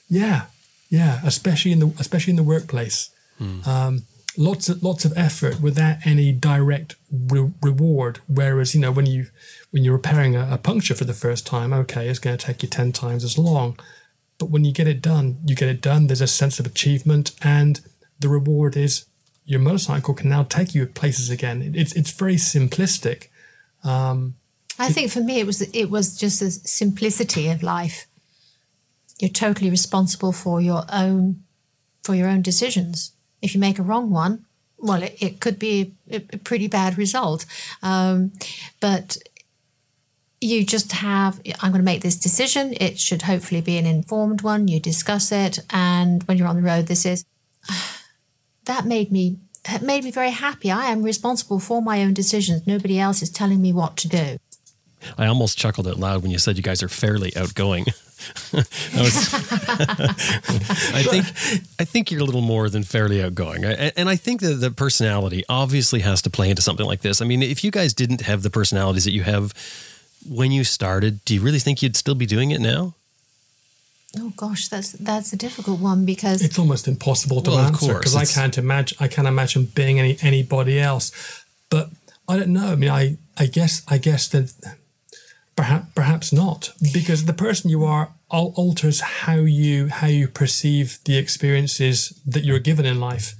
Yeah, 0.09 0.45
yeah. 0.89 1.19
Especially 1.23 1.71
in 1.71 1.79
the 1.79 1.93
especially 1.99 2.31
in 2.31 2.37
the 2.37 2.43
workplace. 2.43 3.09
Hmm. 3.37 3.59
Um, 3.65 4.03
lots 4.37 4.69
of 4.69 4.81
lots 4.81 5.03
of 5.05 5.13
effort 5.17 5.61
without 5.61 5.97
any 6.05 6.31
direct 6.31 6.95
re- 7.11 7.51
reward. 7.61 8.19
Whereas 8.27 8.73
you 8.73 8.81
know 8.81 8.91
when 8.91 9.05
you 9.05 9.27
when 9.71 9.83
you're 9.83 9.95
repairing 9.95 10.35
a, 10.35 10.47
a 10.53 10.57
puncture 10.57 10.95
for 10.95 11.05
the 11.05 11.13
first 11.13 11.45
time, 11.45 11.73
okay, 11.73 12.07
it's 12.07 12.19
going 12.19 12.37
to 12.37 12.45
take 12.45 12.63
you 12.63 12.69
ten 12.69 12.91
times 12.91 13.23
as 13.23 13.37
long. 13.37 13.77
But 14.37 14.49
when 14.49 14.65
you 14.65 14.73
get 14.73 14.87
it 14.87 15.01
done, 15.01 15.39
you 15.45 15.55
get 15.55 15.69
it 15.69 15.81
done. 15.81 16.07
There's 16.07 16.21
a 16.21 16.27
sense 16.27 16.59
of 16.59 16.65
achievement, 16.65 17.31
and 17.41 17.81
the 18.19 18.29
reward 18.29 18.75
is 18.77 19.05
your 19.45 19.59
motorcycle 19.59 20.13
can 20.13 20.29
now 20.29 20.43
take 20.43 20.73
you 20.73 20.85
places 20.85 21.29
again. 21.29 21.73
It's 21.75 21.93
it's 21.93 22.11
very 22.11 22.35
simplistic. 22.35 23.27
Um, 23.83 24.35
I 24.79 24.89
think 24.89 25.11
for 25.11 25.19
me, 25.21 25.39
it 25.39 25.45
was 25.45 25.61
it 25.61 25.89
was 25.89 26.17
just 26.17 26.39
the 26.39 26.51
simplicity 26.51 27.49
of 27.49 27.61
life 27.61 28.07
you're 29.21 29.29
totally 29.29 29.69
responsible 29.69 30.31
for 30.31 30.59
your 30.59 30.83
own 30.91 31.43
for 32.03 32.15
your 32.15 32.27
own 32.27 32.41
decisions. 32.41 33.13
If 33.41 33.53
you 33.53 33.59
make 33.59 33.77
a 33.77 33.83
wrong 33.83 34.09
one, 34.09 34.45
well, 34.79 35.03
it, 35.03 35.15
it 35.19 35.39
could 35.39 35.59
be 35.59 35.93
a, 36.09 36.15
a, 36.33 36.37
pretty 36.37 36.67
bad 36.67 36.97
result. 36.97 37.45
Um, 37.83 38.33
but 38.79 39.17
you 40.39 40.65
just 40.65 40.91
have, 40.93 41.39
I'm 41.59 41.71
going 41.71 41.81
to 41.81 41.85
make 41.85 42.01
this 42.01 42.17
decision. 42.17 42.73
It 42.81 42.99
should 42.99 43.21
hopefully 43.21 43.61
be 43.61 43.77
an 43.77 43.85
informed 43.85 44.41
one. 44.41 44.67
You 44.67 44.79
discuss 44.79 45.31
it. 45.31 45.59
And 45.69 46.23
when 46.23 46.37
you're 46.37 46.47
on 46.47 46.55
the 46.55 46.63
road, 46.63 46.87
this 46.87 47.05
is, 47.05 47.23
that 48.65 48.87
made 48.87 49.11
me, 49.11 49.37
that 49.69 49.83
made 49.83 50.03
me 50.03 50.09
very 50.09 50.31
happy. 50.31 50.71
I 50.71 50.85
am 50.85 51.03
responsible 51.03 51.59
for 51.59 51.83
my 51.83 52.01
own 52.01 52.15
decisions. 52.15 52.65
Nobody 52.65 52.99
else 52.99 53.21
is 53.21 53.29
telling 53.29 53.61
me 53.61 53.71
what 53.71 53.95
to 53.97 54.07
do. 54.07 54.37
I 55.17 55.27
almost 55.27 55.57
chuckled 55.57 55.87
out 55.87 55.99
loud 55.99 56.21
when 56.21 56.31
you 56.31 56.37
said 56.37 56.57
you 56.57 56.63
guys 56.63 56.83
are 56.83 56.89
fairly 56.89 57.35
outgoing. 57.35 57.85
was, 58.53 59.33
I 60.93 61.03
think 61.03 61.25
I 61.79 61.85
think 61.85 62.11
you're 62.11 62.21
a 62.21 62.23
little 62.23 62.41
more 62.41 62.69
than 62.69 62.83
fairly 62.83 63.23
outgoing, 63.23 63.65
and 63.65 64.07
I 64.09 64.15
think 64.15 64.41
that 64.41 64.55
the 64.55 64.71
personality 64.71 65.43
obviously 65.49 66.01
has 66.01 66.21
to 66.23 66.29
play 66.29 66.49
into 66.49 66.61
something 66.61 66.85
like 66.85 67.01
this. 67.01 67.21
I 67.21 67.25
mean, 67.25 67.41
if 67.41 67.63
you 67.63 67.71
guys 67.71 67.93
didn't 67.93 68.21
have 68.21 68.43
the 68.43 68.49
personalities 68.49 69.05
that 69.05 69.11
you 69.11 69.23
have 69.23 69.53
when 70.29 70.51
you 70.51 70.63
started, 70.63 71.25
do 71.25 71.33
you 71.33 71.41
really 71.41 71.59
think 71.59 71.81
you'd 71.81 71.95
still 71.95 72.15
be 72.15 72.25
doing 72.25 72.51
it 72.51 72.61
now? 72.61 72.93
Oh 74.17 74.33
gosh, 74.35 74.67
that's 74.67 74.91
that's 74.93 75.31
a 75.31 75.37
difficult 75.37 75.79
one 75.79 76.05
because 76.05 76.41
it's 76.41 76.59
almost 76.59 76.87
impossible 76.87 77.41
to 77.43 77.51
well, 77.51 77.59
answer 77.59 77.97
because 77.97 78.15
I 78.15 78.25
can't 78.25 78.57
imagine 78.57 78.97
I 78.99 79.07
can't 79.07 79.27
imagine 79.27 79.65
being 79.73 79.99
any 79.99 80.17
anybody 80.21 80.79
else. 80.79 81.11
But 81.69 81.89
I 82.27 82.37
don't 82.37 82.49
know. 82.49 82.73
I 82.73 82.75
mean, 82.75 82.89
I 82.89 83.17
I 83.37 83.45
guess 83.45 83.83
I 83.87 83.97
guess 83.97 84.27
that 84.29 84.53
Perhaps, 85.61 85.93
perhaps 85.93 86.33
not, 86.33 86.73
because 86.91 87.25
the 87.25 87.33
person 87.33 87.69
you 87.69 87.85
are 87.85 88.15
alters 88.31 88.99
how 88.99 89.35
you 89.35 89.89
how 89.89 90.07
you 90.07 90.27
perceive 90.27 90.97
the 91.05 91.19
experiences 91.19 92.19
that 92.25 92.43
you're 92.43 92.57
given 92.57 92.83
in 92.83 92.99
life, 92.99 93.35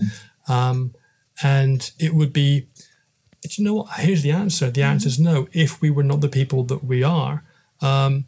um, 0.48 0.94
and 1.42 1.90
it 1.98 2.14
would 2.14 2.32
be. 2.32 2.68
You 3.58 3.64
know 3.64 3.74
what? 3.74 4.02
Here's 4.02 4.22
the 4.22 4.30
answer. 4.30 4.70
The 4.70 4.84
answer 4.84 5.08
is 5.08 5.20
no. 5.20 5.48
If 5.52 5.82
we 5.82 5.90
were 5.90 6.04
not 6.04 6.22
the 6.22 6.30
people 6.30 6.64
that 6.66 6.84
we 6.84 7.02
are, 7.02 7.44
um, 7.82 8.26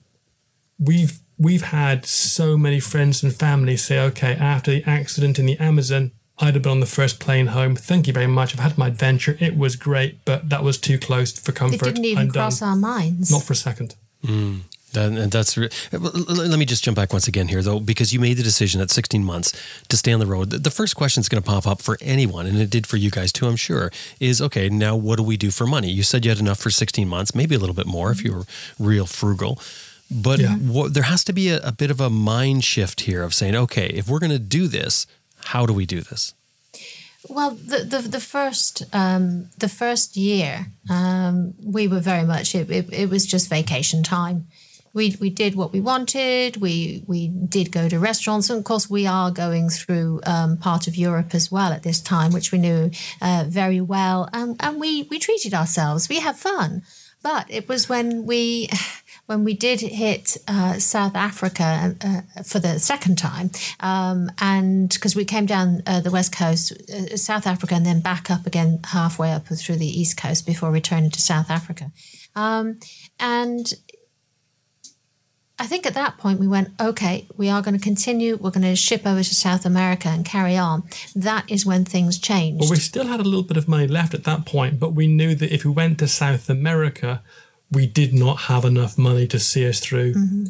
we've 0.79 1.19
we've 1.38 1.65
had 1.65 2.03
so 2.08 2.58
many 2.58 2.79
friends 2.79 3.21
and 3.21 3.32
family 3.32 3.77
say, 3.77 3.99
okay, 3.99 4.34
after 4.34 4.71
the 4.71 4.84
accident 4.89 5.38
in 5.38 5.45
the 5.45 5.60
Amazon, 5.60 6.13
I'd 6.43 6.53
have 6.53 6.63
been 6.63 6.71
on 6.71 6.79
the 6.79 6.86
first 6.86 7.19
plane 7.19 7.47
home. 7.47 7.75
Thank 7.75 8.08
you 8.08 8.13
very 8.13 8.27
much. 8.27 8.53
I've 8.53 8.60
had 8.60 8.77
my 8.77 8.88
adventure. 8.88 9.38
It 9.39 9.58
was 9.58 9.75
great, 9.75 10.23
but 10.25 10.49
that 10.49 10.63
was 10.63 10.77
too 10.77 10.97
close 10.97 11.32
for 11.38 11.51
comfort. 11.51 11.88
It 11.88 11.95
didn't 11.95 12.06
even 12.06 12.23
I'm 12.23 12.32
cross 12.32 12.60
done. 12.60 12.69
our 12.69 12.75
minds. 12.75 13.32
Not 13.32 13.43
for 13.43 13.53
a 13.53 13.56
second. 13.56 13.95
Mm. 14.23 14.62
And 14.95 15.32
that's 15.32 15.58
let 15.58 16.60
me 16.60 16.65
just 16.65 16.84
jump 16.84 16.95
back 16.95 17.13
once 17.13 17.27
again 17.27 17.47
here, 17.47 17.62
though, 17.62 17.79
because 17.79 18.13
you 18.13 18.19
made 18.19 18.36
the 18.36 18.43
decision 18.43 18.79
at 18.79 18.91
16 18.91 19.23
months 19.23 19.51
to 19.88 19.97
stay 19.97 20.13
on 20.13 20.19
the 20.19 20.27
road. 20.27 20.51
The 20.51 20.69
first 20.69 20.95
question 20.95 21.21
that's 21.21 21.29
going 21.29 21.41
to 21.41 21.49
pop 21.49 21.65
up 21.65 21.82
for 21.82 21.97
anyone, 21.99 22.45
and 22.45 22.60
it 22.60 22.69
did 22.69 22.86
for 22.86 22.97
you 22.97 23.10
guys 23.10 23.32
too, 23.34 23.47
I'm 23.47 23.56
sure, 23.56 23.91
is 24.19 24.41
okay. 24.41 24.69
Now, 24.69 24.95
what 24.95 25.17
do 25.17 25.23
we 25.23 25.38
do 25.38 25.49
for 25.49 25.65
money? 25.65 25.89
You 25.89 26.03
said 26.03 26.25
you 26.25 26.29
had 26.29 26.39
enough 26.39 26.60
for 26.60 26.69
16 26.69 27.08
months, 27.08 27.34
maybe 27.34 27.56
a 27.56 27.60
little 27.60 27.76
bit 27.76 27.88
more 27.88 28.11
if 28.11 28.24
you 28.24 28.34
were 28.34 28.43
real 28.78 29.05
frugal. 29.05 29.59
But 30.11 30.39
yeah. 30.39 30.55
what, 30.57 30.93
there 30.93 31.03
has 31.03 31.24
to 31.24 31.34
be 31.34 31.49
a, 31.49 31.59
a 31.61 31.72
bit 31.72 31.89
of 31.89 31.99
a 31.99 32.09
mind 32.09 32.63
shift 32.63 33.01
here 33.01 33.24
of 33.24 33.34
saying, 33.34 33.55
okay, 33.55 33.88
if 33.88 34.07
we're 34.07 34.20
going 34.20 34.32
to 34.32 34.39
do 34.39 34.68
this, 34.68 35.07
how 35.46 35.66
do 35.66 35.74
we 35.74 35.86
do 35.86 36.02
this? 36.02 36.34
Well, 37.30 37.52
the 37.52 37.84
the, 37.84 38.00
the 38.00 38.20
first 38.20 38.84
um, 38.94 39.50
the 39.58 39.70
first 39.70 40.18
year, 40.18 40.68
um, 40.89 41.54
we 41.64 41.88
were 41.88 42.02
very 42.02 42.26
much 42.26 42.54
it, 42.54 42.70
it, 42.70 42.91
it, 42.91 43.10
was 43.10 43.26
just 43.26 43.50
vacation 43.50 44.04
time. 44.04 44.48
we 44.94 45.16
we 45.22 45.30
did 45.30 45.56
what 45.56 45.72
we 45.72 45.80
wanted. 45.80 46.58
We 46.58 47.04
we 47.08 47.30
did 47.30 47.72
go 47.72 47.88
to 47.88 47.98
restaurants, 47.98 48.50
and 48.50 48.60
of 48.60 48.66
course, 48.66 48.89
we 48.89 49.08
are 49.08 49.32
going 49.32 49.70
through 49.70 50.20
um, 50.26 50.58
part 50.58 50.88
of 50.88 50.98
Europe 50.98 51.34
as 51.34 51.50
well 51.52 51.72
at 51.72 51.84
this 51.84 52.02
time, 52.02 52.32
which 52.32 52.52
we 52.52 52.60
knew 52.60 52.91
uh, 53.22 53.46
very 53.48 53.80
well, 53.80 54.28
and 54.34 54.58
and 54.60 54.80
we 54.80 55.04
we 55.04 55.18
treated 55.18 55.54
ourselves. 55.54 56.10
We 56.10 56.20
had 56.20 56.36
fun, 56.36 56.84
but 57.22 57.46
it 57.50 57.70
was 57.70 57.88
when 57.88 58.26
we. 58.26 58.70
When 59.34 59.45
we 59.45 59.55
did 59.55 59.81
hit 59.81 60.38
uh, 60.47 60.77
South 60.77 61.15
Africa 61.15 61.95
uh, 62.01 62.43
for 62.43 62.59
the 62.59 62.77
second 62.77 63.17
time, 63.17 63.49
um, 63.79 64.31
and 64.38 64.89
because 64.89 65.15
we 65.15 65.25
came 65.25 65.47
down 65.47 65.81
uh, 65.88 66.01
the 66.01 66.11
west 66.11 66.36
coast, 66.36 66.71
uh, 66.71 67.17
South 67.17 67.47
Africa, 67.47 67.73
and 67.73 67.84
then 67.84 67.99
back 67.99 68.29
up 68.29 68.45
again 68.45 68.79
halfway 68.84 69.31
up 69.31 69.47
through 69.47 69.77
the 69.77 69.88
east 69.88 70.17
coast 70.17 70.45
before 70.45 70.69
returning 70.69 71.09
to 71.09 71.19
South 71.19 71.49
Africa. 71.49 71.91
Um, 72.36 72.79
and 73.19 73.73
I 75.57 75.65
think 75.65 75.88
at 75.88 75.95
that 75.95 76.19
point 76.19 76.39
we 76.39 76.47
went, 76.47 76.69
okay, 76.79 77.25
we 77.36 77.49
are 77.49 77.63
going 77.63 77.75
to 77.75 77.84
continue. 77.84 78.38
We're 78.38 78.51
going 78.51 78.61
to 78.61 78.75
ship 78.75 79.01
over 79.03 79.23
to 79.23 79.36
South 79.36 79.65
America 79.65 80.09
and 80.09 80.23
carry 80.23 80.57
on. 80.57 80.84
That 81.15 81.49
is 81.49 81.65
when 81.65 81.86
things 81.86 82.19
changed. 82.19 82.61
Well, 82.61 82.69
we 82.69 82.75
still 82.75 83.07
had 83.07 83.19
a 83.19 83.23
little 83.23 83.41
bit 83.41 83.57
of 83.57 83.67
money 83.67 83.88
left 83.88 84.13
at 84.13 84.25
that 84.25 84.45
point, 84.45 84.79
but 84.79 84.93
we 84.93 85.07
knew 85.07 85.34
that 85.34 85.51
if 85.51 85.65
we 85.65 85.71
went 85.71 85.97
to 85.99 86.07
South 86.07 86.51
America, 86.51 87.23
we 87.74 87.88
did 87.88 88.13
not 88.13 88.41
have 88.41 88.65
enough 88.65 88.97
money 88.97 89.28
to 89.28 89.39
see 89.39 89.67
us 89.67 89.80
through 89.80 90.13
mm-hmm. 90.13 90.45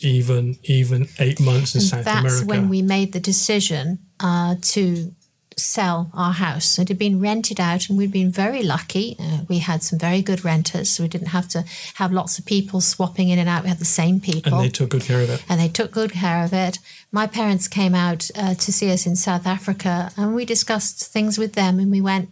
even 0.00 0.58
even 0.64 1.08
eight 1.18 1.40
months 1.40 1.74
in 1.74 1.80
and 1.80 1.88
South 1.88 2.04
that's 2.04 2.20
America. 2.20 2.38
That's 2.38 2.48
when 2.48 2.68
we 2.68 2.82
made 2.82 3.12
the 3.12 3.20
decision 3.20 3.98
uh, 4.20 4.56
to 4.60 5.14
sell 5.56 6.10
our 6.12 6.32
house. 6.32 6.78
It 6.78 6.88
had 6.88 6.98
been 6.98 7.18
rented 7.18 7.58
out, 7.58 7.88
and 7.88 7.96
we'd 7.96 8.12
been 8.12 8.30
very 8.30 8.62
lucky. 8.62 9.16
Uh, 9.18 9.40
we 9.48 9.58
had 9.58 9.82
some 9.82 9.98
very 9.98 10.20
good 10.20 10.44
renters, 10.44 10.90
so 10.90 11.02
we 11.02 11.08
didn't 11.08 11.28
have 11.28 11.48
to 11.48 11.64
have 11.94 12.12
lots 12.12 12.38
of 12.38 12.44
people 12.44 12.80
swapping 12.80 13.30
in 13.30 13.38
and 13.38 13.48
out. 13.48 13.62
We 13.62 13.70
had 13.70 13.78
the 13.78 13.84
same 13.84 14.20
people. 14.20 14.54
And 14.54 14.64
they 14.64 14.68
took 14.70 14.90
good 14.90 15.02
care 15.02 15.22
of 15.22 15.30
it. 15.30 15.42
And 15.48 15.60
they 15.60 15.68
took 15.68 15.90
good 15.90 16.12
care 16.12 16.44
of 16.44 16.52
it. 16.52 16.78
My 17.10 17.26
parents 17.26 17.68
came 17.68 17.94
out 17.94 18.30
uh, 18.36 18.54
to 18.54 18.72
see 18.72 18.90
us 18.90 19.06
in 19.06 19.16
South 19.16 19.46
Africa, 19.46 20.10
and 20.16 20.34
we 20.34 20.44
discussed 20.44 21.06
things 21.06 21.38
with 21.38 21.54
them, 21.54 21.78
and 21.78 21.90
we 21.90 22.00
went, 22.00 22.28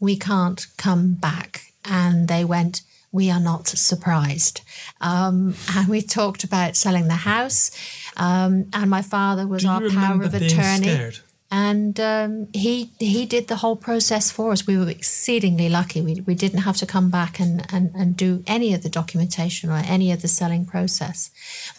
We 0.00 0.16
can't 0.16 0.66
come 0.76 1.14
back. 1.14 1.72
And 1.84 2.28
they 2.28 2.44
went, 2.44 2.82
we 3.14 3.30
are 3.30 3.40
not 3.40 3.68
surprised. 3.68 4.60
Um, 5.00 5.54
and 5.76 5.88
we 5.88 6.02
talked 6.02 6.42
about 6.42 6.76
selling 6.76 7.06
the 7.06 7.22
house. 7.32 7.70
Um, 8.16 8.66
and 8.72 8.90
my 8.90 9.02
father 9.02 9.46
was 9.46 9.64
our 9.64 9.88
power 9.88 10.24
of 10.24 10.34
attorney. 10.34 10.88
Scared? 10.88 11.20
and 11.50 12.00
um, 12.00 12.48
he 12.52 12.90
he 12.98 13.24
did 13.26 13.46
the 13.46 13.56
whole 13.56 13.76
process 13.76 14.32
for 14.32 14.50
us. 14.50 14.66
We 14.66 14.76
were 14.76 14.90
exceedingly 14.90 15.68
lucky. 15.68 16.00
We, 16.00 16.20
we 16.26 16.34
didn't 16.34 16.62
have 16.62 16.76
to 16.78 16.86
come 16.86 17.10
back 17.10 17.38
and, 17.38 17.64
and, 17.72 17.94
and 17.94 18.16
do 18.16 18.42
any 18.48 18.74
of 18.74 18.82
the 18.82 18.88
documentation 18.88 19.70
or 19.70 19.76
any 19.76 20.10
of 20.10 20.20
the 20.20 20.26
selling 20.26 20.66
process. 20.66 21.30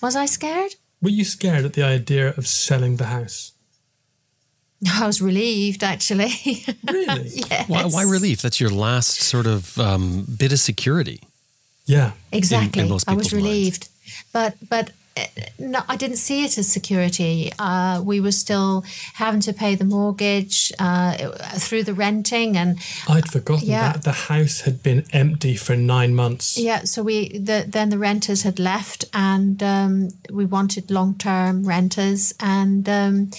Was 0.01 0.15
I 0.15 0.27
scared? 0.27 0.75
Were 1.01 1.09
you 1.09 1.25
scared 1.25 1.65
at 1.65 1.73
the 1.73 1.83
idea 1.83 2.29
of 2.37 2.47
selling 2.47 2.95
the 2.95 3.07
house? 3.07 3.51
I 4.93 5.05
was 5.05 5.21
relieved, 5.21 5.83
actually. 5.83 6.63
Really? 6.89 7.29
yes. 7.49 7.67
Why, 7.67 7.85
why 7.85 8.03
relief? 8.03 8.41
That's 8.41 8.59
your 8.59 8.69
last 8.69 9.19
sort 9.19 9.47
of 9.47 9.77
um, 9.79 10.25
bit 10.37 10.51
of 10.51 10.59
security. 10.59 11.21
Yeah. 11.85 12.11
Exactly. 12.31 12.81
In, 12.81 12.91
in 12.91 12.99
I 13.07 13.13
was 13.13 13.33
relieved, 13.33 13.87
minds. 13.89 14.25
but 14.31 14.55
but 14.69 14.91
no, 15.57 15.81
I 15.87 15.95
didn't 15.95 16.17
see 16.17 16.43
it 16.43 16.57
as 16.57 16.67
security. 16.67 17.51
Uh, 17.57 18.01
we 18.03 18.19
were 18.19 18.33
still 18.33 18.83
having 19.13 19.39
to 19.41 19.53
pay 19.53 19.75
the 19.75 19.85
mortgage 19.85 20.73
uh, 20.77 21.15
through 21.57 21.83
the 21.83 21.93
renting, 21.93 22.57
and 22.57 22.77
I'd 23.07 23.29
forgotten 23.29 23.67
yeah. 23.67 23.93
that 23.93 24.03
the 24.03 24.11
house 24.11 24.61
had 24.61 24.83
been 24.83 25.05
empty 25.13 25.55
for 25.55 25.75
nine 25.75 26.15
months. 26.15 26.57
Yeah, 26.57 26.83
so 26.83 27.01
we 27.01 27.29
the, 27.29 27.65
then 27.67 27.89
the 27.89 27.97
renters 27.97 28.43
had 28.43 28.59
left, 28.59 29.05
and 29.13 29.63
um, 29.63 30.09
we 30.29 30.45
wanted 30.45 30.91
long 30.91 31.15
term 31.15 31.63
renters, 31.63 32.33
and 32.41 32.87
um, 32.89 33.31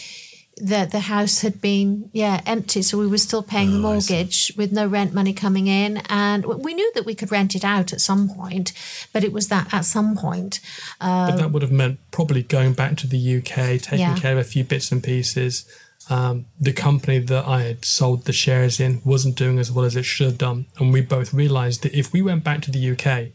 the 0.56 0.88
the 0.90 1.00
house 1.00 1.42
had 1.42 1.60
been 1.60 2.08
yeah 2.12 2.40
empty, 2.46 2.80
so 2.82 2.98
we 2.98 3.06
were 3.06 3.18
still 3.18 3.42
paying 3.42 3.68
oh, 3.68 3.72
the 3.72 3.78
mortgage 3.78 4.52
with 4.56 4.72
no 4.72 4.86
rent 4.86 5.12
money 5.12 5.32
coming 5.32 5.66
in, 5.66 5.98
and 6.08 6.46
we 6.46 6.72
knew 6.72 6.90
that 6.94 7.04
we 7.04 7.14
could 7.14 7.30
rent 7.30 7.54
it 7.54 7.64
out 7.64 7.92
at 7.92 8.00
some 8.00 8.28
point, 8.28 8.72
but 9.12 9.22
it 9.22 9.32
was 9.32 9.48
that 9.48 9.72
at 9.72 9.84
some 9.84 10.16
point. 10.16 10.60
Uh, 11.00 11.30
but 11.30 11.36
that 11.36 11.50
would 11.50 11.62
have 11.62 11.72
meant 11.72 11.98
probably 12.10 12.42
going 12.42 12.72
back 12.72 12.96
to 12.96 13.06
the 13.06 13.36
UK, 13.36 13.80
taking 13.80 13.98
yeah. 13.98 14.16
care 14.16 14.32
of 14.32 14.38
a 14.38 14.44
few 14.44 14.64
bits 14.64 14.90
and 14.90 15.02
pieces. 15.04 15.66
Um, 16.08 16.46
the 16.58 16.72
company 16.72 17.18
that 17.18 17.46
I 17.46 17.62
had 17.62 17.84
sold 17.84 18.24
the 18.24 18.32
shares 18.32 18.78
in 18.78 19.02
wasn't 19.04 19.34
doing 19.34 19.58
as 19.58 19.72
well 19.72 19.84
as 19.84 19.96
it 19.96 20.04
should 20.04 20.26
have 20.26 20.38
done, 20.38 20.66
and 20.78 20.92
we 20.92 21.02
both 21.02 21.34
realised 21.34 21.82
that 21.82 21.94
if 21.94 22.12
we 22.12 22.22
went 22.22 22.44
back 22.44 22.62
to 22.62 22.70
the 22.70 22.90
UK, 22.92 23.32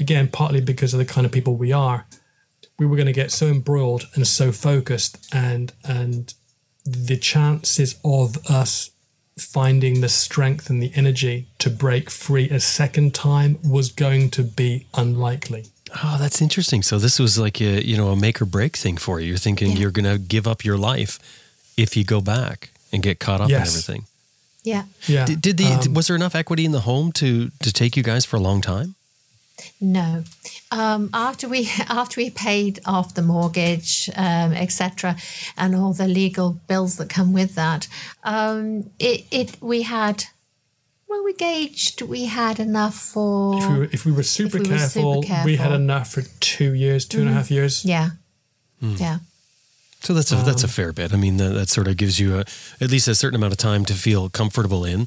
again 0.00 0.28
partly 0.28 0.62
because 0.62 0.94
of 0.94 0.98
the 0.98 1.04
kind 1.04 1.26
of 1.26 1.32
people 1.32 1.54
we 1.54 1.70
are, 1.70 2.06
we 2.78 2.86
were 2.86 2.96
going 2.96 3.06
to 3.06 3.12
get 3.12 3.30
so 3.30 3.48
embroiled 3.48 4.08
and 4.14 4.26
so 4.26 4.52
focused 4.52 5.28
and 5.34 5.74
and 5.84 6.32
the 6.84 7.16
chances 7.16 7.98
of 8.04 8.38
us 8.50 8.90
finding 9.38 10.00
the 10.00 10.08
strength 10.08 10.68
and 10.68 10.82
the 10.82 10.92
energy 10.94 11.46
to 11.58 11.70
break 11.70 12.10
free 12.10 12.48
a 12.50 12.60
second 12.60 13.14
time 13.14 13.58
was 13.64 13.90
going 13.90 14.30
to 14.30 14.42
be 14.42 14.86
unlikely. 14.94 15.66
Oh, 16.02 16.16
that's 16.18 16.40
interesting. 16.40 16.82
So 16.82 16.98
this 16.98 17.18
was 17.18 17.38
like 17.38 17.60
a 17.60 17.84
you 17.84 17.96
know 17.96 18.08
a 18.08 18.16
make 18.16 18.40
or 18.40 18.46
break 18.46 18.76
thing 18.76 18.96
for 18.96 19.20
you. 19.20 19.28
You're 19.28 19.36
thinking 19.36 19.72
yeah. 19.72 19.78
you're 19.78 19.90
going 19.90 20.10
to 20.10 20.18
give 20.18 20.46
up 20.46 20.64
your 20.64 20.78
life 20.78 21.18
if 21.76 21.96
you 21.96 22.04
go 22.04 22.20
back 22.20 22.70
and 22.92 23.02
get 23.02 23.18
caught 23.18 23.40
up 23.40 23.50
yes. 23.50 23.60
in 23.60 23.66
everything. 23.66 24.06
Yeah. 24.64 24.84
Yeah. 25.06 25.26
Did, 25.26 25.40
did 25.40 25.56
the 25.58 25.66
um, 25.66 25.94
was 25.94 26.06
there 26.06 26.16
enough 26.16 26.34
equity 26.34 26.64
in 26.64 26.72
the 26.72 26.80
home 26.80 27.12
to 27.12 27.50
to 27.60 27.72
take 27.72 27.96
you 27.96 28.02
guys 28.02 28.24
for 28.24 28.36
a 28.36 28.40
long 28.40 28.60
time? 28.60 28.94
No. 29.80 30.24
Um, 30.70 31.10
after 31.12 31.48
we 31.48 31.70
after 31.88 32.20
we 32.20 32.30
paid 32.30 32.80
off 32.86 33.14
the 33.14 33.22
mortgage, 33.22 34.10
um, 34.16 34.52
etc., 34.52 35.16
and 35.56 35.74
all 35.74 35.92
the 35.92 36.08
legal 36.08 36.60
bills 36.66 36.96
that 36.96 37.08
come 37.08 37.32
with 37.32 37.54
that, 37.54 37.88
um, 38.24 38.90
it 38.98 39.26
it 39.30 39.56
we 39.60 39.82
had. 39.82 40.24
Well, 41.08 41.24
we 41.24 41.34
gauged 41.34 42.00
we 42.00 42.24
had 42.24 42.58
enough 42.58 42.94
for. 42.94 43.58
If 43.58 43.68
we 43.68 43.78
were, 43.78 43.84
if 43.84 44.06
we 44.06 44.12
were, 44.12 44.22
super, 44.22 44.58
we 44.58 44.64
careful, 44.64 45.16
were 45.16 45.22
super, 45.22 45.26
careful, 45.26 45.46
we 45.46 45.56
had 45.56 45.72
enough 45.72 46.10
for 46.10 46.22
two 46.40 46.72
years, 46.72 47.04
two 47.04 47.18
mm-hmm. 47.18 47.26
and 47.26 47.28
a 47.28 47.32
mm-hmm. 47.32 47.38
half 47.38 47.50
years. 47.50 47.84
Yeah, 47.84 48.10
mm. 48.82 48.98
yeah. 48.98 49.18
So 50.00 50.14
that's 50.14 50.32
a 50.32 50.36
that's 50.36 50.64
a 50.64 50.68
fair 50.68 50.92
bit. 50.92 51.12
I 51.12 51.16
mean, 51.16 51.36
that, 51.36 51.50
that 51.50 51.68
sort 51.68 51.86
of 51.86 51.96
gives 51.96 52.18
you 52.18 52.36
a, 52.36 52.40
at 52.80 52.90
least 52.90 53.08
a 53.08 53.14
certain 53.14 53.36
amount 53.36 53.52
of 53.52 53.58
time 53.58 53.84
to 53.84 53.94
feel 53.94 54.30
comfortable 54.30 54.84
in. 54.84 55.06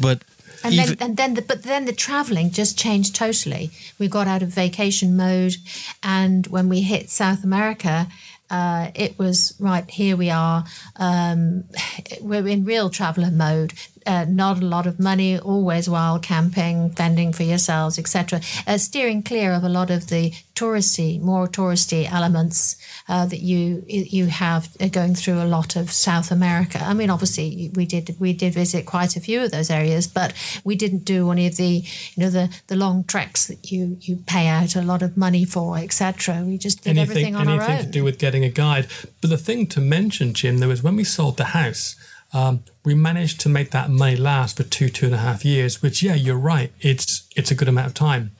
But 0.00 0.22
and 0.64 0.74
Even, 0.74 0.86
then, 0.86 0.96
and 1.00 1.16
then, 1.16 1.34
the, 1.34 1.42
but 1.42 1.62
then 1.62 1.84
the 1.84 1.92
traveling 1.92 2.50
just 2.50 2.78
changed 2.78 3.14
totally. 3.14 3.70
We 3.98 4.08
got 4.08 4.26
out 4.26 4.42
of 4.42 4.48
vacation 4.48 5.16
mode, 5.16 5.56
and 6.02 6.46
when 6.46 6.68
we 6.68 6.80
hit 6.80 7.10
South 7.10 7.44
America, 7.44 8.08
uh, 8.50 8.90
it 8.94 9.18
was 9.18 9.54
right 9.58 9.88
here 9.90 10.16
we 10.16 10.30
are. 10.30 10.64
Um, 10.96 11.64
we're 12.20 12.48
in 12.48 12.64
real 12.64 12.88
traveler 12.90 13.30
mode 13.30 13.74
uh, 14.06 14.26
not 14.28 14.62
a 14.62 14.66
lot 14.66 14.86
of 14.86 14.98
money, 14.98 15.38
always 15.38 15.88
while 15.88 16.18
camping, 16.18 16.90
fending 16.90 17.32
for 17.32 17.42
yourselves, 17.42 17.98
etc. 17.98 18.40
Uh, 18.66 18.78
steering 18.78 19.22
clear 19.22 19.52
of 19.52 19.64
a 19.64 19.68
lot 19.68 19.90
of 19.90 20.08
the 20.08 20.32
touristy, 20.54 21.20
more 21.20 21.48
touristy 21.48 22.10
elements 22.10 22.76
uh, 23.08 23.26
that 23.26 23.40
you 23.40 23.84
you 23.86 24.26
have 24.26 24.68
uh, 24.80 24.88
going 24.88 25.14
through 25.14 25.40
a 25.40 25.44
lot 25.44 25.76
of 25.76 25.90
South 25.90 26.30
America. 26.30 26.78
I 26.82 26.94
mean, 26.94 27.10
obviously 27.10 27.70
we 27.74 27.86
did 27.86 28.16
we 28.18 28.32
did 28.32 28.54
visit 28.54 28.86
quite 28.86 29.16
a 29.16 29.20
few 29.20 29.42
of 29.42 29.50
those 29.50 29.70
areas, 29.70 30.06
but 30.06 30.32
we 30.64 30.76
didn't 30.76 31.04
do 31.04 31.30
any 31.30 31.46
of 31.46 31.56
the 31.56 31.84
you 32.14 32.22
know 32.22 32.30
the 32.30 32.54
the 32.68 32.76
long 32.76 33.04
treks 33.04 33.46
that 33.46 33.70
you 33.70 33.96
you 34.00 34.16
pay 34.26 34.46
out 34.46 34.76
a 34.76 34.82
lot 34.82 35.02
of 35.02 35.16
money 35.16 35.44
for, 35.44 35.78
etc. 35.78 36.42
We 36.44 36.58
just 36.58 36.82
did 36.82 36.90
anything, 36.90 37.10
everything 37.10 37.36
on 37.36 37.48
anything 37.48 37.60
our 37.60 37.64
own. 37.64 37.70
Anything 37.70 37.92
to 37.92 37.98
do 37.98 38.04
with 38.04 38.18
getting 38.18 38.44
a 38.44 38.50
guide. 38.50 38.86
But 39.20 39.30
the 39.30 39.38
thing 39.38 39.66
to 39.68 39.80
mention, 39.80 40.34
Jim, 40.34 40.58
there 40.58 40.68
was 40.68 40.82
when 40.82 40.96
we 40.96 41.04
sold 41.04 41.36
the 41.36 41.44
house 41.46 41.96
um, 42.34 42.64
we 42.84 42.94
managed 42.94 43.40
to 43.40 43.48
make 43.48 43.70
that 43.70 43.88
money 43.88 44.16
last 44.16 44.56
for 44.56 44.64
two, 44.64 44.88
two 44.88 45.06
and 45.06 45.14
a 45.14 45.18
half 45.18 45.44
years, 45.44 45.80
which, 45.80 46.02
yeah, 46.02 46.14
you're 46.14 46.36
right. 46.36 46.72
It's, 46.80 47.28
it's 47.36 47.50
a 47.50 47.54
good 47.54 47.68
amount 47.68 47.86
of 47.86 47.94
time. 47.94 48.32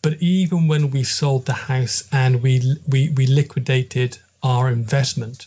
But 0.00 0.20
even 0.20 0.66
when 0.66 0.90
we 0.90 1.04
sold 1.04 1.46
the 1.46 1.52
house 1.52 2.08
and 2.10 2.42
we, 2.42 2.76
we, 2.88 3.10
we 3.10 3.26
liquidated 3.26 4.18
our 4.42 4.68
investment, 4.68 5.46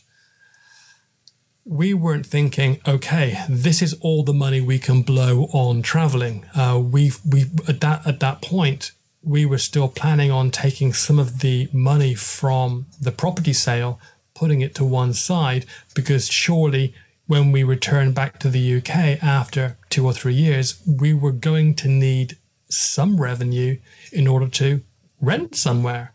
we 1.65 1.95
weren't 1.95 2.27
thinking, 2.27 2.79
okay, 2.87 3.43
this 3.49 3.81
is 3.81 3.95
all 3.99 4.23
the 4.23 4.33
money 4.33 4.61
we 4.61 4.77
can 4.77 5.01
blow 5.01 5.45
on 5.51 5.81
traveling. 5.81 6.45
Uh, 6.55 6.79
we 6.79 7.11
we 7.27 7.45
at 7.67 7.81
that 7.81 8.05
at 8.05 8.19
that 8.19 8.43
point 8.43 8.91
we 9.23 9.47
were 9.47 9.57
still 9.57 9.87
planning 9.87 10.29
on 10.29 10.51
taking 10.51 10.93
some 10.93 11.17
of 11.17 11.39
the 11.39 11.67
money 11.73 12.13
from 12.13 12.85
the 13.01 13.11
property 13.11 13.53
sale, 13.53 13.99
putting 14.35 14.61
it 14.61 14.75
to 14.75 14.85
one 14.85 15.13
side, 15.13 15.65
because 15.95 16.27
surely 16.27 16.93
when 17.27 17.51
we 17.51 17.63
returned 17.63 18.13
back 18.13 18.39
to 18.39 18.49
the 18.49 18.77
UK 18.77 19.23
after 19.23 19.77
two 19.89 20.05
or 20.05 20.13
three 20.13 20.33
years, 20.33 20.81
we 20.85 21.13
were 21.13 21.31
going 21.31 21.73
to 21.75 21.87
need 21.87 22.37
some 22.69 23.19
revenue 23.19 23.77
in 24.11 24.27
order 24.27 24.47
to 24.47 24.81
rent 25.21 25.55
somewhere. 25.55 26.13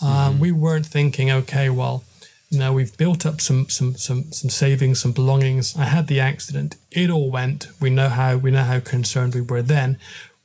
Um, 0.00 0.08
mm-hmm. 0.08 0.38
we 0.40 0.52
weren't 0.52 0.86
thinking, 0.86 1.30
okay, 1.30 1.68
well, 1.70 2.04
you 2.50 2.58
know, 2.58 2.72
we've 2.72 2.96
built 2.98 3.24
up 3.24 3.40
some 3.40 3.68
some 3.70 3.96
some 3.96 4.30
some 4.30 4.50
savings, 4.50 5.00
some 5.00 5.12
belongings. 5.12 5.74
I 5.74 5.84
had 5.84 6.06
the 6.06 6.20
accident; 6.20 6.76
it 6.90 7.08
all 7.08 7.30
went. 7.30 7.68
We 7.80 7.88
know 7.88 8.10
how 8.10 8.36
we 8.36 8.50
know 8.50 8.64
how 8.64 8.80
concerned 8.80 9.34
we 9.34 9.40
were 9.40 9.62
then. 9.62 9.98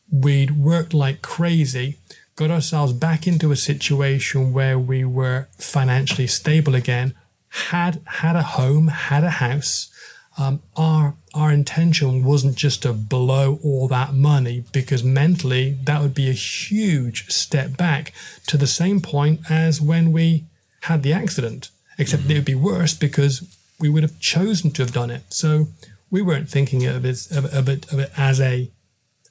We'd 0.10 0.52
worked 0.52 0.94
like 0.94 1.22
crazy. 1.22 1.98
got 2.38 2.50
ourselves 2.50 2.94
back 2.94 3.28
into 3.28 3.52
a 3.52 3.58
situation 3.58 4.54
where 4.54 4.80
we 4.80 5.04
were 5.04 5.50
financially 5.58 6.28
stable 6.28 6.76
again, 6.76 7.14
had 7.50 8.02
had 8.06 8.38
a 8.38 8.44
home, 8.44 8.88
had 8.88 9.26
a 9.26 9.32
house. 9.46 9.90
Um, 10.38 10.62
our 10.76 11.16
our 11.34 11.52
intention 11.52 12.24
wasn't 12.24 12.56
just 12.56 12.84
to 12.84 12.94
blow 12.94 13.60
all 13.64 13.88
that 13.88 14.14
money 14.14 14.64
because 14.72 15.04
mentally 15.04 15.78
that 15.84 16.02
would 16.02 16.14
be 16.14 16.30
a 16.30 16.34
huge 16.34 17.28
step 17.30 17.76
back 17.76 18.14
to 18.48 18.58
the 18.58 18.68
same 18.68 19.02
point 19.02 19.42
as 19.50 19.82
when 19.82 20.12
we 20.12 20.46
had 20.82 21.04
the 21.04 21.14
accident, 21.14 21.70
except 21.98 22.30
it 22.30 22.34
would 22.34 22.46
be 22.46 22.56
worse 22.56 22.94
because 22.94 23.44
we 23.80 23.90
would 23.90 24.04
have 24.04 24.20
chosen 24.20 24.72
to 24.72 24.84
have 24.84 24.94
done 24.94 25.10
it. 25.10 25.24
So 25.30 25.68
we 26.10 26.22
weren't 26.22 26.50
thinking 26.50 26.86
of 26.86 27.04
it, 27.04 27.32
of, 27.32 27.46
of 27.54 27.68
it, 27.68 27.92
of 27.92 28.00
it 28.00 28.12
as 28.16 28.40
a 28.40 28.72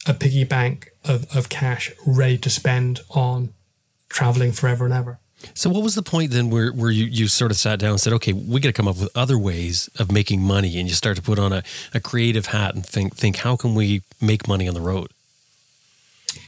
a 0.06 0.14
piggy 0.14 0.44
bank 0.44 0.90
of, 1.04 1.36
of 1.36 1.48
cash 1.48 1.92
ready 2.06 2.38
to 2.38 2.50
spend 2.50 3.00
on 3.10 3.52
traveling 4.08 4.52
forever 4.52 4.84
and 4.84 4.94
ever. 4.94 5.18
So 5.54 5.70
what 5.70 5.82
was 5.82 5.94
the 5.94 6.02
point 6.02 6.32
then 6.32 6.50
where, 6.50 6.70
where 6.70 6.90
you, 6.90 7.04
you 7.04 7.28
sort 7.28 7.50
of 7.50 7.56
sat 7.56 7.78
down 7.78 7.92
and 7.92 8.00
said, 8.00 8.12
okay, 8.14 8.32
we 8.32 8.60
got 8.60 8.68
to 8.68 8.72
come 8.72 8.88
up 8.88 8.98
with 8.98 9.14
other 9.14 9.38
ways 9.38 9.88
of 9.98 10.10
making 10.10 10.40
money 10.40 10.78
and 10.78 10.88
you 10.88 10.94
start 10.94 11.16
to 11.16 11.22
put 11.22 11.38
on 11.38 11.52
a, 11.52 11.62
a 11.92 12.00
creative 12.00 12.46
hat 12.46 12.74
and 12.74 12.84
think, 12.84 13.14
think, 13.16 13.36
how 13.36 13.56
can 13.56 13.74
we 13.74 14.02
make 14.20 14.48
money 14.48 14.66
on 14.66 14.74
the 14.74 14.80
road? 14.80 15.10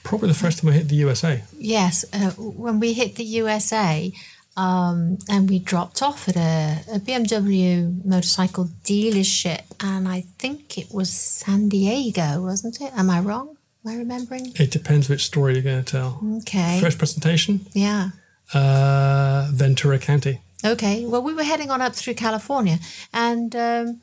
Probably 0.05 0.29
the 0.29 0.35
first 0.35 0.61
time 0.61 0.71
I 0.71 0.75
hit 0.75 0.89
the 0.89 0.97
USA. 0.97 1.43
Yes, 1.59 2.05
uh, 2.13 2.31
when 2.31 2.81
we 2.81 2.93
hit 2.95 3.17
the 3.17 3.25
USA, 3.25 4.13
um, 4.57 5.19
and 5.29 5.49
we 5.49 5.61
dropped 5.61 6.03
off 6.03 6.29
at 6.29 6.37
a, 6.37 6.81
a, 6.93 6.99
BMW 6.99 8.05
motorcycle 8.05 8.65
dealership, 8.85 9.63
and 9.81 10.09
I 10.09 10.23
think 10.39 10.77
it 10.77 10.89
was 10.93 11.13
San 11.13 11.69
Diego, 11.69 12.43
wasn't 12.43 12.81
it? 12.81 12.93
Am 12.97 13.09
I 13.09 13.21
wrong? 13.21 13.57
Am 13.85 13.93
I 13.93 13.97
remembering? 13.97 14.53
It 14.57 14.73
depends 14.73 15.09
which 15.09 15.25
story 15.25 15.55
you're 15.55 15.63
going 15.63 15.85
to 15.85 15.91
tell. 15.91 16.21
Okay. 16.39 16.81
First 16.81 16.99
presentation, 16.99 17.67
Yeah. 17.73 18.11
Uh, 18.55 19.49
Ventura 19.53 19.99
County. 19.99 20.41
Okay. 20.65 21.05
Well, 21.05 21.23
we 21.23 21.35
were 21.35 21.45
heading 21.45 21.71
on 21.71 21.81
up 21.81 21.95
through 21.95 22.15
California, 22.15 22.79
and 23.13 23.55
um, 23.55 24.01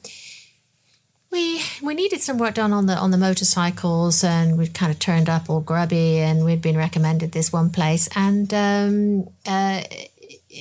we 1.31 1.61
we 1.81 1.93
needed 1.93 2.21
some 2.21 2.37
work 2.37 2.55
done 2.55 2.71
on 2.71 2.85
the 2.85 2.95
on 2.95 3.11
the 3.11 3.17
motorcycles, 3.17 4.23
and 4.23 4.57
we 4.57 4.67
kind 4.67 4.91
of 4.91 4.99
turned 4.99 5.29
up 5.29 5.49
all 5.49 5.59
grubby, 5.59 6.19
and 6.19 6.45
we'd 6.45 6.61
been 6.61 6.77
recommended 6.77 7.33
this 7.33 7.51
one 7.51 7.69
place, 7.69 8.07
and 8.15 8.53
um, 8.53 9.27
uh, 9.45 9.81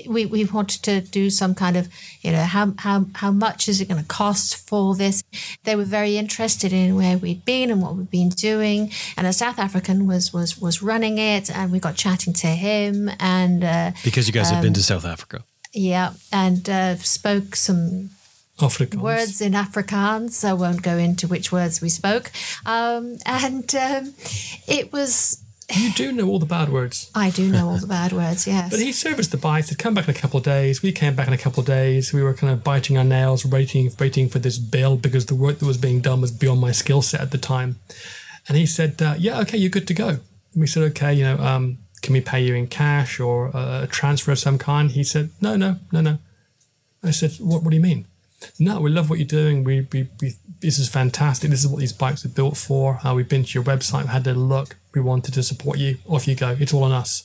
we 0.07 0.27
we 0.27 0.45
wanted 0.45 0.83
to 0.85 1.01
do 1.01 1.31
some 1.31 1.55
kind 1.55 1.77
of 1.77 1.89
you 2.23 2.33
know 2.33 2.43
how 2.43 2.75
how 2.79 3.07
how 3.15 3.31
much 3.31 3.69
is 3.69 3.81
it 3.81 3.89
going 3.89 4.01
to 4.01 4.07
cost 4.09 4.57
for 4.69 4.95
this? 4.97 5.23
They 5.65 5.77
were 5.77 5.85
very 5.85 6.17
interested 6.17 6.73
in 6.73 6.97
where 6.97 7.17
we'd 7.19 7.45
been 7.45 7.71
and 7.71 7.81
what 7.83 7.95
we'd 7.97 8.11
been 8.11 8.31
doing, 8.31 8.91
and 9.17 9.27
a 9.27 9.33
South 9.33 9.59
African 9.59 10.07
was 10.07 10.33
was 10.33 10.59
was 10.59 10.83
running 10.83 11.19
it, 11.19 11.51
and 11.51 11.71
we 11.73 11.79
got 11.79 11.95
chatting 11.97 12.33
to 12.35 12.47
him, 12.49 13.11
and 13.21 13.63
uh, 13.65 13.93
Because 14.05 14.27
you 14.27 14.33
guys 14.33 14.51
have 14.51 14.63
been 14.63 14.75
to 14.75 14.83
South 14.83 15.05
Africa. 15.05 15.45
yeah, 15.73 16.13
and 16.33 16.69
uh, 16.69 16.97
spoke 16.97 17.57
some 17.57 18.11
Afrikaans. 18.59 19.01
words 19.01 19.41
in 19.41 19.53
Afrikaans. 19.53 20.45
I 20.45 20.53
won't 20.53 20.83
go 20.83 20.97
into 20.97 21.27
which 21.29 21.51
words 21.51 21.81
we 21.81 21.89
spoke. 21.89 22.31
Um, 22.65 23.19
and 23.27 23.75
um, 23.75 24.15
it 24.69 24.93
was, 24.93 25.43
You 25.73 25.93
do 25.93 26.13
know 26.13 26.29
all 26.29 26.39
the 26.39 26.47
bad 26.47 26.69
words. 26.69 27.11
I 27.15 27.31
do 27.31 27.51
know 27.51 27.71
all 27.71 27.79
the 27.79 27.87
bad 27.87 28.13
words, 28.13 28.47
yes. 28.47 28.71
But 28.71 28.81
he 28.81 28.93
serviced 28.93 29.31
the 29.31 29.37
bike. 29.37 29.67
He'd 29.67 29.79
come 29.79 29.95
back 29.95 30.09
in 30.09 30.15
a 30.15 30.19
couple 30.19 30.39
of 30.39 30.45
days. 30.45 30.83
We 30.83 30.93
came 30.93 31.15
back 31.15 31.27
in 31.27 31.33
a 31.33 31.39
couple 31.39 31.61
of 31.61 31.67
days. 31.67 32.13
We 32.13 32.23
were 32.23 32.35
kind 32.35 32.53
of 32.53 32.63
biting 32.63 32.99
our 32.99 33.05
nails, 33.05 33.47
waiting, 33.47 33.91
waiting 33.99 34.29
for 34.29 34.39
this 34.39 34.59
bill 34.59 34.97
because 34.97 35.27
the 35.27 35.35
work 35.35 35.59
that 35.59 35.67
was 35.67 35.79
being 35.79 36.01
done 36.01 36.21
was 36.21 36.33
beyond 36.33 36.61
my 36.61 36.73
skill 36.73 37.03
set 37.03 37.21
at 37.21 37.31
the 37.31 37.39
time. 37.39 37.81
And 38.47 38.59
he 38.59 38.67
said, 38.67 39.01
uh, 39.01 39.15
"Yeah, 39.19 39.41
okay, 39.41 39.57
you're 39.57 39.71
good 39.71 39.89
to 39.89 39.95
go." 39.95 40.09
And 40.09 40.21
we 40.61 40.67
said, 40.67 40.83
"Okay, 40.83 41.15
you 41.15 41.25
know, 41.25 41.39
um, 41.39 41.79
can 42.03 42.13
we 42.13 42.21
pay 42.21 42.45
you 42.45 42.55
in 42.55 42.67
cash 42.67 43.19
or 43.19 43.51
a 43.55 43.89
transfer 43.91 44.33
of 44.33 44.39
some 44.39 44.59
kind?" 44.59 44.91
He 44.91 45.03
said, 45.03 45.31
"No, 45.41 45.57
no, 45.57 45.79
no, 45.91 46.03
no." 46.03 46.19
I 47.03 47.11
said, 47.11 47.33
"What? 47.39 47.63
What 47.63 47.71
do 47.71 47.77
you 47.77 47.83
mean?" 47.83 48.07
No, 48.59 48.81
we 48.81 48.91
love 48.91 49.09
what 49.09 49.19
you're 49.19 49.27
doing. 49.27 49.65
We, 49.65 49.87
we, 49.93 50.09
we 50.21 50.35
this 50.65 50.79
is 50.79 50.89
fantastic. 50.89 51.51
This 51.51 51.61
is 51.65 51.69
what 51.69 51.81
these 51.81 51.93
bikes 51.93 52.25
are 52.25 52.31
built 52.31 52.57
for. 52.57 52.99
Uh, 53.05 53.15
we've 53.15 53.29
been 53.29 53.45
to 53.45 53.53
your 53.53 53.65
website, 53.65 54.03
we 54.03 54.09
had 54.09 54.27
a 54.27 54.35
look. 54.35 54.77
We 54.95 55.01
wanted 55.01 55.35
to 55.35 55.43
support 55.43 55.79
you. 55.79 55.99
Off 56.09 56.27
you 56.27 56.35
go. 56.35 56.57
It's 56.59 56.73
all 56.75 56.85
on 56.85 56.93
us 56.93 57.25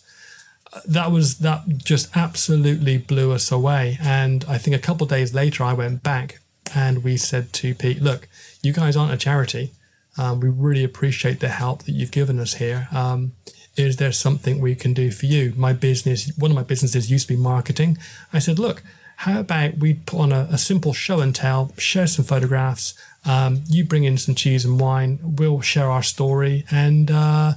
that 0.86 1.12
was 1.12 1.40
that 1.40 1.68
just 1.78 2.16
absolutely 2.16 2.98
blew 2.98 3.32
us 3.32 3.52
away. 3.52 3.98
And 4.02 4.46
I 4.48 4.58
think 4.58 4.76
a 4.76 4.80
couple 4.80 5.08
days 5.08 5.34
later, 5.34 5.64
I 5.64 5.74
went 5.74 6.04
back 6.04 6.40
and 6.76 7.04
we 7.04 7.18
said 7.18 7.52
to 7.54 7.74
Pete, 7.74 8.02
"Look, 8.02 8.28
you 8.62 8.74
guys 8.74 8.96
aren't 8.96 9.14
a 9.14 9.18
charity. 9.18 9.72
Um, 10.18 10.40
we 10.40 10.50
really 10.50 10.84
appreciate 10.84 11.40
the 11.40 11.50
help 11.50 11.84
that 11.84 11.94
you've 11.94 12.12
given 12.12 12.40
us 12.40 12.56
here. 12.56 12.88
Um, 12.92 13.34
is 13.78 13.98
there 13.98 14.12
something 14.12 14.60
we 14.60 14.76
can 14.76 14.94
do 14.94 15.12
for 15.12 15.26
you? 15.26 15.54
My 15.56 15.72
business, 15.72 16.32
one 16.38 16.52
of 16.52 16.56
my 16.56 16.64
businesses 16.64 17.10
used 17.10 17.28
to 17.28 17.36
be 17.36 17.42
marketing. 17.42 17.98
I 18.34 18.40
said, 18.40 18.60
look, 18.60 18.84
how 19.18 19.40
about 19.40 19.78
we 19.78 19.94
put 19.94 20.20
on 20.20 20.32
a, 20.34 20.50
a 20.52 20.58
simple 20.58 20.92
show 20.92 21.22
and 21.22 21.34
tell, 21.34 21.72
share 21.78 22.08
some 22.08 22.26
photographs. 22.26 22.94
Um, 23.30 23.62
you 23.68 23.86
bring 23.86 24.06
in 24.06 24.18
some 24.18 24.34
cheese 24.34 24.66
and 24.66 24.80
wine. 24.80 25.20
We'll 25.22 25.62
share 25.62 25.92
our 25.92 26.02
story, 26.02 26.66
and 26.72 27.12
uh, 27.12 27.54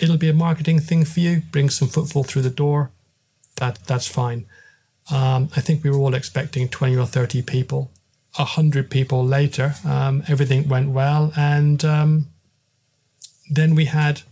it'll 0.00 0.16
be 0.16 0.28
a 0.28 0.44
marketing 0.46 0.78
thing 0.78 1.04
for 1.04 1.18
you. 1.18 1.42
Bring 1.50 1.70
some 1.70 1.88
footfall 1.88 2.22
through 2.22 2.42
the 2.42 2.50
door. 2.64 2.92
That 3.56 3.80
that's 3.88 4.06
fine. 4.06 4.46
Um, 5.10 5.50
I 5.56 5.60
think 5.60 5.82
we 5.82 5.90
were 5.90 5.98
all 5.98 6.14
expecting 6.14 6.68
twenty 6.68 6.96
or 6.96 7.06
thirty 7.06 7.42
people. 7.42 7.90
A 8.38 8.44
hundred 8.44 8.90
people 8.90 9.26
later, 9.26 9.74
um, 9.84 10.22
everything 10.28 10.68
went 10.68 10.90
well, 10.90 11.32
and 11.36 11.84
um, 11.84 12.28
then 13.50 13.74
we 13.74 13.86
had 13.86 14.22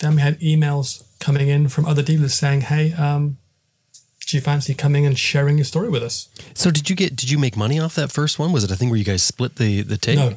then 0.00 0.16
we 0.16 0.20
had 0.20 0.38
emails 0.40 1.04
coming 1.20 1.48
in 1.48 1.68
from 1.68 1.86
other 1.86 2.02
dealers 2.02 2.34
saying, 2.34 2.60
"Hey, 2.72 2.92
um, 2.92 3.38
do 4.26 4.36
you 4.36 4.40
fancy 4.40 4.74
coming 4.74 5.06
and 5.06 5.18
sharing 5.18 5.56
your 5.58 5.64
story 5.64 5.88
with 5.88 6.02
us?" 6.02 6.28
So 6.54 6.70
did 6.70 6.90
you 6.90 6.96
get 6.96 7.16
did 7.16 7.30
you 7.30 7.38
make 7.38 7.56
money 7.56 7.78
off 7.80 7.94
that 7.94 8.10
first 8.12 8.38
one? 8.38 8.52
Was 8.52 8.64
it 8.64 8.70
a 8.70 8.76
thing 8.76 8.90
where 8.90 8.98
you 8.98 9.04
guys 9.04 9.22
split 9.22 9.56
the 9.56 9.82
the 9.82 9.96
take? 9.96 10.16
No. 10.18 10.34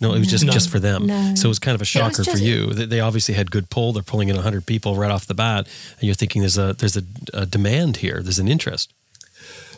No, 0.00 0.14
it 0.14 0.18
was 0.18 0.26
just 0.28 0.44
No. 0.44 0.52
just 0.52 0.68
for 0.68 0.80
them. 0.80 1.06
No. 1.06 1.34
So 1.36 1.46
it 1.46 1.48
was 1.48 1.60
kind 1.60 1.76
of 1.76 1.80
a 1.80 1.84
shocker 1.84 2.24
for 2.24 2.36
you. 2.38 2.72
They 2.74 2.86
they 2.86 3.00
obviously 3.00 3.34
had 3.34 3.52
good 3.52 3.70
pull. 3.70 3.92
They're 3.92 4.02
pulling 4.02 4.28
in 4.28 4.34
100 4.36 4.66
people 4.66 4.96
right 4.96 5.12
off 5.12 5.26
the 5.26 5.34
bat, 5.34 5.68
and 6.00 6.02
you're 6.08 6.16
thinking 6.16 6.42
there's 6.42 6.58
a 6.58 6.72
there's 6.72 6.96
a, 6.96 7.04
a 7.32 7.46
demand 7.46 7.98
here. 7.98 8.20
There's 8.20 8.40
an 8.40 8.48
interest. 8.48 8.92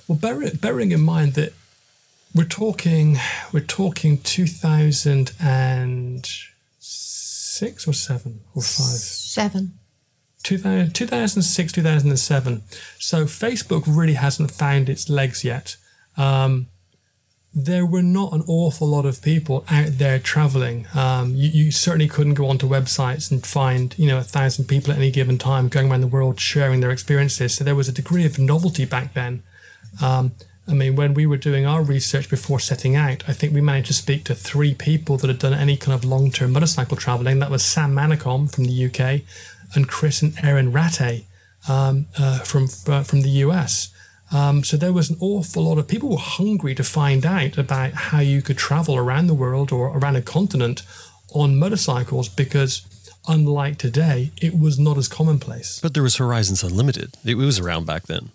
Well, 0.08 0.16
bearing, 0.18 0.56
bearing 0.56 0.92
in 0.92 1.00
mind 1.02 1.34
that 1.34 1.52
we're 2.34 2.44
talking 2.48 3.18
we're 3.52 3.60
talking 3.60 4.16
two 4.18 4.46
thousand 4.46 5.32
and 5.38 6.26
six 6.80 7.86
or 7.86 7.92
seven 7.92 8.40
or 8.54 8.62
five. 8.62 8.98
Seven. 8.98 9.74
2000, 10.44 10.94
2006, 10.94 11.72
2007. 11.72 12.62
So 12.98 13.24
Facebook 13.24 13.84
really 13.86 14.14
hasn't 14.14 14.50
found 14.50 14.88
its 14.88 15.08
legs 15.08 15.42
yet. 15.42 15.76
Um, 16.16 16.68
there 17.54 17.86
were 17.86 18.02
not 18.02 18.32
an 18.32 18.42
awful 18.48 18.88
lot 18.88 19.06
of 19.06 19.22
people 19.22 19.64
out 19.70 19.98
there 19.98 20.18
traveling. 20.18 20.86
Um, 20.94 21.34
you, 21.34 21.48
you 21.50 21.70
certainly 21.70 22.08
couldn't 22.08 22.34
go 22.34 22.46
onto 22.46 22.68
websites 22.68 23.30
and 23.30 23.46
find, 23.46 23.96
you 23.96 24.08
know, 24.08 24.18
a 24.18 24.22
thousand 24.22 24.66
people 24.66 24.92
at 24.92 24.98
any 24.98 25.10
given 25.10 25.38
time 25.38 25.68
going 25.68 25.90
around 25.90 26.00
the 26.00 26.08
world 26.08 26.40
sharing 26.40 26.80
their 26.80 26.90
experiences. 26.90 27.54
So 27.54 27.64
there 27.64 27.76
was 27.76 27.88
a 27.88 27.92
degree 27.92 28.26
of 28.26 28.38
novelty 28.38 28.84
back 28.84 29.14
then. 29.14 29.42
Um, 30.02 30.32
I 30.66 30.72
mean, 30.72 30.96
when 30.96 31.14
we 31.14 31.26
were 31.26 31.36
doing 31.36 31.66
our 31.66 31.82
research 31.82 32.28
before 32.28 32.58
setting 32.58 32.96
out, 32.96 33.22
I 33.28 33.34
think 33.34 33.52
we 33.52 33.60
managed 33.60 33.88
to 33.88 33.94
speak 33.94 34.24
to 34.24 34.34
three 34.34 34.74
people 34.74 35.16
that 35.18 35.28
had 35.28 35.38
done 35.38 35.52
any 35.54 35.76
kind 35.76 35.94
of 35.94 36.04
long 36.04 36.30
term 36.32 36.52
motorcycle 36.52 36.96
traveling. 36.96 37.38
That 37.38 37.50
was 37.50 37.62
Sam 37.62 37.94
Manicom 37.94 38.52
from 38.52 38.64
the 38.64 38.86
UK 38.86 39.22
and 39.74 39.88
Chris 39.88 40.22
and 40.22 40.34
Erin 40.42 40.72
Ratay 40.72 41.24
um, 41.68 42.06
uh, 42.18 42.40
from, 42.40 42.68
uh, 42.88 43.02
from 43.02 43.22
the 43.22 43.30
US. 43.30 43.90
Um, 44.32 44.64
so 44.64 44.76
there 44.76 44.92
was 44.92 45.10
an 45.10 45.16
awful 45.20 45.64
lot 45.64 45.78
of 45.78 45.86
people 45.86 46.10
were 46.10 46.16
hungry 46.16 46.74
to 46.74 46.84
find 46.84 47.24
out 47.24 47.56
about 47.58 47.92
how 47.92 48.20
you 48.20 48.42
could 48.42 48.58
travel 48.58 48.96
around 48.96 49.26
the 49.26 49.34
world 49.34 49.70
or 49.70 49.96
around 49.96 50.16
a 50.16 50.22
continent 50.22 50.82
on 51.34 51.56
motorcycles 51.56 52.28
because, 52.28 52.82
unlike 53.28 53.78
today, 53.78 54.32
it 54.40 54.58
was 54.58 54.78
not 54.78 54.96
as 54.96 55.08
commonplace. 55.08 55.78
But 55.80 55.94
there 55.94 56.02
was 56.02 56.16
Horizons 56.16 56.62
Unlimited. 56.62 57.14
It 57.24 57.36
was 57.36 57.60
around 57.60 57.86
back 57.86 58.04
then. 58.04 58.30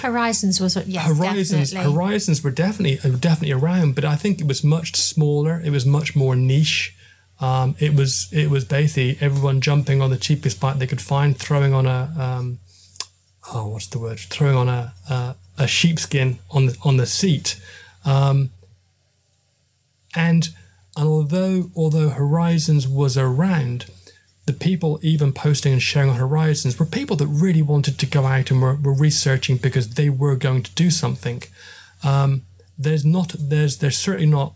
Horizons 0.00 0.60
was, 0.60 0.76
yes, 0.86 1.06
Horizons, 1.06 1.70
definitely. 1.70 1.92
Horizons 1.92 2.42
were 2.42 2.50
definitely 2.50 2.98
uh, 2.98 3.16
definitely 3.16 3.52
around, 3.52 3.94
but 3.94 4.04
I 4.04 4.16
think 4.16 4.40
it 4.40 4.46
was 4.46 4.64
much 4.64 4.96
smaller. 4.96 5.60
It 5.62 5.70
was 5.70 5.84
much 5.84 6.16
more 6.16 6.34
niche. 6.34 6.95
Um, 7.40 7.76
it 7.78 7.94
was 7.94 8.28
it 8.32 8.50
was 8.50 8.64
basically 8.64 9.18
everyone 9.20 9.60
jumping 9.60 10.00
on 10.00 10.10
the 10.10 10.16
cheapest 10.16 10.60
bike 10.60 10.78
they 10.78 10.86
could 10.86 11.02
find, 11.02 11.36
throwing 11.36 11.74
on 11.74 11.86
a 11.86 12.12
um, 12.18 12.58
oh 13.52 13.68
what's 13.68 13.86
the 13.88 13.98
word? 13.98 14.18
Throwing 14.18 14.56
on 14.56 14.68
a 14.68 14.94
a, 15.10 15.36
a 15.58 15.66
sheepskin 15.66 16.38
on 16.50 16.66
the 16.66 16.76
on 16.82 16.96
the 16.96 17.06
seat. 17.06 17.60
Um, 18.04 18.50
and 20.14 20.48
and 20.96 21.06
although 21.06 21.70
although 21.76 22.08
Horizons 22.08 22.88
was 22.88 23.18
around, 23.18 23.86
the 24.46 24.54
people 24.54 24.98
even 25.02 25.32
posting 25.32 25.72
and 25.72 25.82
sharing 25.82 26.10
on 26.10 26.16
Horizons 26.16 26.78
were 26.78 26.86
people 26.86 27.16
that 27.16 27.26
really 27.26 27.62
wanted 27.62 27.98
to 27.98 28.06
go 28.06 28.24
out 28.24 28.50
and 28.50 28.62
were, 28.62 28.76
were 28.76 28.94
researching 28.94 29.58
because 29.58 29.90
they 29.90 30.08
were 30.08 30.36
going 30.36 30.62
to 30.62 30.74
do 30.74 30.90
something. 30.90 31.42
Um, 32.02 32.42
there's 32.78 33.04
not 33.04 33.34
there's 33.38 33.78
there's 33.78 33.98
certainly 33.98 34.26
not 34.26 34.54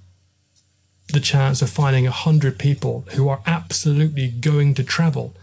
the 1.12 1.20
chance 1.20 1.62
of 1.62 1.70
finding 1.70 2.06
a 2.06 2.10
hundred 2.10 2.58
people 2.58 3.04
who 3.14 3.28
are 3.28 3.40
absolutely 3.46 4.28
going 4.28 4.74
to 4.74 4.84
travel 4.84 5.34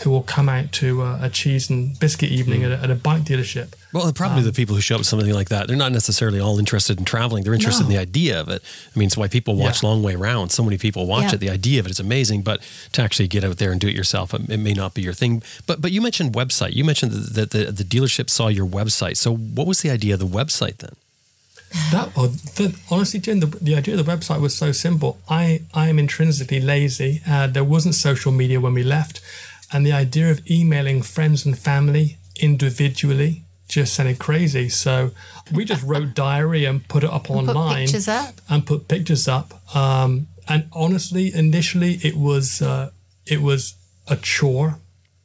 who 0.00 0.10
will 0.10 0.22
come 0.22 0.46
out 0.46 0.72
to 0.72 1.00
uh, 1.00 1.18
a 1.22 1.30
cheese 1.30 1.70
and 1.70 1.98
biscuit 1.98 2.28
evening 2.30 2.62
at, 2.62 2.70
a, 2.70 2.76
at 2.80 2.90
a 2.90 2.94
bike 2.94 3.22
dealership. 3.22 3.72
Well, 3.94 4.12
probably 4.12 4.42
the 4.42 4.52
people 4.52 4.74
who 4.74 4.82
show 4.82 4.96
up 4.96 5.00
to 5.00 5.04
something 5.06 5.32
like 5.32 5.48
that, 5.48 5.68
they're 5.68 5.76
not 5.76 5.90
necessarily 5.90 6.38
all 6.38 6.58
interested 6.58 6.98
in 6.98 7.06
traveling. 7.06 7.44
They're 7.44 7.54
interested 7.54 7.84
in 7.84 7.88
the 7.88 7.96
idea 7.96 8.38
of 8.38 8.50
it. 8.50 8.60
I 8.94 8.98
mean, 8.98 9.06
it's 9.06 9.16
why 9.16 9.28
people 9.28 9.56
watch 9.56 9.82
Yeah. 9.82 9.88
Long 9.88 10.02
Way 10.02 10.14
Round. 10.14 10.52
So 10.52 10.62
many 10.62 10.76
people 10.76 11.06
watch 11.06 11.22
Yeah. 11.22 11.34
it. 11.36 11.40
The 11.40 11.48
idea 11.48 11.80
of 11.80 11.86
it 11.86 11.90
is 11.92 11.98
amazing, 12.00 12.42
but 12.42 12.60
to 12.92 13.00
actually 13.02 13.26
get 13.28 13.42
out 13.42 13.56
there 13.56 13.72
and 13.72 13.80
do 13.80 13.88
it 13.88 13.94
yourself, 13.94 14.34
it, 14.34 14.42
it 14.50 14.58
may 14.58 14.74
not 14.74 14.92
be 14.92 15.00
your 15.00 15.14
thing. 15.14 15.42
But 15.66 15.80
but 15.80 15.92
you 15.92 16.02
mentioned 16.02 16.34
website. 16.34 16.74
You 16.74 16.84
mentioned 16.84 17.12
that 17.12 17.50
the, 17.52 17.58
the, 17.64 17.72
the 17.72 17.84
dealership 17.84 18.28
saw 18.28 18.48
your 18.48 18.66
website. 18.66 19.16
So 19.16 19.34
what 19.34 19.66
was 19.66 19.80
the 19.80 19.88
idea 19.88 20.12
of 20.12 20.20
the 20.20 20.26
website 20.26 20.76
then? 20.78 20.92
That 21.92 22.16
well, 22.16 22.28
the, 22.28 22.74
honestly, 22.90 23.20
Jim, 23.20 23.40
the, 23.40 23.46
the 23.46 23.74
idea 23.76 23.96
of 23.96 24.04
the 24.04 24.10
website 24.10 24.40
was 24.40 24.56
so 24.56 24.72
simple. 24.72 25.18
I 25.28 25.62
I 25.74 25.88
am 25.88 25.98
intrinsically 25.98 26.60
lazy. 26.60 27.20
Uh, 27.28 27.46
there 27.46 27.64
wasn't 27.64 27.94
social 27.94 28.32
media 28.32 28.60
when 28.60 28.74
we 28.74 28.82
left, 28.82 29.20
and 29.72 29.84
the 29.86 29.92
idea 29.92 30.30
of 30.30 30.40
emailing 30.50 31.02
friends 31.02 31.44
and 31.46 31.58
family 31.58 32.18
individually 32.40 33.42
just 33.68 33.94
sounded 33.94 34.18
crazy. 34.18 34.68
So 34.68 35.10
we 35.52 35.64
just 35.64 35.82
wrote 35.90 36.14
diary 36.14 36.64
and 36.64 36.86
put 36.88 37.02
it 37.04 37.10
up 37.10 37.24
Put 37.24 37.48
online 37.48 37.86
pictures 37.86 38.08
up. 38.08 38.34
and 38.48 38.64
put 38.66 38.88
pictures 38.88 39.28
up. 39.28 39.54
Um, 39.76 40.28
and 40.48 40.68
honestly, 40.72 41.34
initially, 41.34 41.94
it 42.02 42.16
was 42.16 42.62
uh, 42.62 42.90
it 43.26 43.42
was 43.42 43.74
a 44.08 44.16
chore, 44.16 44.78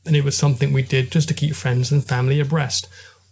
and 0.05 0.15
it 0.15 0.23
was 0.23 0.35
something 0.35 0.73
we 0.73 0.81
did 0.81 1.11
just 1.11 1.27
to 1.27 1.33
keep 1.33 1.55
friends 1.55 1.91
and 1.91 2.03
family 2.03 2.39
abreast. 2.39 2.87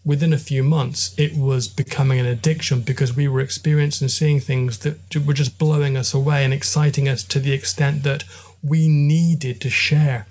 Within 0.06 0.32
a 0.32 0.38
few 0.38 0.64
months, 0.64 1.14
it 1.18 1.36
was 1.36 1.68
becoming 1.68 2.20
an 2.20 2.26
addiction 2.26 2.82
because 2.82 3.16
we 3.16 3.28
were 3.28 3.42
experiencing 3.42 4.08
seeing 4.08 4.40
things 4.40 4.80
that 4.80 4.98
were 5.26 5.34
just 5.34 5.60
blowing 5.60 5.98
us 5.98 6.14
away 6.14 6.44
and 6.46 6.54
exciting 6.54 7.10
us 7.10 7.24
to 7.26 7.40
the 7.40 7.52
extent 7.52 8.04
that 8.04 8.24
we 8.64 8.88
needed 8.88 9.62
to 9.62 9.70
share 9.70 10.26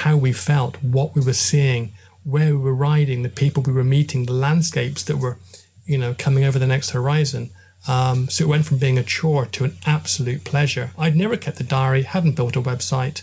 how 0.00 0.16
we 0.16 0.32
felt, 0.32 0.82
what 0.82 1.14
we 1.14 1.24
were 1.24 1.32
seeing, 1.32 1.92
where 2.24 2.56
we 2.56 2.62
were 2.62 2.74
riding, 2.74 3.22
the 3.22 3.28
people 3.28 3.62
we 3.62 3.72
were 3.72 3.84
meeting, 3.84 4.26
the 4.26 4.32
landscapes 4.32 5.02
that 5.04 5.18
were, 5.18 5.38
you 5.84 5.98
know, 5.98 6.14
coming 6.14 6.44
over 6.44 6.58
the 6.58 6.66
next 6.66 6.90
horizon. 6.90 7.50
Um, 7.88 8.28
so 8.28 8.44
it 8.44 8.48
went 8.48 8.66
from 8.66 8.78
being 8.78 8.98
a 8.98 9.02
chore 9.02 9.46
to 9.46 9.64
an 9.64 9.76
absolute 9.86 10.44
pleasure. 10.44 10.90
I'd 10.96 11.16
never 11.16 11.36
kept 11.36 11.60
a 11.60 11.64
diary, 11.64 12.02
hadn't 12.02 12.36
built 12.36 12.56
a 12.56 12.62
website, 12.62 13.22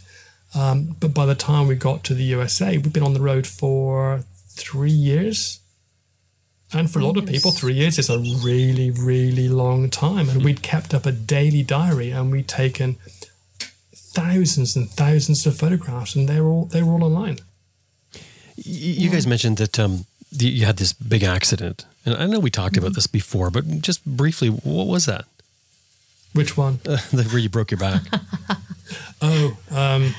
um, 0.53 0.95
but 0.99 1.13
by 1.13 1.25
the 1.25 1.35
time 1.35 1.67
we 1.67 1.75
got 1.75 2.03
to 2.05 2.13
the 2.13 2.23
USA, 2.23 2.77
we'd 2.77 2.93
been 2.93 3.03
on 3.03 3.13
the 3.13 3.21
road 3.21 3.47
for 3.47 4.23
three 4.49 4.91
years. 4.91 5.59
And 6.73 6.89
for 6.91 6.99
a 6.99 7.05
lot 7.05 7.17
of 7.17 7.25
people, 7.25 7.51
three 7.51 7.73
years 7.73 7.97
is 7.97 8.09
a 8.09 8.19
really, 8.19 8.91
really 8.91 9.49
long 9.49 9.89
time. 9.89 10.29
And 10.29 10.43
we'd 10.43 10.61
kept 10.61 10.93
up 10.93 11.05
a 11.07 11.11
daily 11.11 11.63
diary 11.63 12.11
and 12.11 12.31
we'd 12.31 12.47
taken 12.47 12.97
thousands 13.95 14.75
and 14.75 14.87
thousands 14.89 15.45
of 15.47 15.57
photographs, 15.57 16.15
and 16.15 16.27
they 16.29 16.39
were 16.41 16.49
all 16.49 16.65
they 16.65 16.83
were 16.83 16.93
all 16.93 17.03
online. 17.03 17.37
You 18.55 19.09
guys 19.09 19.25
mentioned 19.25 19.57
that 19.57 19.79
um, 19.79 20.05
you 20.31 20.65
had 20.65 20.77
this 20.77 20.93
big 20.93 21.23
accident. 21.23 21.85
And 22.05 22.15
I 22.15 22.25
know 22.27 22.39
we 22.39 22.49
talked 22.51 22.75
Mm-hmm. 22.75 22.85
about 22.85 22.95
this 22.95 23.07
before, 23.07 23.49
but 23.49 23.81
just 23.81 24.05
briefly, 24.05 24.49
what 24.49 24.87
was 24.87 25.05
that? 25.05 25.25
Which 26.33 26.55
one? 26.57 26.79
Uh, 26.87 26.97
where 27.11 27.39
you 27.39 27.49
broke 27.49 27.71
your 27.71 27.79
back? 27.79 28.03
Oh, 29.21 29.57
um, 29.71 30.15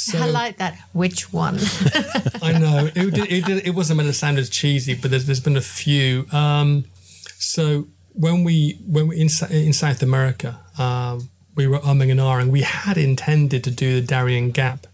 so 0.00 0.18
I 0.18 0.26
like 0.26 0.58
that. 0.58 0.78
Which 0.92 1.32
one? 1.32 1.58
I 2.42 2.58
know 2.58 2.90
it, 2.94 3.14
did, 3.14 3.30
it, 3.30 3.66
it 3.66 3.74
wasn't 3.74 3.98
meant 3.98 4.08
to 4.08 4.12
sound 4.12 4.38
as 4.38 4.48
cheesy, 4.48 4.94
but 4.94 5.10
there's, 5.10 5.26
there's 5.26 5.40
been 5.40 5.56
a 5.56 5.60
few. 5.60 6.26
Um, 6.32 6.84
so 7.38 7.86
when 8.14 8.44
we 8.44 8.78
when 8.86 9.08
we 9.08 9.16
in, 9.20 9.28
in 9.50 9.72
South 9.72 10.02
America, 10.02 10.58
um, 10.78 11.30
we 11.54 11.66
were 11.66 11.78
umming 11.80 12.10
and 12.10 12.20
ahhing. 12.20 12.48
We 12.48 12.62
had 12.62 12.96
intended 12.96 13.64
to 13.64 13.70
do 13.70 14.00
the 14.00 14.06
Darien 14.06 14.50
Gap, 14.50 14.86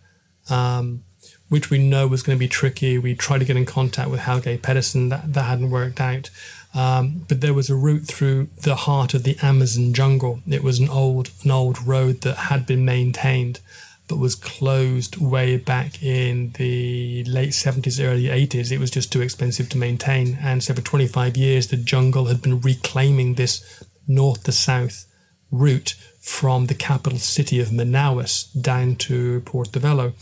um, 0.50 1.04
which 1.48 1.70
we 1.70 1.78
know 1.78 2.06
was 2.06 2.22
going 2.22 2.36
to 2.36 2.40
be 2.40 2.48
tricky. 2.48 2.98
We 2.98 3.14
tried 3.14 3.38
to 3.38 3.44
get 3.44 3.56
in 3.56 3.66
contact 3.66 4.10
with 4.10 4.20
Helge 4.20 4.60
Pedersen. 4.60 5.08
That 5.10 5.32
that 5.32 5.42
hadn't 5.42 5.70
worked 5.70 6.00
out. 6.00 6.30
Um, 6.74 7.24
but 7.26 7.40
there 7.40 7.54
was 7.54 7.70
a 7.70 7.74
route 7.74 8.06
through 8.06 8.48
the 8.62 8.74
heart 8.74 9.14
of 9.14 9.22
the 9.22 9.38
Amazon 9.40 9.94
jungle. 9.94 10.40
It 10.46 10.62
was 10.62 10.78
an 10.78 10.90
old 10.90 11.30
an 11.42 11.50
old 11.50 11.82
road 11.86 12.20
that 12.20 12.36
had 12.36 12.66
been 12.66 12.84
maintained, 12.84 13.60
but 14.08 14.18
was 14.18 14.34
closed 14.34 15.16
way 15.16 15.56
back 15.56 16.02
in 16.02 16.52
the 16.52 17.24
late 17.24 17.50
70s, 17.50 18.02
early 18.02 18.24
80s. 18.24 18.70
It 18.70 18.78
was 18.78 18.90
just 18.90 19.12
too 19.12 19.20
expensive 19.20 19.68
to 19.70 19.78
maintain. 19.78 20.38
And 20.40 20.62
so 20.62 20.74
for 20.74 20.80
25 20.80 21.36
years, 21.36 21.68
the 21.68 21.76
jungle 21.76 22.26
had 22.26 22.42
been 22.42 22.60
reclaiming 22.60 23.34
this 23.34 23.84
north 24.06 24.44
to 24.44 24.52
south 24.52 25.06
route 25.50 25.94
from 26.20 26.66
the 26.66 26.74
capital 26.74 27.18
city 27.18 27.60
of 27.60 27.68
Manaus 27.68 28.48
down 28.60 28.96
to 28.96 29.40
Porto 29.40 29.80
Velho. 29.80 30.12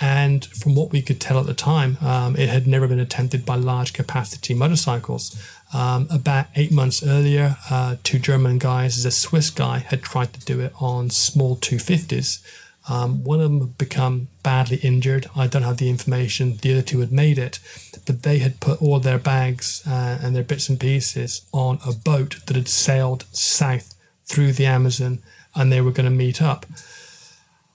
And 0.00 0.44
from 0.44 0.74
what 0.76 0.92
we 0.92 1.02
could 1.02 1.20
tell 1.20 1.40
at 1.40 1.46
the 1.46 1.54
time, 1.54 1.98
um, 2.00 2.36
it 2.36 2.48
had 2.48 2.66
never 2.66 2.86
been 2.86 3.00
attempted 3.00 3.44
by 3.44 3.56
large 3.56 3.92
capacity 3.92 4.54
motorcycles. 4.54 5.36
Um, 5.74 6.06
about 6.10 6.46
eight 6.54 6.70
months 6.70 7.02
earlier, 7.02 7.56
uh, 7.68 7.96
two 8.04 8.18
German 8.18 8.58
guys, 8.58 9.04
a 9.04 9.10
Swiss 9.10 9.50
guy, 9.50 9.78
had 9.78 10.02
tried 10.02 10.32
to 10.34 10.40
do 10.40 10.60
it 10.60 10.72
on 10.80 11.10
small 11.10 11.56
250s. 11.56 12.40
Um, 12.88 13.22
one 13.24 13.40
of 13.40 13.50
them 13.50 13.60
had 13.60 13.78
become 13.78 14.28
badly 14.42 14.78
injured. 14.78 15.26
I 15.36 15.46
don't 15.46 15.62
have 15.62 15.76
the 15.76 15.90
information. 15.90 16.56
The 16.56 16.72
other 16.72 16.82
two 16.82 17.00
had 17.00 17.12
made 17.12 17.38
it, 17.38 17.60
but 18.06 18.22
they 18.22 18.38
had 18.38 18.60
put 18.60 18.80
all 18.80 18.98
their 18.98 19.18
bags 19.18 19.82
uh, 19.86 20.18
and 20.22 20.34
their 20.34 20.42
bits 20.42 20.68
and 20.68 20.80
pieces 20.80 21.42
on 21.52 21.78
a 21.86 21.92
boat 21.92 22.40
that 22.46 22.56
had 22.56 22.68
sailed 22.68 23.24
south 23.32 23.94
through 24.24 24.52
the 24.52 24.66
Amazon, 24.66 25.20
and 25.54 25.72
they 25.72 25.80
were 25.80 25.92
going 25.92 26.10
to 26.10 26.10
meet 26.10 26.40
up. 26.40 26.66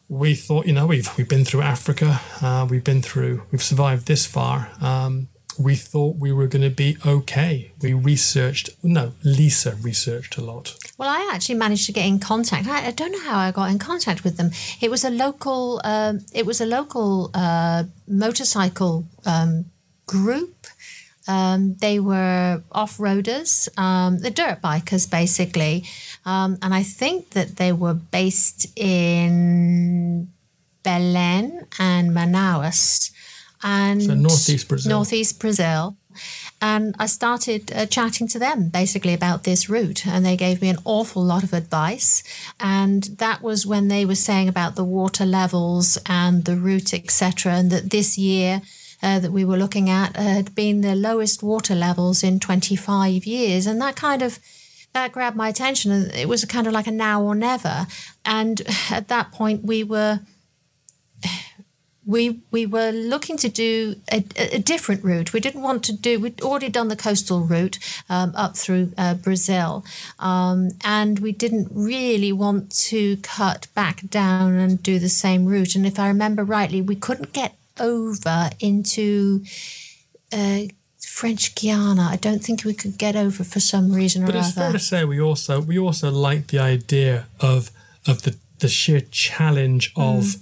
We 0.09 0.35
thought, 0.35 0.67
you 0.67 0.73
know, 0.73 0.85
we've 0.85 1.09
we've 1.17 1.29
been 1.29 1.45
through 1.45 1.61
Africa, 1.61 2.21
uh, 2.41 2.67
we've 2.69 2.83
been 2.83 3.01
through, 3.01 3.43
we've 3.51 3.63
survived 3.63 4.07
this 4.07 4.25
far. 4.25 4.69
Um, 4.81 5.29
we 5.57 5.75
thought 5.75 6.17
we 6.17 6.31
were 6.31 6.47
going 6.47 6.61
to 6.63 6.69
be 6.69 6.97
okay. 7.05 7.71
We 7.81 7.93
researched, 7.93 8.69
no, 8.81 9.13
Lisa 9.23 9.75
researched 9.81 10.37
a 10.37 10.41
lot. 10.41 10.75
Well, 10.97 11.09
I 11.09 11.29
actually 11.33 11.55
managed 11.55 11.85
to 11.87 11.91
get 11.91 12.05
in 12.05 12.19
contact. 12.19 12.67
I, 12.67 12.87
I 12.87 12.91
don't 12.91 13.11
know 13.11 13.21
how 13.21 13.39
I 13.39 13.51
got 13.51 13.69
in 13.69 13.79
contact 13.79 14.23
with 14.23 14.37
them. 14.37 14.51
It 14.81 14.89
was 14.89 15.03
a 15.03 15.09
local. 15.09 15.81
Um, 15.83 16.25
it 16.33 16.45
was 16.45 16.61
a 16.61 16.65
local 16.65 17.31
uh, 17.33 17.83
motorcycle 18.07 19.05
um, 19.25 19.65
group. 20.05 20.67
Um, 21.27 21.75
they 21.75 21.99
were 21.99 22.61
off 22.71 22.97
roaders, 22.97 23.69
um, 23.79 24.19
the 24.19 24.29
dirt 24.29 24.61
bikers, 24.61 25.09
basically, 25.09 25.85
um, 26.25 26.57
and 26.61 26.73
I 26.73 26.83
think 26.83 27.29
that 27.29 27.55
they 27.55 27.71
were 27.71 27.93
based 27.93 28.67
in 28.77 30.27
Belém 30.83 31.65
and 31.79 32.11
Manaus, 32.11 33.11
and 33.63 34.01
So 34.03 34.13
northeast 34.13 34.67
Brazil. 34.67 34.89
Northeast 34.89 35.39
Brazil. 35.39 35.95
And 36.61 36.95
I 36.97 37.07
started 37.07 37.71
uh, 37.73 37.85
chatting 37.87 38.27
to 38.29 38.39
them 38.39 38.69
basically 38.69 39.13
about 39.13 39.43
this 39.43 39.67
route, 39.67 40.07
and 40.07 40.25
they 40.25 40.37
gave 40.37 40.61
me 40.61 40.69
an 40.69 40.77
awful 40.85 41.23
lot 41.23 41.43
of 41.43 41.51
advice. 41.53 42.23
And 42.59 43.03
that 43.17 43.41
was 43.41 43.65
when 43.65 43.89
they 43.89 44.05
were 44.05 44.15
saying 44.15 44.47
about 44.47 44.75
the 44.75 44.83
water 44.83 45.25
levels 45.25 45.97
and 46.05 46.45
the 46.45 46.55
route, 46.55 46.93
etc. 46.93 47.53
And 47.53 47.71
that 47.71 47.89
this 47.89 48.17
year 48.17 48.61
uh, 49.01 49.19
that 49.19 49.31
we 49.31 49.43
were 49.43 49.57
looking 49.57 49.89
at 49.89 50.15
had 50.15 50.55
been 50.55 50.81
the 50.81 50.95
lowest 50.95 51.43
water 51.43 51.75
levels 51.75 52.23
in 52.23 52.39
25 52.39 53.25
years, 53.25 53.67
and 53.67 53.81
that 53.81 53.97
kind 53.97 54.21
of 54.21 54.39
that 54.93 55.11
grabbed 55.11 55.35
my 55.35 55.49
attention. 55.49 55.91
And 55.91 56.11
It 56.13 56.29
was 56.29 56.45
kind 56.45 56.67
of 56.67 56.73
like 56.73 56.87
a 56.87 56.91
now 56.91 57.21
or 57.21 57.35
never. 57.35 57.87
And 58.23 58.61
at 58.89 59.09
that 59.09 59.31
point, 59.31 59.65
we 59.65 59.83
were 59.83 60.21
we 62.05 62.39
we 62.51 62.65
were 62.65 62.91
looking 62.91 63.37
to 63.37 63.49
do 63.49 63.95
a, 64.11 64.23
a 64.37 64.59
different 64.59 65.03
route. 65.03 65.33
We 65.33 65.39
didn't 65.39 65.61
want 65.61 65.83
to 65.85 65.93
do. 65.93 66.19
We'd 66.19 66.41
already 66.41 66.69
done 66.69 66.89
the 66.89 66.95
coastal 66.95 67.41
route 67.41 67.79
um, 68.09 68.33
up 68.35 68.57
through 68.57 68.91
uh, 68.97 69.15
Brazil, 69.15 69.85
um, 70.19 70.71
and 70.83 71.19
we 71.19 71.31
didn't 71.31 71.69
really 71.71 72.31
want 72.31 72.71
to 72.89 73.17
cut 73.17 73.67
back 73.73 74.09
down 74.09 74.53
and 74.53 74.81
do 74.83 74.99
the 74.99 75.09
same 75.09 75.45
route. 75.45 75.75
And 75.75 75.85
if 75.85 75.97
I 75.99 76.07
remember 76.07 76.43
rightly, 76.43 76.81
we 76.81 76.95
couldn't 76.95 77.33
get 77.33 77.55
over 77.79 78.49
into. 78.59 79.43
Uh, 80.31 80.63
French 81.05 81.53
Guiana. 81.53 82.07
I 82.09 82.15
don't 82.15 82.43
think 82.43 82.63
we 82.63 82.73
could 82.73 82.97
get 82.97 83.15
over 83.15 83.43
for 83.43 83.59
some 83.59 83.91
reason 83.91 84.23
or 84.23 84.27
But 84.27 84.35
other. 84.35 84.47
it's 84.47 84.55
fair 84.55 84.71
to 84.71 84.79
say 84.79 85.05
we 85.05 85.21
also 85.21 85.61
we 85.61 85.77
also 85.77 86.09
like 86.09 86.47
the 86.47 86.57
idea 86.57 87.27
of 87.39 87.69
of 88.07 88.23
the 88.23 88.35
the 88.59 88.67
sheer 88.67 89.01
challenge 89.11 89.91
of 89.95 90.37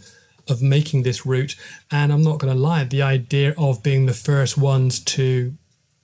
of 0.52 0.62
making 0.62 1.04
this 1.04 1.26
route. 1.26 1.56
And 1.90 2.14
I'm 2.14 2.24
not 2.24 2.40
going 2.40 2.54
to 2.54 2.60
lie, 2.60 2.84
the 2.84 3.02
idea 3.02 3.56
of 3.58 3.82
being 3.82 4.06
the 4.06 4.14
first 4.14 4.58
ones 4.58 5.00
to 5.00 5.56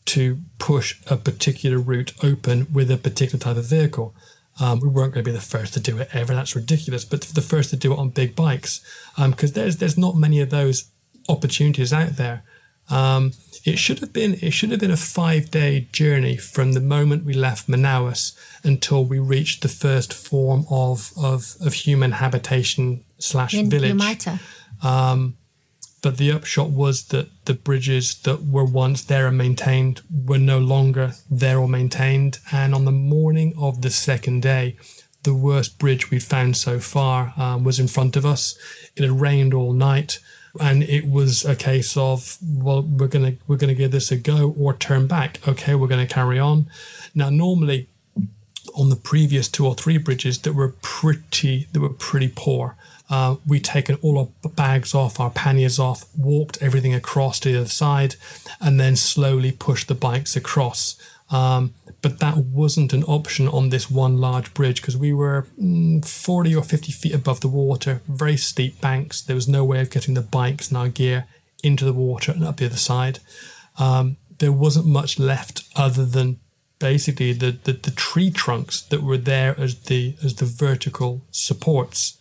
to 0.06 0.40
push 0.58 1.02
a 1.08 1.18
particular 1.18 1.78
route 1.78 2.14
open 2.24 2.66
with 2.72 2.90
a 2.90 2.96
particular 2.98 3.38
type 3.38 3.58
of 3.58 3.66
vehicle. 3.66 4.16
Um, 4.58 4.80
we 4.80 4.88
weren't 4.88 5.14
going 5.14 5.26
to 5.26 5.30
be 5.30 5.36
the 5.36 5.42
first 5.42 5.74
to 5.74 5.82
do 5.82 5.98
it 5.98 6.10
ever. 6.14 6.34
That's 6.34 6.56
ridiculous. 6.56 7.04
But 7.04 7.22
the 7.22 7.42
first 7.42 7.70
to 7.72 7.76
do 7.76 7.92
it 7.92 8.00
on 8.00 8.10
big 8.10 8.36
bikes, 8.36 8.80
because 9.18 9.52
there's 9.52 9.78
there's 9.78 9.98
not 9.98 10.16
many 10.16 10.40
of 10.40 10.50
those 10.50 10.86
opportunities 11.30 11.94
out 11.94 12.16
there. 12.16 12.44
Um, 12.90 13.34
it 13.66 13.78
should 13.78 14.00
have 14.00 14.14
been 14.14 14.36
it 14.42 14.52
should 14.52 14.72
have 14.72 14.80
been 14.80 14.92
a 14.92 14.98
five 14.98 15.52
day 15.52 15.90
journey 15.92 16.38
from 16.38 16.72
the 16.72 16.80
moment 16.80 17.26
we 17.26 17.34
left 17.34 17.68
Manaus 17.68 18.36
until 18.64 19.04
we 19.04 19.20
reached 19.20 19.62
the 19.62 19.68
first 19.68 20.14
form 20.14 20.66
of 20.70 21.12
of, 21.18 21.58
of 21.60 21.74
human 21.74 22.14
habitation 22.14 23.04
slash 23.20 23.54
village. 23.54 23.94
Humaita. 23.94 24.40
but 26.02 26.18
the 26.18 26.32
upshot 26.32 26.70
was 26.70 27.06
that 27.06 27.28
the 27.46 27.54
bridges 27.54 28.16
that 28.22 28.44
were 28.44 28.64
once 28.64 29.04
there 29.04 29.28
and 29.28 29.38
maintained 29.38 30.02
were 30.26 30.38
no 30.38 30.60
longer 30.60 31.14
there 31.30 31.60
or 31.60 31.68
maintained. 31.68 32.40
And 32.52 32.74
on 32.76 32.86
the 32.86 32.92
morning 32.92 33.54
of 33.58 33.82
the 33.82 33.90
second 33.90 34.42
day, 34.42 34.78
the 35.24 35.34
worst 35.34 35.78
bridge 35.78 36.10
we'd 36.10 36.24
found 36.24 36.56
so 36.56 36.80
far 36.80 37.34
um, 37.36 37.64
was 37.64 37.80
in 37.80 37.88
front 37.88 38.16
of 38.16 38.26
us. 38.26 38.58
It 38.96 39.02
had 39.04 39.20
rained 39.20 39.54
all 39.54 39.74
night, 39.74 40.20
and 40.60 40.84
it 40.84 41.10
was 41.10 41.44
a 41.44 41.56
case 41.56 41.98
of 41.98 42.38
well, 42.42 42.84
we're 42.84 43.08
gonna 43.08 43.34
we're 43.48 43.58
gonna 43.58 43.74
give 43.74 43.92
this 43.92 44.12
a 44.12 44.16
go 44.16 44.56
or 44.58 44.74
turn 44.74 45.08
back. 45.08 45.46
Okay, 45.48 45.76
we're 45.76 45.88
gonna 45.88 46.08
carry 46.08 46.40
on. 46.40 46.68
Now, 47.14 47.30
normally 47.30 47.90
on 48.76 48.90
the 48.90 48.96
previous 48.96 49.50
two 49.50 49.66
or 49.66 49.76
three 49.76 49.98
bridges 49.98 50.40
that 50.40 50.54
were 50.54 50.74
pretty 50.82 51.68
that 51.74 51.80
were 51.80 51.90
pretty 51.90 52.32
poor. 52.34 52.78
Uh, 53.10 53.38
we'd 53.46 53.64
taken 53.64 53.98
all 54.02 54.20
our 54.44 54.50
bags 54.50 54.94
off, 54.94 55.20
our 55.20 55.30
panniers 55.30 55.80
off, 55.80 56.06
walked 56.18 56.62
everything 56.62 56.94
across 56.94 57.40
to 57.40 57.52
the 57.52 57.60
other 57.60 57.70
side, 57.70 58.16
and 58.60 58.80
then 58.80 58.96
slowly 58.96 59.52
pushed 59.52 59.88
the 59.88 59.96
bikes 59.96 60.36
across. 60.36 60.98
Um, 61.30 61.74
but 62.02 62.20
that 62.20 62.38
wasn't 62.38 62.94
an 62.94 63.04
option 63.04 63.48
on 63.48 63.70
this 63.70 63.92
one 63.92 64.18
large 64.18 64.54
bridge 64.54 64.82
because 64.82 64.96
we 64.96 65.12
were 65.14 65.48
mm, 65.62 66.06
40 66.06 66.56
or 66.56 66.64
50 66.64 66.92
feet 66.92 67.14
above 67.14 67.42
the 67.42 67.48
water, 67.48 68.02
very 68.08 68.38
steep 68.38 68.80
banks. 68.80 69.22
There 69.22 69.36
was 69.36 69.48
no 69.48 69.64
way 69.66 69.82
of 69.82 69.90
getting 69.90 70.14
the 70.14 70.22
bikes 70.22 70.70
and 70.70 70.78
our 70.78 70.88
gear 70.88 71.28
into 71.64 71.86
the 71.86 71.94
water 71.94 72.32
and 72.32 72.46
up 72.46 72.58
the 72.58 72.68
other 72.68 72.78
side. 72.78 73.20
Um, 73.78 74.18
there 74.40 74.52
wasn't 74.52 74.86
much 74.86 75.20
left 75.20 75.64
other 75.76 76.06
than 76.06 76.40
basically 76.80 77.34
the, 77.34 77.52
the, 77.52 77.74
the 77.74 77.92
tree 77.92 78.30
trunks 78.30 78.82
that 78.84 79.04
were 79.04 79.18
there 79.18 79.60
as 79.60 79.80
the 79.82 80.16
as 80.24 80.36
the 80.36 80.46
vertical 80.46 81.22
supports. 81.32 82.18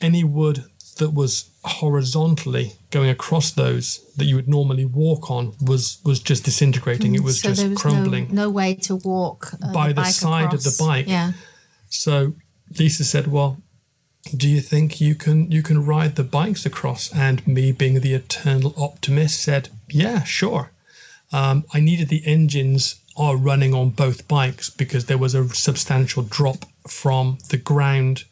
Any 0.00 0.24
wood 0.24 0.64
that 0.98 1.10
was 1.10 1.50
horizontally 1.64 2.72
going 2.90 3.10
across 3.10 3.50
those 3.50 4.00
that 4.16 4.24
you 4.24 4.34
would 4.36 4.48
normally 4.48 4.84
walk 4.84 5.30
on 5.30 5.54
was 5.60 5.98
was 6.04 6.20
just 6.20 6.44
disintegrating. 6.44 7.14
It 7.14 7.22
was 7.22 7.40
so 7.40 7.48
just 7.48 7.60
there 7.60 7.70
was 7.70 7.80
crumbling 7.80 8.28
No, 8.28 8.44
no 8.44 8.50
way 8.50 8.74
to 8.74 8.96
walk 8.96 9.52
uh, 9.62 9.72
by 9.72 9.88
the, 9.88 9.94
bike 9.94 10.12
side 10.12 10.44
across. 10.46 10.66
of 10.66 10.76
the 10.76 10.84
bike. 10.84 11.06
Yeah. 11.08 11.32
So 11.88 12.34
Lisa 12.78 13.04
said, 13.04 13.26
"Well, 13.26 13.58
do 14.36 14.48
you 14.48 14.60
think 14.60 15.00
you 15.00 15.14
can 15.14 15.50
you 15.50 15.62
can 15.62 15.84
ride 15.84 16.16
the 16.16 16.24
bikes 16.24 16.66
across?" 16.66 17.12
And 17.14 17.46
me, 17.46 17.72
being 17.72 18.00
the 18.00 18.14
eternal 18.14 18.74
optimist, 18.76 19.40
said, 19.42 19.68
"Yeah, 19.88 20.24
sure." 20.24 20.72
Um, 21.32 21.64
I 21.74 21.80
needed 21.80 22.08
the 22.08 22.22
engines 22.26 23.00
are 23.16 23.36
running 23.36 23.74
on 23.74 23.90
both 23.90 24.28
bikes 24.28 24.70
because 24.70 25.06
there 25.06 25.18
was 25.18 25.34
a 25.34 25.48
substantial 25.48 26.22
drop 26.22 26.66
from 26.86 27.38
the 27.48 27.56
ground 27.56 28.24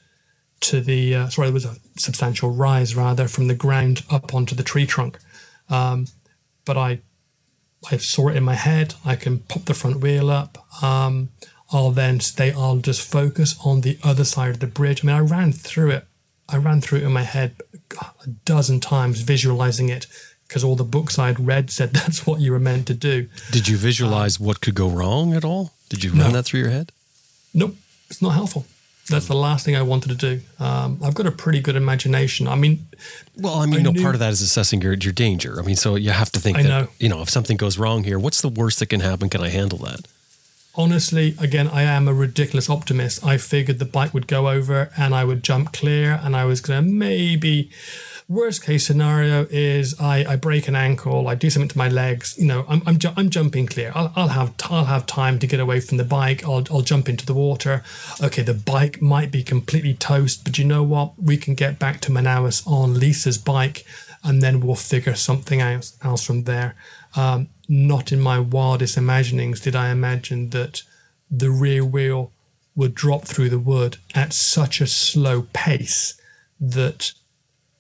to 0.61 0.81
the 0.81 1.15
uh, 1.15 1.29
sorry, 1.29 1.49
there 1.49 1.55
was 1.55 1.65
a 1.65 1.77
substantial 1.97 2.51
rise 2.51 2.95
rather 2.97 3.29
from 3.29 3.47
the 3.49 3.55
ground 3.55 4.03
up 4.11 4.35
onto 4.35 4.55
the 4.55 4.63
tree 4.63 4.87
trunk. 4.87 5.19
Um, 5.69 6.07
but 6.65 6.77
I 6.77 7.01
I 7.91 7.99
saw 7.99 8.29
it 8.29 8.37
in 8.37 8.45
my 8.45 8.55
head. 8.55 8.95
I 9.05 9.15
can 9.17 9.41
pop 9.41 9.65
the 9.67 9.75
front 9.75 10.01
wheel 10.01 10.31
up. 10.31 10.59
Um, 10.83 11.31
I'll 11.71 11.91
then 11.91 12.21
stay. 12.21 12.53
I'll 12.53 12.77
just 12.79 13.01
focus 13.01 13.57
on 13.65 13.81
the 13.83 13.99
other 14.03 14.25
side 14.25 14.51
of 14.51 14.61
the 14.61 14.67
bridge. 14.67 15.05
I 15.05 15.07
mean, 15.07 15.17
I 15.17 15.21
ran 15.21 15.53
through 15.53 15.91
it. 15.91 16.07
I 16.49 16.57
ran 16.59 16.81
through 16.81 16.99
it 16.99 17.05
in 17.05 17.13
my 17.13 17.23
head 17.23 17.57
a 18.01 18.29
dozen 18.45 18.81
times, 18.81 19.21
visualizing 19.21 19.89
it 19.89 20.07
because 20.47 20.63
all 20.63 20.77
the 20.77 20.85
books 20.85 21.19
I'd 21.19 21.41
read 21.41 21.71
said 21.71 21.91
that's 21.95 22.27
what 22.27 22.41
you 22.41 22.53
were 22.53 22.59
meant 22.61 22.87
to 22.89 22.95
do. 22.95 23.29
Did 23.51 23.67
you 23.69 23.77
visualize 23.77 24.39
what 24.39 24.61
could 24.61 24.75
go 24.75 24.89
wrong 24.89 25.35
at 25.35 25.45
all? 25.45 25.73
Did 25.89 26.05
you 26.05 26.11
run 26.11 26.19
No. 26.19 26.31
that 26.33 26.45
through 26.45 26.61
your 26.61 26.71
head? 26.71 26.93
Nope, 27.55 27.77
it's 28.11 28.21
not 28.23 28.31
helpful. 28.35 28.67
That's 29.11 29.27
the 29.27 29.35
last 29.35 29.65
thing 29.67 29.77
I 29.77 29.83
wanted 29.83 30.09
to 30.09 30.15
do. 30.15 30.41
Um, 30.59 30.99
I've 31.05 31.15
got 31.15 31.27
a 31.27 31.31
pretty 31.31 31.61
good 31.61 31.77
imagination. 31.77 32.49
I 32.49 32.55
mean, 32.55 32.87
Well, 33.37 33.55
I 33.55 33.67
mean, 33.67 33.81
I 33.81 33.83
no, 33.83 33.91
knew- 33.91 34.03
part 34.03 34.15
of 34.15 34.19
that 34.21 34.33
is 34.33 34.41
assessing 34.41 34.81
your, 34.81 34.95
your 34.95 35.13
danger. 35.13 35.59
I 35.61 35.63
mean, 35.63 35.77
so 35.77 35.95
you 35.97 36.11
have 36.11 36.31
to 36.33 36.41
think 36.41 36.57
I 36.59 36.63
that, 36.63 36.69
know. 36.69 36.89
you 36.99 37.09
know, 37.11 37.21
if 37.21 37.29
something 37.29 37.57
goes 37.59 37.77
wrong 37.79 38.05
here, 38.05 38.19
what's 38.19 38.41
the 38.41 38.49
worst 38.49 38.79
that 38.79 38.87
can 38.87 39.01
happen? 39.01 39.29
Can 39.29 39.43
I 39.43 39.49
handle 39.51 39.79
that? 39.81 40.07
honestly, 40.77 41.37
again, 41.39 41.69
I 41.69 41.83
am 41.83 42.09
a 42.09 42.13
ridiculous 42.15 42.69
optimist. 42.69 43.25
I 43.25 43.37
figured 43.37 43.79
the 43.79 43.85
bike 43.85 44.13
would 44.13 44.27
go 44.27 44.49
over 44.49 44.91
and 44.97 45.15
I 45.15 45.25
would 45.25 45.45
jump 45.45 45.73
clear, 45.73 46.19
and 46.25 46.35
I 46.35 46.45
was 46.47 46.61
going 46.61 46.85
to 46.85 46.91
maybe. 46.91 47.71
Worst 48.27 48.65
case 48.65 48.87
scenario 48.87 49.47
is 49.51 50.01
I, 50.01 50.25
I 50.25 50.37
break 50.37 50.67
an 50.67 50.75
ankle, 50.75 51.29
I 51.29 51.35
do 51.35 51.51
something 51.51 51.69
to 51.69 51.77
my 51.77 51.91
legs. 51.91 52.39
You 52.39 52.47
know, 52.47 52.65
I'm 52.69 52.81
I'm, 52.87 52.99
ju- 52.99 53.13
I'm 53.17 53.29
jumping 53.29 53.67
clear. 53.67 53.93
I'll, 53.95 54.13
I'll 54.17 54.29
have 54.29 54.55
I'll 54.71 54.87
have 54.87 55.05
time 55.05 55.39
to 55.41 55.47
get 55.47 55.61
away 55.61 55.81
from 55.81 55.99
the 55.99 56.05
bike. 56.05 56.43
I'll 56.43 56.65
I'll 56.71 56.81
jump 56.81 57.09
into 57.11 57.27
the 57.27 57.35
water. 57.35 57.83
Okay, 58.23 58.43
the 58.43 58.55
bike 58.55 59.03
might 59.03 59.31
be 59.31 59.43
completely 59.43 59.93
toast, 59.93 60.43
but 60.45 60.57
you 60.57 60.65
know 60.65 60.83
what? 60.83 61.23
We 61.23 61.37
can 61.37 61.55
get 61.55 61.79
back 61.79 62.01
to 62.03 62.11
Manaus 62.11 62.67
on 62.67 62.99
Lisa's 62.99 63.37
bike, 63.37 63.85
and 64.23 64.41
then 64.41 64.61
we'll 64.61 64.75
figure 64.75 65.15
something 65.15 65.61
else 65.61 65.99
else 66.03 66.25
from 66.25 66.45
there. 66.45 66.77
Um, 67.15 67.49
not 67.69 68.11
in 68.11 68.21
my 68.21 68.39
wildest 68.39 68.97
imaginings 68.97 69.61
did 69.61 69.77
I 69.77 69.91
imagine 69.91 70.51
that 70.51 70.83
the 71.31 71.51
rear 71.51 71.85
wheel 71.85 72.33
would 72.75 72.95
drop 72.95 73.25
through 73.25 73.51
the 73.51 73.59
wood 73.59 73.99
at 74.15 74.33
such 74.33 74.81
a 74.81 74.87
slow 74.87 75.47
pace 75.53 76.21
that 76.59 77.13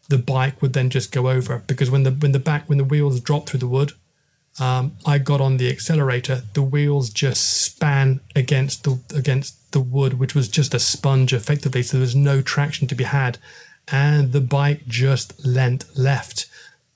the 0.08 0.18
bike 0.18 0.60
would 0.60 0.72
then 0.72 0.90
just 0.90 1.12
go 1.12 1.28
over. 1.28 1.62
Because 1.66 1.90
when 1.90 2.02
the 2.02 2.10
when 2.10 2.32
the 2.32 2.38
back 2.38 2.68
when 2.68 2.78
the 2.78 2.84
wheels 2.84 3.20
dropped 3.20 3.50
through 3.50 3.60
the 3.60 3.68
wood 3.68 3.92
um, 4.60 4.96
I 5.04 5.18
got 5.18 5.40
on 5.40 5.56
the 5.56 5.70
accelerator 5.70 6.42
the 6.52 6.62
wheels 6.62 7.10
just 7.10 7.62
span 7.62 8.20
against 8.36 8.84
the 8.84 9.00
against 9.14 9.72
the 9.72 9.80
wood 9.80 10.14
which 10.14 10.34
was 10.34 10.48
just 10.48 10.74
a 10.74 10.78
sponge 10.78 11.32
effectively. 11.32 11.82
So 11.82 11.96
there 11.96 12.02
was 12.02 12.14
no 12.14 12.40
traction 12.40 12.86
to 12.88 12.94
be 12.94 13.04
had. 13.04 13.38
And 13.88 14.32
the 14.32 14.40
bike 14.40 14.86
just 14.86 15.44
leant 15.44 15.84
left 15.96 16.46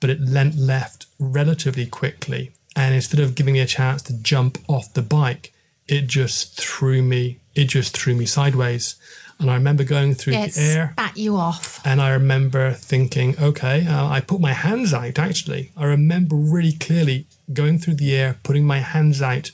but 0.01 0.11
it 0.11 0.21
leant 0.21 0.57
left 0.57 1.07
relatively 1.19 1.87
quickly. 1.87 2.53
And 2.77 2.95
instead 2.95 3.19
of 3.19 3.35
giving 3.35 3.55
me 3.55 3.61
a 3.61 3.67
chance 3.67 4.03
to 4.03 4.23
jump 4.23 4.59
off 4.69 4.95
the 4.95 5.03
bike 5.03 5.53
it 5.89 6.07
just 6.07 6.61
threw 6.61 7.03
me 7.03 7.41
it 7.55 7.65
just 7.65 7.97
threw 7.97 8.15
me 8.15 8.25
sideways 8.27 8.95
and 9.41 9.51
I 9.51 9.55
remember 9.55 9.85
going 9.85 10.15
through 10.15 10.33
Yeah, 10.35 10.47
the 10.47 10.61
it 10.61 10.77
air 10.77 10.91
spat 10.93 11.17
you 11.17 11.37
off. 11.37 11.81
and 11.85 12.01
I 12.01 12.11
remember 12.11 12.73
thinking, 12.73 13.37
okay, 13.41 13.87
uh, 13.87 14.07
I 14.09 14.21
put 14.21 14.41
my 14.41 14.53
hands 14.53 14.93
out 14.93 15.19
actually. 15.19 15.71
I 15.77 15.85
remember 15.85 16.37
really 16.37 16.73
clearly 16.73 17.27
going 17.53 17.79
through 17.79 17.95
the 17.95 18.15
air, 18.17 18.39
putting 18.43 18.65
my 18.65 18.79
hands 18.81 19.23
out 19.23 19.51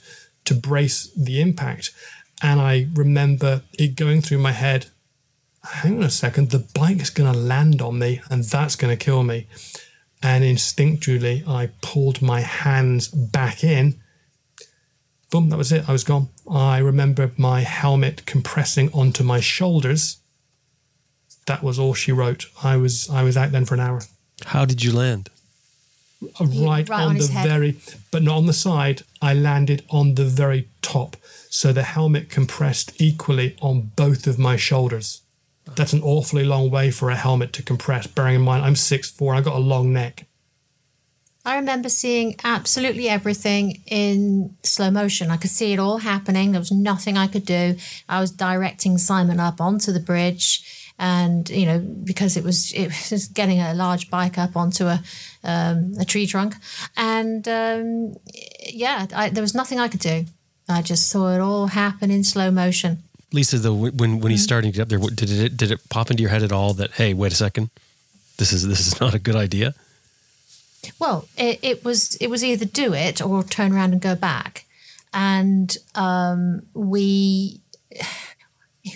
to 0.46 0.54
brace 0.54 1.10
the 1.16 1.40
impact. 1.40 1.90
And 2.42 2.60
I 2.60 2.88
remember 2.94 3.62
it 3.78 3.96
going 3.96 4.20
through 4.20 4.38
my 4.38 4.52
head 4.52 4.86
hang 5.66 5.96
on 5.98 6.02
a 6.04 6.10
second, 6.10 6.50
the 6.50 6.58
bike's 6.74 7.10
going 7.10 7.32
to 7.32 7.38
land 7.38 7.80
on 7.80 7.98
me 7.98 8.20
and 8.30 8.44
that's 8.44 8.76
going 8.76 8.96
to 8.96 9.02
kill 9.02 9.22
me. 9.22 9.46
And 10.22 10.44
instinctually, 10.44 11.46
I 11.48 11.70
pulled 11.82 12.22
my 12.22 12.40
hands 12.40 13.08
back 13.08 13.62
in. 13.64 14.00
Boom, 15.34 15.48
that 15.48 15.56
was 15.56 15.72
it. 15.72 15.88
I 15.88 15.92
was 15.92 16.04
gone. 16.04 16.28
I 16.48 16.78
remember 16.78 17.32
my 17.36 17.62
helmet 17.62 18.24
compressing 18.24 18.88
onto 18.92 19.24
my 19.24 19.40
shoulders 19.40 20.18
that 21.46 21.60
was 21.60 21.76
all 21.76 21.92
she 21.92 22.12
wrote. 22.12 22.46
I 22.62 22.76
was 22.76 23.10
I 23.10 23.24
was 23.24 23.36
out 23.36 23.50
then 23.50 23.64
for 23.64 23.74
an 23.74 23.80
hour. 23.80 24.02
How 24.46 24.64
did 24.64 24.84
you 24.84 24.92
land? 24.92 25.30
Uh, 26.40 26.46
Right, 26.46 26.88
right 26.88 27.02
on, 27.02 27.08
on 27.08 27.18
the 27.18 27.26
head. 27.26 27.48
very, 27.48 27.76
but 28.12 28.22
not 28.22 28.36
on 28.36 28.46
the 28.46 28.52
side. 28.52 29.02
I 29.20 29.34
landed 29.34 29.82
on 29.90 30.14
the 30.14 30.24
very 30.24 30.68
top, 30.82 31.16
so 31.50 31.72
the 31.72 31.82
helmet 31.82 32.30
compressed 32.30 32.92
equally 33.00 33.56
on 33.60 33.90
both 33.96 34.28
of 34.28 34.38
my 34.38 34.56
shoulders. 34.56 35.22
That's 35.74 35.92
an 35.92 36.02
awfully 36.02 36.44
long 36.44 36.70
way 36.70 36.92
for 36.92 37.10
a 37.10 37.16
helmet 37.16 37.52
to 37.54 37.62
compress. 37.62 38.06
Bearing 38.06 38.36
in 38.36 38.42
mind, 38.42 38.64
I'm 38.64 38.76
six 38.76 39.10
four. 39.10 39.34
I 39.34 39.40
got 39.40 39.56
a 39.56 39.70
long 39.74 39.92
neck. 39.92 40.26
I 41.44 41.56
remember 41.56 41.88
seeing 41.90 42.36
absolutely 42.42 43.08
everything 43.08 43.82
in 43.86 44.56
slow 44.62 44.90
motion. 44.90 45.30
I 45.30 45.36
could 45.36 45.50
see 45.50 45.72
it 45.72 45.78
all 45.78 45.98
happening. 45.98 46.52
There 46.52 46.60
was 46.60 46.72
nothing 46.72 47.18
I 47.18 47.26
could 47.26 47.44
do. 47.44 47.76
I 48.08 48.20
was 48.20 48.30
directing 48.30 48.96
Simon 48.98 49.38
up 49.40 49.60
onto 49.60 49.92
the 49.92 50.00
bridge, 50.00 50.62
and 50.98 51.48
you 51.50 51.66
know 51.66 51.78
because 51.80 52.36
it 52.38 52.44
was 52.44 52.72
it 52.72 52.88
was 53.10 53.28
getting 53.28 53.60
a 53.60 53.74
large 53.74 54.08
bike 54.10 54.38
up 54.38 54.56
onto 54.56 54.86
a 54.86 55.02
um, 55.42 55.92
a 56.00 56.04
tree 56.04 56.26
trunk, 56.26 56.54
and 56.96 57.46
um, 57.48 58.14
yeah, 58.72 59.06
I, 59.14 59.28
there 59.28 59.42
was 59.42 59.54
nothing 59.54 59.78
I 59.78 59.88
could 59.88 60.00
do. 60.00 60.24
I 60.68 60.80
just 60.80 61.10
saw 61.10 61.34
it 61.34 61.40
all 61.40 61.66
happen 61.66 62.10
in 62.10 62.24
slow 62.24 62.50
motion. 62.50 63.02
Lisa, 63.32 63.58
though, 63.58 63.74
when 63.74 63.92
when 63.92 64.10
Mm-hmm. 64.18 64.28
he's 64.30 64.44
starting 64.44 64.72
to 64.72 64.76
get 64.76 64.82
up 64.84 64.88
there, 64.88 64.98
did 64.98 65.30
it 65.30 65.56
did 65.58 65.70
it 65.70 65.80
pop 65.90 66.10
into 66.10 66.22
your 66.22 66.30
head 66.30 66.42
at 66.42 66.52
all 66.52 66.72
that 66.74 66.92
hey, 66.92 67.12
wait 67.12 67.32
a 67.32 67.36
second, 67.36 67.68
this 68.38 68.52
is 68.52 68.66
this 68.66 68.86
is 68.86 68.98
not 69.00 69.12
a 69.14 69.18
good 69.18 69.36
idea? 69.36 69.74
Well, 70.98 71.28
it, 71.36 71.58
it 71.62 71.84
was 71.84 72.16
it 72.16 72.28
was 72.28 72.44
either 72.44 72.64
do 72.64 72.94
it 72.94 73.22
or 73.22 73.42
turn 73.42 73.72
around 73.72 73.92
and 73.92 74.00
go 74.00 74.14
back, 74.14 74.66
and 75.12 75.76
um, 75.94 76.62
we 76.74 77.60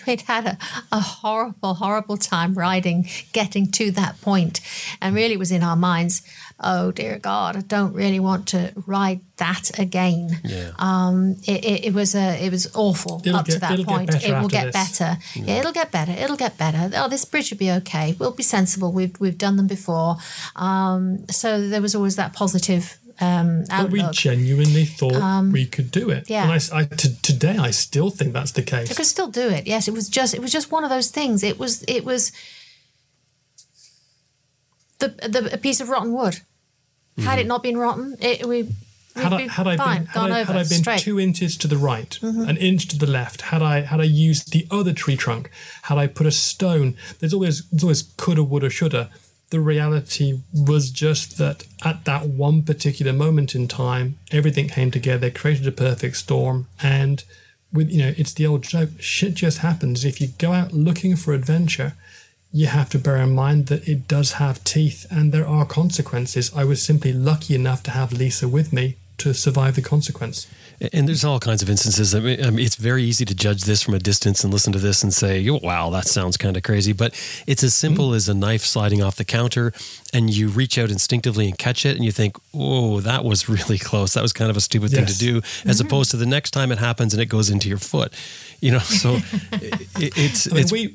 we'd 0.06 0.22
had 0.22 0.46
a, 0.46 0.58
a 0.92 1.00
horrible, 1.00 1.74
horrible 1.74 2.16
time 2.16 2.54
riding, 2.54 3.08
getting 3.32 3.70
to 3.72 3.90
that 3.92 4.20
point, 4.20 4.60
and 5.00 5.14
really 5.14 5.36
was 5.36 5.50
in 5.50 5.62
our 5.62 5.76
minds. 5.76 6.22
Oh 6.60 6.90
dear 6.90 7.18
God, 7.20 7.56
I 7.56 7.60
don't 7.60 7.92
really 7.92 8.18
want 8.18 8.48
to 8.48 8.72
ride 8.86 9.20
that 9.36 9.78
again. 9.78 10.40
Yeah. 10.42 10.72
Um, 10.78 11.36
it, 11.46 11.64
it, 11.64 11.84
it 11.86 11.94
was 11.94 12.14
a, 12.16 12.44
it 12.44 12.50
was 12.50 12.66
awful 12.74 13.22
It'll 13.24 13.36
up 13.38 13.46
to 13.46 13.58
that 13.60 13.78
point. 13.86 14.10
it 14.24 14.32
will 14.40 14.48
get 14.48 14.72
this. 14.72 14.98
better. 14.98 15.18
Yeah, 15.36 15.60
it'll 15.60 15.72
get 15.72 15.92
better. 15.92 16.10
It'll 16.12 16.36
get 16.36 16.58
better. 16.58 16.90
Oh, 16.96 17.08
this 17.08 17.24
bridge 17.24 17.50
will 17.52 17.58
be 17.58 17.70
okay. 17.70 18.16
We'll 18.18 18.32
be 18.32 18.42
sensible. 18.42 18.90
We've 18.90 19.14
we've 19.20 19.38
done 19.38 19.56
them 19.56 19.68
before. 19.68 20.16
Um, 20.56 21.26
so 21.30 21.68
there 21.68 21.80
was 21.80 21.94
always 21.94 22.16
that 22.16 22.32
positive 22.32 22.98
um, 23.20 23.64
But 23.68 23.90
we 23.90 24.02
genuinely 24.12 24.84
thought 24.84 25.52
we 25.52 25.66
could 25.66 25.90
do 25.90 26.10
it. 26.10 26.28
yeah. 26.30 26.42
And 26.44 26.52
I 26.52 26.56
s 26.56 26.70
I 26.72 26.84
t- 26.84 27.16
today, 27.22 27.56
I 27.68 27.72
still 27.72 28.10
think 28.10 28.32
that's 28.32 28.52
the 28.52 28.62
case. 28.62 28.90
I 28.90 28.94
could 28.94 29.06
still 29.06 29.28
do 29.30 29.48
it. 29.48 29.66
Yes, 29.66 29.88
it 29.88 29.94
was 29.94 30.08
just 30.08 30.34
it 30.34 30.40
was 30.40 30.52
just 30.52 30.70
one 30.72 30.84
of 30.84 30.90
those 30.90 31.10
things. 31.10 31.42
It 31.42 31.58
was 31.58 31.84
it 31.88 32.04
was 32.04 32.32
the 34.98 35.08
the 35.28 35.50
a 35.54 35.58
piece 35.58 35.80
of 35.80 35.88
rotten 35.88 36.12
wood. 36.12 36.40
Had 37.18 37.38
it 37.38 37.46
not 37.46 37.62
been 37.62 37.76
rotten, 37.76 38.16
it 38.20 38.46
we 38.46 38.68
had 39.16 39.32
I, 39.32 39.48
had 39.48 39.66
I 39.66 39.76
fine, 39.76 40.02
been 40.02 40.06
had 40.06 40.30
I, 40.30 40.38
had 40.44 40.56
I 40.56 40.58
been 40.60 40.64
straight. 40.64 40.96
Mm-hmm. 41.00 41.04
two 41.04 41.20
inches 41.20 41.56
to 41.58 41.68
the 41.68 41.76
right, 41.76 42.18
an 42.22 42.56
inch 42.56 42.88
to 42.88 42.98
the 42.98 43.06
left, 43.06 43.42
had 43.42 43.62
I 43.62 43.80
had 43.80 44.00
I 44.00 44.04
used 44.04 44.52
the 44.52 44.66
other 44.70 44.92
tree 44.92 45.16
trunk, 45.16 45.50
had 45.82 45.98
I 45.98 46.06
put 46.06 46.26
a 46.26 46.30
stone, 46.30 46.96
there's 47.18 47.34
always 47.34 47.68
there's 47.70 47.82
always 47.82 48.02
coulda, 48.02 48.42
woulda, 48.42 48.70
shoulda. 48.70 49.10
The 49.50 49.60
reality 49.60 50.40
was 50.52 50.90
just 50.90 51.38
that 51.38 51.64
at 51.82 52.04
that 52.04 52.26
one 52.26 52.62
particular 52.62 53.14
moment 53.14 53.54
in 53.54 53.66
time, 53.66 54.18
everything 54.30 54.68
came 54.68 54.90
together, 54.90 55.30
created 55.30 55.66
a 55.66 55.72
perfect 55.72 56.18
storm, 56.18 56.66
and 56.82 57.24
with 57.72 57.90
you 57.90 57.98
know, 57.98 58.14
it's 58.16 58.34
the 58.34 58.46
old 58.46 58.62
joke, 58.62 58.90
shit 58.98 59.34
just 59.34 59.58
happens. 59.58 60.04
If 60.04 60.20
you 60.20 60.28
go 60.38 60.52
out 60.52 60.72
looking 60.72 61.16
for 61.16 61.32
adventure, 61.32 61.94
you 62.52 62.66
have 62.66 62.88
to 62.90 62.98
bear 62.98 63.16
in 63.18 63.34
mind 63.34 63.66
that 63.66 63.86
it 63.86 64.08
does 64.08 64.32
have 64.32 64.64
teeth 64.64 65.06
and 65.10 65.32
there 65.32 65.46
are 65.46 65.66
consequences. 65.66 66.50
I 66.54 66.64
was 66.64 66.82
simply 66.82 67.12
lucky 67.12 67.54
enough 67.54 67.82
to 67.84 67.90
have 67.90 68.12
Lisa 68.12 68.48
with 68.48 68.72
me 68.72 68.96
to 69.18 69.34
survive 69.34 69.74
the 69.74 69.82
consequence. 69.82 70.46
And 70.92 71.08
there's 71.08 71.24
all 71.24 71.40
kinds 71.40 71.60
of 71.60 71.68
instances. 71.68 72.14
I 72.14 72.20
mean, 72.20 72.42
I 72.42 72.50
mean, 72.50 72.64
it's 72.64 72.76
very 72.76 73.02
easy 73.02 73.24
to 73.24 73.34
judge 73.34 73.64
this 73.64 73.82
from 73.82 73.94
a 73.94 73.98
distance 73.98 74.44
and 74.44 74.52
listen 74.52 74.72
to 74.72 74.78
this 74.78 75.02
and 75.02 75.12
say, 75.12 75.46
"Oh, 75.48 75.58
"Wow, 75.60 75.90
that 75.90 76.06
sounds 76.06 76.36
kind 76.36 76.56
of 76.56 76.62
crazy." 76.62 76.92
But 76.92 77.14
it's 77.44 77.64
as 77.64 77.74
simple 77.74 78.14
as 78.14 78.28
a 78.28 78.34
knife 78.34 78.64
sliding 78.64 79.02
off 79.02 79.16
the 79.16 79.24
counter, 79.24 79.72
and 80.12 80.30
you 80.30 80.46
reach 80.46 80.78
out 80.78 80.92
instinctively 80.92 81.48
and 81.48 81.58
catch 81.58 81.84
it, 81.84 81.96
and 81.96 82.04
you 82.04 82.12
think, 82.12 82.36
"Oh, 82.54 83.00
that 83.00 83.24
was 83.24 83.48
really 83.48 83.78
close. 83.78 84.14
That 84.14 84.22
was 84.22 84.32
kind 84.32 84.52
of 84.52 84.56
a 84.56 84.60
stupid 84.60 84.92
thing 84.92 85.06
to 85.06 85.18
do," 85.18 85.38
as 85.38 85.42
mm-hmm. 85.78 85.88
opposed 85.88 86.12
to 86.12 86.16
the 86.16 86.26
next 86.26 86.52
time 86.52 86.70
it 86.70 86.78
happens 86.78 87.12
and 87.12 87.20
it 87.20 87.26
goes 87.26 87.50
into 87.50 87.68
your 87.68 87.78
foot. 87.78 88.12
You 88.60 88.70
know, 88.70 88.78
so 88.78 89.14
it, 89.54 90.12
it's 90.16 90.46
I 90.46 90.54
mean, 90.54 90.62
it's 90.62 90.70
we 90.70 90.94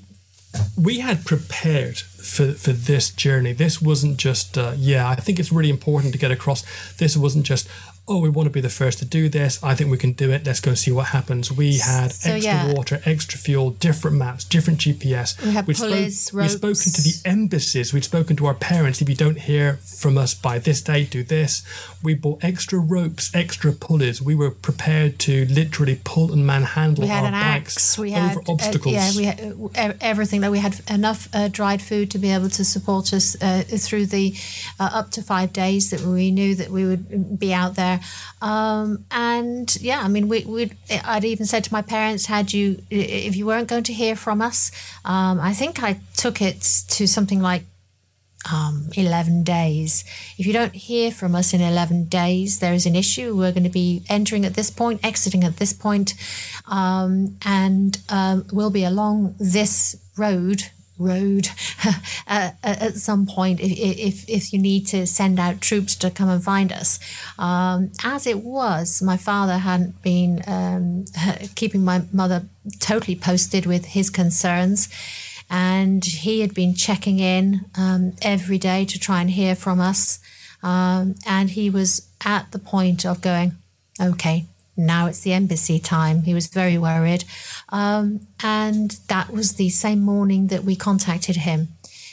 we 0.81 0.99
had 0.99 1.25
prepared 1.25 1.99
for 1.99 2.53
for 2.53 2.71
this 2.71 3.09
journey. 3.09 3.53
This 3.53 3.81
wasn't 3.81 4.17
just 4.17 4.57
uh, 4.57 4.73
yeah. 4.77 5.09
I 5.09 5.15
think 5.15 5.39
it's 5.39 5.51
really 5.51 5.69
important 5.69 6.13
to 6.13 6.19
get 6.19 6.31
across. 6.31 6.63
This 6.97 7.17
wasn't 7.17 7.45
just 7.45 7.67
oh 8.07 8.19
we 8.19 8.27
want 8.29 8.45
to 8.45 8.49
be 8.51 8.59
the 8.59 8.69
first 8.69 8.99
to 8.99 9.05
do 9.05 9.29
this. 9.29 9.63
I 9.63 9.75
think 9.75 9.89
we 9.89 9.97
can 9.97 10.11
do 10.11 10.29
it. 10.31 10.45
Let's 10.45 10.59
go 10.59 10.73
see 10.73 10.91
what 10.91 11.07
happens. 11.07 11.51
We 11.51 11.77
had 11.77 12.11
So, 12.11 12.31
extra 12.31 12.51
yeah. 12.53 12.73
water, 12.73 13.01
extra 13.05 13.39
fuel, 13.39 13.69
different 13.71 14.17
maps, 14.17 14.43
different 14.43 14.79
GPS. 14.79 15.41
We 15.41 15.51
had 15.51 15.65
We'd 15.67 15.77
spoke- 15.77 15.89
pulleys, 15.89 16.33
We'd 16.33 16.49
spoken 16.51 16.91
to 16.91 17.01
the 17.01 17.13
embassies. 17.23 17.93
We'd 17.93 18.03
spoken 18.03 18.35
to 18.37 18.45
our 18.45 18.53
parents. 18.55 19.01
If 19.01 19.07
you 19.07 19.15
don't 19.15 19.39
hear 19.39 19.75
from 19.83 20.17
us 20.17 20.33
by 20.33 20.59
this 20.59 20.81
date, 20.81 21.11
do 21.11 21.23
this. 21.23 21.63
We 22.03 22.13
bought 22.13 22.43
extra 22.43 22.77
ropes, 22.79 23.33
extra 23.33 23.71
pulleys. 23.71 24.21
We 24.21 24.35
were 24.35 24.51
prepared 24.51 25.17
to 25.19 25.45
literally 25.45 26.01
pull 26.03 26.33
and 26.33 26.45
manhandle 26.45 27.09
our 27.09 27.31
bikes. 27.31 27.97
We 27.97 28.11
had 28.11 28.31
over 28.31 28.41
uh, 28.41 28.51
obstacles. 28.53 28.93
yeah, 28.93 29.11
we 29.15 29.23
had 29.23 29.39
uh, 29.91 29.93
everything. 30.01 30.41
That 30.41 30.51
we 30.51 30.59
had 30.59 30.81
enough 30.89 31.29
uh, 31.33 31.47
dried 31.47 31.81
food 31.81 32.11
to 32.11 32.17
be 32.17 32.31
able 32.31 32.49
to 32.49 32.65
support 32.65 33.13
us 33.13 33.41
uh, 33.41 33.63
through 33.69 34.07
the 34.07 34.35
uh, 34.77 34.89
up 34.93 35.11
to 35.11 35.21
five 35.21 35.53
days 35.53 35.89
that 35.91 36.01
we 36.01 36.31
knew 36.31 36.53
that 36.55 36.69
we 36.69 36.83
would 36.85 37.39
be 37.39 37.53
out 37.53 37.75
there. 37.75 37.92
Um, 38.41 39.05
and 39.11 39.75
yeah, 39.81 40.01
I 40.01 40.07
mean, 40.07 40.27
we 40.27 40.43
would. 40.45 40.75
I'd 41.03 41.25
even 41.25 41.45
said 41.45 41.63
to 41.65 41.73
my 41.73 41.81
parents, 41.81 42.25
"Had 42.27 42.53
you, 42.53 42.81
if 42.89 43.35
you 43.35 43.45
weren't 43.45 43.67
going 43.67 43.83
to 43.83 43.93
hear 43.93 44.15
from 44.15 44.41
us, 44.41 44.71
um, 45.05 45.39
I 45.39 45.53
think 45.53 45.81
I 45.83 45.99
took 46.15 46.41
it 46.41 46.61
to 46.89 47.07
something 47.07 47.41
like." 47.41 47.63
um, 48.51 48.89
11 48.95 49.43
days. 49.43 50.03
If 50.37 50.45
you 50.45 50.53
don't 50.53 50.73
hear 50.73 51.11
from 51.11 51.35
us 51.35 51.53
in 51.53 51.61
11 51.61 52.05
days, 52.05 52.59
there 52.59 52.73
is 52.73 52.85
an 52.85 52.95
issue. 52.95 53.35
We're 53.35 53.51
going 53.51 53.63
to 53.63 53.69
be 53.69 54.03
entering 54.09 54.45
at 54.45 54.55
this 54.55 54.69
point, 54.69 55.03
exiting 55.03 55.43
at 55.43 55.57
this 55.57 55.73
point, 55.73 56.13
um, 56.67 57.37
and 57.45 57.99
um, 58.09 58.45
we'll 58.51 58.69
be 58.69 58.83
along 58.83 59.35
this 59.39 59.95
road. 60.17 60.63
Road 61.03 61.49
uh, 62.27 62.51
at 62.63 62.95
some 62.95 63.25
point, 63.25 63.59
if, 63.59 63.71
if 63.71 64.29
if 64.29 64.53
you 64.53 64.59
need 64.59 64.87
to 64.87 65.05
send 65.05 65.39
out 65.39 65.61
troops 65.61 65.95
to 65.97 66.09
come 66.09 66.29
and 66.29 66.43
find 66.43 66.71
us. 66.71 66.99
Um, 67.37 67.91
as 68.03 68.25
it 68.25 68.39
was, 68.39 69.01
my 69.01 69.17
father 69.17 69.57
hadn't 69.57 70.01
been 70.01 70.41
um, 70.47 71.05
keeping 71.55 71.83
my 71.83 72.03
mother 72.11 72.43
totally 72.79 73.15
posted 73.15 73.65
with 73.65 73.85
his 73.85 74.09
concerns 74.09 74.89
and 75.49 76.03
he 76.03 76.39
had 76.39 76.53
been 76.53 76.73
checking 76.73 77.19
in 77.19 77.65
um, 77.77 78.13
every 78.21 78.57
day 78.57 78.85
to 78.85 78.99
try 78.99 79.21
and 79.21 79.29
hear 79.29 79.55
from 79.55 79.79
us. 79.79 80.19
Um, 80.63 81.15
and 81.27 81.51
he 81.51 81.69
was 81.69 82.07
at 82.25 82.51
the 82.51 82.59
point 82.59 83.05
of 83.05 83.21
going, 83.21 83.57
okay, 84.01 84.47
now 84.75 85.07
it's 85.07 85.21
the 85.21 85.33
embassy 85.33 85.79
time. 85.79 86.23
He 86.23 86.33
was 86.33 86.47
very 86.47 86.77
worried. 86.77 87.23
Um, 87.69 88.21
and 88.41 88.91
that 89.07 89.29
was 89.31 89.53
the 89.53 89.69
same 89.69 90.01
morning 90.01 90.47
that 90.47 90.63
we 90.63 90.75
contacted 90.75 91.35
him. 91.37 91.69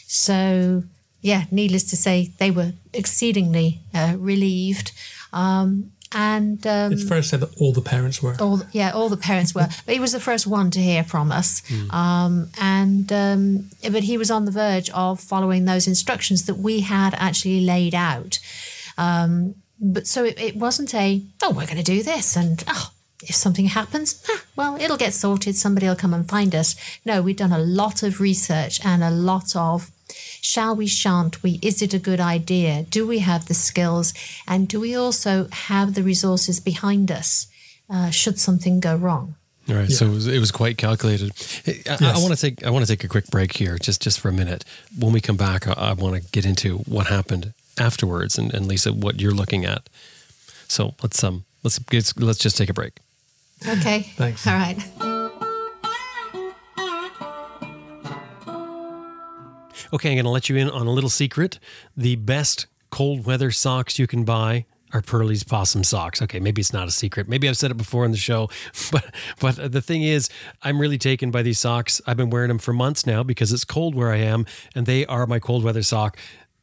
So, 0.06 0.84
yeah, 1.22 1.44
needless 1.50 1.84
to 1.90 1.96
say, 1.96 2.32
they 2.38 2.50
were 2.50 2.72
exceedingly 2.92 3.80
uh, 3.94 4.14
relieved. 4.18 4.92
Um, 5.32 5.92
and 6.12 6.66
um, 6.66 6.92
It's 6.92 7.08
fair 7.08 7.18
to 7.20 7.22
say 7.22 7.36
that 7.36 7.54
all 7.60 7.72
the 7.72 7.80
parents 7.82 8.20
were. 8.20 8.34
all 8.40 8.62
yeah 8.72 8.90
all 8.90 9.08
the 9.08 9.16
parents 9.16 9.54
were 9.54 9.68
but 9.86 9.94
he 9.94 10.00
was 10.00 10.10
the 10.10 10.18
first 10.18 10.44
one 10.44 10.68
to 10.72 10.80
hear 10.80 11.04
from 11.04 11.30
us 11.30 11.62
um, 11.90 12.48
and 12.60 13.12
um, 13.12 13.70
but 13.92 14.02
he 14.02 14.18
was 14.18 14.28
on 14.28 14.44
the 14.44 14.50
verge 14.50 14.90
of 14.90 15.20
following 15.20 15.66
those 15.66 15.86
instructions 15.86 16.46
that 16.46 16.56
we 16.58 16.80
had 16.80 17.14
actually 17.14 17.60
laid 17.60 17.94
out 17.94 18.40
um, 18.98 19.54
but 19.80 20.06
so 20.06 20.24
it, 20.24 20.38
it 20.38 20.56
wasn't 20.56 20.94
a 20.94 21.22
oh 21.42 21.50
we're 21.50 21.66
going 21.66 21.76
to 21.76 21.82
do 21.82 22.02
this 22.02 22.36
and 22.36 22.62
oh 22.68 22.92
if 23.22 23.34
something 23.34 23.66
happens 23.66 24.24
ah, 24.28 24.44
well 24.56 24.76
it'll 24.76 24.96
get 24.96 25.12
sorted. 25.12 25.56
Somebody 25.56 25.86
will 25.86 25.96
come 25.96 26.14
and 26.14 26.28
find 26.28 26.54
us. 26.54 26.76
No 27.04 27.22
we'd 27.22 27.36
done 27.36 27.52
a 27.52 27.58
lot 27.58 28.02
of 28.02 28.20
research 28.20 28.80
and 28.84 29.02
a 29.02 29.10
lot 29.10 29.56
of 29.56 29.90
shall 30.40 30.74
we 30.76 30.86
shan't 30.86 31.42
we? 31.42 31.58
Is 31.62 31.82
it 31.82 31.94
a 31.94 31.98
good 31.98 32.20
idea? 32.20 32.82
Do 32.82 33.06
we 33.06 33.20
have 33.20 33.46
the 33.46 33.54
skills? 33.54 34.12
And 34.46 34.68
do 34.68 34.80
we 34.80 34.94
also 34.94 35.48
have 35.52 35.94
the 35.94 36.02
resources 36.02 36.60
behind 36.60 37.10
us 37.10 37.46
uh, 37.88 38.10
should 38.10 38.38
something 38.38 38.80
go 38.80 38.96
wrong? 38.96 39.36
All 39.68 39.76
right, 39.76 39.90
so 39.90 40.06
it 40.06 40.10
was, 40.10 40.26
it 40.26 40.40
was 40.40 40.50
quite 40.50 40.78
calculated. 40.78 41.32
Hey, 41.64 41.82
I, 41.88 42.14
I 42.16 42.18
want 42.18 42.34
to 42.34 42.36
take 42.36 42.64
I 42.64 42.70
want 42.70 42.84
to 42.84 42.90
take 42.90 43.04
a 43.04 43.08
quick 43.08 43.28
break 43.28 43.52
here, 43.52 43.78
just 43.78 44.02
just 44.02 44.18
for 44.18 44.28
a 44.28 44.32
minute. 44.32 44.64
When 44.98 45.12
we 45.12 45.20
come 45.20 45.36
back, 45.36 45.68
I, 45.68 45.72
I 45.72 45.92
want 45.92 46.16
to 46.16 46.28
get 46.32 46.44
into 46.44 46.78
what 46.78 47.06
happened 47.06 47.52
afterwards, 47.80 48.38
and, 48.38 48.52
and 48.54 48.66
Lisa, 48.66 48.92
what 48.92 49.20
you're 49.20 49.32
looking 49.32 49.64
at. 49.64 49.88
So 50.68 50.94
let's 51.02 51.22
um 51.24 51.44
let's 51.64 51.78
get, 51.78 52.12
let's 52.16 52.38
just 52.38 52.56
take 52.56 52.70
a 52.70 52.74
break. 52.74 52.98
okay 53.66 54.02
Thanks. 54.16 54.46
all 54.46 54.54
right 54.54 54.78
Okay, 59.92 60.10
I'm 60.10 60.16
going 60.16 60.24
to 60.24 60.30
let 60.30 60.48
you 60.48 60.56
in 60.56 60.70
on 60.70 60.86
a 60.86 60.90
little 60.90 61.10
secret. 61.10 61.58
The 61.96 62.14
best 62.14 62.66
cold 62.90 63.26
weather 63.26 63.50
socks 63.50 63.98
you 63.98 64.06
can 64.06 64.24
buy 64.24 64.66
are 64.92 65.00
Pearlie's 65.00 65.42
possum 65.42 65.84
socks. 65.84 66.22
Okay, 66.22 66.40
maybe 66.40 66.60
it's 66.60 66.72
not 66.72 66.86
a 66.88 66.90
secret. 66.90 67.28
Maybe 67.28 67.48
I've 67.48 67.56
said 67.56 67.70
it 67.70 67.76
before 67.76 68.04
in 68.04 68.10
the 68.10 68.16
show, 68.16 68.50
but 68.92 69.14
but 69.40 69.72
the 69.72 69.80
thing 69.80 70.02
is, 70.02 70.28
I'm 70.62 70.80
really 70.80 70.98
taken 70.98 71.30
by 71.30 71.42
these 71.42 71.58
socks. 71.58 72.00
I've 72.06 72.16
been 72.16 72.30
wearing 72.30 72.48
them 72.48 72.58
for 72.58 72.72
months 72.72 73.06
now 73.06 73.22
because 73.22 73.52
it's 73.52 73.64
cold 73.64 73.94
where 73.94 74.10
I 74.10 74.18
am, 74.18 74.46
and 74.74 74.86
they 74.86 75.06
are 75.06 75.26
my 75.26 75.38
cold 75.38 75.64
weather 75.64 75.82
sock. 75.82 76.16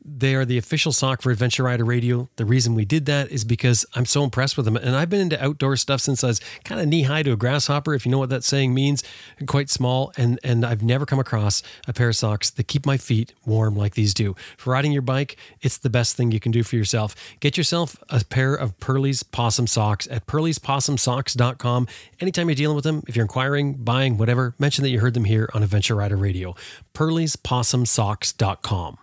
They 0.10 0.36
are 0.36 0.46
the 0.46 0.58
official 0.58 0.94
sock 0.94 1.22
for 1.22 1.32
Adventure 1.32 1.64
Rider 1.64 1.84
Radio. 1.84 2.30
The 2.38 2.46
reason 2.46 2.74
we 2.74 2.86
did 2.86 3.08
that 3.08 3.30
is 3.30 3.44
because 3.44 3.86
I'm 3.94 4.06
so 4.06 4.24
impressed 4.24 4.56
with 4.56 4.66
them. 4.66 4.78
And 4.78 4.96
I've 4.96 5.10
been 5.10 5.20
into 5.20 5.44
outdoor 5.44 5.76
stuff 5.76 6.00
since 6.00 6.24
I 6.24 6.28
was 6.28 6.40
kind 6.64 6.80
of 6.80 6.88
knee 6.88 7.04
high 7.04 7.24
to 7.24 7.34
a 7.34 7.36
grasshopper, 7.36 7.94
if 7.94 8.06
you 8.06 8.12
know 8.12 8.18
what 8.18 8.30
that 8.30 8.46
saying 8.46 8.74
means, 8.74 9.04
quite 9.48 9.70
small. 9.70 10.14
And, 10.16 10.40
and 10.46 10.66
I've 10.66 10.82
never 10.82 11.06
come 11.06 11.20
across 11.20 11.62
a 11.90 11.94
pair 11.94 12.08
of 12.08 12.16
socks 12.16 12.50
that 12.52 12.70
keep 12.70 12.86
my 12.86 12.96
feet 12.96 13.34
warm 13.46 13.76
like 13.76 13.96
these 13.96 14.14
do. 14.14 14.34
For 14.58 14.72
riding 14.72 14.94
your 14.94 15.02
bike, 15.02 15.36
it's 15.62 15.78
the 15.78 15.90
best 15.90 16.16
thing 16.16 16.32
you 16.32 16.40
can 16.40 16.54
do 16.54 16.64
for 16.64 16.78
yourself. 16.78 17.14
Get 17.42 17.58
yourself 17.58 18.02
a 18.10 18.24
pair 18.24 18.56
of 18.56 18.80
Pearlie's 18.80 19.24
Possum 19.24 19.68
Socks 19.68 20.08
at 20.10 20.26
pearliespossumsocks.com. 20.26 21.88
Anytime 22.22 22.48
you're 22.48 22.56
dealing 22.56 22.76
with 22.76 22.86
them, 22.86 23.04
if 23.08 23.18
you're 23.18 23.26
inquiring, 23.26 23.74
buying, 23.74 24.18
whatever, 24.18 24.56
mention 24.58 24.84
that 24.84 24.90
you 24.90 25.02
heard 25.02 25.16
them 25.16 25.26
here 25.26 25.50
on 25.54 25.64
Adventure 25.64 25.96
Rider 25.96 26.16
Radio. 26.16 26.56
pearliespossumsocks.com. 26.94 29.00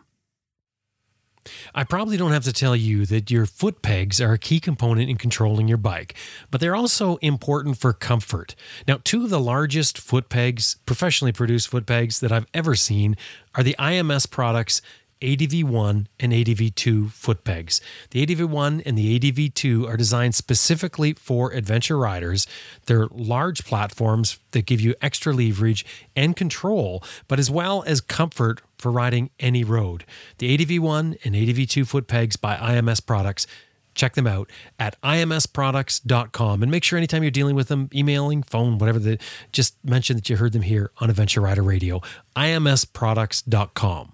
I 1.74 1.84
probably 1.84 2.16
don't 2.16 2.32
have 2.32 2.44
to 2.44 2.52
tell 2.52 2.76
you 2.76 3.06
that 3.06 3.30
your 3.30 3.46
foot 3.46 3.82
pegs 3.82 4.20
are 4.20 4.32
a 4.32 4.38
key 4.38 4.60
component 4.60 5.10
in 5.10 5.16
controlling 5.16 5.68
your 5.68 5.78
bike, 5.78 6.14
but 6.50 6.60
they're 6.60 6.76
also 6.76 7.16
important 7.16 7.78
for 7.78 7.92
comfort. 7.92 8.54
Now, 8.86 8.98
two 9.02 9.24
of 9.24 9.30
the 9.30 9.40
largest 9.40 9.98
foot 9.98 10.28
pegs, 10.28 10.76
professionally 10.86 11.32
produced 11.32 11.68
foot 11.68 11.86
pegs 11.86 12.20
that 12.20 12.32
I've 12.32 12.46
ever 12.54 12.74
seen, 12.74 13.16
are 13.54 13.62
the 13.62 13.76
IMS 13.78 14.30
products 14.30 14.82
ADV1 15.24 16.06
and 16.20 16.32
ADV2 16.32 17.10
foot 17.10 17.44
pegs. 17.44 17.80
The 18.10 18.24
ADV1 18.24 18.82
and 18.84 18.98
the 18.98 19.18
ADV2 19.18 19.88
are 19.88 19.96
designed 19.96 20.34
specifically 20.34 21.14
for 21.14 21.52
adventure 21.52 21.96
riders. 21.96 22.46
They're 22.86 23.06
large 23.10 23.64
platforms 23.64 24.38
that 24.50 24.66
give 24.66 24.80
you 24.80 24.94
extra 25.00 25.32
leverage 25.32 25.86
and 26.14 26.36
control, 26.36 27.02
but 27.26 27.38
as 27.38 27.50
well 27.50 27.82
as 27.86 28.00
comfort 28.00 28.60
for 28.84 28.92
riding 28.92 29.30
any 29.40 29.64
road. 29.64 30.04
The 30.36 30.58
ADV1 30.58 31.24
and 31.24 31.34
ADV2 31.34 31.86
foot 31.86 32.06
pegs 32.06 32.36
by 32.36 32.54
IMS 32.56 33.04
products. 33.04 33.46
Check 33.94 34.12
them 34.12 34.26
out 34.26 34.50
at 34.78 35.00
imsproducts.com 35.00 36.62
and 36.62 36.70
make 36.70 36.84
sure 36.84 36.98
anytime 36.98 37.22
you're 37.22 37.30
dealing 37.30 37.56
with 37.56 37.68
them 37.68 37.88
emailing 37.94 38.42
phone 38.42 38.76
whatever 38.76 38.98
the 38.98 39.18
just 39.52 39.82
mention 39.82 40.16
that 40.16 40.28
you 40.28 40.36
heard 40.36 40.52
them 40.52 40.62
here 40.62 40.90
on 40.98 41.08
adventure 41.08 41.40
rider 41.40 41.62
radio. 41.62 42.02
Imsproducts.com 42.36 44.13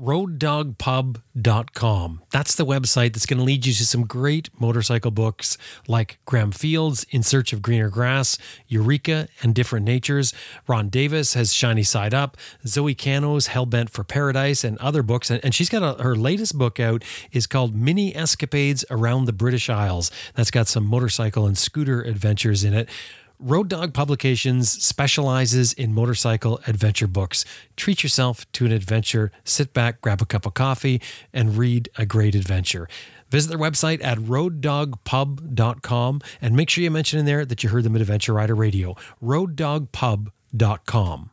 roaddogpub.com. 0.00 2.22
That's 2.30 2.54
the 2.54 2.66
website 2.66 3.14
that's 3.14 3.26
going 3.26 3.38
to 3.38 3.44
lead 3.44 3.66
you 3.66 3.72
to 3.72 3.86
some 3.86 4.04
great 4.04 4.48
motorcycle 4.60 5.10
books 5.10 5.58
like 5.88 6.18
Graham 6.24 6.52
Field's 6.52 7.04
In 7.10 7.22
Search 7.22 7.52
of 7.52 7.62
Greener 7.62 7.88
Grass, 7.88 8.38
Eureka, 8.68 9.28
and 9.42 9.54
Different 9.54 9.86
Natures. 9.86 10.34
Ron 10.66 10.88
Davis 10.88 11.34
has 11.34 11.52
Shiny 11.52 11.82
Side 11.82 12.14
Up, 12.14 12.36
Zoe 12.66 12.94
Cano's 12.94 13.48
Hellbent 13.48 13.90
for 13.90 14.04
Paradise, 14.04 14.64
and 14.64 14.78
other 14.78 15.02
books. 15.02 15.30
And, 15.30 15.54
she's 15.54 15.70
got 15.70 15.82
a, 15.82 16.02
her 16.02 16.14
latest 16.14 16.58
book 16.58 16.78
out 16.78 17.02
is 17.32 17.46
called 17.46 17.74
Mini 17.74 18.14
Escapades 18.14 18.84
Around 18.90 19.24
the 19.24 19.32
British 19.32 19.70
Isles. 19.70 20.10
That's 20.34 20.50
got 20.50 20.68
some 20.68 20.84
motorcycle 20.84 21.46
and 21.46 21.56
scooter 21.56 22.02
adventures 22.02 22.64
in 22.64 22.74
it. 22.74 22.90
Road 23.38 23.68
Dog 23.68 23.92
Publications 23.92 24.70
specializes 24.70 25.74
in 25.74 25.92
motorcycle 25.92 26.58
adventure 26.66 27.06
books. 27.06 27.44
Treat 27.76 28.02
yourself 28.02 28.50
to 28.52 28.64
an 28.64 28.72
adventure, 28.72 29.30
sit 29.44 29.74
back, 29.74 30.00
grab 30.00 30.22
a 30.22 30.26
cup 30.26 30.46
of 30.46 30.54
coffee, 30.54 31.02
and 31.32 31.58
read 31.58 31.88
a 31.98 32.06
great 32.06 32.34
adventure. 32.34 32.88
Visit 33.30 33.50
their 33.50 33.58
website 33.58 34.02
at 34.04 34.18
roaddogpub.com 34.18 36.20
and 36.40 36.56
make 36.56 36.70
sure 36.70 36.82
you 36.84 36.90
mention 36.90 37.18
in 37.18 37.26
there 37.26 37.44
that 37.44 37.62
you 37.62 37.68
heard 37.70 37.84
them 37.84 37.94
at 37.96 38.00
Adventure 38.00 38.32
Rider 38.32 38.54
Radio. 38.54 38.94
roaddogpub.com. 39.22 41.30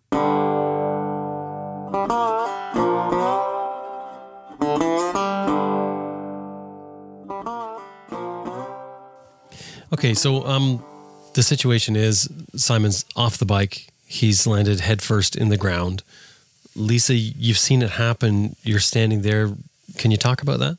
Okay, 9.94 10.16
so 10.16 10.44
um 10.48 10.84
the 11.34 11.44
situation 11.44 11.96
is 11.96 12.30
Simon's 12.56 13.06
off 13.16 13.38
the 13.38 13.46
bike. 13.46 13.88
He's 14.06 14.46
landed 14.46 14.80
headfirst 14.80 15.36
in 15.36 15.50
the 15.50 15.58
ground. 15.58 16.04
Lisa, 16.76 17.14
you've 17.16 17.58
seen 17.58 17.82
it 17.82 17.92
happen. 17.92 18.56
You're 18.64 18.80
standing 18.80 19.22
there. 19.22 19.52
Can 19.98 20.12
you 20.12 20.18
talk 20.18 20.42
about 20.42 20.60
that? 20.60 20.78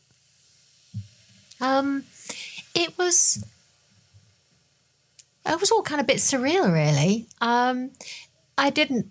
Um, 1.61 2.05
it 2.75 2.97
was 2.99 3.45
it 5.47 5.61
was 5.61 5.71
all 5.71 5.83
kind 5.83 6.01
of 6.01 6.05
a 6.05 6.09
bit 6.09 6.17
surreal, 6.17 6.73
really. 6.73 7.27
Um, 7.41 7.91
I 8.57 8.71
didn't 8.71 9.11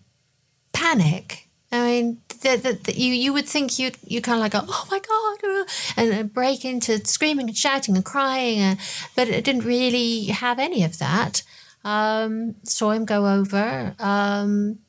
panic. 0.74 1.43
I 1.74 1.86
mean, 1.86 2.22
the, 2.42 2.80
the, 2.84 2.94
you 2.94 3.14
you 3.14 3.34
would 3.34 3.48
think 3.48 3.80
you 3.80 3.92
you 4.06 4.22
kind 4.22 4.36
of 4.38 4.42
like 4.42 4.52
go, 4.52 4.62
oh 4.68 4.88
my 4.92 5.00
god, 5.00 5.68
and, 5.98 6.14
and 6.14 6.34
break 6.34 6.64
into 6.64 7.06
screaming 7.06 7.48
and 7.48 7.58
shouting 7.58 7.96
and 7.96 8.06
crying, 8.06 8.62
uh, 8.62 8.76
but 9.16 9.28
it 9.28 9.44
didn't 9.44 9.66
really 9.66 10.26
have 10.26 10.60
any 10.60 10.84
of 10.84 11.00
that. 11.00 11.44
Um, 11.84 12.56
saw 12.64 12.92
him 12.92 13.06
go 13.06 13.28
over. 13.28 13.96
Um, 14.00 14.80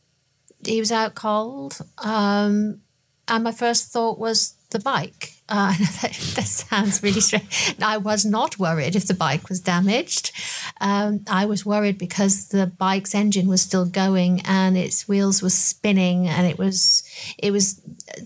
he 0.65 0.79
was 0.79 0.93
out 0.93 1.15
cold, 1.15 1.79
um, 1.99 2.81
and 3.29 3.45
my 3.45 3.53
first 3.53 3.93
thought 3.93 4.19
was 4.19 4.55
the 4.71 4.79
bike. 4.79 5.34
Uh, 5.47 5.75
that, 5.79 6.13
that, 6.35 6.47
sounds 6.47 7.03
really 7.03 7.21
strange. 7.21 7.77
I 7.83 7.99
was 7.99 8.25
not 8.25 8.59
worried 8.59 8.97
if 8.97 9.07
the 9.07 9.15
bike 9.15 9.51
was 9.51 9.61
damaged. 9.61 10.33
Um, 10.81 11.25
I 11.29 11.45
was 11.45 11.67
worried 11.67 11.99
because 11.99 12.49
the 12.49 12.67
bike's 12.67 13.15
engine 13.15 13.47
was 13.47 13.61
still 13.61 13.85
going 13.85 14.41
and 14.47 14.79
its 14.79 15.07
wheels 15.07 15.43
were 15.43 15.51
spinning 15.51 16.29
and 16.29 16.47
it 16.47 16.59
was 16.59 17.03
it 17.37 17.51
was 17.51 17.83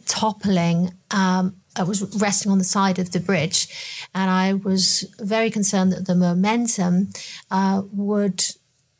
toppling. 0.07 0.93
Um, 1.11 1.57
I 1.75 1.83
was 1.83 2.03
resting 2.21 2.53
on 2.53 2.59
the 2.59 2.65
side 2.65 2.99
of 2.99 3.13
the 3.13 3.21
bridge, 3.21 3.69
and 4.15 4.31
I 4.31 4.55
was 4.55 5.05
very 5.21 5.51
concerned 5.51 5.93
that 5.93 6.07
the 6.07 6.15
momentum 6.15 7.11
uh, 7.51 7.83
would 7.93 8.45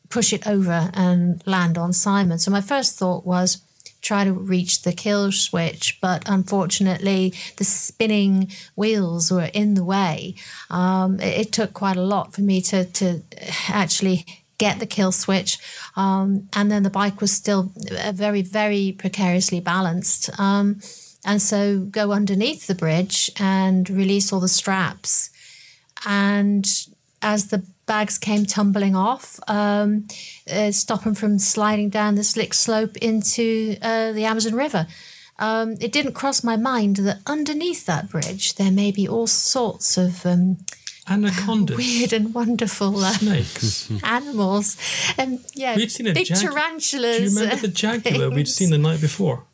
push 0.09 0.33
it 0.33 0.47
over 0.47 0.89
and 0.93 1.45
land 1.45 1.77
on 1.77 1.93
Simon. 1.93 2.39
So 2.39 2.51
my 2.51 2.61
first 2.61 2.97
thought 2.97 3.25
was 3.25 3.61
try 4.01 4.23
to 4.23 4.33
reach 4.33 4.83
the 4.83 4.93
kill 4.93 5.31
switch, 5.31 5.99
but 6.01 6.23
unfortunately, 6.27 7.33
the 7.57 7.63
spinning 7.63 8.51
wheels 8.75 9.31
were 9.31 9.49
in 9.53 9.73
the 9.73 9.83
way. 9.83 10.35
Um, 10.69 11.19
it, 11.19 11.47
it, 11.47 11.51
took 11.51 11.73
quite 11.73 11.97
a 11.97 12.01
lot 12.01 12.33
for 12.33 12.41
me 12.41 12.61
to, 12.61 12.85
to 12.85 13.21
actually 13.67 14.25
get 14.57 14.79
the 14.79 14.85
kill 14.85 15.11
switch. 15.11 15.57
Um, 15.95 16.47
and 16.53 16.71
then 16.71 16.83
the 16.83 16.89
bike 16.89 17.21
was 17.21 17.31
still 17.31 17.71
very, 17.75 18.41
very 18.41 18.95
precariously 18.97 19.59
balanced. 19.59 20.29
Um, 20.39 20.79
and 21.25 21.41
so 21.41 21.79
go 21.79 22.11
underneath 22.11 22.67
the 22.67 22.75
bridge 22.75 23.31
and 23.39 23.89
release 23.89 24.31
all 24.31 24.39
the 24.39 24.47
straps. 24.47 25.31
And 26.05 26.65
as 27.21 27.47
the 27.47 27.65
bags 27.89 28.19
came 28.19 28.45
tumbling 28.45 28.95
off, 28.95 29.39
um, 29.47 30.05
uh, 30.49 30.71
stop 30.71 31.03
them 31.03 31.15
from 31.15 31.39
sliding 31.39 31.89
down 31.89 32.13
the 32.13 32.23
slick 32.23 32.53
slope 32.53 32.95
into 32.97 33.75
uh, 33.81 34.11
the 34.11 34.25
Amazon 34.25 34.53
River. 34.53 34.85
Um, 35.39 35.75
it 35.81 35.91
didn't 35.91 36.13
cross 36.13 36.43
my 36.43 36.55
mind 36.55 36.97
that 36.97 37.19
underneath 37.25 37.87
that 37.87 38.09
bridge 38.09 38.55
there 38.55 38.71
may 38.71 38.91
be 38.91 39.07
all 39.07 39.25
sorts 39.25 39.97
of 39.97 40.23
um, 40.23 40.57
anacondas, 41.07 41.77
weird 41.77 42.13
and 42.13 42.31
wonderful 42.33 42.99
uh, 42.99 43.11
snakes, 43.13 43.89
animals, 44.03 44.77
and 45.17 45.39
yeah, 45.55 45.75
we've 45.75 45.91
seen 45.91 46.07
a 46.07 46.13
big 46.13 46.27
jag- 46.27 46.41
tarantulas. 46.41 47.17
Do 47.17 47.23
you 47.23 47.29
remember 47.39 47.55
the 47.55 47.69
jaguar 47.69 48.29
we'd 48.35 48.47
seen 48.47 48.69
the 48.69 48.77
night 48.77 49.01
before? 49.01 49.45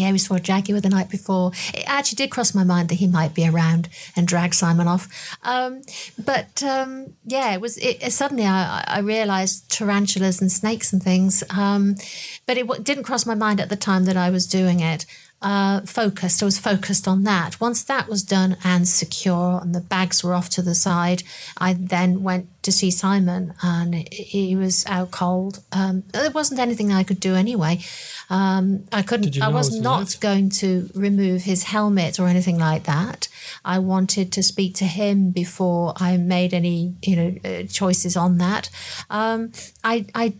Yeah, 0.00 0.12
we 0.12 0.18
saw 0.18 0.38
jaguar 0.38 0.80
the 0.80 0.88
night 0.88 1.10
before. 1.10 1.52
It 1.74 1.84
actually 1.86 2.16
did 2.16 2.30
cross 2.30 2.54
my 2.54 2.64
mind 2.64 2.88
that 2.88 2.96
he 2.96 3.06
might 3.06 3.34
be 3.34 3.46
around 3.46 3.88
and 4.16 4.26
drag 4.26 4.54
Simon 4.54 4.88
off. 4.88 5.08
Um, 5.42 5.82
but 6.18 6.62
um, 6.62 7.14
yeah, 7.24 7.52
it 7.52 7.60
was. 7.60 7.78
It, 7.78 8.12
suddenly 8.12 8.44
I, 8.46 8.84
I, 8.86 8.98
realised 9.00 9.70
tarantulas 9.70 10.40
and 10.40 10.50
snakes 10.50 10.92
and 10.92 11.02
things. 11.02 11.44
Um, 11.50 11.96
but 12.46 12.56
it 12.56 12.84
didn't 12.84 13.04
cross 13.04 13.26
my 13.26 13.34
mind 13.34 13.60
at 13.60 13.68
the 13.68 13.76
time 13.76 14.04
that 14.04 14.16
I 14.16 14.30
was 14.30 14.46
doing 14.46 14.80
it 14.80 15.06
uh, 15.42 15.80
focused. 15.82 16.42
I 16.42 16.46
was 16.46 16.58
focused 16.58 17.08
on 17.08 17.24
that. 17.24 17.60
Once 17.60 17.82
that 17.84 18.08
was 18.08 18.22
done 18.22 18.56
and 18.62 18.86
secure, 18.86 19.58
and 19.62 19.74
the 19.74 19.80
bags 19.80 20.22
were 20.22 20.34
off 20.34 20.50
to 20.50 20.62
the 20.62 20.74
side, 20.74 21.22
I 21.56 21.72
then 21.72 22.22
went 22.22 22.48
to 22.62 22.72
see 22.72 22.90
Simon, 22.90 23.54
and 23.62 23.94
he 24.12 24.54
was 24.54 24.84
out 24.86 25.10
cold. 25.10 25.62
Um, 25.72 26.02
there 26.12 26.30
wasn't 26.30 26.60
anything 26.60 26.92
I 26.92 27.04
could 27.04 27.20
do 27.20 27.34
anyway. 27.34 27.80
Um, 28.28 28.84
I 28.92 29.02
couldn't. 29.02 29.40
I 29.40 29.48
was 29.48 29.80
not 29.80 30.18
going 30.20 30.50
to 30.50 30.90
remove 30.94 31.42
his 31.42 31.64
helmet 31.64 32.20
or 32.20 32.28
anything 32.28 32.58
like 32.58 32.84
that. 32.84 33.28
I 33.64 33.78
wanted 33.78 34.32
to 34.32 34.42
speak 34.42 34.74
to 34.76 34.84
him 34.84 35.30
before 35.30 35.94
I 35.96 36.16
made 36.18 36.52
any, 36.52 36.94
you 37.02 37.16
know, 37.16 37.34
uh, 37.44 37.62
choices 37.64 38.16
on 38.16 38.38
that. 38.38 38.68
Um, 39.08 39.52
I, 39.82 40.06
I 40.14 40.34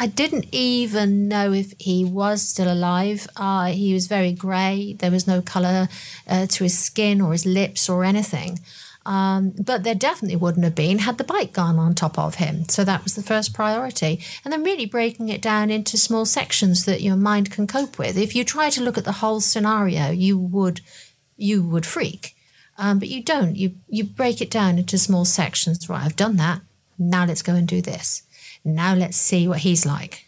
I 0.00 0.06
didn't 0.06 0.46
even 0.52 1.26
know 1.26 1.52
if 1.52 1.74
he 1.78 2.04
was 2.04 2.40
still 2.40 2.72
alive. 2.72 3.26
Uh, 3.36 3.66
he 3.66 3.92
was 3.92 4.06
very 4.06 4.32
grey. 4.32 4.94
There 4.96 5.10
was 5.10 5.26
no 5.26 5.42
colour 5.42 5.88
uh, 6.28 6.46
to 6.46 6.64
his 6.64 6.78
skin 6.78 7.20
or 7.20 7.32
his 7.32 7.44
lips 7.44 7.88
or 7.88 8.04
anything. 8.04 8.60
Um, 9.04 9.54
but 9.58 9.82
there 9.82 9.96
definitely 9.96 10.36
wouldn't 10.36 10.64
have 10.64 10.74
been 10.74 11.00
had 11.00 11.18
the 11.18 11.24
bike 11.24 11.52
gone 11.52 11.78
on 11.78 11.94
top 11.94 12.18
of 12.18 12.36
him. 12.36 12.68
So 12.68 12.84
that 12.84 13.02
was 13.02 13.16
the 13.16 13.22
first 13.22 13.54
priority. 13.54 14.20
And 14.44 14.52
then 14.52 14.62
really 14.62 14.86
breaking 14.86 15.30
it 15.30 15.42
down 15.42 15.70
into 15.70 15.96
small 15.96 16.26
sections 16.26 16.84
that 16.84 17.02
your 17.02 17.16
mind 17.16 17.50
can 17.50 17.66
cope 17.66 17.98
with. 17.98 18.16
If 18.16 18.36
you 18.36 18.44
try 18.44 18.70
to 18.70 18.82
look 18.82 18.98
at 18.98 19.04
the 19.04 19.12
whole 19.12 19.40
scenario, 19.40 20.10
you 20.10 20.38
would 20.38 20.80
you 21.36 21.66
would 21.66 21.86
freak. 21.86 22.36
Um, 22.76 23.00
but 23.00 23.08
you 23.08 23.22
don't. 23.22 23.56
You 23.56 23.72
you 23.88 24.04
break 24.04 24.40
it 24.40 24.50
down 24.50 24.78
into 24.78 24.98
small 24.98 25.24
sections. 25.24 25.88
Right, 25.88 26.04
I've 26.04 26.14
done 26.14 26.36
that. 26.36 26.60
Now 26.98 27.24
let's 27.24 27.42
go 27.42 27.54
and 27.54 27.66
do 27.66 27.80
this 27.80 28.22
now 28.64 28.94
let's 28.94 29.16
see 29.16 29.48
what 29.48 29.58
he's 29.60 29.84
like. 29.86 30.26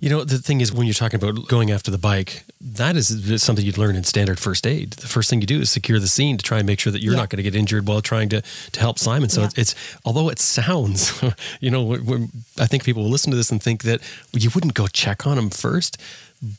You 0.00 0.08
know, 0.10 0.22
the 0.22 0.38
thing 0.38 0.60
is, 0.60 0.72
when 0.72 0.86
you're 0.86 0.94
talking 0.94 1.20
about 1.20 1.48
going 1.48 1.72
after 1.72 1.90
the 1.90 1.98
bike, 1.98 2.44
that 2.60 2.94
is 2.96 3.42
something 3.42 3.64
you'd 3.66 3.78
learn 3.78 3.96
in 3.96 4.04
standard 4.04 4.38
first 4.38 4.64
aid. 4.64 4.92
The 4.92 5.08
first 5.08 5.28
thing 5.28 5.40
you 5.40 5.46
do 5.48 5.60
is 5.60 5.70
secure 5.70 5.98
the 5.98 6.06
scene 6.06 6.36
to 6.38 6.44
try 6.44 6.58
and 6.58 6.66
make 6.68 6.78
sure 6.78 6.92
that 6.92 7.02
you're 7.02 7.14
Yeah. 7.14 7.20
not 7.20 7.30
going 7.30 7.38
to 7.38 7.42
get 7.42 7.56
injured 7.56 7.88
while 7.88 8.00
trying 8.00 8.28
to 8.28 8.40
to 8.72 8.80
help 8.80 9.00
Simon. 9.00 9.28
So 9.28 9.40
Yeah. 9.40 9.46
it's, 9.48 9.58
it's 9.58 9.74
although 10.04 10.28
it 10.28 10.38
sounds, 10.38 11.20
you 11.60 11.68
know, 11.72 11.82
when, 11.82 12.04
when- 12.06 12.30
I 12.60 12.66
think 12.66 12.84
people 12.84 13.02
will 13.02 13.10
listen 13.10 13.32
to 13.32 13.36
this 13.36 13.50
and 13.50 13.60
think 13.60 13.82
that 13.82 14.00
you 14.32 14.50
wouldn't 14.54 14.74
go 14.74 14.86
check 14.86 15.26
on 15.26 15.36
him 15.36 15.50
first, 15.50 15.96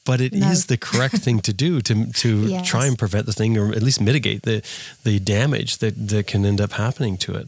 but 0.04 0.20
it 0.20 0.34
is 0.34 0.42
No. 0.42 0.54
the 0.74 0.78
correct 0.78 1.20
thing 1.20 1.40
to 1.40 1.54
do 1.54 1.80
to 1.82 2.12
to 2.12 2.46
Yes. 2.48 2.68
try 2.68 2.88
and 2.88 2.98
prevent 3.00 3.26
the 3.26 3.32
thing 3.34 3.58
or 3.58 3.72
at 3.72 3.82
least 3.84 4.02
mitigate 4.02 4.42
the 4.42 4.62
the 5.06 5.18
damage 5.18 5.78
that 5.78 5.94
that 6.10 6.28
can 6.28 6.46
end 6.46 6.60
up 6.60 6.74
happening 6.74 7.16
to 7.20 7.36
it. 7.36 7.48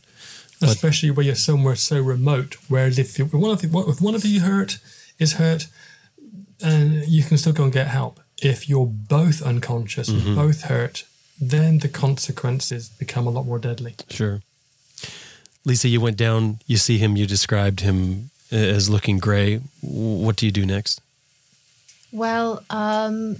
Especially 0.62 1.12
where 1.12 1.26
you're 1.26 1.36
somewhere 1.36 1.76
so 1.76 2.02
remote. 2.02 2.58
Whereas 2.68 3.00
if, 3.00 3.18
you, 3.18 3.26
if 3.26 3.34
one 3.34 3.52
of 3.52 3.64
you, 3.64 3.90
if 3.90 4.02
one 4.02 4.16
of 4.16 4.26
you 4.26 4.42
hurt 4.42 4.80
is 5.20 5.34
hurt, 5.34 5.68
and 6.64 7.08
you 7.08 7.24
can 7.24 7.38
still 7.38 7.54
go 7.54 7.64
and 7.64 7.74
get 7.74 7.88
help. 7.88 8.20
If 8.42 8.70
you're 8.70 8.86
both 8.88 9.42
unconscious 9.42 10.08
and 10.08 10.36
both 10.36 10.64
hurt, 10.64 11.04
then 11.40 11.80
the 11.80 11.88
consequences 11.88 12.90
become 12.90 13.28
a 13.28 13.30
lot 13.30 13.46
more 13.46 13.60
deadly. 13.60 13.96
Sure. 14.10 14.42
Lisa, 15.64 15.88
you 15.88 16.02
went 16.02 16.18
down, 16.18 16.60
you 16.66 16.78
see 16.78 16.98
him, 16.98 17.16
you 17.16 17.28
described 17.28 17.82
him 17.82 18.32
as 18.52 18.90
looking 18.90 19.20
gray. 19.20 19.58
What 19.82 20.36
do 20.36 20.46
you 20.46 20.52
do 20.52 20.66
next? 20.66 21.02
Well, 22.12 22.64
um, 22.70 23.38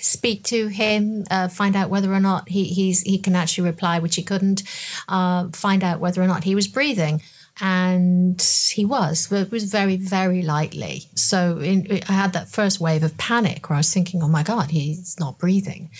speak 0.00 0.42
to 0.44 0.68
him, 0.68 1.24
uh, 1.30 1.48
find 1.48 1.76
out 1.76 1.90
whether 1.90 2.12
or 2.12 2.20
not 2.20 2.48
he, 2.48 2.64
he's 2.64 3.02
he 3.02 3.18
can 3.18 3.36
actually 3.36 3.66
reply, 3.68 3.98
which 3.98 4.16
he 4.16 4.22
couldn't. 4.22 4.62
Uh, 5.08 5.48
find 5.48 5.82
out 5.82 6.00
whether 6.00 6.22
or 6.22 6.26
not 6.26 6.44
he 6.44 6.54
was 6.54 6.68
breathing, 6.68 7.22
and 7.60 8.40
he 8.72 8.84
was, 8.84 9.28
but 9.28 9.40
it 9.42 9.50
was 9.50 9.64
very 9.64 9.96
very 9.96 10.42
lightly. 10.42 11.08
So 11.14 11.58
in, 11.58 12.00
I 12.08 12.12
had 12.12 12.32
that 12.32 12.48
first 12.48 12.80
wave 12.80 13.02
of 13.02 13.16
panic 13.16 13.68
where 13.68 13.76
I 13.76 13.80
was 13.80 13.92
thinking, 13.92 14.22
"Oh 14.22 14.28
my 14.28 14.42
God, 14.42 14.70
he's 14.70 15.18
not 15.18 15.38
breathing." 15.38 15.90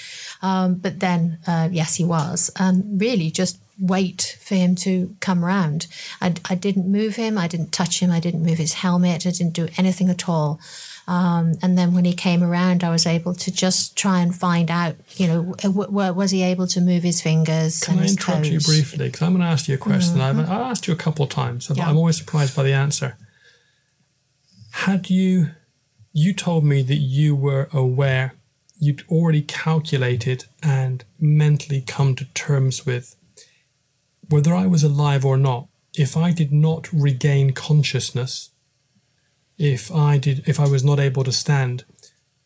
Um, 0.42 0.74
but 0.74 1.00
then, 1.00 1.38
uh, 1.46 1.68
yes, 1.72 1.96
he 1.96 2.04
was, 2.04 2.50
and 2.58 3.00
really 3.00 3.30
just 3.30 3.58
wait 3.78 4.38
for 4.40 4.54
him 4.54 4.74
to 4.74 5.14
come 5.20 5.44
around. 5.44 5.86
I, 6.20 6.34
I 6.48 6.54
didn't 6.54 6.90
move 6.90 7.16
him, 7.16 7.36
I 7.36 7.48
didn't 7.48 7.72
touch 7.72 8.00
him, 8.00 8.10
I 8.10 8.20
didn't 8.20 8.42
move 8.42 8.58
his 8.58 8.74
helmet, 8.74 9.26
I 9.26 9.30
didn't 9.30 9.52
do 9.52 9.68
anything 9.76 10.08
at 10.08 10.28
all. 10.28 10.60
Um, 11.08 11.54
and 11.62 11.78
then 11.78 11.94
when 11.94 12.04
he 12.04 12.12
came 12.14 12.42
around, 12.42 12.82
I 12.82 12.90
was 12.90 13.06
able 13.06 13.32
to 13.34 13.52
just 13.52 13.96
try 13.96 14.20
and 14.20 14.34
find 14.34 14.70
out, 14.70 14.96
you 15.16 15.28
know, 15.28 15.54
w- 15.58 15.86
w- 15.86 16.12
was 16.12 16.32
he 16.32 16.42
able 16.42 16.66
to 16.66 16.80
move 16.80 17.04
his 17.04 17.20
fingers 17.22 17.80
Can 17.80 17.92
and 17.92 18.00
I 18.00 18.02
his 18.04 18.12
interrupt 18.16 18.46
you 18.46 18.52
toes? 18.54 18.62
Mm-hmm. 18.64 18.72
briefly? 18.72 19.06
Because 19.06 19.22
I'm 19.22 19.32
going 19.32 19.42
to 19.42 19.46
ask 19.48 19.68
you 19.68 19.74
a 19.76 19.78
question. 19.78 20.20
I've, 20.20 20.38
I've 20.38 20.48
asked 20.48 20.88
you 20.88 20.92
a 20.92 20.96
couple 20.96 21.24
of 21.24 21.30
times, 21.30 21.68
but 21.68 21.76
Yeah. 21.76 21.88
I'm 21.88 21.96
always 21.96 22.16
surprised 22.18 22.56
by 22.56 22.64
the 22.64 22.72
answer. 22.72 23.16
Had 24.72 25.08
you, 25.08 25.50
you 26.12 26.32
told 26.34 26.64
me 26.64 26.82
that 26.82 26.96
you 26.96 27.36
were 27.36 27.68
aware, 27.72 28.34
you'd 28.78 29.02
already 29.08 29.42
calculated 29.42 30.46
and 30.62 31.04
mentally 31.20 31.80
come 31.82 32.14
to 32.16 32.24
terms 32.34 32.84
with 32.84 33.14
whether 34.28 34.54
I 34.54 34.66
was 34.66 34.82
alive 34.82 35.24
or 35.24 35.36
not. 35.36 35.68
If 35.94 36.16
I 36.16 36.32
did 36.32 36.52
not 36.52 36.92
regain 36.92 37.52
consciousness, 37.52 38.50
if 39.58 39.92
I 39.92 40.18
did, 40.18 40.46
if 40.46 40.60
I 40.60 40.68
was 40.68 40.84
not 40.84 41.00
able 41.00 41.24
to 41.24 41.32
stand, 41.32 41.84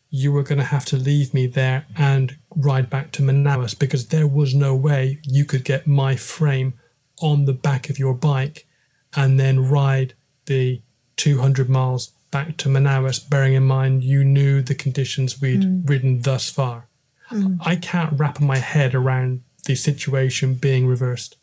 you 0.09 0.31
were 0.31 0.43
going 0.43 0.59
to 0.59 0.65
have 0.65 0.85
to 0.85 0.97
leave 0.97 1.33
me 1.33 1.47
there 1.47 1.85
and 1.97 2.37
ride 2.55 2.89
back 2.89 3.11
to 3.13 3.21
Manaus 3.21 3.77
because 3.77 4.07
there 4.07 4.27
was 4.27 4.53
no 4.53 4.75
way 4.75 5.19
you 5.23 5.45
could 5.45 5.63
get 5.63 5.87
my 5.87 6.15
frame 6.15 6.73
on 7.21 7.45
the 7.45 7.53
back 7.53 7.89
of 7.89 7.97
your 7.97 8.13
bike 8.13 8.67
and 9.15 9.39
then 9.39 9.69
ride 9.69 10.13
the 10.45 10.81
200 11.15 11.69
miles 11.69 12.11
back 12.29 12.57
to 12.57 12.69
Manaus, 12.69 13.29
bearing 13.29 13.53
in 13.53 13.63
mind 13.63 14.03
you 14.03 14.23
knew 14.23 14.61
the 14.61 14.75
conditions 14.75 15.41
we'd 15.41 15.61
mm. 15.61 15.87
ridden 15.87 16.21
thus 16.21 16.49
far. 16.49 16.87
Mm. 17.29 17.57
I 17.61 17.75
can't 17.75 18.17
wrap 18.17 18.39
my 18.39 18.57
head 18.57 18.95
around 18.95 19.43
the 19.65 19.75
situation 19.75 20.55
being 20.55 20.87
reversed. 20.87 21.37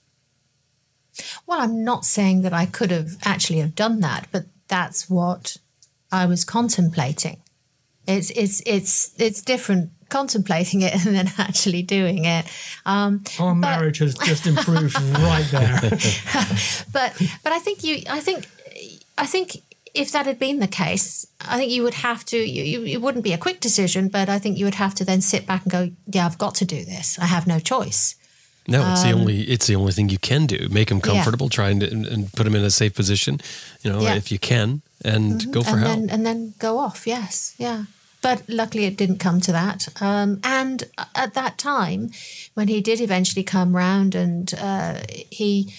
Well, 1.46 1.60
I'm 1.60 1.84
not 1.84 2.04
saying 2.04 2.42
that 2.42 2.52
I 2.52 2.66
could 2.66 2.90
have 2.90 3.16
actually 3.22 3.60
have 3.60 3.74
done 3.74 4.00
that, 4.00 4.28
but 4.30 4.46
that's 4.68 5.10
what 5.10 5.56
I 6.12 6.26
was 6.26 6.44
contemplating. 6.44 7.38
It's 8.06 8.30
it's 8.30 8.62
it's 8.64 9.12
it's 9.18 9.42
different 9.42 9.90
contemplating 10.08 10.80
it 10.82 10.94
and 11.06 11.14
then 11.14 11.32
actually 11.38 11.82
doing 11.82 12.24
it. 12.24 12.46
Um, 12.86 13.24
Our 13.38 13.54
marriage 13.54 13.98
has 13.98 14.14
just 14.14 14.46
improved 14.46 14.98
right 15.00 15.46
there. 15.50 15.80
but 16.92 17.20
but 17.44 17.52
I 17.52 17.58
think 17.58 17.84
you 17.84 18.02
I 18.08 18.20
think 18.20 18.46
I 19.16 19.26
think 19.26 19.62
if 19.94 20.12
that 20.12 20.26
had 20.26 20.38
been 20.38 20.60
the 20.60 20.68
case, 20.68 21.26
I 21.40 21.56
think 21.56 21.72
you 21.72 21.82
would 21.82 21.94
have 21.94 22.24
to. 22.26 22.36
You, 22.36 22.62
you, 22.62 22.84
it 22.84 23.02
wouldn't 23.02 23.24
be 23.24 23.32
a 23.32 23.38
quick 23.38 23.58
decision, 23.60 24.08
but 24.08 24.28
I 24.28 24.38
think 24.38 24.58
you 24.58 24.64
would 24.64 24.76
have 24.76 24.94
to 24.96 25.04
then 25.04 25.20
sit 25.20 25.46
back 25.46 25.62
and 25.62 25.72
go, 25.72 25.90
"Yeah, 26.06 26.26
I've 26.26 26.38
got 26.38 26.54
to 26.56 26.64
do 26.64 26.84
this. 26.84 27.18
I 27.18 27.26
have 27.26 27.46
no 27.46 27.58
choice." 27.58 28.14
No, 28.68 28.92
it's 28.92 29.02
the 29.02 29.12
only 29.12 29.40
it's 29.54 29.66
the 29.66 29.76
only 29.76 29.92
thing 29.92 30.10
you 30.10 30.18
can 30.18 30.46
do. 30.46 30.68
Make 30.68 30.90
him 30.90 30.98
Um, 30.98 31.02
Yeah. 31.04 31.14
comfortable, 31.14 31.48
try 31.48 31.70
and, 31.70 31.82
and, 31.82 32.32
put 32.32 32.46
him 32.46 32.54
in 32.54 32.62
a 32.64 32.70
safe 32.70 32.94
position, 32.94 33.40
you 33.82 33.90
know, 33.90 34.00
Yeah. 34.02 34.14
if 34.16 34.30
you 34.30 34.38
can, 34.38 34.82
and 35.04 35.50
go 35.52 35.62
for 35.62 35.70
and 35.76 35.80
help. 35.80 35.92
then 35.98 36.10
and 36.10 36.26
then 36.26 36.54
go 36.58 36.78
off. 36.78 37.06
Yes, 37.06 37.54
yeah. 37.58 37.84
But 38.20 38.42
luckily, 38.48 38.84
it 38.84 38.96
didn't 38.98 39.18
come 39.18 39.40
to 39.40 39.52
that. 39.52 39.88
Um, 40.02 40.40
and 40.42 40.84
at 41.14 41.34
that 41.34 41.56
time, 41.56 42.10
when 42.54 42.68
he 42.68 42.80
did 42.80 43.00
eventually 43.00 43.44
come 43.44 43.76
round, 43.76 44.14
and 44.14 44.52
uh, 44.54 44.94
he 45.30 45.72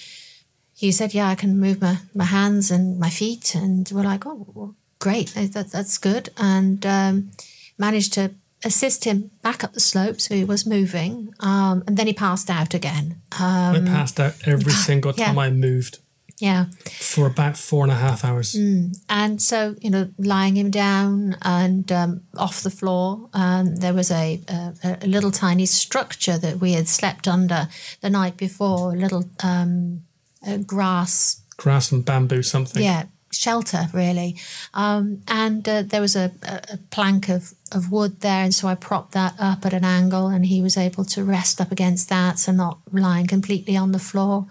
he 0.73 0.91
said, 0.91 1.13
"Yeah, 1.13 1.27
I 1.33 1.35
can 1.35 1.59
move 1.59 1.81
my, 1.81 1.97
my 2.13 2.25
hands 2.25 2.71
and 2.71 2.97
my 2.99 3.09
feet," 3.09 3.55
and 3.55 3.89
we're 3.93 4.03
like, 4.11 4.25
"Oh, 4.25 4.47
well, 4.55 4.75
great, 4.99 5.33
that, 5.35 5.71
that's 5.71 5.97
good," 5.99 6.29
and 6.37 6.85
um, 6.85 7.31
managed 7.77 8.13
to 8.13 8.31
assist 8.63 9.05
him 9.05 9.31
back 9.41 9.63
up 9.63 9.73
the 9.73 9.79
slope, 9.79 10.19
so 10.19 10.35
he 10.35 10.43
was 10.43 10.65
moving, 10.65 11.33
um, 11.39 11.83
and 11.87 11.97
then 11.97 12.07
he 12.07 12.13
passed 12.13 12.49
out 12.49 12.73
again. 12.73 13.21
Uh, 13.31 13.73
I 13.75 13.81
passed 13.85 14.19
out 14.19 14.35
every 14.45 14.73
single 14.73 15.13
yeah. 15.15 15.27
time 15.27 15.39
I 15.39 15.49
moved 15.49 15.99
yeah. 16.39 16.65
for 16.85 17.27
about 17.27 17.57
four 17.57 17.83
and 17.83 17.91
a 17.91 17.95
half 17.95 18.23
hours. 18.25 18.55
And 19.09 19.41
so, 19.41 19.75
you 19.81 19.89
know, 19.89 20.09
lying 20.17 20.55
him 20.55 20.71
down 20.71 21.35
and 21.41 21.91
um, 21.91 22.21
off 22.37 22.61
the 22.61 22.69
floor, 22.69 23.29
um, 23.33 23.75
there 23.75 23.93
was 23.93 24.11
a, 24.11 24.41
a, 24.47 24.97
a 25.01 25.07
little 25.07 25.31
tiny 25.31 25.65
structure 25.65 26.37
that 26.37 26.57
we 26.57 26.73
had 26.73 26.87
slept 26.87 27.27
under 27.27 27.67
the 28.01 28.09
night 28.09 28.37
before, 28.37 28.93
a 28.93 28.97
little 28.97 29.25
um, 29.43 30.01
uh, 30.47 30.57
grass, 30.57 31.41
Grass 31.57 31.91
and 31.91 32.05
bamboo, 32.05 32.41
something. 32.41 32.81
yeah, 32.81 33.03
shelter 33.31 33.87
really. 33.93 34.35
Um, 34.73 35.21
and 35.27 35.67
uh, 35.67 35.83
there 35.83 36.01
was 36.01 36.15
a, 36.15 36.31
a, 36.43 36.77
plank 36.91 37.29
of, 37.29 37.53
of 37.71 37.91
wood 37.91 38.21
there, 38.21 38.43
and 38.43 38.53
so 38.53 38.67
I 38.67 38.75
propped 38.75 39.13
that 39.13 39.35
up 39.39 39.65
at 39.65 39.73
an 39.73 39.85
angle, 39.85 40.27
and 40.27 40.45
he 40.45 40.61
was 40.61 40.77
able 40.77 41.05
to 41.05 41.23
rest 41.23 41.61
up 41.61 41.71
against 41.71 42.09
that, 42.09 42.39
so 42.39 42.51
not 42.51 42.79
lying 42.91 43.27
completely 43.27 43.77
on 43.77 43.91
the 43.91 43.99
floor. 43.99 44.47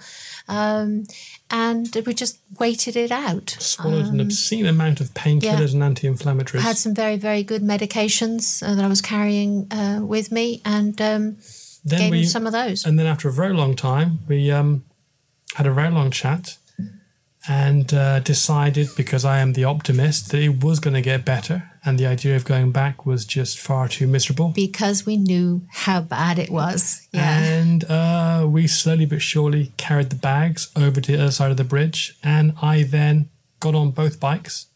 Um, 0.48 1.04
and 1.50 1.94
we 2.06 2.14
just 2.14 2.38
waited 2.58 2.96
it 2.96 3.10
out. 3.10 3.56
Swallowed 3.58 4.06
an 4.06 4.20
obscene 4.20 4.66
amount 4.66 5.00
of 5.00 5.14
painkillers 5.14 5.72
and 5.72 5.82
anti-inflammatories. 5.82 6.58
I 6.58 6.62
had 6.62 6.76
some 6.76 6.94
very, 6.94 7.16
very 7.16 7.42
good 7.42 7.62
medications 7.62 8.62
uh, 8.62 8.74
that 8.74 8.84
I 8.84 8.88
was 8.88 9.00
carrying 9.00 9.70
uh, 9.72 10.00
with 10.02 10.30
me 10.30 10.60
and 10.64 11.00
um, 11.00 11.36
then 11.84 11.98
gave 12.00 12.10
we, 12.10 12.18
him 12.20 12.26
some 12.26 12.46
of 12.46 12.52
those. 12.52 12.84
and 12.84 12.98
then 12.98 13.06
after 13.06 13.28
a 13.28 13.32
very 13.32 13.54
long 13.54 13.74
time, 13.74 14.20
we 14.26 14.50
um, 14.50 14.84
had 15.54 15.66
a 15.66 15.72
very 15.72 15.90
long 15.90 16.10
chat 16.10 16.58
and 17.48 17.92
uh, 17.94 18.20
decided, 18.20 18.88
because 18.96 19.24
I 19.24 19.38
am 19.38 19.54
the 19.54 19.64
optimist, 19.64 20.30
that 20.30 20.42
it 20.42 20.62
was 20.62 20.80
going 20.80 20.94
to 20.94 21.00
get 21.00 21.24
better, 21.24 21.70
and 21.84 21.98
the 21.98 22.06
idea 22.06 22.36
of 22.36 22.44
going 22.44 22.72
back 22.72 23.06
was 23.06 23.24
just 23.24 23.58
far 23.58 23.88
too 23.88 24.06
miserable. 24.06 24.50
because 24.50 25.06
we 25.06 25.16
knew 25.16 25.62
how 25.70 26.00
bad 26.02 26.38
it 26.38 26.50
was. 26.50 27.08
Yeah. 27.12 27.40
And 27.40 27.84
uh, 27.84 28.46
we 28.48 28.66
slowly 28.66 29.06
but 29.06 29.22
surely 29.22 29.72
carried 29.76 30.10
the 30.10 30.16
bags 30.16 30.70
over 30.76 31.00
to 31.00 31.12
the 31.12 31.22
other 31.22 31.30
side 31.32 31.50
of 31.50 31.56
the 31.56 31.64
bridge. 31.64 32.18
And 32.22 32.52
I 32.60 32.82
then 32.82 33.30
got 33.60 33.74
on 33.74 33.92
both 33.92 34.20
bikes 34.20 34.66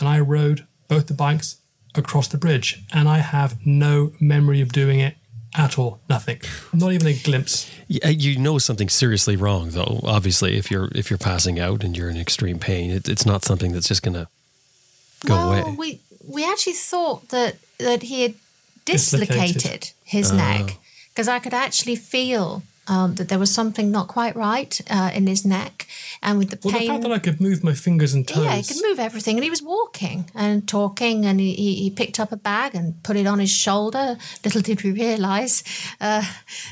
and 0.00 0.08
I 0.08 0.18
rode 0.20 0.66
both 0.88 1.06
the 1.06 1.14
bikes 1.14 1.56
across 1.94 2.28
the 2.28 2.38
bridge. 2.38 2.82
And 2.92 3.08
I 3.08 3.18
have 3.18 3.64
no 3.64 4.12
memory 4.20 4.60
of 4.60 4.72
doing 4.72 4.98
it 5.00 5.16
at 5.58 5.78
all. 5.78 6.00
Nothing. 6.08 6.40
Not 6.72 6.92
even 6.92 7.06
a 7.08 7.14
glimpse. 7.14 7.70
Yeah, 7.88 8.06
uh, 8.06 8.10
you 8.10 8.38
know 8.38 8.58
something 8.58 8.88
seriously 8.88 9.36
wrong, 9.36 9.70
though. 9.70 10.00
Obviously, 10.04 10.56
if 10.56 10.70
you're 10.70 10.88
if 10.94 11.10
you're 11.10 11.18
passing 11.18 11.58
out 11.58 11.84
and 11.84 11.96
you're 11.96 12.08
in 12.08 12.16
extreme 12.16 12.58
pain, 12.58 12.90
it, 12.90 13.08
it's 13.08 13.26
not 13.26 13.44
something 13.44 13.72
that's 13.72 13.88
just 13.88 14.02
gonna 14.02 14.28
go 15.26 15.34
well, 15.34 15.52
away. 15.52 15.76
we 15.76 16.00
we 16.26 16.48
actually 16.50 16.74
thought 16.74 17.28
that 17.30 17.56
that 17.78 18.02
he 18.02 18.22
had 18.22 18.34
Dislocated. 18.84 19.54
dislocated 19.54 19.90
his 20.04 20.32
oh. 20.32 20.36
neck 20.36 20.78
because 21.10 21.28
I 21.28 21.40
could 21.40 21.52
actually 21.52 21.96
feel 21.96 22.62
um, 22.88 23.14
that 23.16 23.28
there 23.28 23.38
was 23.38 23.50
something 23.54 23.90
not 23.90 24.08
quite 24.08 24.34
right 24.36 24.80
uh, 24.90 25.10
in 25.14 25.26
his 25.26 25.44
neck, 25.44 25.86
and 26.22 26.38
with 26.38 26.50
the 26.50 26.58
Well, 26.62 26.72
the 26.72 26.78
pain. 26.78 26.88
fact 26.88 27.02
that 27.02 27.12
I 27.12 27.18
could 27.18 27.40
move 27.40 27.62
my 27.62 27.74
fingers 27.74 28.14
and 28.14 28.26
toes. 28.26 28.44
yeah, 28.44 28.56
he 28.56 28.62
could 28.62 28.82
move 28.88 28.98
everything, 28.98 29.36
and 29.36 29.44
he 29.44 29.50
was 29.50 29.62
walking 29.62 30.30
and 30.34 30.66
talking, 30.68 31.24
and 31.26 31.38
he, 31.40 31.52
he, 31.54 31.74
he 31.76 31.90
picked 31.90 32.18
up 32.20 32.32
a 32.32 32.36
bag 32.36 32.74
and 32.74 33.02
put 33.02 33.16
it 33.16 33.26
on 33.26 33.38
his 33.38 33.50
shoulder. 33.50 34.16
Little 34.44 34.62
did 34.62 34.82
we 34.82 34.90
realise, 34.92 35.62
uh, 36.00 36.22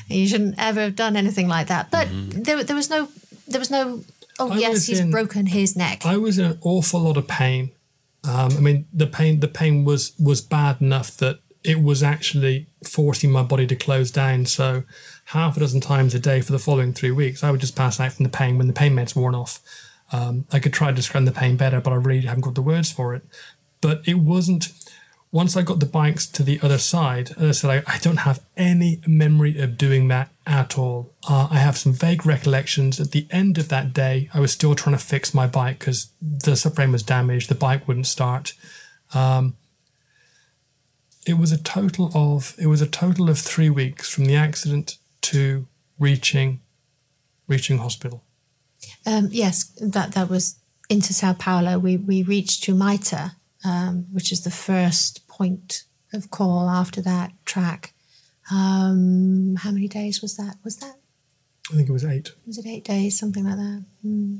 he 0.07 0.27
shouldn't 0.27 0.55
ever 0.57 0.81
have 0.81 0.95
done 0.95 1.15
anything 1.15 1.47
like 1.47 1.67
that. 1.67 1.89
But 1.91 2.07
there, 2.11 2.63
there 2.63 2.75
was 2.75 2.89
no, 2.89 3.09
there 3.47 3.59
was 3.59 3.71
no. 3.71 4.03
Oh 4.39 4.51
I 4.51 4.57
yes, 4.57 4.85
he's 4.85 4.99
in- 4.99 5.09
broken 5.11 5.47
his 5.47 5.75
neck. 5.75 6.05
I 6.05 6.17
was 6.17 6.37
in 6.37 6.45
an 6.45 6.59
awful 6.61 6.99
lot 7.01 7.17
of 7.17 7.27
pain 7.27 7.71
Um, 8.23 8.51
I 8.57 8.59
mean, 8.59 8.85
the 8.93 9.07
pain 9.07 9.39
the 9.39 9.47
pain 9.47 9.85
was 9.85 10.13
was 10.19 10.41
bad 10.41 10.81
enough 10.81 11.15
that 11.17 11.39
it 11.63 11.81
was 11.81 12.03
actually 12.03 12.67
forcing 12.83 13.31
my 13.31 13.41
body 13.43 13.65
to 13.67 13.75
close 13.75 14.11
down. 14.11 14.45
So 14.45 14.83
half 15.27 15.57
a 15.57 15.59
dozen 15.59 15.81
times 15.81 16.15
a 16.15 16.19
day 16.19 16.39
for 16.39 16.53
the 16.53 16.59
following 16.59 16.93
three 16.93 17.11
weeks, 17.11 17.43
I 17.43 17.51
would 17.51 17.59
just 17.59 17.75
pass 17.75 17.99
out 17.99 18.13
from 18.13 18.23
the 18.23 18.29
pain 18.29 18.57
when 18.57 18.67
the 18.67 18.73
pain 18.73 18.95
meds 18.95 19.15
worn 19.15 19.35
off. 19.35 19.59
Um, 20.13 20.45
I 20.53 20.59
could 20.59 20.73
try 20.73 20.89
to 20.89 20.95
describe 20.95 21.25
the 21.25 21.33
pain 21.33 21.57
better, 21.57 21.81
but 21.81 21.91
I 21.91 21.97
really 21.97 22.25
haven't 22.27 22.45
got 22.45 22.55
the 22.55 22.61
words 22.61 22.91
for 22.91 23.13
it. 23.13 23.23
But 23.81 24.07
it 24.07 24.19
wasn't. 24.19 24.69
Once 25.29 25.57
I 25.57 25.61
got 25.61 25.81
the 25.81 25.85
bikes 25.85 26.25
to 26.27 26.41
the 26.41 26.57
other 26.63 26.77
side, 26.77 27.31
as 27.31 27.43
I 27.43 27.51
said, 27.51 27.83
I, 27.85 27.97
don't 27.97 28.19
have 28.19 28.41
any 28.55 29.01
memory 29.05 29.59
of 29.59 29.77
doing 29.77 30.07
that 30.07 30.31
at 30.45 30.77
all. 30.77 31.13
Uh, 31.27 31.49
I 31.51 31.57
have 31.57 31.77
some 31.77 31.91
vague 31.91 32.25
recollections. 32.25 32.97
At 32.97 33.11
the 33.11 33.27
end 33.29 33.57
of 33.57 33.67
that 33.67 33.91
day, 33.91 34.29
I 34.33 34.39
was 34.39 34.53
still 34.53 34.73
trying 34.73 34.95
to 34.95 35.03
fix 35.03 35.33
my 35.33 35.45
bike 35.45 35.79
because 35.79 36.07
the 36.21 36.51
subframe 36.51 36.93
was 36.93 37.03
damaged, 37.03 37.49
the 37.49 37.55
bike 37.55 37.85
wouldn't 37.89 38.07
start. 38.07 38.53
Um, 39.13 39.57
it 41.25 41.37
was 41.37 41.51
a 41.51 41.61
total 41.61 42.09
of 42.15 42.55
it 42.57 42.67
was 42.67 42.81
a 42.81 42.87
total 42.87 43.29
of 43.29 43.37
three 43.37 43.69
weeks 43.69 44.09
from 44.09 44.25
the 44.25 44.35
accident 44.35 44.97
to 45.21 45.67
reaching 45.99 46.61
reaching 47.47 47.77
hospital. 47.77 48.23
Um, 49.05 49.29
yes, 49.31 49.65
that 49.81 50.13
that 50.13 50.29
was 50.29 50.59
into 50.89 51.13
Sao 51.13 51.33
Paulo. 51.33 51.79
We 51.79 51.97
we 51.97 52.23
reached 52.23 52.65
Humaitá, 52.65 53.35
um, 53.63 54.05
which 54.11 54.31
is 54.31 54.43
the 54.43 54.51
first 54.51 55.27
point 55.27 55.83
of 56.13 56.31
call 56.31 56.69
after 56.69 57.01
that 57.01 57.31
track. 57.45 57.93
Um, 58.51 59.57
how 59.59 59.71
many 59.71 59.87
days 59.87 60.21
was 60.21 60.37
that? 60.37 60.55
Was 60.63 60.77
that 60.77 60.95
I 61.71 61.75
think 61.75 61.89
it 61.89 61.91
was 61.91 62.05
eight. 62.05 62.31
was 62.45 62.57
it 62.57 62.65
eight 62.65 62.85
days, 62.85 63.19
something 63.19 63.43
like 63.43 63.57
that? 63.57 63.83
Hmm. 64.01 64.37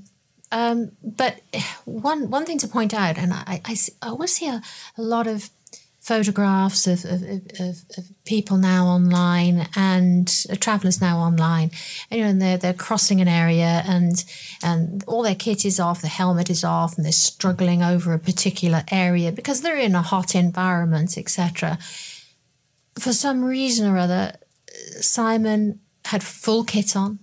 Um, 0.49 0.91
but 1.04 1.41
one 1.84 2.30
one 2.30 2.45
thing 2.45 2.58
to 2.60 2.68
point 2.68 2.94
out, 2.94 3.18
and 3.18 3.34
I, 3.34 3.62
I, 3.66 3.78
I 4.02 4.08
always 4.08 4.34
see 4.34 4.48
a, 4.48 4.62
a 4.98 5.02
lot 5.02 5.28
of 5.28 5.49
photographs 6.07 6.88
of, 6.88 7.03
of, 7.03 7.21
of, 7.59 7.84
of, 7.97 8.05
people 8.23 8.55
now 8.55 8.85
online 8.85 9.67
and 9.75 10.45
uh, 10.49 10.55
travelers 10.55 11.01
now 11.01 11.17
online, 11.17 11.69
and, 12.09 12.17
you 12.17 12.23
know, 12.23 12.29
and 12.29 12.41
they're 12.41 12.57
they're 12.57 12.73
crossing 12.73 13.19
an 13.19 13.27
area 13.27 13.84
and 13.85 14.23
and 14.63 15.03
all 15.05 15.21
their 15.21 15.35
kit 15.35 15.65
is 15.65 15.81
off, 15.81 16.01
the 16.01 16.07
helmet 16.07 16.49
is 16.49 16.63
off, 16.63 16.95
and 16.95 17.03
they're 17.03 17.11
struggling 17.11 17.84
over 17.84 18.13
a 18.13 18.19
particular 18.19 18.84
area 18.89 19.34
because 19.34 19.61
they're 19.61 19.77
in 19.77 19.95
a 19.95 20.01
hot 20.01 20.34
environment, 20.34 21.17
etc. 21.17 21.77
For 22.97 23.11
some 23.11 23.43
reason 23.43 23.85
or 23.91 23.97
other, 23.97 24.34
Simon 25.01 25.81
had 26.05 26.23
full 26.23 26.63
kit 26.63 26.95
on. 26.95 27.19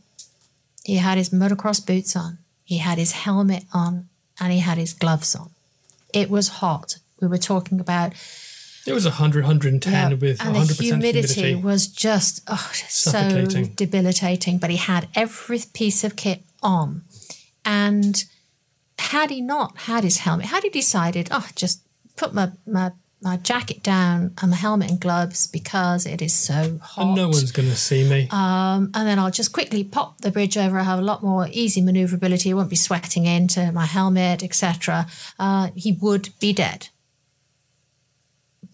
He 0.85 0.97
had 0.97 1.17
his 1.17 1.31
motocross 1.31 1.85
boots 1.85 2.15
on, 2.15 2.37
he 2.65 2.79
had 2.79 2.99
his 2.99 3.13
helmet 3.13 3.65
on, 3.73 4.11
and 4.39 4.53
he 4.53 4.59
had 4.59 4.77
his 4.77 4.93
gloves 4.93 5.35
on. 5.35 5.51
It 6.13 6.29
was 6.29 6.61
hot. 6.61 6.99
We 7.21 7.29
were 7.29 7.39
talking 7.39 7.81
about 7.81 8.13
It 8.87 8.93
was 8.93 9.05
100, 9.05 9.45
110 9.45 9.93
yeah, 9.93 10.09
with 10.17 10.41
and 10.45 10.57
100% 10.57 10.77
the 10.77 10.83
humidity, 10.85 11.35
humidity. 11.35 11.55
was 11.55 11.87
just 11.87 12.43
oh, 12.47 12.71
so 12.89 13.47
debilitating. 13.77 14.59
But 14.59 14.71
he 14.71 14.77
had 14.77 15.09
every 15.15 15.61
piece 15.73 16.05
of 16.05 16.17
kit 16.17 16.43
on, 16.63 17.03
and 17.65 18.25
had 18.99 19.31
he 19.31 19.41
not 19.41 19.79
had 19.79 20.05
his 20.05 20.19
helmet, 20.19 20.47
had 20.47 20.63
he 20.63 20.71
decided, 20.71 21.29
oh, 21.31 21.49
just 21.55 21.83
put 22.17 22.35
my 22.35 22.53
my 22.67 22.93
my 23.25 23.39
jacket 23.39 23.83
down 23.83 24.35
and 24.43 24.51
my 24.51 24.57
helmet 24.57 24.91
and 24.91 25.01
gloves 25.01 25.47
because 25.47 26.05
it 26.05 26.21
is 26.21 26.35
so 26.35 26.79
hot. 26.83 27.07
and 27.07 27.15
no 27.17 27.27
one's 27.29 27.53
going 27.53 27.69
to 27.69 27.77
see 27.77 28.09
me. 28.09 28.29
Um, 28.31 28.91
and 28.95 29.09
then 29.09 29.19
I'll 29.19 29.31
just 29.31 29.53
quickly 29.53 29.83
pop 29.83 30.21
the 30.21 30.31
bridge 30.31 30.59
over. 30.59 30.79
I 30.79 30.83
have 30.83 30.99
a 30.99 31.03
lot 31.03 31.23
more 31.23 31.49
easy 31.51 31.81
maneuverability. 31.81 32.51
I 32.51 32.55
won't 32.55 32.69
be 32.69 32.77
sweating 32.77 33.25
into 33.25 33.73
my 33.73 33.87
helmet, 33.87 34.43
etc. 34.45 35.07
Uh, 35.39 35.71
he 35.75 35.93
would 35.93 36.39
be 36.39 36.53
dead, 36.53 36.89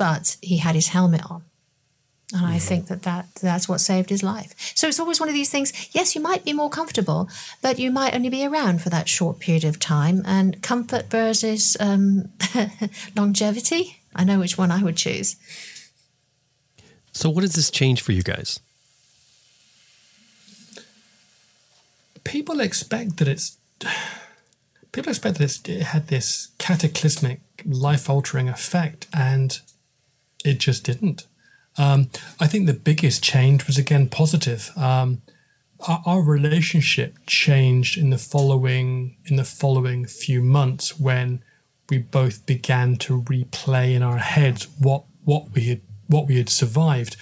but 0.00 0.36
he 0.40 0.56
had 0.56 0.74
his 0.74 0.88
helmet 0.88 1.30
on, 1.30 1.42
and 2.32 2.46
I 2.46 2.58
think 2.58 2.86
that, 2.86 3.02
that 3.02 3.26
that's 3.40 3.68
what 3.68 3.80
saved 3.80 4.10
his 4.10 4.22
life. 4.22 4.54
So 4.74 4.88
it's 4.88 4.98
always 4.98 5.20
one 5.20 5.28
of 5.28 5.34
these 5.34 5.50
things. 5.50 5.72
Yes, 5.94 6.14
you 6.14 6.20
might 6.20 6.44
be 6.44 6.52
more 6.52 6.70
comfortable, 6.70 7.28
but 7.60 7.78
you 7.78 7.90
might 7.90 8.14
only 8.14 8.30
be 8.30 8.46
around 8.46 8.82
for 8.82 8.90
that 8.90 9.08
short 9.08 9.38
period 9.38 9.64
of 9.64 9.78
time. 9.78 10.22
And 10.24 10.62
comfort 10.62 11.10
versus 11.10 11.76
um, 11.80 12.30
longevity. 13.16 13.98
I 14.14 14.24
know 14.24 14.38
which 14.38 14.56
one 14.56 14.70
I 14.70 14.82
would 14.82 14.96
choose. 14.96 15.36
So, 17.12 17.28
what 17.28 17.42
does 17.42 17.54
this 17.54 17.70
change 17.70 18.00
for 18.00 18.12
you 18.12 18.22
guys? 18.22 18.60
people 22.30 22.60
expect 22.60 23.16
that 23.18 23.28
it's 23.28 23.58
people 24.92 25.10
expect 25.10 25.38
that 25.38 25.44
it's, 25.44 25.60
it 25.68 25.82
had 25.82 26.08
this 26.08 26.48
cataclysmic 26.58 27.40
life-altering 27.64 28.48
effect 28.48 29.06
and 29.12 29.60
it 30.44 30.58
just 30.58 30.84
didn't. 30.84 31.26
Um, 31.78 32.10
i 32.40 32.46
think 32.46 32.66
the 32.66 32.74
biggest 32.74 33.22
change 33.22 33.66
was 33.66 33.78
again 33.78 34.08
positive. 34.08 34.70
Um, 34.76 35.22
our, 35.86 36.02
our 36.04 36.22
relationship 36.22 37.16
changed 37.26 37.96
in 37.96 38.10
the 38.10 38.18
following 38.18 39.16
in 39.26 39.36
the 39.36 39.44
following 39.44 40.06
few 40.06 40.42
months 40.42 40.98
when 40.98 41.42
we 41.88 41.98
both 41.98 42.46
began 42.46 42.96
to 42.96 43.22
replay 43.22 43.94
in 43.94 44.02
our 44.02 44.18
heads 44.18 44.68
what 44.78 45.04
what 45.24 45.52
we 45.52 45.62
had 45.64 45.80
what 46.06 46.26
we 46.26 46.38
had 46.38 46.48
survived. 46.48 47.16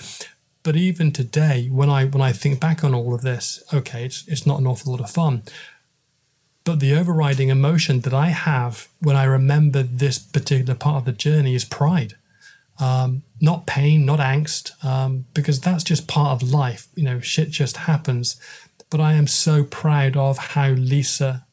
But 0.62 0.77
even 0.77 1.12
today 1.12 1.69
when 1.70 1.89
i 1.90 2.05
when 2.05 2.23
i 2.23 2.32
think 2.32 2.61
back 2.61 2.82
on 2.82 2.95
all 2.95 3.15
of 3.15 3.23
this 3.23 3.62
okay 3.73 4.05
it's 4.05 4.27
it's 4.27 4.47
not 4.47 4.61
an 4.61 4.66
awful 4.66 4.93
lot 4.93 5.01
of 5.01 5.11
fun. 5.11 5.43
But 6.65 6.81
the 6.81 6.95
overriding 6.95 7.49
emotion 7.49 8.01
that 8.01 8.12
i 8.12 8.28
have 8.28 8.89
when 9.01 9.16
i 9.16 9.24
remember 9.24 9.82
this 9.82 10.19
particular 10.19 10.74
part 10.74 10.97
of 10.97 11.05
the 11.05 11.12
journey 11.12 11.55
is 11.55 11.65
pride 11.65 12.15
um, 12.81 13.23
not 13.41 13.67
pain 13.67 14.05
not 14.07 14.19
angst 14.21 14.85
um, 14.85 15.27
because 15.35 15.61
that's 15.61 15.85
just 15.85 16.09
part 16.09 16.31
of 16.31 16.49
life 16.49 16.89
you 16.95 17.03
know 17.03 17.21
shit 17.21 17.51
just 17.51 17.79
happens 17.79 18.41
but 18.91 19.01
i 19.01 19.13
am 19.13 19.27
so 19.27 19.65
proud 19.65 20.17
of 20.17 20.39
how 20.39 20.69
lisa 20.71 21.45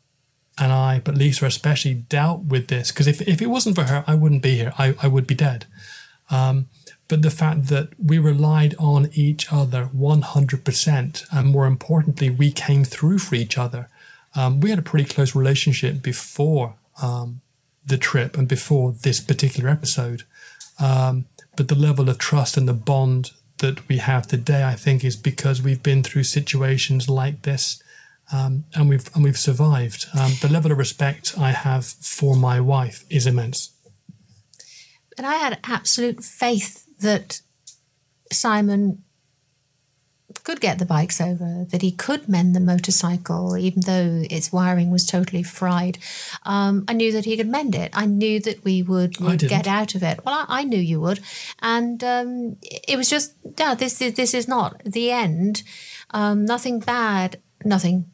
and 0.57 0.71
I, 0.71 1.01
but 1.03 1.15
Lisa 1.15 1.45
especially, 1.45 1.93
dealt 1.93 2.45
with 2.45 2.67
this. 2.67 2.91
Because 2.91 3.07
if, 3.07 3.21
if 3.21 3.41
it 3.41 3.47
wasn't 3.47 3.75
for 3.75 3.83
her, 3.83 4.03
I 4.07 4.15
wouldn't 4.15 4.41
be 4.41 4.55
here. 4.55 4.73
I, 4.77 4.95
I 5.01 5.07
would 5.07 5.27
be 5.27 5.35
dead. 5.35 5.65
Um, 6.31 6.67
but 7.07 7.21
the 7.21 7.29
fact 7.29 7.67
that 7.67 7.89
we 8.03 8.17
relied 8.17 8.73
on 8.79 9.09
each 9.13 9.51
other 9.51 9.89
100%, 9.95 11.25
and 11.31 11.47
more 11.47 11.65
importantly, 11.65 12.29
we 12.29 12.51
came 12.51 12.83
through 12.83 13.19
for 13.19 13.35
each 13.35 13.57
other. 13.57 13.89
Um, 14.33 14.59
we 14.59 14.69
had 14.69 14.79
a 14.79 14.83
pretty 14.83 15.05
close 15.13 15.35
relationship 15.35 16.01
before 16.01 16.75
um, 17.01 17.41
the 17.85 17.97
trip 17.97 18.37
and 18.37 18.47
before 18.47 18.91
this 18.91 19.19
particular 19.19 19.69
episode. 19.69 20.23
Um, 20.79 21.25
but 21.55 21.67
the 21.67 21.75
level 21.75 22.09
of 22.09 22.17
trust 22.17 22.57
and 22.57 22.67
the 22.67 22.73
bond 22.73 23.31
that 23.59 23.87
we 23.87 23.97
have 23.97 24.27
today, 24.27 24.63
I 24.63 24.75
think, 24.75 25.03
is 25.03 25.15
because 25.15 25.61
we've 25.61 25.81
been 25.81 26.03
through 26.03 26.23
situations 26.23 27.07
like 27.09 27.43
this 27.43 27.81
um, 28.33 28.65
and 28.73 28.89
we've 28.89 29.09
and 29.15 29.23
we've 29.23 29.37
survived. 29.37 30.07
Um, 30.17 30.33
the 30.41 30.49
level 30.49 30.71
of 30.71 30.77
respect 30.77 31.35
I 31.37 31.51
have 31.51 31.85
for 31.85 32.35
my 32.35 32.59
wife 32.59 33.05
is 33.09 33.27
immense. 33.27 33.71
And 35.17 35.25
I 35.25 35.35
had 35.35 35.59
absolute 35.63 36.23
faith 36.23 36.85
that 36.99 37.41
Simon 38.31 39.03
could 40.45 40.61
get 40.61 40.79
the 40.79 40.85
bikes 40.85 41.19
over, 41.19 41.65
that 41.71 41.81
he 41.81 41.91
could 41.91 42.29
mend 42.29 42.55
the 42.55 42.59
motorcycle, 42.61 43.57
even 43.57 43.81
though 43.81 44.23
its 44.29 44.53
wiring 44.53 44.91
was 44.91 45.05
totally 45.05 45.43
fried. 45.43 45.97
Um, 46.43 46.85
I 46.87 46.93
knew 46.93 47.11
that 47.11 47.25
he 47.25 47.35
could 47.35 47.49
mend 47.49 47.75
it. 47.75 47.91
I 47.93 48.05
knew 48.05 48.39
that 48.39 48.63
we 48.63 48.81
would, 48.81 49.19
would 49.19 49.39
get 49.39 49.67
out 49.67 49.95
of 49.95 50.03
it. 50.03 50.19
Well, 50.23 50.45
I, 50.47 50.61
I 50.61 50.63
knew 50.63 50.79
you 50.79 51.01
would, 51.01 51.19
and 51.61 52.01
um, 52.03 52.57
it 52.63 52.95
was 52.95 53.09
just, 53.09 53.33
yeah, 53.59 53.73
this 53.75 54.01
is 54.01 54.13
this 54.13 54.33
is 54.33 54.47
not 54.47 54.81
the 54.85 55.11
end. 55.11 55.63
Um, 56.11 56.45
nothing 56.45 56.79
bad, 56.79 57.41
nothing 57.65 58.05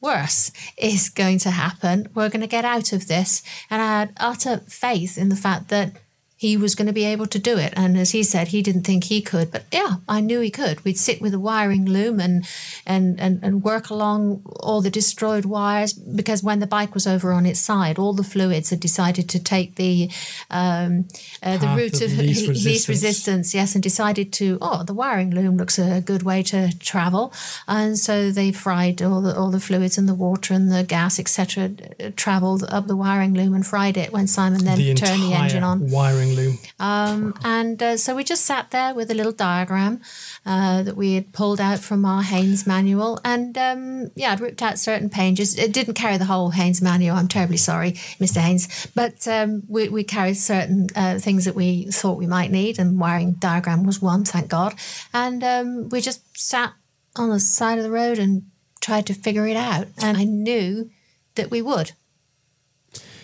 worse 0.00 0.52
is 0.76 1.08
going 1.08 1.38
to 1.40 1.50
happen. 1.50 2.08
We're 2.14 2.28
going 2.28 2.40
to 2.40 2.46
get 2.46 2.64
out 2.64 2.92
of 2.92 3.08
this. 3.08 3.42
And 3.68 3.82
I 3.82 4.00
had 4.00 4.12
utter 4.16 4.58
faith 4.68 5.18
in 5.18 5.28
the 5.28 5.36
fact 5.36 5.68
that 5.68 5.96
he 6.40 6.56
was 6.56 6.74
going 6.74 6.86
to 6.86 6.92
be 6.94 7.04
able 7.04 7.26
to 7.26 7.38
do 7.38 7.58
it. 7.58 7.74
And 7.76 7.98
as 7.98 8.12
he 8.12 8.22
said, 8.22 8.48
he 8.48 8.62
didn't 8.62 8.84
think 8.84 9.04
he 9.04 9.20
could, 9.20 9.52
but 9.52 9.64
yeah, 9.70 9.96
I 10.08 10.22
knew 10.22 10.40
he 10.40 10.50
could. 10.50 10.82
We'd 10.86 10.96
sit 10.96 11.20
with 11.20 11.34
a 11.34 11.38
wiring 11.38 11.84
loom 11.84 12.18
and 12.18 12.46
and 12.86 13.20
and, 13.20 13.40
and 13.42 13.62
work 13.62 13.90
along 13.90 14.40
all 14.58 14.80
the 14.80 14.88
destroyed 14.88 15.44
wires 15.44 15.92
because 15.92 16.42
when 16.42 16.60
the 16.60 16.66
bike 16.66 16.94
was 16.94 17.06
over 17.06 17.34
on 17.34 17.44
its 17.44 17.60
side, 17.60 17.98
all 17.98 18.14
the 18.14 18.24
fluids 18.24 18.70
had 18.70 18.80
decided 18.80 19.28
to 19.28 19.38
take 19.38 19.74
the 19.74 20.08
um, 20.50 21.08
uh, 21.42 21.58
the 21.58 21.66
route 21.76 22.00
of 22.00 22.10
of 22.10 22.18
least 22.18 22.48
least 22.48 22.88
resistance. 22.88 22.88
resistance, 22.88 23.54
yes, 23.54 23.74
and 23.74 23.82
decided 23.82 24.32
to 24.32 24.56
oh 24.62 24.82
the 24.82 24.94
wiring 24.94 25.32
loom 25.32 25.58
looks 25.58 25.78
a 25.78 26.00
good 26.00 26.22
way 26.22 26.42
to 26.44 26.72
travel, 26.78 27.34
and 27.68 27.98
so 27.98 28.30
they 28.30 28.50
fried 28.50 29.02
all 29.02 29.20
the 29.20 29.36
all 29.38 29.50
the 29.50 29.60
fluids 29.60 29.98
and 29.98 30.08
the 30.08 30.14
water 30.14 30.54
and 30.54 30.72
the 30.72 30.84
gas 30.84 31.18
etc. 31.20 31.68
Travelled 32.16 32.64
up 32.70 32.86
the 32.86 32.96
wiring 32.96 33.34
loom 33.34 33.52
and 33.52 33.66
fried 33.66 33.98
it 33.98 34.10
when 34.10 34.26
Simon 34.26 34.64
then 34.64 34.78
the 34.78 34.94
turned 34.94 35.22
the 35.22 35.34
engine 35.34 35.62
on. 35.62 35.90
wiring 35.90 36.29
loom. 36.34 36.58
Um, 36.78 37.34
and 37.44 37.82
uh, 37.82 37.96
so 37.96 38.14
we 38.14 38.24
just 38.24 38.44
sat 38.44 38.70
there 38.70 38.94
with 38.94 39.10
a 39.10 39.14
little 39.14 39.32
diagram 39.32 40.00
uh, 40.46 40.82
that 40.82 40.96
we 40.96 41.14
had 41.14 41.32
pulled 41.32 41.60
out 41.60 41.78
from 41.78 42.04
our 42.04 42.22
Haynes 42.22 42.66
manual. 42.66 43.18
And 43.24 43.56
um, 43.58 44.10
yeah, 44.14 44.32
I'd 44.32 44.40
ripped 44.40 44.62
out 44.62 44.78
certain 44.78 45.10
pages. 45.10 45.58
It 45.58 45.72
didn't 45.72 45.94
carry 45.94 46.16
the 46.16 46.24
whole 46.26 46.50
Haynes 46.50 46.80
manual. 46.82 47.16
I'm 47.16 47.28
terribly 47.28 47.56
sorry, 47.56 47.92
Mr. 48.18 48.40
Haynes. 48.40 48.88
But 48.94 49.26
um, 49.28 49.62
we, 49.68 49.88
we 49.88 50.04
carried 50.04 50.36
certain 50.36 50.88
uh, 50.96 51.18
things 51.18 51.44
that 51.44 51.54
we 51.54 51.86
thought 51.86 52.18
we 52.18 52.26
might 52.26 52.50
need. 52.50 52.78
And 52.78 52.98
wiring 52.98 53.32
diagram 53.32 53.84
was 53.84 54.00
one, 54.00 54.24
thank 54.24 54.48
God. 54.48 54.74
And 55.12 55.42
um, 55.44 55.88
we 55.88 56.00
just 56.00 56.22
sat 56.38 56.74
on 57.16 57.30
the 57.30 57.40
side 57.40 57.78
of 57.78 57.84
the 57.84 57.90
road 57.90 58.18
and 58.18 58.44
tried 58.80 59.06
to 59.06 59.14
figure 59.14 59.46
it 59.46 59.56
out. 59.56 59.88
And 59.98 60.16
I 60.16 60.24
knew 60.24 60.90
that 61.34 61.50
we 61.50 61.62
would. 61.62 61.92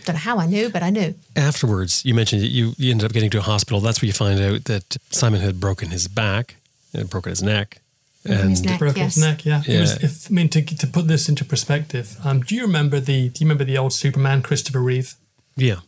Don't 0.07 0.15
know 0.15 0.21
how 0.21 0.39
I 0.39 0.47
knew, 0.47 0.71
but 0.71 0.85
I 0.85 0.91
knew. 0.91 1.15
Afterwards, 1.35 2.05
you 2.05 2.15
mentioned 2.15 2.41
that 2.41 2.49
you, 2.49 2.75
you 2.79 2.93
ended 2.93 3.07
up 3.07 3.13
getting 3.13 3.29
to 3.31 3.39
a 3.39 3.43
hospital. 3.43 3.81
That's 3.81 4.01
where 4.01 4.07
you 4.07 4.13
find 4.13 4.41
out 4.41 4.65
that 4.65 4.97
Simon 5.11 5.41
had 5.41 5.59
broken 5.59 5.91
his 5.91 6.07
back 6.07 6.57
and 6.95 7.11
broken 7.11 7.31
his 7.31 7.43
neck. 7.43 7.81
Broken 8.25 8.51
his 8.51 8.63
neck. 8.63 8.79
Broke 8.79 8.97
yes. 8.97 9.17
his 9.17 9.25
neck. 9.25 9.45
Yeah. 9.45 9.63
It 9.67 9.81
was, 9.81 10.03
if, 10.03 10.31
I 10.31 10.35
mean, 10.35 10.49
to, 10.51 10.63
to 10.63 10.87
put 10.87 11.09
this 11.09 11.29
into 11.29 11.45
perspective, 11.45 12.17
um, 12.25 12.41
do 12.41 12.55
you 12.55 12.63
remember 12.63 13.01
the? 13.01 13.31
Do 13.31 13.43
you 13.45 13.47
remember 13.49 13.65
the 13.65 13.77
old 13.77 13.93
Superman, 13.93 14.43
Christopher 14.43 14.81
Reeve? 14.81 15.15
yeah, 15.57 15.81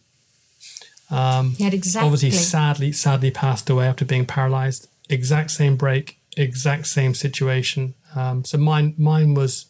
He 1.56 1.64
had 1.64 1.74
exactly. 1.74 2.06
Obviously, 2.06 2.30
sadly, 2.32 2.92
sadly 2.92 3.30
passed 3.30 3.70
away 3.70 3.86
after 3.86 4.04
being 4.04 4.26
paralyzed. 4.26 4.88
Exact 5.08 5.52
same 5.52 5.76
break, 5.76 6.18
exact 6.36 6.88
same 6.88 7.14
situation. 7.14 7.94
Um, 8.16 8.44
so 8.44 8.58
mine, 8.58 8.94
mine 8.98 9.34
was 9.34 9.66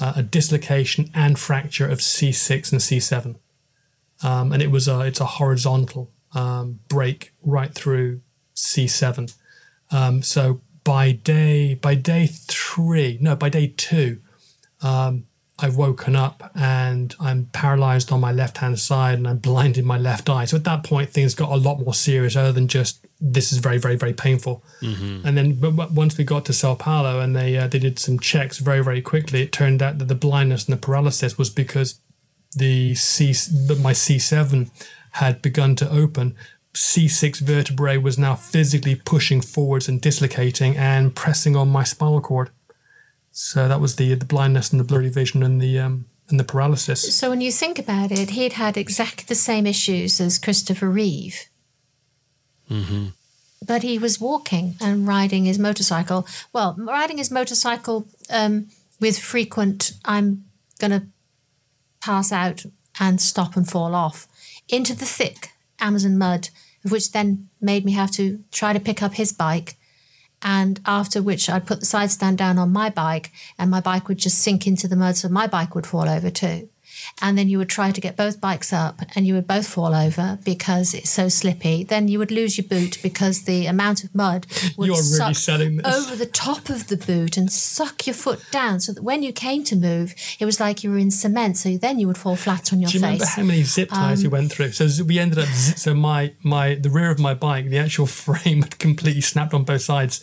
uh, 0.00 0.14
a 0.16 0.22
dislocation 0.22 1.10
and 1.14 1.38
fracture 1.38 1.88
of 1.88 1.98
C6 1.98 2.72
and 2.72 2.80
C7, 2.80 3.36
um, 4.22 4.52
and 4.52 4.62
it 4.62 4.70
was 4.70 4.88
a 4.88 5.00
it's 5.00 5.20
a 5.20 5.26
horizontal 5.26 6.10
um, 6.34 6.80
break 6.88 7.32
right 7.42 7.74
through 7.74 8.20
C7. 8.54 9.34
Um, 9.90 10.22
so 10.22 10.60
by 10.84 11.12
day 11.12 11.74
by 11.74 11.94
day 11.94 12.26
three, 12.26 13.18
no, 13.20 13.36
by 13.36 13.48
day 13.48 13.72
two, 13.76 14.20
um, 14.82 15.26
I've 15.58 15.76
woken 15.76 16.16
up 16.16 16.50
and 16.54 17.14
I'm 17.20 17.46
paralyzed 17.52 18.10
on 18.10 18.20
my 18.20 18.32
left 18.32 18.58
hand 18.58 18.78
side 18.80 19.18
and 19.18 19.28
I'm 19.28 19.38
blind 19.38 19.78
in 19.78 19.84
my 19.84 19.98
left 19.98 20.28
eye. 20.28 20.44
So 20.44 20.56
at 20.56 20.64
that 20.64 20.82
point, 20.82 21.10
things 21.10 21.34
got 21.34 21.50
a 21.50 21.56
lot 21.56 21.78
more 21.78 21.94
serious, 21.94 22.34
other 22.34 22.52
than 22.52 22.68
just 22.68 23.06
this 23.20 23.52
is 23.52 23.58
very, 23.58 23.78
very, 23.78 23.96
very 23.96 24.12
painful. 24.12 24.64
And 25.26 25.36
then, 25.36 25.54
but 25.54 25.76
but 25.76 25.92
once 25.92 26.18
we 26.18 26.24
got 26.24 26.44
to 26.46 26.52
Sao 26.52 26.74
Paulo 26.74 27.20
and 27.20 27.36
they 27.36 27.56
uh, 27.56 27.68
they 27.68 27.78
did 27.78 27.98
some 27.98 28.18
checks 28.18 28.58
very, 28.58 28.82
very 28.82 29.02
quickly, 29.02 29.42
it 29.42 29.52
turned 29.52 29.82
out 29.82 29.98
that 29.98 30.08
the 30.08 30.16
blindness 30.16 30.64
and 30.64 30.72
the 30.72 30.80
paralysis 30.80 31.38
was 31.38 31.50
because 31.50 32.00
the 32.56 32.94
C, 32.94 33.32
that 33.66 33.80
my 33.80 33.92
C7 33.92 34.70
had 35.12 35.42
begun 35.42 35.76
to 35.76 35.90
open. 35.90 36.36
C6 36.74 37.40
vertebrae 37.40 37.98
was 37.98 38.18
now 38.18 38.34
physically 38.34 38.94
pushing 38.94 39.40
forwards 39.42 39.88
and 39.88 40.00
dislocating 40.00 40.76
and 40.76 41.14
pressing 41.14 41.54
on 41.54 41.68
my 41.68 41.84
spinal 41.84 42.20
cord. 42.20 42.50
So 43.30 43.68
that 43.68 43.80
was 43.80 43.96
the 43.96 44.14
the 44.14 44.24
blindness 44.26 44.70
and 44.70 44.80
the 44.80 44.84
blurry 44.84 45.08
vision 45.08 45.42
and 45.42 45.60
the 45.60 45.78
um, 45.78 46.06
and 46.28 46.38
the 46.38 46.44
paralysis. 46.44 47.14
So 47.14 47.30
when 47.30 47.40
you 47.40 47.52
think 47.52 47.78
about 47.78 48.10
it, 48.10 48.30
he'd 48.30 48.54
had 48.54 48.76
exactly 48.76 49.24
the 49.26 49.34
same 49.34 49.66
issues 49.66 50.20
as 50.20 50.38
Christopher 50.38 50.88
Reeve. 50.88 51.48
Mhm. 52.70 53.12
But 53.66 53.82
he 53.82 53.98
was 53.98 54.20
walking 54.20 54.76
and 54.80 55.06
riding 55.06 55.44
his 55.44 55.58
motorcycle. 55.58 56.26
Well, 56.52 56.74
riding 56.78 57.18
his 57.18 57.30
motorcycle 57.30 58.08
um, 58.28 58.68
with 59.00 59.18
frequent, 59.18 59.92
I'm 60.04 60.44
going 60.78 60.90
to 60.90 61.06
pass 62.02 62.32
out 62.32 62.64
and 63.00 63.20
stop 63.20 63.56
and 63.56 63.68
fall 63.68 63.94
off 63.94 64.28
into 64.68 64.94
the 64.94 65.06
thick 65.06 65.52
Amazon 65.80 66.18
mud, 66.18 66.50
which 66.88 67.12
then 67.12 67.48
made 67.60 67.84
me 67.84 67.92
have 67.92 68.10
to 68.12 68.40
try 68.50 68.72
to 68.72 68.80
pick 68.80 69.02
up 69.02 69.14
his 69.14 69.32
bike. 69.32 69.76
And 70.42 70.80
after 70.84 71.22
which 71.22 71.48
I'd 71.48 71.66
put 71.66 71.80
the 71.80 71.86
side 71.86 72.10
stand 72.10 72.36
down 72.38 72.58
on 72.58 72.72
my 72.72 72.90
bike 72.90 73.30
and 73.58 73.70
my 73.70 73.80
bike 73.80 74.08
would 74.08 74.18
just 74.18 74.38
sink 74.38 74.66
into 74.66 74.88
the 74.88 74.96
mud, 74.96 75.16
so 75.16 75.28
my 75.28 75.46
bike 75.46 75.74
would 75.74 75.86
fall 75.86 76.08
over 76.08 76.30
too. 76.30 76.68
And 77.20 77.38
then 77.38 77.48
you 77.48 77.58
would 77.58 77.68
try 77.68 77.90
to 77.92 78.00
get 78.00 78.16
both 78.16 78.40
bikes 78.40 78.72
up 78.72 79.00
and 79.14 79.26
you 79.26 79.34
would 79.34 79.46
both 79.46 79.68
fall 79.68 79.94
over 79.94 80.38
because 80.44 80.92
it's 80.94 81.10
so 81.10 81.28
slippy. 81.28 81.84
Then 81.84 82.08
you 82.08 82.18
would 82.18 82.32
lose 82.32 82.58
your 82.58 82.66
boot 82.66 82.98
because 83.02 83.42
the 83.44 83.66
amount 83.66 84.02
of 84.02 84.12
mud 84.14 84.46
would 84.76 84.86
You 84.88 84.92
really 84.94 85.04
suck 85.34 85.34
this. 85.34 85.48
over 85.84 86.16
the 86.16 86.26
top 86.26 86.68
of 86.68 86.88
the 86.88 86.96
boot 86.96 87.36
and 87.36 87.50
suck 87.52 88.06
your 88.06 88.14
foot 88.14 88.42
down 88.50 88.80
so 88.80 88.92
that 88.92 89.02
when 89.02 89.22
you 89.22 89.32
came 89.32 89.62
to 89.64 89.76
move, 89.76 90.14
it 90.40 90.44
was 90.46 90.58
like 90.58 90.82
you 90.82 90.90
were 90.90 90.98
in 90.98 91.10
cement. 91.12 91.56
So 91.58 91.76
then 91.76 91.98
you 92.00 92.06
would 92.08 92.18
fall 92.18 92.34
flat 92.34 92.72
on 92.72 92.80
your 92.80 92.90
Do 92.90 92.98
you 92.98 93.00
face. 93.02 93.20
remember 93.20 93.24
how 93.26 93.42
many 93.44 93.62
zip 93.62 93.90
ties 93.90 94.20
we 94.22 94.26
Um, 94.26 94.32
went 94.32 94.52
through? 94.52 94.72
So 94.72 94.88
we 95.04 95.18
ended 95.18 95.38
up. 95.38 95.48
So 95.48 95.94
my 95.94 96.32
my 96.42 96.74
the 96.74 96.90
rear 96.90 97.10
of 97.10 97.18
my 97.20 97.34
bike, 97.34 97.66
the 97.70 97.78
actual 97.78 98.06
frame 98.22 98.62
had 98.62 98.78
completely 98.78 99.20
snapped 99.20 99.54
on 99.54 99.62
both 99.64 99.82
sides. 99.82 100.20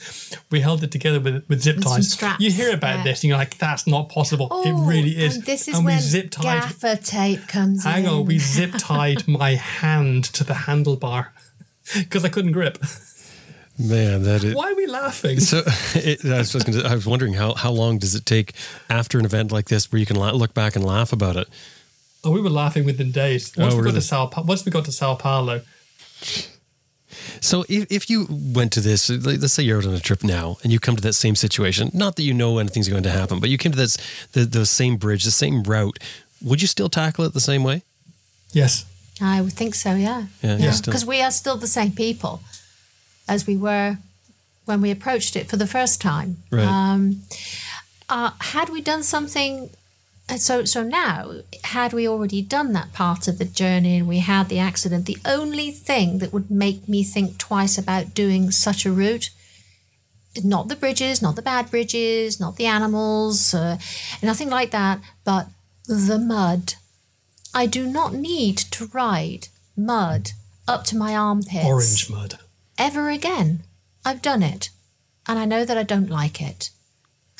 We 0.51 0.59
held 0.61 0.83
it 0.83 0.91
together 0.91 1.19
with 1.19 1.45
with 1.47 1.61
zip 1.61 1.77
With 1.77 1.85
ties. 1.85 2.21
you 2.39 2.51
hear 2.51 2.73
about 2.73 2.97
yeah. 2.97 3.03
this, 3.03 3.23
and 3.23 3.29
you're 3.29 3.37
like, 3.37 3.57
"That's 3.57 3.87
not 3.87 4.09
possible." 4.09 4.47
it 4.65 4.71
Oh, 4.73 4.85
really 4.85 5.11
is. 5.17 5.35
And 5.37 5.45
this 5.45 5.67
is 5.67 5.75
and 5.75 5.85
when 5.85 5.95
we 5.95 6.01
zip 6.01 6.31
tied. 6.31 6.63
Gaffer 6.81 7.01
tape 7.01 7.47
comes 7.47 7.83
Hang 7.83 8.03
in. 8.05 8.09
on, 8.09 8.25
we 8.25 8.39
zip 8.55 8.71
tied 8.77 9.27
my 9.27 9.55
hand 9.55 10.25
to 10.25 10.43
the 10.43 10.53
handlebar 10.53 11.27
because 11.97 12.23
I 12.25 12.29
couldn't 12.29 12.51
grip. 12.53 12.77
man, 13.77 14.23
that 14.23 14.43
is. 14.43 14.53
Why 14.55 14.71
are 14.71 14.75
we 14.75 14.87
laughing? 14.87 15.39
So 15.39 15.61
it, 15.95 16.25
I, 16.25 16.39
was 16.39 16.53
gonna, 16.55 16.87
I 16.87 16.95
was 16.95 17.05
wondering 17.05 17.33
how, 17.33 17.53
how 17.53 17.71
long 17.71 17.97
does 17.97 18.15
it 18.15 18.25
take 18.25 18.53
after 18.89 19.19
an 19.19 19.25
event 19.25 19.51
like 19.51 19.65
this 19.69 19.91
where 19.91 19.99
you 19.99 20.05
can 20.05 20.15
la- 20.17 20.31
look 20.31 20.53
back 20.53 20.75
and 20.75 20.85
laugh 20.85 21.11
about 21.13 21.35
it? 21.35 21.47
Oh, 22.23 22.31
we 22.31 22.41
were 22.41 22.49
laughing 22.49 22.83
within 22.85 23.11
days. 23.11 23.55
Once 23.55 23.73
Oh, 23.73 23.77
we 23.77 23.83
got 23.85 23.93
to 23.93 24.01
Sao 24.01 24.25
Pa- 24.27 24.41
once 24.41 24.65
we 24.65 24.71
got 24.71 24.85
to 24.85 24.91
Sao 24.91 25.15
Paulo, 25.15 25.61
So 27.41 27.63
if, 27.69 27.87
if 27.89 28.09
you 28.09 28.27
went 28.29 28.73
to 28.73 28.81
this, 28.81 29.09
let's 29.09 29.53
say 29.53 29.63
you're 29.63 29.77
out 29.79 29.85
on 29.85 29.93
a 29.93 29.99
trip 29.99 30.21
now 30.23 30.57
and 30.61 30.71
you 30.73 30.79
come 30.79 30.95
to 30.97 31.01
that 31.01 31.13
same 31.13 31.35
situation, 31.35 31.89
not 31.93 32.17
that 32.17 32.23
you 32.23 32.33
know 32.33 32.53
when 32.53 32.63
anything's 32.65 32.89
going 32.89 33.03
to 33.03 33.09
happen, 33.09 33.39
but 33.39 33.49
you 33.49 33.57
came 33.57 33.71
to 33.71 33.77
this 33.77 33.97
the, 34.33 34.41
the 34.43 34.65
same 34.65 34.97
bridge, 34.97 35.23
the 35.23 35.31
same 35.31 35.63
route, 35.63 35.97
would 36.41 36.61
you 36.61 36.67
still 36.67 36.89
tackle 36.89 37.25
it 37.25 37.33
the 37.33 37.39
same 37.39 37.63
way? 37.63 37.81
yes, 38.51 38.85
I 39.21 39.41
would 39.41 39.53
think 39.53 39.75
so, 39.75 39.95
yeah. 39.95 40.25
Yeah, 40.41 40.57
you 40.57 40.71
still- 40.71 40.91
Because 40.91 41.05
we 41.05 41.21
are 41.21 41.31
still 41.31 41.57
the 41.57 41.67
same 41.67 41.91
people 41.91 42.41
as 43.27 43.45
we 43.45 43.55
were 43.57 43.97
when 44.65 44.81
we 44.81 44.91
approached 44.91 45.35
it 45.35 45.49
for 45.49 45.57
the 45.57 45.67
first 45.67 45.99
time. 46.01 46.37
Right. 46.51 46.65
Um, 46.65 47.23
uh, 48.07 48.31
had 48.39 48.69
we 48.69 48.81
done 48.81 49.03
something, 49.03 49.69
uh, 50.29 50.37
so 50.37 50.63
so 50.65 50.83
now, 50.83 51.41
had 51.63 51.91
we 51.93 52.07
already 52.07 52.41
done 52.41 52.73
that 52.73 52.93
part 52.93 53.27
of 53.27 53.37
the 53.37 53.45
journey 53.45 53.97
and 53.97 54.07
we 54.07 54.19
had 54.19 54.47
the 54.49 54.59
accident, 54.59 55.05
the 55.05 55.17
only 55.25 55.69
thing 55.71 56.19
that 56.19 56.31
would 56.33 56.49
make 56.49 56.87
me 56.87 57.03
think 57.03 57.37
twice 57.37 57.77
about 57.77 58.13
doing 58.15 58.51
such 58.51 58.85
a 58.85 58.91
route 58.91 59.29
not 60.43 60.67
the 60.69 60.75
bridges, 60.75 61.21
not 61.21 61.35
the 61.35 61.41
bad 61.41 61.69
bridges, 61.71 62.39
not 62.39 62.55
the 62.55 62.65
animals, 62.67 63.53
uh, 63.53 63.77
nothing 64.21 64.49
like 64.49 64.71
that, 64.71 64.99
but 65.25 65.47
the 65.89 66.19
mud. 66.19 66.75
I 67.53 67.65
do 67.65 67.87
not 67.87 68.13
need 68.13 68.57
to 68.57 68.85
ride 68.93 69.47
mud 69.75 70.31
up 70.67 70.83
to 70.85 70.95
my 70.95 71.15
armpits 71.15 71.65
orange 71.65 72.09
mud. 72.09 72.37
ever 72.77 73.09
again. 73.09 73.63
I've 74.05 74.21
done 74.21 74.43
it, 74.43 74.69
and 75.27 75.39
I 75.39 75.45
know 75.45 75.65
that 75.65 75.77
I 75.77 75.83
don't 75.83 76.09
like 76.09 76.41
it, 76.41 76.69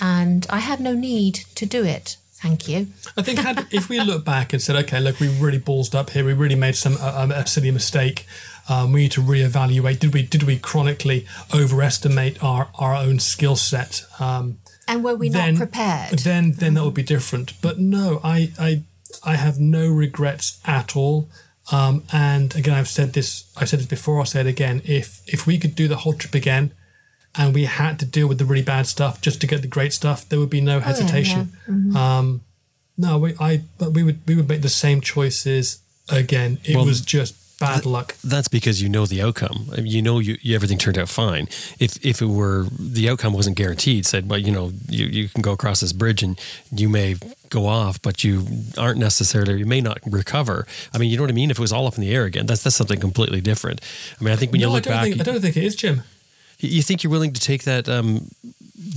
and 0.02 0.48
I 0.50 0.60
have 0.60 0.80
no 0.80 0.94
need 0.94 1.36
to 1.56 1.66
do 1.66 1.86
it. 1.86 2.18
Thank 2.34 2.68
you. 2.68 2.88
I 3.16 3.22
think 3.22 3.40
had, 3.40 3.68
if 3.72 3.88
we 3.88 4.00
look 4.00 4.26
back 4.26 4.52
and 4.52 4.62
said, 4.62 4.76
okay, 4.78 5.00
look, 5.00 5.20
we 5.20 5.28
really 5.28 5.60
ballsed 5.60 5.94
up 5.94 6.10
here. 6.10 6.26
We 6.26 6.34
really 6.34 6.56
made 6.56 6.76
some 6.76 6.98
uh, 7.00 7.28
a 7.34 7.46
silly 7.46 7.70
mistake. 7.70 8.26
Um, 8.68 8.94
we 8.94 9.04
need 9.04 9.12
to 9.12 9.22
reevaluate. 9.22 10.00
Did 10.00 10.14
we 10.14 10.24
did 10.24 10.44
we 10.44 10.58
chronically 10.58 11.28
overestimate 11.54 12.44
our 12.44 12.70
our 12.76 12.96
own 12.96 13.20
skill 13.20 13.56
set? 13.56 14.04
Um, 14.20 14.58
And 14.90 15.04
were 15.04 15.16
we 15.16 15.30
then 15.30 15.54
not 15.54 15.60
prepared? 15.60 16.20
Then 16.20 16.52
then 16.54 16.74
that 16.74 16.84
would 16.84 16.94
be 16.96 17.04
different. 17.04 17.54
But 17.62 17.80
no, 17.80 18.20
I 18.24 18.52
I 18.60 18.84
I 19.24 19.36
have 19.36 19.60
no 19.60 19.88
regrets 19.88 20.60
at 20.66 20.96
all. 20.96 21.30
Um, 21.72 22.04
and 22.12 22.56
again, 22.56 22.74
I've 22.74 22.88
said 22.88 23.14
this. 23.14 23.44
I've 23.56 23.70
said 23.70 23.80
this 23.80 23.88
before. 23.88 24.20
I'll 24.20 24.26
say 24.26 24.42
it 24.42 24.48
again. 24.48 24.82
If 24.86 25.22
if 25.28 25.46
we 25.46 25.58
could 25.60 25.76
do 25.76 25.88
the 25.88 25.98
whole 25.98 26.14
trip 26.14 26.34
again, 26.34 26.74
and 27.36 27.54
we 27.54 27.66
had 27.66 28.00
to 28.00 28.06
deal 28.06 28.28
with 28.28 28.40
the 28.40 28.46
really 28.46 28.64
bad 28.64 28.88
stuff 28.88 29.22
just 29.22 29.40
to 29.42 29.48
get 29.48 29.62
the 29.62 29.68
great 29.68 29.94
stuff, 29.94 30.28
there 30.28 30.40
would 30.40 30.50
be 30.50 30.62
no 30.62 30.80
hesitation. 30.80 31.54
Um, 31.96 32.42
no, 32.98 33.18
we 33.20 33.36
I 33.40 33.62
but 33.78 33.92
we 33.94 34.04
would 34.04 34.20
we 34.28 34.36
would 34.36 34.50
make 34.50 34.62
the 34.64 34.70
same 34.70 35.02
choices 35.02 35.82
again. 36.10 36.60
It 36.64 36.76
Well, 36.76 36.86
was 36.86 37.02
just 37.02 37.36
bad 37.60 37.86
luck. 37.86 38.16
That's 38.24 38.48
because 38.48 38.82
you 38.82 38.90
know 38.90 39.06
the 39.06 39.22
outcome. 39.22 39.70
I 39.76 39.82
You 39.82 40.02
know 40.02 40.20
you, 40.20 40.38
you 40.42 40.56
everything 40.56 40.78
turned 40.78 40.98
out 40.98 41.10
fine. 41.10 41.48
If 41.80 42.04
if 42.06 42.22
it 42.22 42.28
were 42.28 42.68
the 42.80 43.10
outcome 43.10 43.34
wasn't 43.34 43.58
guaranteed, 43.58 44.06
said, 44.06 44.30
well, 44.30 44.40
you 44.40 44.52
know, 44.52 44.72
you, 44.88 45.06
you 45.06 45.30
can 45.30 45.42
go 45.42 45.52
across 45.52 45.80
this 45.82 45.94
bridge 45.94 46.24
and 46.24 46.40
you 46.72 46.90
may 46.90 47.16
go 47.50 47.66
off, 47.66 48.02
but 48.02 48.24
you 48.24 48.46
aren't 48.78 49.00
necessarily 49.00 49.60
you 49.60 49.66
may 49.66 49.82
not 49.82 50.00
recover. 50.06 50.66
I 50.94 50.98
mean, 50.98 51.10
you 51.10 51.18
know 51.18 51.24
what 51.24 51.32
I 51.32 51.34
mean? 51.34 51.52
If 51.52 51.58
it 51.58 51.62
was 51.62 51.74
all 51.74 51.88
up 51.88 51.96
in 51.96 52.02
the 52.02 52.14
air 52.14 52.26
again, 52.26 52.46
that's 52.46 52.64
that's 52.64 52.76
something 52.76 53.00
completely 53.00 53.42
different. 53.42 53.82
I 54.20 54.24
mean, 54.24 54.34
I 54.34 54.38
think 54.38 54.52
when 54.52 54.62
you 54.62 54.68
no, 54.68 54.72
I 54.72 54.76
look 54.76 54.84
don't 54.84 54.94
back, 54.94 55.04
think 55.04 55.20
I 55.20 55.24
don't 55.24 55.42
think 55.42 55.58
it 55.58 55.64
is, 55.64 55.76
Jim. 55.76 56.04
you, 56.60 56.70
you 56.70 56.82
think 56.82 57.04
you're 57.04 57.12
willing 57.12 57.34
to 57.34 57.42
take 57.42 57.64
that 57.64 57.88
um 57.90 58.30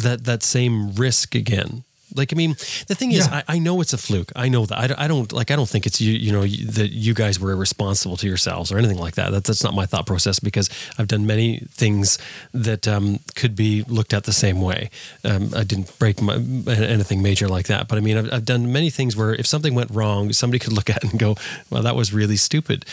that 0.03 0.25
that 0.25 0.43
same 0.43 0.93
risk 0.95 1.35
again. 1.35 1.85
Like, 2.15 2.33
I 2.33 2.37
mean, 2.37 2.51
the 2.89 2.95
thing 2.95 3.13
is, 3.13 3.27
Yeah. 3.27 3.43
I, 3.49 3.57
I 3.57 3.59
know 3.59 3.81
it's 3.81 3.93
a 3.93 3.99
fluke. 3.99 4.31
I 4.37 4.49
know 4.49 4.67
that. 4.67 4.79
I, 4.79 4.87
don't- 4.87 5.01
I 5.01 5.09
don't 5.09 5.33
like. 5.33 5.51
I 5.51 5.57
don't 5.57 5.69
think 5.69 5.87
it's 5.87 6.01
you. 6.01 6.13
You 6.13 6.33
know 6.33 6.43
that 6.43 6.91
you 6.93 7.15
guys 7.15 7.39
were 7.41 7.53
irresponsible 7.53 8.17
to 8.19 8.27
yourselves 8.27 8.71
or 8.73 8.79
anything 8.79 8.99
like 8.99 9.15
that. 9.15 9.31
That's 9.33 9.47
that's 9.49 9.65
not 9.65 9.75
my 9.75 9.87
thought 9.87 10.07
process 10.07 10.39
because 10.41 10.69
I've 10.99 11.09
done 11.09 11.27
many 11.27 11.61
things 11.71 12.19
that 12.53 12.87
um, 12.89 13.21
could 13.35 13.55
be 13.57 13.83
looked 13.89 14.13
at 14.13 14.25
the 14.25 14.33
same 14.33 14.61
way. 14.61 14.91
Um, 15.25 15.51
I 15.57 15.65
didn't 15.65 15.99
break 15.99 16.21
my, 16.23 16.35
anything 16.67 17.23
major 17.23 17.49
like 17.49 17.67
that, 17.67 17.89
but 17.89 17.99
I 17.99 18.01
mean, 18.01 18.17
I've, 18.19 18.33
I've 18.33 18.45
done 18.45 18.73
many 18.73 18.91
things 18.91 19.17
where 19.17 19.35
if 19.35 19.47
something 19.47 19.75
went 19.75 19.91
wrong, 19.91 20.33
somebody 20.33 20.59
could 20.59 20.73
look 20.73 20.91
at 20.95 21.05
it 21.05 21.11
and 21.13 21.19
go, 21.21 21.37
"Well, 21.71 21.83
that 21.83 21.97
was 21.97 22.13
really 22.13 22.37
stupid." 22.37 22.85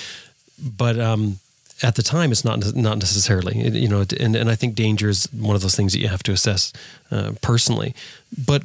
But 0.61 0.99
um, 0.99 1.39
at 1.81 1.95
the 1.95 2.03
time, 2.03 2.31
it's 2.31 2.43
not 2.43 2.75
not 2.75 2.97
necessarily. 2.97 3.57
You 3.57 3.87
know, 3.87 4.03
and 4.19 4.35
and 4.35 4.49
I 4.49 4.55
think 4.55 4.75
danger 4.75 5.07
is 5.09 5.27
one 5.31 5.55
of 5.55 5.61
those 5.61 5.75
things 5.75 5.93
that 5.93 5.99
you 5.99 6.09
have 6.09 6.23
to 6.23 6.31
assess 6.33 6.73
uh, 7.11 7.31
personally. 7.41 7.93
But 8.45 8.63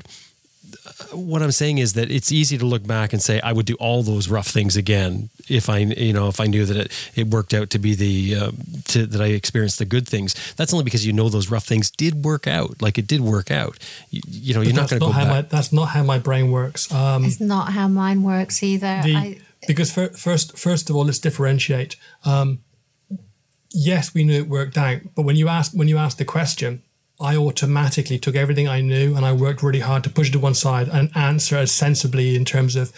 what 1.12 1.42
I'm 1.42 1.52
saying 1.52 1.78
is 1.78 1.94
that 1.94 2.10
it's 2.10 2.30
easy 2.30 2.58
to 2.58 2.66
look 2.66 2.86
back 2.86 3.12
and 3.12 3.22
say 3.22 3.40
I 3.40 3.52
would 3.52 3.66
do 3.66 3.74
all 3.76 4.02
those 4.02 4.28
rough 4.28 4.48
things 4.48 4.76
again 4.76 5.30
if 5.48 5.68
I 5.68 5.78
you 5.78 6.12
know 6.12 6.28
if 6.28 6.40
I 6.40 6.46
knew 6.46 6.64
that 6.66 6.76
it, 6.76 7.10
it 7.14 7.26
worked 7.28 7.54
out 7.54 7.70
to 7.70 7.78
be 7.78 7.94
the 7.94 8.36
uh, 8.36 8.50
to, 8.88 9.06
that 9.06 9.20
I 9.20 9.26
experienced 9.28 9.78
the 9.78 9.84
good 9.84 10.06
things. 10.08 10.34
That's 10.56 10.72
only 10.72 10.84
because 10.84 11.06
you 11.06 11.12
know 11.12 11.28
those 11.28 11.50
rough 11.50 11.64
things 11.64 11.90
did 11.90 12.24
work 12.24 12.46
out. 12.46 12.82
Like 12.82 12.98
it 12.98 13.06
did 13.06 13.20
work 13.20 13.50
out. 13.50 13.78
You, 14.10 14.20
you 14.28 14.54
know, 14.54 14.60
you're 14.60 14.74
not 14.74 14.88
that's 14.88 14.98
going 14.98 15.00
to 15.00 15.06
not 15.06 15.12
go 15.12 15.18
how 15.18 15.24
back. 15.24 15.44
my 15.44 15.48
that's 15.56 15.72
not 15.72 15.86
how 15.86 16.02
my 16.02 16.18
brain 16.18 16.50
works. 16.50 16.92
Um, 16.92 17.24
It's 17.24 17.40
not 17.40 17.72
how 17.72 17.88
mine 17.88 18.22
works 18.22 18.62
either. 18.62 19.00
the 19.02 19.16
I, 19.16 19.38
because 19.66 19.90
fir- 19.92 20.10
first 20.10 20.58
first 20.58 20.90
of 20.90 20.96
all 20.96 21.06
let's 21.06 21.18
differentiate 21.18 21.96
um, 22.26 22.58
yes 23.72 24.12
we 24.14 24.22
knew 24.24 24.34
it 24.38 24.48
worked 24.48 24.76
out 24.76 25.00
but 25.14 25.22
when 25.22 25.36
you 25.36 25.48
ask 25.48 25.72
when 25.72 25.88
you 25.88 25.96
asked 25.98 26.18
the 26.18 26.24
question 26.24 26.82
i 27.20 27.36
automatically 27.36 28.18
took 28.18 28.34
everything 28.34 28.68
i 28.68 28.80
knew 28.80 29.14
and 29.14 29.24
i 29.24 29.32
worked 29.32 29.62
really 29.62 29.80
hard 29.80 30.02
to 30.02 30.10
push 30.10 30.28
it 30.28 30.32
to 30.32 30.38
one 30.38 30.54
side 30.54 30.88
and 30.88 31.10
answer 31.16 31.56
as 31.56 31.70
sensibly 31.70 32.34
in 32.34 32.44
terms 32.44 32.76
of 32.76 32.92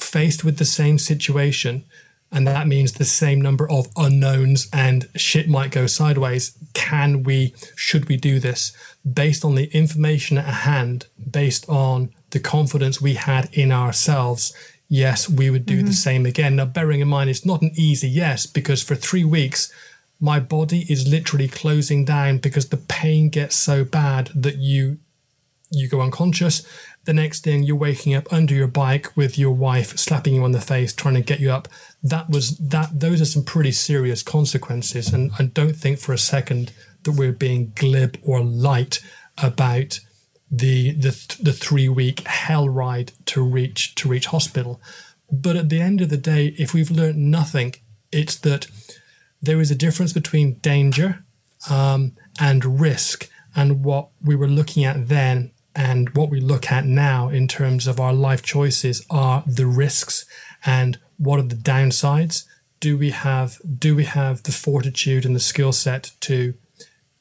faced 0.00 0.44
with 0.44 0.58
the 0.58 0.64
same 0.64 0.98
situation. 0.98 1.84
And 2.30 2.46
that 2.46 2.66
means 2.66 2.92
the 2.92 3.06
same 3.06 3.40
number 3.40 3.70
of 3.70 3.88
unknowns 3.96 4.68
and 4.72 5.08
shit 5.16 5.48
might 5.48 5.70
go 5.70 5.86
sideways. 5.86 6.56
Can 6.74 7.22
we 7.22 7.54
should 7.74 8.08
we 8.08 8.18
do 8.18 8.38
this? 8.38 8.72
Based 9.10 9.44
on 9.44 9.54
the 9.54 9.74
information 9.74 10.36
at 10.36 10.44
hand 10.44 11.06
based 11.30 11.66
on 11.68 12.10
the 12.30 12.40
confidence 12.40 13.00
we 13.00 13.14
had 13.14 13.48
in 13.52 13.72
ourselves 13.72 14.54
yes 14.90 15.28
we 15.28 15.48
would 15.48 15.64
do 15.64 15.76
the 15.76 15.84
mm-hmm. 15.84 15.92
same 15.92 16.26
again. 16.26 16.56
Now 16.56 16.66
bearing 16.66 17.00
in 17.00 17.08
mind 17.08 17.30
it's 17.30 17.46
not 17.46 17.62
an 17.62 17.72
easy 17.74 18.08
yes 18.08 18.44
because 18.44 18.82
for 18.82 18.94
three 18.94 19.24
weeks 19.24 19.72
my 20.20 20.40
body 20.40 20.84
is 20.88 21.08
literally 21.08 21.48
closing 21.48 22.04
down 22.04 22.38
because 22.38 22.68
the 22.68 22.76
pain 22.76 23.28
gets 23.28 23.56
so 23.56 23.84
bad 23.84 24.30
that 24.34 24.56
you 24.56 24.98
you 25.70 25.88
go 25.88 26.00
unconscious. 26.00 26.66
The 27.04 27.12
next 27.12 27.44
thing 27.44 27.62
you're 27.62 27.76
waking 27.76 28.14
up 28.14 28.32
under 28.32 28.54
your 28.54 28.68
bike 28.68 29.14
with 29.16 29.38
your 29.38 29.52
wife 29.52 29.98
slapping 29.98 30.34
you 30.34 30.44
on 30.44 30.52
the 30.52 30.60
face, 30.60 30.92
trying 30.92 31.14
to 31.14 31.20
get 31.20 31.40
you 31.40 31.50
up. 31.50 31.68
That 32.02 32.30
was 32.30 32.56
that. 32.58 33.00
Those 33.00 33.20
are 33.20 33.26
some 33.26 33.44
pretty 33.44 33.72
serious 33.72 34.22
consequences, 34.22 35.12
and 35.12 35.30
I 35.38 35.44
don't 35.44 35.76
think 35.76 35.98
for 35.98 36.12
a 36.12 36.18
second 36.18 36.72
that 37.04 37.12
we're 37.12 37.32
being 37.32 37.72
glib 37.74 38.18
or 38.22 38.40
light 38.40 39.00
about 39.42 40.00
the 40.50 40.92
the 40.92 41.36
the 41.40 41.52
three 41.52 41.88
week 41.88 42.20
hell 42.26 42.68
ride 42.68 43.12
to 43.26 43.42
reach 43.42 43.94
to 43.96 44.08
reach 44.08 44.26
hospital. 44.26 44.80
But 45.30 45.56
at 45.56 45.68
the 45.68 45.80
end 45.80 46.00
of 46.00 46.08
the 46.08 46.16
day, 46.16 46.54
if 46.58 46.72
we've 46.72 46.90
learned 46.90 47.18
nothing, 47.18 47.74
it's 48.10 48.36
that 48.36 48.66
there 49.40 49.60
is 49.60 49.70
a 49.70 49.76
difference 49.76 50.12
between 50.12 50.54
danger 50.54 51.24
um, 51.70 52.12
and 52.40 52.80
risk. 52.80 53.28
And 53.54 53.84
what 53.84 54.08
we 54.22 54.36
were 54.36 54.48
looking 54.48 54.84
at 54.84 55.08
then 55.08 55.52
and 55.74 56.10
what 56.10 56.30
we 56.30 56.40
look 56.40 56.70
at 56.70 56.84
now 56.84 57.28
in 57.28 57.48
terms 57.48 57.86
of 57.86 58.00
our 58.00 58.12
life 58.12 58.42
choices 58.42 59.04
are 59.10 59.42
the 59.46 59.66
risks 59.66 60.26
and 60.66 60.98
what 61.16 61.38
are 61.38 61.44
the 61.44 61.54
downsides. 61.54 62.44
Do 62.80 62.96
we 62.96 63.10
have 63.10 63.60
do 63.78 63.96
we 63.96 64.04
have 64.04 64.42
the 64.42 64.52
fortitude 64.52 65.24
and 65.24 65.34
the 65.34 65.40
skill 65.40 65.72
set 65.72 66.12
to 66.20 66.54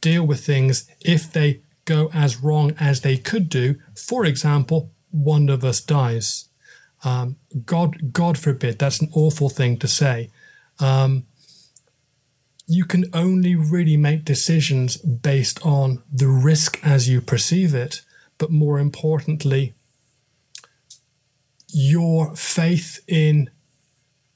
deal 0.01 0.25
with 0.25 0.45
things 0.45 0.87
if 1.01 1.31
they 1.31 1.61
go 1.85 2.09
as 2.13 2.43
wrong 2.43 2.75
as 2.79 3.01
they 3.01 3.17
could 3.17 3.49
do? 3.49 3.75
For 3.95 4.25
example, 4.25 4.91
one 5.11 5.49
of 5.49 5.63
us 5.63 5.81
dies. 5.81 6.49
Um, 7.03 7.37
God, 7.65 8.11
God 8.13 8.37
forbid. 8.37 8.79
That's 8.79 9.01
an 9.01 9.09
awful 9.13 9.49
thing 9.49 9.77
to 9.77 9.87
say 9.87 10.29
you 12.67 12.85
can 12.85 13.05
only 13.13 13.55
really 13.55 13.95
make 13.95 14.25
decisions 14.25 14.97
based 14.97 15.65
on 15.65 16.03
the 16.11 16.27
risk 16.27 16.79
as 16.83 17.07
you 17.07 17.21
perceive 17.21 17.73
it, 17.73 18.01
but 18.37 18.51
more 18.51 18.77
importantly, 18.77 19.73
your 21.69 22.35
faith 22.35 22.99
in 23.07 23.49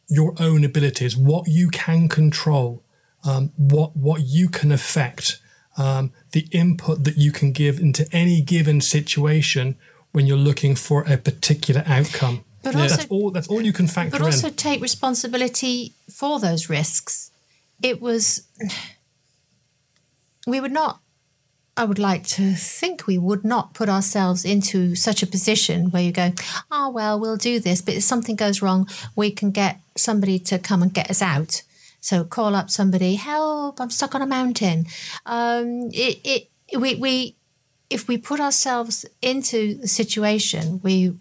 your 0.08 0.34
own 0.40 0.64
abilities, 0.64 1.16
what 1.16 1.48
you 1.48 1.70
can 1.70 2.08
control, 2.08 2.84
um, 3.24 3.52
what 3.58 3.96
what 3.96 4.22
you 4.22 4.50
can 4.50 4.72
affect, 4.72 5.40
um, 5.78 6.12
the 6.32 6.48
input 6.52 7.04
that 7.04 7.18
you 7.18 7.32
can 7.32 7.52
give 7.52 7.80
into 7.80 8.08
any 8.12 8.42
given 8.42 8.82
situation 8.82 9.76
when 10.12 10.26
you're 10.26 10.38
looking 10.38 10.76
for 10.76 11.04
a 11.04 11.18
particular 11.18 11.84
outcome. 11.86 12.44
But 12.64 12.74
that's 12.76 12.94
also- 12.94 13.08
all. 13.10 13.32
That's 13.32 13.48
all 13.48 13.62
you 13.62 13.74
can 13.74 13.88
factor 13.88 14.12
but 14.12 14.22
in. 14.22 14.26
also 14.26 14.50
take 14.50 14.82
responsibility 14.82 15.94
for 16.10 16.40
those 16.40 16.70
risks. 16.70 17.31
It 17.82 18.02
was, 18.02 18.48
we 20.46 20.60
would 20.60 20.72
not, 20.72 21.02
I 21.78 21.86
would 21.86 22.00
like 22.00 22.28
to 22.28 22.54
think 22.54 23.08
we 23.08 23.18
would 23.18 23.44
not 23.44 23.74
put 23.74 23.90
ourselves 23.90 24.46
into 24.46 24.94
such 24.96 25.24
a 25.24 25.28
position 25.28 25.90
where 25.90 26.04
you 26.04 26.12
go, 26.12 26.34
oh, 26.70 26.90
well, 26.90 27.20
we'll 27.20 27.38
do 27.38 27.60
this, 27.60 27.82
but 27.82 27.96
if 27.96 28.04
something 28.04 28.36
goes 28.36 28.62
wrong, 28.62 28.88
we 29.16 29.32
can 29.32 29.52
get 29.52 29.80
somebody 29.96 30.38
to 30.40 30.60
come 30.60 30.82
and 30.82 30.94
get 30.94 31.10
us 31.10 31.22
out. 31.22 31.64
So 32.02 32.24
call 32.24 32.56
up 32.56 32.70
somebody, 32.70 33.16
help, 33.16 33.80
I'm 33.80 33.90
stuck 33.90 34.16
on 34.16 34.22
a 34.22 34.28
mountain. 34.28 34.86
Um, 35.26 35.90
it, 35.94 36.20
it, 36.24 36.80
we, 36.80 36.96
we, 36.96 37.36
if 37.90 38.08
we 38.08 38.18
put 38.18 38.40
ourselves 38.40 39.06
into 39.22 39.76
the 39.76 39.88
situation, 39.88 40.82
we 40.84 41.16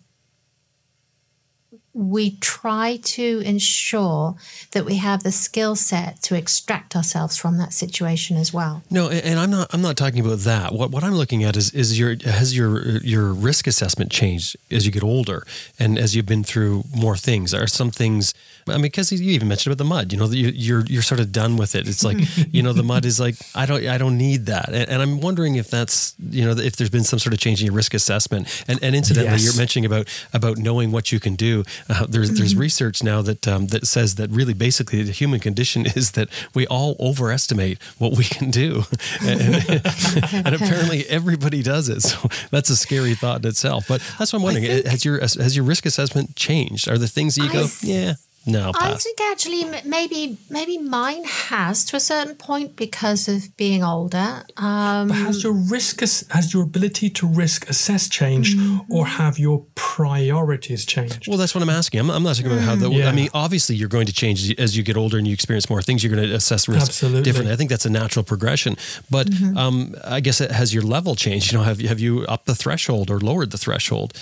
we 1.92 2.36
try 2.36 2.98
to 3.02 3.42
ensure 3.44 4.36
that 4.70 4.84
we 4.84 4.96
have 4.96 5.22
the 5.22 5.32
skill 5.32 5.74
set 5.74 6.22
to 6.22 6.36
extract 6.36 6.94
ourselves 6.94 7.36
from 7.36 7.58
that 7.58 7.72
situation 7.72 8.36
as 8.36 8.52
well. 8.52 8.82
No, 8.90 9.08
and 9.08 9.40
I'm 9.40 9.50
not. 9.50 9.68
I'm 9.72 9.82
not 9.82 9.96
talking 9.96 10.24
about 10.24 10.40
that. 10.40 10.72
What 10.72 10.90
what 10.90 11.02
I'm 11.02 11.14
looking 11.14 11.42
at 11.42 11.56
is 11.56 11.70
is 11.72 11.98
your 11.98 12.16
has 12.24 12.56
your 12.56 12.98
your 12.98 13.32
risk 13.32 13.66
assessment 13.66 14.12
changed 14.12 14.56
as 14.70 14.86
you 14.86 14.92
get 14.92 15.02
older 15.02 15.44
and 15.78 15.98
as 15.98 16.14
you've 16.14 16.26
been 16.26 16.44
through 16.44 16.84
more 16.94 17.16
things. 17.16 17.52
Are 17.52 17.66
some 17.66 17.90
things? 17.90 18.34
I 18.68 18.72
mean, 18.74 18.82
because 18.82 19.12
you 19.12 19.30
even 19.32 19.48
mentioned 19.48 19.72
about 19.72 19.82
the 19.82 19.88
mud. 19.88 20.12
You 20.12 20.18
know, 20.18 20.26
you, 20.26 20.48
you're 20.54 20.84
you're 20.86 21.02
sort 21.02 21.20
of 21.20 21.32
done 21.32 21.56
with 21.56 21.74
it. 21.74 21.88
It's 21.88 22.04
like 22.04 22.18
you 22.52 22.62
know, 22.62 22.72
the 22.72 22.82
mud 22.82 23.04
is 23.04 23.18
like 23.20 23.36
I 23.54 23.66
don't 23.66 23.86
I 23.86 23.98
don't 23.98 24.16
need 24.18 24.46
that. 24.46 24.68
And, 24.68 24.88
and 24.88 25.02
I'm 25.02 25.20
wondering 25.20 25.56
if 25.56 25.70
that's 25.70 26.14
you 26.18 26.44
know 26.44 26.52
if 26.52 26.76
there's 26.76 26.90
been 26.90 27.04
some 27.04 27.18
sort 27.18 27.32
of 27.32 27.40
change 27.40 27.60
in 27.60 27.66
your 27.66 27.74
risk 27.74 27.94
assessment. 27.94 28.64
And 28.68 28.78
and 28.82 28.94
incidentally, 28.94 29.32
Yes. 29.32 29.44
you're 29.44 29.56
mentioning 29.56 29.84
about 29.86 30.08
about 30.32 30.58
knowing 30.58 30.90
what 30.92 31.12
you 31.12 31.20
can 31.20 31.34
do. 31.36 31.64
Uh, 31.88 32.06
there's 32.08 32.30
there's 32.32 32.54
research 32.56 33.02
now 33.02 33.22
that 33.22 33.46
um, 33.48 33.66
that 33.68 33.86
says 33.86 34.14
that 34.16 34.30
really 34.30 34.54
basically 34.54 35.02
the 35.02 35.12
human 35.12 35.40
condition 35.40 35.86
is 35.86 36.12
that 36.12 36.28
we 36.54 36.66
all 36.66 36.96
overestimate 37.00 37.78
what 37.98 38.16
we 38.16 38.24
can 38.24 38.50
do, 38.50 38.84
and, 39.22 39.40
and 40.32 40.54
apparently 40.54 41.06
everybody 41.08 41.62
does 41.62 41.88
it. 41.88 42.02
So 42.02 42.28
that's 42.50 42.70
a 42.70 42.76
scary 42.76 43.14
thought 43.14 43.44
in 43.44 43.48
itself. 43.48 43.86
But 43.88 44.00
that's 44.18 44.32
what 44.32 44.38
I'm 44.38 44.42
wondering: 44.42 44.64
has 44.86 45.04
your 45.04 45.20
has 45.20 45.54
your 45.56 45.64
risk 45.64 45.86
assessment 45.86 46.36
changed? 46.36 46.88
Are 46.88 46.98
the 46.98 47.08
things 47.08 47.34
that 47.36 47.44
you 47.44 47.50
I 47.50 47.52
go, 47.52 47.66
yeah, 47.82 48.14
no, 48.46 48.72
I 48.74 48.94
think 48.94 49.18
actually 49.20 49.64
maybe 49.84 50.38
maybe 50.48 50.78
mine 50.78 51.24
has 51.24 51.84
to 51.86 51.96
a 51.96 52.00
certain 52.00 52.34
point 52.36 52.74
because 52.74 53.28
of 53.28 53.54
being 53.56 53.84
older. 53.84 54.44
Um, 54.56 55.08
But 55.08 55.16
has 55.16 55.42
your 55.44 55.52
risk, 55.52 56.00
has 56.30 56.52
your 56.54 56.62
ability 56.62 57.10
to 57.10 57.26
risk 57.26 57.68
assess 57.68 58.08
changed, 58.08 58.56
Mm-hmm. 58.58 58.92
or 58.92 59.06
have 59.06 59.38
your 59.38 59.66
priorities 59.74 60.84
changed? 60.86 61.28
Well, 61.28 61.38
that's 61.38 61.54
what 61.54 61.62
I'm 61.62 61.70
asking. 61.70 62.00
I'm, 62.00 62.10
I'm 62.10 62.22
not 62.22 62.36
talking 62.36 62.52
about 62.52 62.64
how 62.64 62.76
the. 62.76 62.90
Yeah. 62.90 63.08
I 63.10 63.12
mean, 63.12 63.28
obviously, 63.34 63.76
you're 63.76 63.88
going 63.88 64.06
to 64.06 64.12
change 64.12 64.38
as 64.58 64.76
you- 64.76 64.82
get 64.84 64.96
older 64.96 65.18
and 65.18 65.26
you 65.26 65.34
experience 65.34 65.68
more 65.68 65.82
things. 65.82 66.02
You're 66.02 66.14
going 66.16 66.26
to 66.28 66.34
assess 66.34 66.66
risk 66.66 66.86
Absolutely. 66.88 67.22
differently. 67.22 67.52
I 67.52 67.56
think 67.56 67.68
that's 67.70 67.86
a 67.86 67.90
natural 67.90 68.24
progression. 68.24 68.76
But 69.10 69.28
um, 69.56 69.94
I 70.16 70.20
guess 70.20 70.40
it 70.40 70.50
has 70.50 70.72
your 70.72 70.82
level 70.82 71.14
changed? 71.16 71.52
You 71.52 71.58
know, 71.58 71.64
have 71.64 71.80
you 71.82 71.88
have 71.88 72.00
you 72.00 72.24
upped 72.26 72.46
the 72.46 72.54
threshold 72.54 73.10
or 73.10 73.20
lowered 73.20 73.50
the 73.50 73.58
threshold 73.58 74.12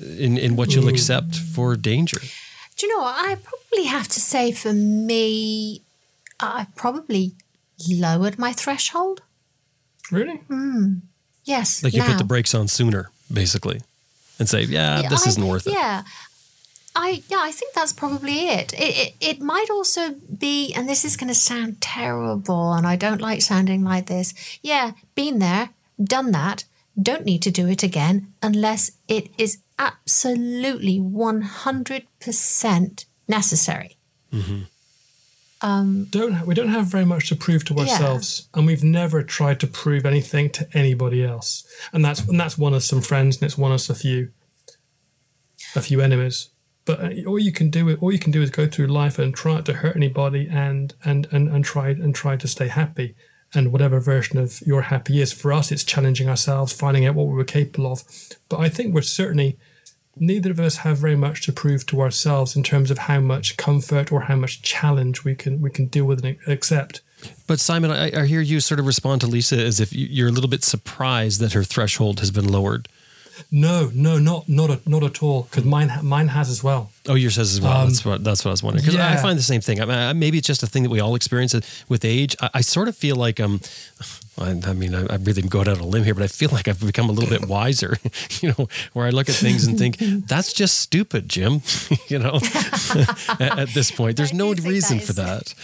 in 0.00 0.36
in 0.36 0.56
what 0.56 0.74
you'll 0.74 0.88
accept 0.88 1.36
for 1.36 1.76
danger? 1.76 2.20
Do 2.80 2.86
you 2.86 2.96
know 2.96 3.02
what? 3.02 3.14
I 3.18 3.34
probably 3.34 3.84
have 3.84 4.08
to 4.08 4.20
say 4.20 4.52
for 4.52 4.72
me, 4.72 5.82
I've 6.40 6.74
probably 6.74 7.32
lowered 7.90 8.38
my 8.38 8.52
threshold. 8.52 9.20
really? 10.10 10.36
Hmm. 10.48 10.94
Yes. 11.44 11.82
Like 11.82 11.92
you 11.94 12.02
put 12.02 12.18
the 12.18 12.24
brakes 12.24 12.54
on 12.54 12.68
sooner, 12.68 13.10
basically, 13.32 13.80
and 14.38 14.48
say, 14.48 14.62
yeah, 14.62 15.02
this 15.08 15.26
I- 15.26 15.30
isn't 15.30 15.46
worth 15.46 15.66
it. 15.66 15.74
Yeah. 15.74 16.02
I 16.96 17.22
yeah, 17.28 17.38
I 17.40 17.52
think 17.52 17.72
that's 17.74 17.92
probably 17.92 18.48
it. 18.48 18.72
It, 18.72 18.96
it. 19.04 19.14
it 19.20 19.40
might 19.40 19.70
also 19.70 20.16
be, 20.38 20.72
and 20.74 20.88
this 20.88 21.04
is 21.04 21.16
going 21.16 21.28
to 21.28 21.34
sound 21.34 21.80
terrible, 21.80 22.72
and 22.72 22.84
I 22.86 22.96
don't 22.96 23.20
like 23.20 23.42
sounding 23.42 23.84
like 23.84 24.06
this. 24.06 24.34
Yeah, 24.60 24.92
been 25.14 25.38
there, 25.38 25.70
done 26.02 26.32
that, 26.32 26.64
don't 27.00 27.24
need 27.24 27.42
to 27.42 27.50
do 27.52 27.68
it 27.68 27.82
again 27.84 28.32
unless 28.42 28.90
it 29.06 29.28
is 29.38 29.58
absolutely 29.80 31.00
100% 31.00 33.04
necessary. 33.28 33.96
don't 35.62 36.46
we 36.46 36.54
don't 36.54 36.68
have 36.68 36.86
very 36.86 37.04
much 37.04 37.28
to 37.28 37.36
prove 37.36 37.64
to 37.66 37.74
Yeah. 37.74 37.80
ourselves, 37.82 38.48
and 38.54 38.66
we've 38.66 38.84
never 38.84 39.22
tried 39.22 39.60
to 39.60 39.66
prove 39.66 40.06
anything 40.06 40.50
to 40.50 40.68
anybody 40.72 41.24
else. 41.24 41.64
And 41.92 42.04
that's 42.04 42.20
and 42.20 42.38
that's 42.40 42.56
one 42.58 42.74
of 42.74 42.82
some 42.84 43.02
friends, 43.02 43.36
and 43.36 43.44
it's 43.44 43.58
one 43.58 43.72
of 43.72 43.90
a 43.90 43.94
few, 43.94 44.30
a 45.74 45.80
few 45.80 46.00
enemies. 46.00 46.48
But 46.84 47.00
uh, 47.00 47.10
all 47.26 47.38
you 47.38 47.52
can 47.52 47.70
do 47.70 47.94
all 47.96 48.12
you 48.12 48.18
can 48.18 48.32
do 48.32 48.42
is 48.42 48.50
go 48.50 48.66
through 48.66 48.86
life 48.86 49.18
and 49.18 49.34
try 49.34 49.54
not 49.54 49.66
to 49.66 49.74
hurt 49.74 49.96
anybody, 49.96 50.48
and 50.50 50.94
and 51.04 51.26
and 51.30 51.48
and 51.48 51.64
try 51.64 51.90
and 51.90 52.14
try 52.14 52.36
to 52.36 52.48
stay 52.48 52.68
happy. 52.68 53.14
And 53.52 53.72
whatever 53.72 53.98
version 53.98 54.38
of 54.38 54.60
your 54.64 54.82
happy 54.82 55.20
is, 55.20 55.32
for 55.32 55.52
us, 55.52 55.72
it's 55.72 55.82
challenging 55.82 56.28
ourselves, 56.28 56.72
finding 56.72 57.04
out 57.04 57.16
what 57.16 57.26
we 57.26 57.34
were 57.34 57.42
capable 57.44 57.90
of. 57.90 58.04
But 58.48 58.60
I 58.60 58.68
think 58.68 58.94
we're 58.94 59.02
certainly 59.02 59.58
neither 60.16 60.50
of 60.50 60.60
us 60.60 60.78
have 60.78 60.98
very 60.98 61.16
much 61.16 61.42
to 61.46 61.52
prove 61.52 61.86
to 61.86 62.00
ourselves 62.00 62.56
in 62.56 62.62
terms 62.62 62.90
of 62.90 62.98
how 62.98 63.20
much 63.20 63.56
comfort 63.56 64.10
or 64.12 64.22
how 64.22 64.36
much 64.36 64.62
challenge 64.62 65.24
we 65.24 65.34
can 65.34 65.60
we 65.60 65.70
can 65.70 65.86
deal 65.86 66.04
with 66.04 66.24
and 66.24 66.36
accept. 66.46 67.00
But 67.46 67.60
Simon, 67.60 67.90
I, 67.90 68.22
I 68.22 68.26
hear 68.26 68.40
you 68.40 68.60
sort 68.60 68.80
of 68.80 68.86
respond 68.86 69.20
to 69.20 69.26
Lisa 69.26 69.56
as 69.62 69.78
if 69.78 69.92
you- 69.92 70.06
you're 70.10 70.28
a 70.28 70.32
little 70.32 70.48
bit 70.48 70.64
surprised 70.64 71.38
that 71.40 71.52
her 71.52 71.62
threshold 71.64 72.20
has 72.20 72.30
been 72.30 72.48
lowered. 72.50 72.88
No, 73.50 73.90
no, 73.94 74.18
not 74.18 74.48
not 74.48 74.70
a, 74.70 74.80
not 74.86 75.02
at 75.02 75.22
all. 75.22 75.42
Because 75.44 75.64
mine 75.64 75.90
mine 76.02 76.28
has 76.28 76.50
as 76.50 76.62
well. 76.62 76.90
Oh, 77.08 77.14
yours 77.14 77.36
has 77.36 77.52
as 77.54 77.60
well. 77.60 77.86
that's 77.86 78.04
what 78.04 78.22
that's 78.22 78.44
what 78.44 78.50
I 78.50 78.52
was 78.52 78.62
wondering. 78.62 78.84
Because 78.84 79.00
I 79.00 79.16
find 79.16 79.38
the 79.38 79.42
same 79.42 79.62
thing. 79.62 79.80
I 79.80 79.86
mean, 79.86 80.18
maybe 80.18 80.36
it's 80.38 80.46
just 80.46 80.62
a 80.62 80.66
thing 80.66 80.82
that 80.82 80.90
we 80.90 81.00
all 81.00 81.14
experience 81.14 81.54
with 81.88 82.04
age. 82.04 82.36
I, 82.42 82.50
I 82.54 82.60
sort 82.60 82.86
of 82.88 82.96
feel 82.96 83.16
like 83.16 83.40
um, 83.40 83.60
I, 84.40 84.70
I 84.70 84.72
mean, 84.72 84.94
I, 84.94 85.06
I'm 85.12 85.24
really 85.24 85.42
going 85.42 85.68
out 85.68 85.76
on 85.78 85.82
a 85.82 85.86
limb 85.86 86.04
here, 86.04 86.14
but 86.14 86.22
I 86.22 86.26
feel 86.28 86.50
like 86.50 86.68
I've 86.68 86.80
become 86.80 87.08
a 87.08 87.12
little 87.12 87.30
bit 87.30 87.48
wiser. 87.56 87.96
You 88.40 88.54
know, 88.56 88.68
where 88.94 89.06
I 89.06 89.10
look 89.10 89.28
at 89.28 89.34
things 89.34 89.66
and 89.66 89.76
think 89.78 89.98
that's 90.26 90.52
just 90.54 90.78
stupid, 90.80 91.28
Jim. 91.28 91.60
you 92.08 92.18
know, 92.18 92.36
at, 93.38 93.58
at 93.58 93.68
this 93.74 93.90
point, 93.90 94.16
there's 94.16 94.32
no 94.32 94.54
reason 94.54 94.98
that 94.98 95.06
for 95.06 95.12
that. 95.14 95.54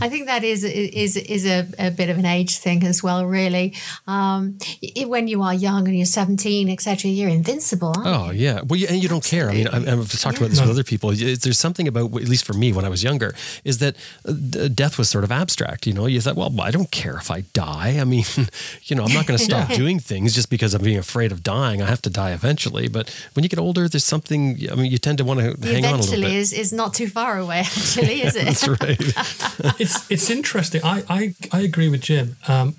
I 0.00 0.08
think 0.08 0.26
that 0.26 0.42
is 0.42 0.64
is 0.64 1.16
is 1.16 1.46
a, 1.46 1.68
a 1.78 1.90
bit 1.90 2.08
of 2.10 2.18
an 2.18 2.26
age 2.26 2.58
thing 2.58 2.84
as 2.84 3.02
well. 3.02 3.24
Really, 3.26 3.74
um, 4.08 4.58
y- 4.82 5.04
when 5.04 5.28
you 5.28 5.42
are 5.42 5.54
young 5.54 5.86
and 5.86 5.96
you're 5.96 6.06
17, 6.06 6.68
etc., 6.68 7.10
you're 7.10 7.28
invincible. 7.28 7.92
Aren't 7.96 8.06
Oh 8.06 8.30
yeah, 8.30 8.62
well, 8.62 8.78
you, 8.78 8.86
and 8.88 9.00
you 9.02 9.08
don't 9.08 9.24
care. 9.24 9.50
I 9.50 9.54
mean, 9.54 9.68
I, 9.68 9.92
I've 9.92 10.10
talked 10.18 10.38
about 10.38 10.50
this 10.50 10.60
with 10.60 10.70
other 10.70 10.84
people. 10.84 11.12
There's 11.12 11.58
something 11.58 11.86
about, 11.86 12.06
at 12.06 12.28
least 12.28 12.44
for 12.44 12.54
me, 12.54 12.72
when 12.72 12.84
I 12.84 12.88
was 12.88 13.02
younger, 13.04 13.34
is 13.64 13.78
that 13.78 13.94
uh, 14.26 14.68
death 14.68 14.98
was 14.98 15.08
sort 15.08 15.22
of 15.24 15.30
abstract. 15.30 15.86
You 15.86 15.92
know, 15.92 16.06
you 16.06 16.20
thought, 16.20 16.34
well, 16.36 16.52
I 16.60 16.70
don't 16.70 16.90
care 16.90 17.16
if 17.16 17.30
I 17.30 17.42
die. 17.52 17.98
I 18.00 18.04
mean, 18.04 18.15
you 18.84 18.96
know, 18.96 19.04
I'm 19.04 19.12
not 19.12 19.26
going 19.26 19.38
to 19.38 19.44
stop 19.44 19.68
doing 19.82 19.98
things 20.00 20.34
just 20.34 20.50
because 20.50 20.74
I'm 20.74 20.82
being 20.82 20.98
afraid 20.98 21.32
of 21.32 21.42
dying. 21.42 21.82
I 21.82 21.86
have 21.86 22.02
to 22.02 22.10
die 22.10 22.32
eventually. 22.32 22.88
But 22.88 23.08
when 23.34 23.42
you 23.42 23.48
get 23.48 23.58
older, 23.58 23.88
there's 23.88 24.04
something. 24.04 24.58
I 24.70 24.74
mean, 24.74 24.90
you 24.90 24.98
tend 24.98 25.18
to 25.18 25.24
want 25.24 25.40
to 25.40 25.54
The 25.56 25.68
hang 25.68 25.84
on 25.84 25.94
a 25.94 25.96
little 25.96 26.14
eventually 26.14 26.22
bit. 26.32 26.36
is 26.36 26.52
is 26.52 26.72
not 26.72 26.94
too 26.94 27.08
far 27.08 27.38
away. 27.38 27.58
Actually, 27.66 28.22
is 28.22 28.36
it? 28.36 28.44
That's 28.44 28.68
right. 28.68 29.80
It's 29.80 30.10
it's 30.10 30.30
interesting. 30.30 30.80
I 30.84 31.02
I, 31.08 31.34
I 31.52 31.60
agree 31.60 31.88
with 31.88 32.02
Jim. 32.02 32.36
Um, 32.48 32.76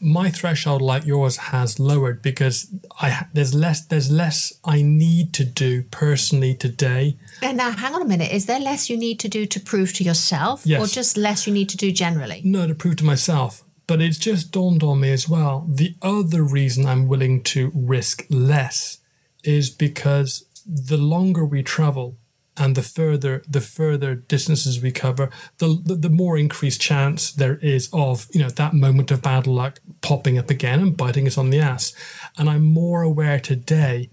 my 0.00 0.30
threshold, 0.30 0.80
like 0.80 1.04
yours, 1.06 1.36
has 1.36 1.80
lowered 1.80 2.22
because 2.22 2.68
I 3.00 3.26
there's 3.32 3.52
less 3.52 3.84
there's 3.84 4.10
less 4.10 4.52
I 4.64 4.80
need 4.82 5.32
to 5.34 5.44
do 5.44 5.82
personally 5.90 6.54
today. 6.54 7.16
And 7.42 7.56
now, 7.56 7.72
hang 7.72 7.94
on 7.94 8.02
a 8.02 8.04
minute. 8.04 8.30
Is 8.32 8.46
there 8.46 8.60
less 8.60 8.88
you 8.88 8.96
need 8.96 9.18
to 9.20 9.28
do 9.28 9.44
to 9.46 9.58
prove 9.60 9.92
to 9.94 10.04
yourself, 10.04 10.62
Yes. 10.64 10.80
or 10.80 10.86
just 10.86 11.16
less 11.16 11.46
you 11.48 11.52
need 11.52 11.68
to 11.70 11.76
do 11.76 11.90
generally? 11.90 12.42
No, 12.44 12.66
to 12.68 12.74
prove 12.76 12.96
to 12.96 13.04
myself. 13.04 13.64
But 13.88 14.00
it's 14.02 14.18
just 14.18 14.52
dawned 14.52 14.84
on 14.84 15.00
me 15.00 15.10
as 15.10 15.28
well. 15.28 15.66
The 15.66 15.96
other 16.02 16.42
reason 16.44 16.86
I'm 16.86 17.08
willing 17.08 17.42
to 17.44 17.72
risk 17.74 18.24
less 18.30 18.98
is 19.42 19.70
because 19.70 20.44
the 20.66 20.98
longer 20.98 21.44
we 21.44 21.62
travel 21.62 22.18
and 22.58 22.74
the 22.74 22.82
further 22.82 23.42
the 23.48 23.60
further 23.62 24.14
distances 24.14 24.82
we 24.82 24.92
cover, 24.92 25.30
the, 25.56 25.80
the 25.82 25.94
the 25.94 26.10
more 26.10 26.36
increased 26.36 26.80
chance 26.80 27.32
there 27.32 27.56
is 27.58 27.88
of 27.92 28.26
you 28.32 28.40
know 28.40 28.50
that 28.50 28.74
moment 28.74 29.10
of 29.10 29.22
bad 29.22 29.46
luck 29.46 29.78
popping 30.02 30.36
up 30.36 30.50
again 30.50 30.80
and 30.80 30.96
biting 30.96 31.26
us 31.26 31.38
on 31.38 31.50
the 31.50 31.60
ass. 31.60 31.94
And 32.36 32.50
I'm 32.50 32.64
more 32.64 33.02
aware 33.02 33.40
today 33.40 34.10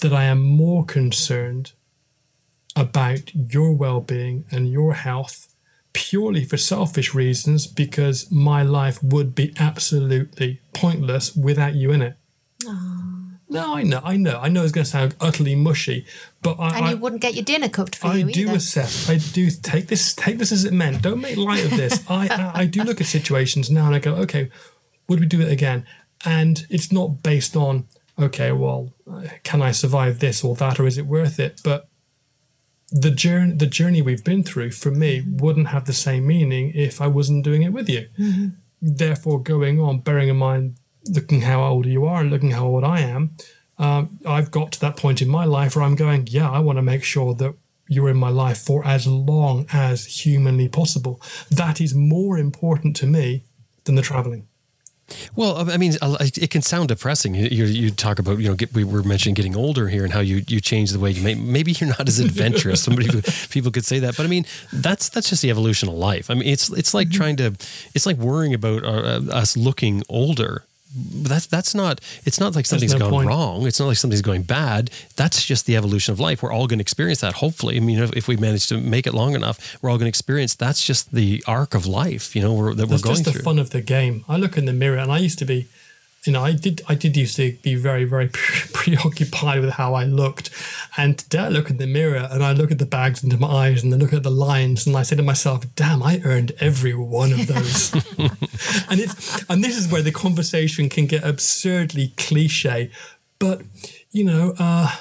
that 0.00 0.12
I 0.12 0.24
am 0.24 0.40
more 0.40 0.84
concerned 0.84 1.72
about 2.74 3.34
your 3.34 3.72
well-being 3.72 4.46
and 4.50 4.68
your 4.68 4.94
health 4.94 5.51
purely 5.92 6.44
for 6.44 6.56
selfish 6.56 7.14
reasons 7.14 7.66
because 7.66 8.30
my 8.30 8.62
life 8.62 9.02
would 9.02 9.34
be 9.34 9.52
absolutely 9.58 10.60
pointless 10.72 11.34
without 11.36 11.74
you 11.74 11.92
in 11.92 12.02
it. 12.02 12.16
No, 13.48 13.74
I 13.74 13.82
know, 13.82 14.00
I 14.02 14.16
know, 14.16 14.40
I 14.40 14.48
know 14.48 14.62
it's 14.62 14.72
going 14.72 14.84
to 14.84 14.90
sound 14.90 15.14
utterly 15.20 15.54
mushy, 15.54 16.06
but 16.40 16.58
I, 16.58 16.76
And 16.76 16.86
I, 16.86 16.90
you 16.92 16.96
wouldn't 16.96 17.20
get 17.20 17.34
your 17.34 17.44
dinner 17.44 17.68
cooked 17.68 17.96
for 17.96 18.06
I 18.06 18.14
you 18.16 18.28
I 18.28 18.32
do 18.32 18.40
either. 18.46 18.56
assess. 18.56 19.10
I 19.10 19.18
do 19.18 19.50
take 19.50 19.88
this 19.88 20.14
take 20.14 20.38
this 20.38 20.52
as 20.52 20.64
it 20.64 20.72
meant. 20.72 21.02
Don't 21.02 21.20
make 21.20 21.36
light 21.36 21.62
of 21.66 21.72
this. 21.72 22.02
I, 22.08 22.28
I 22.28 22.60
I 22.62 22.64
do 22.66 22.82
look 22.82 23.02
at 23.02 23.06
situations 23.06 23.70
now 23.70 23.84
and 23.86 23.94
I 23.94 23.98
go, 23.98 24.14
okay, 24.14 24.50
would 25.06 25.20
we 25.20 25.26
do 25.26 25.42
it 25.42 25.52
again? 25.52 25.84
And 26.24 26.66
it's 26.70 26.90
not 26.90 27.22
based 27.22 27.54
on 27.54 27.88
okay, 28.18 28.52
well, 28.52 28.94
can 29.42 29.60
I 29.60 29.72
survive 29.72 30.20
this 30.20 30.42
or 30.42 30.54
that, 30.56 30.80
or 30.80 30.86
is 30.86 30.96
it 30.96 31.04
worth 31.06 31.38
it? 31.38 31.60
But 31.62 31.88
the 32.92 33.10
journey 33.10 33.54
the 33.54 33.66
journey 33.66 34.02
we've 34.02 34.22
been 34.22 34.42
through 34.44 34.70
for 34.70 34.90
me 34.90 35.24
wouldn't 35.26 35.68
have 35.68 35.86
the 35.86 35.92
same 35.92 36.26
meaning 36.26 36.72
if 36.74 37.00
I 37.00 37.06
wasn't 37.06 37.44
doing 37.44 37.62
it 37.62 37.72
with 37.72 37.88
you. 37.88 38.08
Therefore, 38.80 39.40
going 39.42 39.80
on, 39.80 40.00
bearing 40.00 40.28
in 40.28 40.36
mind 40.36 40.76
looking 41.08 41.42
how 41.42 41.62
old 41.62 41.86
you 41.86 42.04
are 42.04 42.20
and 42.20 42.30
looking 42.30 42.50
how 42.50 42.66
old 42.66 42.84
I 42.84 43.00
am, 43.00 43.34
um, 43.78 44.18
I've 44.26 44.50
got 44.50 44.72
to 44.72 44.80
that 44.80 44.96
point 44.96 45.22
in 45.22 45.28
my 45.28 45.44
life 45.44 45.74
where 45.74 45.84
I'm 45.84 45.94
going, 45.94 46.26
yeah, 46.30 46.50
I 46.50 46.58
want 46.58 46.78
to 46.78 46.82
make 46.82 47.02
sure 47.02 47.34
that 47.34 47.54
you're 47.88 48.10
in 48.10 48.16
my 48.16 48.28
life 48.28 48.58
for 48.58 48.84
as 48.84 49.06
long 49.06 49.66
as 49.72 50.06
humanly 50.24 50.68
possible. 50.68 51.20
That 51.50 51.80
is 51.80 51.94
more 51.94 52.38
important 52.38 52.94
to 52.96 53.06
me 53.06 53.44
than 53.84 53.94
the 53.94 54.02
traveling. 54.02 54.46
Well, 55.36 55.70
I 55.70 55.76
mean, 55.76 55.94
uh, 56.02 56.16
it 56.20 56.50
can 56.50 56.62
sound 56.62 56.88
depressing. 56.88 57.34
You, 57.34 57.64
you, 57.64 57.90
talk 57.90 58.18
about, 58.18 58.38
you 58.38 58.48
know, 58.48 58.54
get, 58.54 58.72
we 58.72 58.84
were 58.84 59.02
mentioning 59.02 59.34
getting 59.34 59.56
older 59.56 59.88
here 59.88 60.04
and 60.04 60.12
how 60.12 60.20
you, 60.20 60.42
you 60.48 60.60
change 60.60 60.90
the 60.90 60.98
way 60.98 61.10
you 61.10 61.22
may, 61.22 61.34
maybe 61.34 61.72
you're 61.72 61.88
not 61.88 62.08
as 62.08 62.18
adventurous. 62.20 62.82
Somebody, 62.82 63.08
people 63.50 63.70
could 63.70 63.84
say 63.84 63.98
that, 64.00 64.16
but 64.16 64.24
I 64.24 64.28
mean, 64.28 64.46
that's, 64.72 65.08
that's 65.08 65.28
just 65.28 65.42
the 65.42 65.50
evolution 65.50 65.88
of 65.88 65.94
life. 65.94 66.30
I 66.30 66.34
mean, 66.34 66.48
it's, 66.48 66.70
it's 66.70 66.94
like 66.94 67.10
trying 67.10 67.36
to, 67.36 67.54
it's 67.94 68.06
like 68.06 68.16
worrying 68.16 68.54
about 68.54 68.84
uh, 68.84 69.20
us 69.30 69.56
looking 69.56 70.02
older. 70.08 70.64
That's, 70.94 71.46
that's 71.46 71.74
not, 71.74 72.00
it's 72.24 72.38
not 72.38 72.54
like 72.54 72.66
something's 72.66 72.92
no 72.92 72.98
gone 73.00 73.10
point. 73.10 73.28
wrong. 73.28 73.66
It's 73.66 73.80
not 73.80 73.86
like 73.86 73.96
something's 73.96 74.22
going 74.22 74.42
bad. 74.42 74.90
That's 75.16 75.44
just 75.44 75.66
the 75.66 75.76
evolution 75.76 76.12
of 76.12 76.20
life. 76.20 76.42
We're 76.42 76.52
all 76.52 76.66
going 76.66 76.78
to 76.78 76.82
experience 76.82 77.20
that. 77.20 77.34
Hopefully. 77.34 77.76
I 77.76 77.80
mean, 77.80 77.98
if, 77.98 78.12
if 78.12 78.28
we 78.28 78.36
manage 78.36 78.68
to 78.68 78.78
make 78.78 79.06
it 79.06 79.14
long 79.14 79.34
enough, 79.34 79.78
we're 79.80 79.90
all 79.90 79.96
going 79.96 80.06
to 80.06 80.10
experience, 80.10 80.54
that's 80.54 80.84
just 80.84 81.12
the 81.12 81.42
arc 81.46 81.74
of 81.74 81.86
life, 81.86 82.36
you 82.36 82.42
know, 82.42 82.52
we're, 82.52 82.74
that 82.74 82.88
That's 82.88 83.02
we're 83.02 83.06
going 83.08 83.16
through. 83.16 83.24
just 83.24 83.24
the 83.24 83.32
through. 83.32 83.42
fun 83.42 83.58
of 83.58 83.70
the 83.70 83.80
game. 83.80 84.24
I 84.28 84.36
look 84.36 84.56
in 84.58 84.66
the 84.66 84.72
mirror 84.72 84.98
and 84.98 85.10
I 85.10 85.18
used 85.18 85.38
to 85.38 85.44
be, 85.44 85.66
you 86.24 86.32
know, 86.32 86.44
I 86.44 86.52
did, 86.52 86.82
I 86.88 86.94
did 86.94 87.16
used 87.16 87.36
to 87.36 87.52
be 87.62 87.74
very, 87.74 88.04
very 88.04 88.28
preoccupied 88.72 89.60
with 89.60 89.70
how 89.70 89.94
I 89.94 90.04
looked. 90.04 90.50
And 90.96 91.18
today 91.18 91.40
I 91.40 91.48
look 91.48 91.68
in 91.68 91.78
the 91.78 91.86
mirror 91.86 92.28
and 92.30 92.44
I 92.44 92.52
look 92.52 92.70
at 92.70 92.78
the 92.78 92.86
bags 92.86 93.24
under 93.24 93.36
my 93.36 93.48
eyes 93.48 93.82
and 93.82 93.92
I 93.92 93.96
look 93.96 94.12
at 94.12 94.22
the 94.22 94.30
lines 94.30 94.86
and 94.86 94.96
I 94.96 95.02
say 95.02 95.16
to 95.16 95.22
myself, 95.22 95.64
damn, 95.74 96.02
I 96.02 96.20
earned 96.24 96.52
every 96.60 96.94
one 96.94 97.32
of 97.32 97.48
those. 97.48 97.92
and 98.88 99.00
it's, 99.00 99.44
and 99.50 99.64
this 99.64 99.76
is 99.76 99.90
where 99.90 100.02
the 100.02 100.12
conversation 100.12 100.88
can 100.88 101.06
get 101.06 101.24
absurdly 101.24 102.12
cliche. 102.16 102.90
But, 103.40 103.62
you 104.12 104.24
know, 104.24 104.54
uh, 104.58 104.94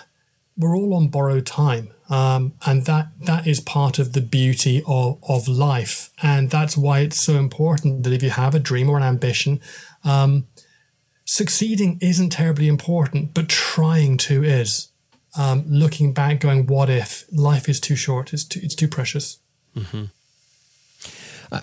we're 0.57 0.75
all 0.75 0.95
on 0.95 1.09
borrowed 1.09 1.45
time. 1.45 1.91
Um, 2.09 2.53
and 2.65 2.85
that 2.87 3.07
that 3.21 3.47
is 3.47 3.61
part 3.61 3.97
of 3.97 4.11
the 4.11 4.19
beauty 4.19 4.83
of, 4.85 5.17
of 5.29 5.47
life. 5.47 6.09
And 6.21 6.49
that's 6.49 6.75
why 6.75 6.99
it's 6.99 7.21
so 7.21 7.35
important 7.35 8.03
that 8.03 8.11
if 8.11 8.21
you 8.21 8.31
have 8.31 8.53
a 8.53 8.59
dream 8.59 8.89
or 8.89 8.97
an 8.97 9.03
ambition, 9.03 9.61
um, 10.03 10.45
succeeding 11.31 11.97
isn't 12.01 12.31
terribly 12.31 12.67
important, 12.67 13.33
but 13.33 13.47
trying 13.47 14.17
to 14.17 14.43
is. 14.43 14.89
Um, 15.37 15.63
looking 15.65 16.11
back, 16.11 16.41
going, 16.41 16.67
what 16.67 16.89
if? 16.89 17.23
Life 17.31 17.69
is 17.69 17.79
too 17.79 17.95
short, 17.95 18.33
it's 18.33 18.43
too, 18.43 18.59
it's 18.61 18.75
too 18.75 18.89
precious. 18.89 19.39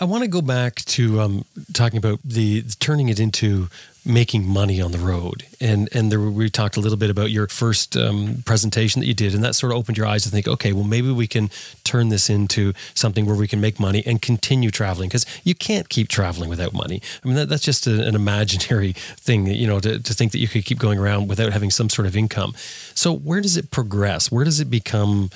I 0.01 0.05
want 0.05 0.23
to 0.23 0.29
go 0.29 0.41
back 0.41 0.77
to 0.97 1.21
um, 1.21 1.45
talking 1.75 1.99
about 1.99 2.21
the 2.25 2.63
turning 2.79 3.11
it 3.11 3.21
into 3.21 3.69
making 4.09 4.49
money 4.49 4.81
on 4.81 4.91
the 4.91 4.99
road, 4.99 5.45
and 5.61 5.89
and 5.95 6.11
there, 6.11 6.21
we 6.21 6.49
talked 6.49 6.77
a 6.77 6.81
little 6.81 6.97
bit 6.97 7.11
about 7.11 7.31
your 7.31 7.47
first 7.47 7.97
um, 7.97 8.43
presentation 8.47 9.01
that 9.01 9.07
you 9.07 9.15
did, 9.15 9.35
and 9.35 9.45
that 9.45 9.55
sort 9.55 9.71
of 9.71 9.79
opened 9.79 9.99
your 9.99 10.07
eyes 10.07 10.25
to 10.25 10.31
think, 10.31 10.49
okay, 10.49 10.73
well 10.73 10.85
maybe 10.85 11.13
we 11.13 11.27
can 11.27 11.51
turn 11.85 12.09
this 12.09 12.31
into 12.31 12.73
something 12.95 13.27
where 13.27 13.37
we 13.37 13.47
can 13.47 13.61
make 13.61 13.79
money 13.79 14.03
and 14.07 14.23
continue 14.23 14.71
traveling 14.71 15.09
because 15.09 15.27
you 15.45 15.55
can't 15.55 15.89
keep 15.89 16.09
traveling 16.09 16.49
without 16.49 16.73
money. 16.73 17.03
I 17.23 17.29
mean 17.29 17.37
that, 17.37 17.49
that's 17.49 17.63
just 17.63 17.87
a, 17.87 18.07
an 18.07 18.15
imaginary 18.15 18.93
thing, 18.97 19.47
you 19.47 19.67
know, 19.67 19.79
to, 19.81 19.99
to 19.99 20.15
think 20.15 20.33
that 20.33 20.39
you 20.39 20.49
could 20.49 20.65
keep 20.65 20.79
going 20.79 20.99
around 20.99 21.29
without 21.29 21.53
having 21.53 21.71
some 21.71 21.91
sort 21.91 22.07
of 22.07 22.17
income. 22.17 22.55
So 22.95 23.13
where 23.13 23.41
does 23.41 23.57
it 23.57 23.71
progress? 23.71 24.33
Where 24.33 24.45
does 24.45 24.59
it 24.59 24.71
become, 24.71 25.31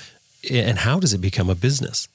and 0.49 0.79
how 0.79 0.99
does 0.99 1.13
it 1.13 1.21
become 1.21 1.49
a 1.49 1.55
business? 1.55 2.07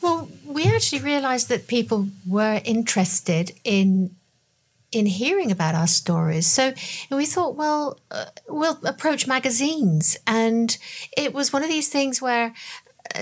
Well, 0.00 0.28
we 0.44 0.64
actually 0.64 1.00
realised 1.00 1.48
that 1.48 1.68
people 1.68 2.08
were 2.26 2.60
interested 2.64 3.52
in 3.62 4.16
in 4.92 5.06
hearing 5.06 5.50
about 5.50 5.74
our 5.74 5.86
stories. 5.86 6.46
So 6.46 6.72
we 7.10 7.26
thought, 7.26 7.56
well, 7.56 7.98
uh, 8.10 8.26
we'll 8.48 8.78
approach 8.84 9.26
magazines. 9.26 10.16
And 10.26 10.76
it 11.16 11.32
was 11.34 11.52
one 11.52 11.62
of 11.62 11.68
these 11.70 11.88
things 11.88 12.20
where 12.22 12.52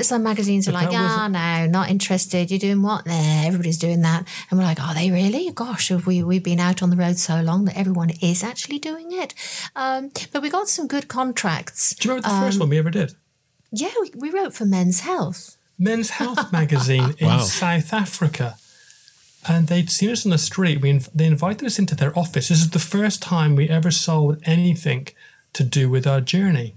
some 0.03 0.23
magazines 0.23 0.69
are 0.69 0.73
But 0.73 0.83
like, 0.85 0.91
that 0.91 1.03
was- 1.03 1.13
ah, 1.13 1.29
no, 1.29 1.67
not 1.67 1.91
interested. 1.91 2.51
You're 2.51 2.61
doing 2.61 2.83
what? 2.83 3.07
Nah, 3.07 3.45
everybody's 3.47 3.79
doing 3.79 4.03
that. 4.03 4.27
And 4.51 4.59
we're 4.59 4.67
like, 4.67 4.81
are 4.81 4.95
they 4.95 5.11
really? 5.11 5.51
Gosh, 5.53 5.89
have 5.89 6.07
we, 6.07 6.23
we've 6.23 6.43
been 6.45 6.61
out 6.61 6.83
on 6.83 6.91
the 6.91 6.97
road 6.97 7.19
so 7.19 7.41
long 7.41 7.65
that 7.65 7.77
everyone 7.79 8.11
is 8.21 8.43
actually 8.45 8.79
doing 8.79 9.13
it. 9.13 9.35
Um, 9.75 10.11
but 10.33 10.43
we 10.43 10.51
got 10.51 10.69
some 10.69 10.87
good 10.87 11.09
contracts. 11.09 11.95
Do 11.95 12.09
you 12.09 12.15
remember 12.15 12.29
the 12.29 12.41
first 12.41 12.57
Um, 12.57 12.61
one 12.61 12.69
we 12.71 12.79
ever 12.79 12.91
did? 12.91 13.15
Yeah, 13.73 13.91
we, 14.01 14.11
we 14.17 14.31
wrote 14.31 14.55
for 14.55 14.65
Men's 14.65 15.01
Health. 15.01 15.57
Men's 15.79 16.11
Health 16.11 16.53
magazine 16.53 17.15
in 17.19 17.27
Wow. 17.27 17.39
South 17.41 17.93
Africa. 17.95 18.57
And 19.49 19.69
they'd 19.69 19.91
seen 19.91 20.11
us 20.11 20.27
on 20.27 20.31
the 20.31 20.39
street. 20.39 20.81
We 20.81 20.99
they 21.15 21.27
invited 21.27 21.67
us 21.67 21.79
into 21.79 21.95
their 21.95 22.17
office. 22.19 22.49
This 22.49 22.61
is 22.61 22.71
the 22.71 22.79
first 22.79 23.23
time 23.23 23.57
we 23.57 23.69
ever 23.69 23.91
sold 23.91 24.41
anything 24.45 25.09
to 25.55 25.65
do 25.65 25.89
with 25.89 26.07
our 26.07 26.21
journey. 26.21 26.75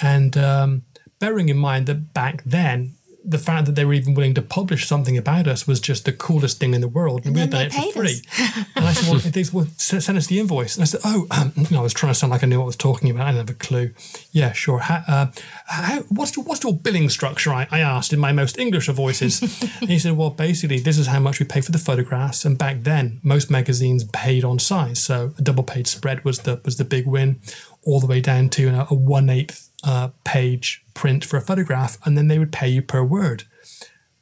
And 0.00 0.36
um, 0.36 0.82
bearing 1.18 1.48
in 1.48 1.58
mind 1.58 1.86
that 1.86 2.14
back 2.14 2.42
then, 2.44 2.94
the 3.28 3.38
fact 3.38 3.66
that 3.66 3.74
they 3.74 3.84
were 3.84 3.92
even 3.92 4.14
willing 4.14 4.32
to 4.32 4.40
publish 4.40 4.86
something 4.86 5.18
about 5.18 5.46
us 5.46 5.66
was 5.66 5.80
just 5.80 6.06
the 6.06 6.12
coolest 6.12 6.58
thing 6.58 6.72
in 6.72 6.80
the 6.80 6.88
world. 6.88 7.26
And 7.26 7.34
we 7.34 7.42
then 7.42 7.52
had 7.52 7.70
done 7.72 7.82
it 7.84 7.92
for 7.92 8.00
free. 8.00 8.22
and 8.74 8.84
I 8.86 8.92
said, 8.92 9.10
well, 9.10 9.20
they 9.20 9.44
well, 9.52 9.66
send 9.76 10.16
us 10.16 10.26
the 10.28 10.40
invoice. 10.40 10.76
And 10.76 10.82
I 10.82 10.86
said, 10.86 11.00
oh, 11.04 11.26
um, 11.30 11.52
you 11.56 11.66
know, 11.70 11.80
I 11.80 11.82
was 11.82 11.92
trying 11.92 12.12
to 12.12 12.18
sound 12.18 12.30
like 12.30 12.42
I 12.42 12.46
knew 12.46 12.58
what 12.58 12.64
I 12.64 12.66
was 12.66 12.76
talking 12.76 13.10
about. 13.10 13.26
I 13.26 13.32
didn't 13.32 13.48
have 13.48 13.56
a 13.56 13.58
clue. 13.58 13.92
Yeah, 14.32 14.52
sure. 14.52 14.78
How, 14.78 15.02
uh, 15.06 15.26
how, 15.66 16.00
what's, 16.08 16.36
your, 16.36 16.44
what's 16.46 16.64
your 16.64 16.72
billing 16.72 17.10
structure? 17.10 17.52
I, 17.52 17.68
I 17.70 17.80
asked 17.80 18.14
in 18.14 18.18
my 18.18 18.32
most 18.32 18.58
English 18.58 18.88
of 18.88 18.96
voices. 18.96 19.42
and 19.80 19.90
he 19.90 19.98
said, 19.98 20.16
well, 20.16 20.30
basically, 20.30 20.80
this 20.80 20.96
is 20.96 21.08
how 21.08 21.20
much 21.20 21.38
we 21.38 21.44
pay 21.44 21.60
for 21.60 21.72
the 21.72 21.78
photographs. 21.78 22.46
And 22.46 22.56
back 22.56 22.82
then, 22.84 23.20
most 23.22 23.50
magazines 23.50 24.04
paid 24.04 24.42
on 24.42 24.58
size. 24.58 25.02
So 25.02 25.34
a 25.38 25.42
double 25.42 25.64
page 25.64 25.88
spread 25.88 26.24
was 26.24 26.40
the, 26.40 26.62
was 26.64 26.78
the 26.78 26.84
big 26.84 27.06
win, 27.06 27.40
all 27.82 28.00
the 28.00 28.06
way 28.06 28.22
down 28.22 28.48
to 28.50 28.62
you 28.62 28.72
know, 28.72 28.86
a 28.90 28.94
one 28.94 29.28
eighth 29.28 29.67
uh, 29.84 30.08
page 30.24 30.84
print 30.94 31.24
for 31.24 31.36
a 31.36 31.42
photograph. 31.42 31.98
And 32.04 32.16
then 32.16 32.28
they 32.28 32.38
would 32.38 32.52
pay 32.52 32.68
you 32.68 32.82
per 32.82 33.02
word. 33.02 33.44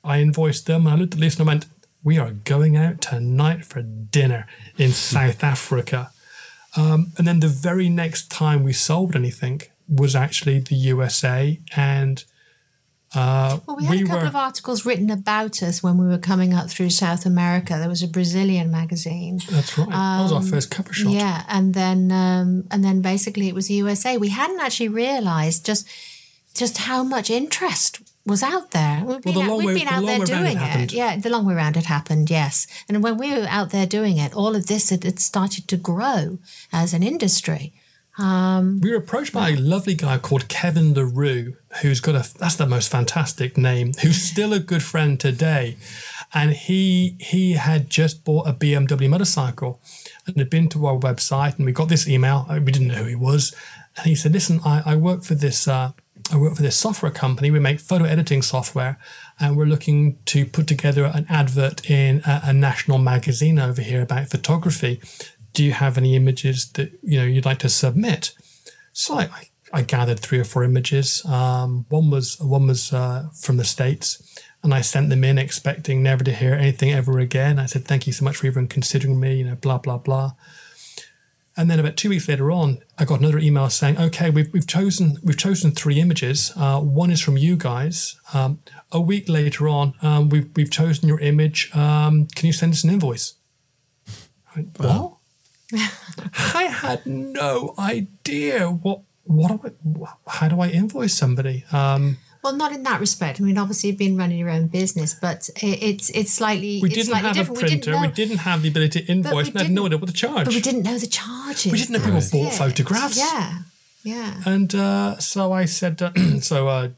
I 0.05 0.19
invoiced 0.19 0.67
them 0.67 0.87
and 0.87 0.95
I 0.95 0.99
looked 0.99 1.15
at 1.15 1.21
Lisa 1.21 1.43
and 1.43 1.49
I 1.49 1.53
went, 1.53 1.67
We 2.05 2.19
are 2.19 2.31
going 2.31 2.77
out 2.77 3.01
tonight 3.01 3.65
for 3.65 3.83
dinner 3.83 4.47
in 4.77 4.91
South 4.91 5.43
Africa. 5.43 6.11
Um, 6.77 7.13
and 7.17 7.27
then 7.27 7.41
the 7.41 7.49
very 7.49 7.89
next 7.89 8.31
time 8.31 8.63
we 8.63 8.73
sold 8.73 9.17
anything 9.17 9.63
was 9.89 10.15
actually 10.15 10.59
the 10.61 10.77
USA. 10.77 11.59
And 11.75 12.25
uh, 13.17 13.59
Well, 13.67 13.77
we 13.77 13.85
had 13.85 14.01
a 14.01 14.05
couple 14.05 14.21
were, 14.23 14.27
of 14.27 14.37
articles 14.37 14.85
written 14.87 15.11
about 15.11 15.63
us 15.63 15.83
when 15.83 15.97
we 15.99 16.07
were 16.07 16.19
coming 16.19 16.53
up 16.55 16.69
through 16.71 16.91
South 16.91 17.25
America. 17.27 17.77
There 17.79 17.89
was 17.89 18.03
a 18.03 18.09
Brazilian 18.09 18.71
magazine. 18.71 19.41
that's 19.51 19.77
right. 19.79 19.89
that 19.89 20.23
was 20.23 20.33
our 20.33 20.43
first 20.43 20.71
cover 20.71 20.93
shot. 20.93 21.09
Um, 21.09 21.15
Yeah, 21.15 21.43
and 21.49 21.75
then 21.75 22.13
um, 22.13 22.65
and 22.71 22.85
then 22.85 23.01
basically 23.03 23.49
it 23.49 23.55
was 23.55 23.71
USA. 23.71 24.17
We 24.19 24.29
hadn't 24.29 24.61
actually 24.61 24.89
realised 24.89 25.65
just 25.67 25.89
just 26.55 26.79
how 26.79 27.03
much 27.03 27.31
interest 27.31 28.01
was 28.25 28.43
out 28.43 28.73
there. 28.73 29.05
We'd 29.05 29.23
been, 29.23 29.35
the 29.35 29.43
out, 29.43 29.59
we'd 29.59 29.67
way- 29.67 29.75
been 29.79 29.89
out 29.89 30.03
long 30.03 30.07
there 30.07 30.19
round 30.19 30.29
it 30.31 30.37
doing 30.37 30.59
it. 30.83 30.93
Yeah, 30.93 31.17
the 31.17 31.31
long 31.31 31.45
way 31.47 31.55
round 31.55 31.77
it 31.77 31.85
happened. 31.87 32.29
Yes, 32.31 32.67
and 32.89 33.03
when 33.03 33.17
we 33.19 33.31
were 33.31 33.47
out 33.49 33.71
there 33.71 33.87
doing 33.87 34.17
it, 34.19 34.35
all 34.35 34.57
of 34.57 34.67
this 34.67 34.91
had, 34.91 35.05
had 35.05 35.19
started 35.21 35.69
to 35.69 35.77
grow 35.77 36.39
as 36.73 36.93
an 36.93 37.03
industry. 37.03 37.73
We 38.81 38.91
were 38.91 38.97
approached 38.97 39.33
by 39.33 39.51
a 39.51 39.57
lovely 39.57 39.95
guy 39.95 40.19
called 40.19 40.49
Kevin 40.49 40.95
LaRue, 40.95 41.57
who's 41.83 42.01
got 42.01 42.15
a 42.15 42.39
that's 42.39 42.57
the 42.57 42.67
most 42.67 42.89
fantastic 42.91 43.59
name, 43.59 43.93
who's 44.03 44.23
still 44.23 44.53
a 44.53 44.59
good 44.59 44.83
friend 44.83 45.21
today. 45.21 45.77
And 46.33 46.53
he 46.53 47.17
he 47.21 47.53
had 47.53 47.91
just 47.91 48.25
bought 48.25 48.49
a 48.49 48.53
BMW 48.53 49.09
motorcycle 49.09 49.81
and 50.27 50.37
had 50.37 50.51
been 50.51 50.69
to 50.71 50.87
our 50.87 50.99
website 50.99 51.57
and 51.57 51.67
we 51.67 51.73
got 51.73 51.89
this 51.89 52.09
email. 52.09 52.47
uh, 52.49 52.59
We 52.65 52.73
didn't 52.73 52.89
know 52.89 52.95
who 52.95 53.05
he 53.05 53.15
was. 53.15 53.55
And 53.97 54.07
he 54.07 54.15
said, 54.15 54.33
Listen, 54.33 54.61
I, 54.65 54.83
I 54.87 54.97
work 54.97 55.23
for 55.23 55.35
this 55.35 55.69
uh, 55.69 55.93
I 56.33 56.37
work 56.39 56.57
for 56.57 56.63
this 56.63 56.77
software 56.77 57.13
company. 57.13 57.51
We 57.51 57.61
make 57.61 57.79
photo 57.79 58.05
editing 58.05 58.43
software 58.43 58.99
and 59.39 59.57
we're 59.57 59.67
looking 59.67 60.19
to 60.27 60.45
put 60.45 60.67
together 60.67 61.05
an 61.05 61.27
advert 61.29 61.89
in 61.89 62.23
a, 62.27 62.41
a 62.45 62.53
national 62.53 62.99
magazine 62.99 63.59
over 63.59 63.81
here 63.81 64.03
about 64.03 64.29
photography. 64.29 65.01
Do 65.57 65.65
you 65.65 65.73
have 65.73 65.97
any 65.97 66.15
images 66.17 66.71
that 66.73 66.93
you 67.03 67.19
know 67.19 67.25
you'd 67.25 67.47
like 67.47 67.61
to 67.61 67.71
submit? 67.71 68.35
So 68.93 69.15
I, 69.15 69.49
I, 69.73 69.81
gathered 69.81 70.21
three 70.21 70.39
or 70.39 70.45
four 70.45 70.65
images. 70.65 71.25
Um, 71.25 71.87
one 71.89 72.11
was 72.11 72.39
one 72.39 72.67
was 72.67 72.93
uh, 72.93 73.31
from 73.35 73.57
the 73.57 73.65
states, 73.65 74.23
and 74.63 74.75
I 74.75 74.83
sent 74.83 75.09
them 75.09 75.25
in, 75.25 75.39
expecting 75.39 76.03
never 76.03 76.23
to 76.25 76.33
hear 76.35 76.53
anything 76.53 76.93
ever 76.93 77.19
again. 77.19 77.59
I 77.59 77.65
said, 77.65 77.87
"Thank 77.87 78.07
you 78.07 78.13
so 78.13 78.23
much 78.23 78.37
for 78.37 78.47
even 78.47 78.69
considering 78.69 79.19
me." 79.19 79.37
You 79.37 79.45
know, 79.45 79.55
blah 79.55 79.79
blah 79.79 79.97
blah. 79.97 80.33
And 81.57 81.71
then 81.71 81.81
about 81.81 81.97
two 81.97 82.11
weeks 82.11 82.29
later 82.29 82.51
on, 82.51 82.83
I 82.99 83.07
got 83.07 83.21
another 83.21 83.39
email 83.39 83.71
saying, 83.71 83.97
"Okay, 83.99 84.29
we've, 84.29 84.53
we've 84.53 84.67
chosen 84.67 85.17
we've 85.23 85.39
chosen 85.39 85.71
three 85.71 86.01
images. 86.01 86.53
Uh, 86.55 86.81
one 86.81 87.11
is 87.11 87.23
from 87.23 87.39
you 87.39 87.57
guys. 87.57 88.21
Um, 88.35 88.61
a 88.93 89.01
week 89.01 89.27
later 89.27 89.69
on, 89.69 89.95
um, 90.03 90.29
we've 90.29 90.51
we've 90.55 90.71
chosen 90.71 91.09
your 91.09 91.21
image. 91.21 91.75
Um, 91.75 92.27
can 92.35 92.47
you 92.47 92.53
send 92.53 92.75
us 92.75 92.85
an 92.85 92.91
invoice?" 92.91 93.37
I 94.07 94.61
went, 94.61 94.79
what? 94.79 95.16
I 95.73 96.65
had 96.71 97.07
no 97.07 97.75
idea 97.79 98.69
what 98.69 99.01
what 99.25 99.49
do 99.51 100.05
I, 100.05 100.11
how 100.31 100.49
do 100.49 100.61
I 100.61 100.69
invoice 100.69 101.13
somebody? 101.15 101.65
Um, 101.73 102.19
Well, 102.45 102.55
not 102.57 102.71
in 102.73 102.85
that 102.85 103.01
respect. 103.01 103.41
I 103.41 103.43
mean, 103.45 103.59
obviously, 103.59 103.91
you've 103.91 103.99
been 103.99 104.17
running 104.17 104.39
your 104.39 104.51
own 104.51 104.69
business, 104.69 105.15
but 105.15 105.49
it, 105.61 105.83
it's 105.83 106.11
it's 106.11 106.33
slightly 106.33 106.79
we 106.81 106.89
it's 106.89 106.95
didn't 106.95 107.09
slightly 107.09 107.39
have 107.39 107.51
a 107.51 107.53
printer. 107.53 107.91
We 107.91 107.97
we 107.97 108.03
didn't, 108.03 108.15
didn't 108.15 108.39
have 108.39 108.63
the 108.63 108.69
ability 108.69 109.01
to 109.03 109.13
invoice. 109.13 109.47
we 109.47 109.51
and 109.51 109.59
I 109.59 109.63
had 109.65 109.73
no 109.73 109.83
didn't- 109.83 109.87
idea 109.87 109.99
what 109.99 110.07
the 110.07 110.13
charge. 110.13 110.45
but 110.45 110.55
we 110.55 110.61
didn't 110.61 110.83
know 110.85 110.97
the 110.99 111.09
charges. 111.09 111.73
We 111.73 111.79
didn't 111.79 111.93
know 111.95 111.99
people 112.05 112.21
bought 112.31 112.53
it. 112.53 112.59
photographs. 112.59 113.17
Yeah, 113.19 113.59
yeah. 114.05 114.41
And 114.47 114.73
uh, 114.75 115.19
so 115.19 115.53
I 115.53 115.65
said, 115.65 116.01
uh, 116.01 116.13
so 116.41 116.69
uh, 116.69 116.89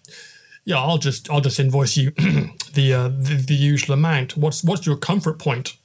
yeah, 0.66 0.77
I'll 0.77 0.99
just 0.99 1.31
I'll 1.31 1.40
just 1.40 1.59
invoice 1.59 1.97
you 1.97 2.11
the, 2.74 2.93
uh, 2.93 3.09
the 3.09 3.43
the 3.47 3.55
usual 3.55 3.95
amount. 3.95 4.36
What's 4.36 4.62
what's 4.62 4.85
your 4.86 4.97
comfort 4.99 5.39
point? 5.39 5.78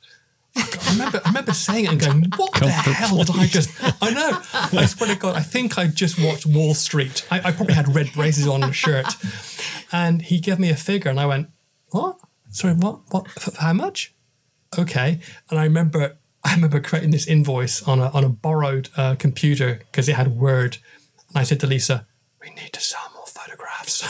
I 0.56 0.92
remember, 0.92 1.22
I 1.26 1.30
remember 1.30 1.54
saying 1.54 1.86
it 1.86 1.92
and 1.92 2.00
going, 2.00 2.24
"What 2.38 2.54
the 2.54 2.70
hell 2.70 3.24
did 3.24 3.36
I 3.36 3.48
just?" 3.48 3.70
I 4.02 4.12
know. 4.12 4.40
I 4.80 4.86
swear 4.86 5.10
to 5.14 5.20
God, 5.20 5.36
I 5.36 5.42
think 5.42 5.78
I 5.78 5.88
just 5.88 6.20
watched 6.20 6.46
Wall 6.46 6.74
Street. 6.76 7.26
I, 7.32 7.40
I 7.46 7.52
probably 7.52 7.74
had 7.74 7.94
red 7.96 8.12
braces 8.14 8.48
on 8.48 8.64
a 8.64 8.72
shirt, 8.72 9.08
and 9.92 10.22
he 10.22 10.40
gave 10.40 10.60
me 10.60 10.70
a 10.70 10.76
figure, 10.76 11.10
and 11.10 11.20
I 11.20 11.26
went, 11.26 11.50
"What? 11.90 12.18
Sorry, 12.52 12.74
what? 12.76 13.02
What? 13.10 13.28
f- 13.38 13.56
How 13.58 13.74
much?" 13.74 14.14
Okay, 14.78 15.20
and 15.50 15.60
I 15.60 15.64
remember, 15.64 16.18
I 16.44 16.54
remember 16.56 16.80
creating 16.80 17.12
this 17.12 17.26
invoice 17.28 17.82
on 17.88 18.00
a 18.00 18.10
on 18.10 18.24
a 18.24 18.30
borrowed 18.30 18.90
uh, 18.96 19.16
computer 19.16 19.82
because 19.92 20.08
it 20.08 20.16
had 20.16 20.36
Word, 20.38 20.78
and 21.30 21.38
I 21.38 21.44
said 21.44 21.60
to 21.62 21.68
Lisa, 21.68 22.06
"We 22.42 22.50
need 22.52 22.74
to 22.74 22.80
sell 22.80 23.02
more 23.16 23.26
photographs." 23.26 24.04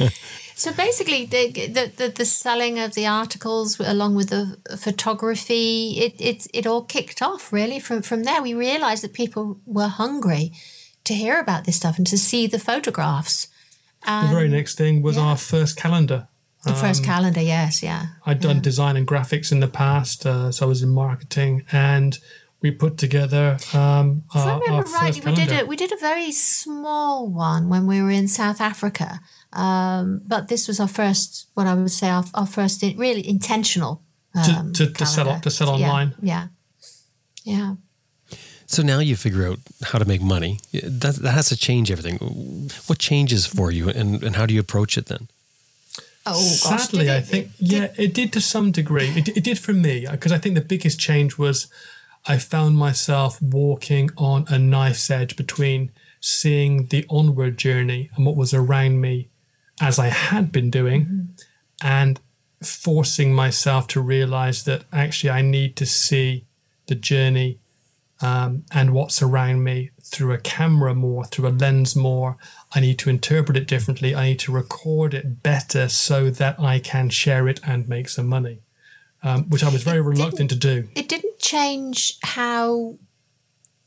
So 0.64 0.72
basically, 0.72 1.26
the, 1.26 1.50
the 1.50 1.92
the 1.94 2.08
the 2.08 2.24
selling 2.24 2.78
of 2.78 2.94
the 2.94 3.06
articles 3.06 3.78
along 3.78 4.14
with 4.14 4.30
the 4.30 4.56
photography, 4.78 5.98
it 5.98 6.14
it 6.18 6.46
it 6.54 6.66
all 6.66 6.82
kicked 6.82 7.20
off 7.20 7.52
really. 7.52 7.78
From 7.78 8.00
from 8.00 8.24
there, 8.24 8.40
we 8.40 8.54
realised 8.54 9.02
that 9.02 9.12
people 9.12 9.60
were 9.66 9.88
hungry 9.88 10.52
to 11.04 11.12
hear 11.12 11.38
about 11.38 11.64
this 11.64 11.76
stuff 11.76 11.98
and 11.98 12.06
to 12.06 12.16
see 12.16 12.46
the 12.46 12.58
photographs. 12.58 13.48
the 14.06 14.28
very 14.30 14.48
next 14.48 14.78
thing 14.78 15.02
was 15.02 15.16
yeah. 15.16 15.24
our 15.24 15.36
first 15.36 15.76
calendar. 15.76 16.28
The 16.64 16.72
first 16.72 17.00
Um, 17.00 17.06
calendar, 17.12 17.42
yes, 17.42 17.82
yeah. 17.82 18.06
I'd 18.24 18.40
done 18.40 18.62
design 18.62 18.96
and 18.96 19.06
graphics 19.06 19.52
in 19.52 19.60
the 19.60 19.68
past, 19.68 20.24
uh, 20.24 20.50
so 20.50 20.64
I 20.64 20.68
was 20.68 20.82
in 20.82 20.88
marketing, 20.94 21.66
and 21.72 22.18
we 22.62 22.70
put 22.70 22.96
together 22.96 23.58
um, 23.74 24.22
If 24.34 24.36
I 24.36 24.40
our, 24.40 24.50
our 24.52 24.60
remember 24.60 24.82
first 24.84 25.02
rightly, 25.02 25.20
we 25.30 25.34
did 25.36 25.52
a 25.52 25.66
we 25.66 25.76
did 25.76 25.92
a 25.92 25.98
very 25.98 26.32
small 26.32 27.28
one 27.28 27.68
when 27.68 27.86
we 27.86 28.00
were 28.00 28.14
in 28.20 28.28
South 28.28 28.60
Africa. 28.62 29.20
Um, 29.54 30.20
but 30.26 30.48
this 30.48 30.66
was 30.68 30.80
our 30.80 30.88
first, 30.88 31.48
what 31.54 31.66
I 31.66 31.74
would 31.74 31.90
say, 31.90 32.08
our, 32.08 32.24
our 32.34 32.46
first 32.46 32.82
in, 32.82 32.96
really 32.98 33.26
intentional 33.28 34.02
um, 34.34 34.72
to, 34.72 34.86
to, 34.86 34.92
to 34.92 35.06
sell 35.06 35.24
calendar. 35.24 35.42
to 35.42 35.50
sell 35.50 35.78
Yeah, 35.78 35.86
online. 35.88 36.14
Yeah, 36.20 36.46
yeah. 37.44 37.74
So 38.66 38.82
now 38.82 38.98
you 38.98 39.14
figure 39.16 39.46
out 39.48 39.58
how 39.84 39.98
to 39.98 40.04
make 40.04 40.22
money. 40.22 40.58
That, 40.72 41.16
that 41.22 41.32
has 41.32 41.48
to 41.50 41.56
change 41.56 41.90
everything. 41.90 42.18
What 42.86 42.98
changes 42.98 43.46
for 43.46 43.70
you 43.70 43.88
and, 43.90 44.22
and 44.22 44.36
how 44.36 44.46
do 44.46 44.54
you 44.54 44.60
approach 44.60 44.96
it 44.98 45.06
then? 45.06 45.28
Oh 46.26 46.32
gosh, 46.64 46.80
Sadly, 46.88 47.04
did 47.04 47.10
I 47.10 47.16
it- 47.18 47.26
think 47.26 47.56
did- 47.58 47.68
yeah, 47.72 47.92
it 47.98 48.14
did 48.14 48.32
to 48.32 48.40
some 48.40 48.70
degree. 48.72 49.08
It, 49.10 49.28
it 49.28 49.44
did 49.44 49.58
for 49.58 49.74
me 49.74 50.06
because 50.10 50.32
I 50.32 50.38
think 50.38 50.54
the 50.54 50.62
biggest 50.64 50.98
change 50.98 51.36
was 51.38 51.68
I 52.26 52.38
found 52.38 52.76
myself 52.78 53.40
walking 53.42 54.08
on 54.16 54.46
a 54.48 54.58
knife's 54.58 55.10
edge 55.10 55.36
between 55.36 55.90
seeing 56.20 56.86
the 56.86 57.04
onward 57.10 57.58
journey 57.58 58.08
and 58.16 58.24
what 58.24 58.34
was 58.36 58.54
around 58.54 59.02
me 59.02 59.28
as 59.80 59.98
I 59.98 60.08
had 60.08 60.52
been 60.52 60.70
doing, 60.70 61.28
and 61.82 62.20
forcing 62.62 63.34
myself 63.34 63.86
to 63.88 64.00
realize 64.00 64.64
that 64.64 64.84
actually 64.92 65.30
I 65.30 65.42
need 65.42 65.76
to 65.76 65.86
see 65.86 66.46
the 66.86 66.94
journey 66.94 67.58
um, 68.22 68.64
and 68.72 68.94
what's 68.94 69.20
around 69.20 69.64
me 69.64 69.90
through 70.02 70.32
a 70.32 70.38
camera 70.38 70.94
more, 70.94 71.24
through 71.24 71.48
a 71.48 71.50
lens 71.50 71.94
more. 71.96 72.36
I 72.74 72.80
need 72.80 72.98
to 73.00 73.10
interpret 73.10 73.56
it 73.56 73.66
differently. 73.66 74.14
I 74.14 74.28
need 74.28 74.38
to 74.40 74.52
record 74.52 75.12
it 75.12 75.42
better 75.42 75.88
so 75.88 76.30
that 76.30 76.58
I 76.60 76.78
can 76.78 77.10
share 77.10 77.48
it 77.48 77.60
and 77.66 77.88
make 77.88 78.08
some 78.08 78.28
money. 78.28 78.60
um, 79.24 79.48
which 79.48 79.64
I 79.64 79.70
was 79.70 79.82
very 79.82 80.00
reluctant 80.00 80.50
to 80.50 80.56
do. 80.56 80.88
It 80.94 81.08
didn't 81.08 81.38
change 81.38 82.18
how 82.22 82.98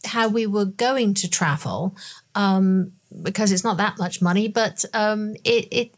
how 0.05 0.27
we 0.27 0.47
were 0.47 0.65
going 0.65 1.13
to 1.15 1.29
travel 1.29 1.95
um, 2.33 2.93
because 3.23 3.51
it's 3.51 3.63
not 3.63 3.77
that 3.77 3.97
much 3.97 4.21
money, 4.21 4.47
but 4.47 4.85
um, 4.93 5.35
it, 5.43 5.67
it 5.71 5.91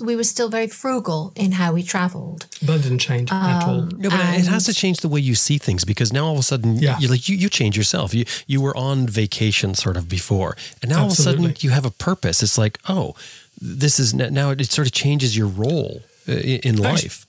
we 0.00 0.14
were 0.14 0.24
still 0.24 0.48
very 0.48 0.68
frugal 0.68 1.32
in 1.34 1.52
how 1.52 1.72
we 1.72 1.82
traveled. 1.82 2.46
That 2.62 2.82
didn't 2.82 3.00
change 3.00 3.32
at 3.32 3.64
all. 3.64 3.82
No, 3.82 4.10
but 4.10 4.20
it 4.38 4.46
has 4.46 4.64
to 4.66 4.74
change 4.74 5.00
the 5.00 5.08
way 5.08 5.18
you 5.20 5.34
see 5.34 5.58
things 5.58 5.84
because 5.84 6.12
now 6.12 6.26
all 6.26 6.34
of 6.34 6.38
a 6.38 6.42
sudden, 6.42 6.76
Yeah. 6.76 6.98
you 7.00 7.08
like 7.08 7.28
you, 7.28 7.36
you 7.36 7.48
change 7.48 7.76
yourself. 7.76 8.14
You 8.14 8.24
you 8.46 8.60
were 8.60 8.76
on 8.76 9.06
vacation 9.08 9.74
sort 9.74 9.96
of 9.96 10.08
before, 10.08 10.56
and 10.82 10.90
now 10.90 11.00
all 11.00 11.06
of 11.06 11.12
a 11.12 11.16
sudden 11.16 11.54
you 11.60 11.70
have 11.70 11.84
a 11.84 11.90
purpose. 11.90 12.42
It's 12.44 12.56
like, 12.58 12.78
oh, 12.88 13.14
this 13.60 13.98
is 13.98 14.14
now 14.14 14.50
it 14.50 14.70
sort 14.70 14.86
of 14.86 14.92
changes 14.92 15.36
your 15.36 15.48
role 15.48 16.02
uh, 16.28 16.32
in 16.32 16.76
life. 16.76 17.26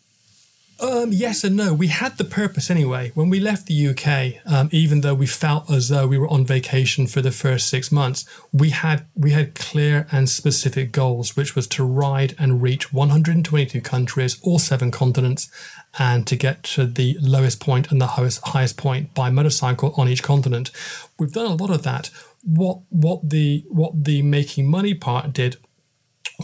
Um, 0.82 1.12
yes 1.12 1.44
and 1.44 1.58
no. 1.58 1.74
We 1.74 1.88
had 1.88 2.18
the 2.18 2.24
purpose 2.24 2.72
anyway. 2.72 3.12
When 3.14 3.30
we 3.30 3.42
left 3.42 3.66
the 3.66 3.88
UK, 3.90 4.42
um, 4.50 4.70
even 4.72 5.02
though 5.02 5.14
we 5.14 5.28
felt 5.28 5.70
as 5.70 5.90
though 5.90 6.08
we 6.08 6.18
were 6.18 6.30
on 6.30 6.46
vacation 6.46 7.06
for 7.06 7.22
the 7.22 7.32
first 7.32 7.68
six 7.68 7.92
months, 7.92 8.26
we 8.54 8.70
had 8.70 9.06
we 9.14 9.32
had 9.32 9.56
clear 9.56 10.08
and 10.12 10.30
specific 10.30 10.94
goals, 10.94 11.36
which 11.36 11.54
was 11.54 11.68
to 11.68 11.84
ride 11.84 12.34
and 12.40 12.62
reach 12.62 12.94
122 12.94 13.82
countries, 13.82 14.40
all 14.42 14.58
seven 14.58 14.90
continents, 14.90 15.50
and 15.98 16.26
to 16.28 16.38
get 16.38 16.64
to 16.64 16.86
the 16.86 17.18
lowest 17.22 17.60
point 17.60 17.92
and 17.92 18.00
the 18.00 18.08
highest 18.08 18.48
highest 18.48 18.78
point 18.78 19.14
by 19.14 19.30
motorcycle 19.30 19.94
on 19.98 20.08
each 20.08 20.24
continent. 20.24 20.72
We've 21.18 21.32
done 21.32 21.52
a 21.52 21.56
lot 21.56 21.72
of 21.72 21.84
that. 21.84 22.10
What 22.44 22.80
what 22.90 23.30
the 23.30 23.66
what 23.68 24.06
the 24.06 24.22
making 24.22 24.72
money 24.72 24.94
part 24.94 25.34
did 25.34 25.58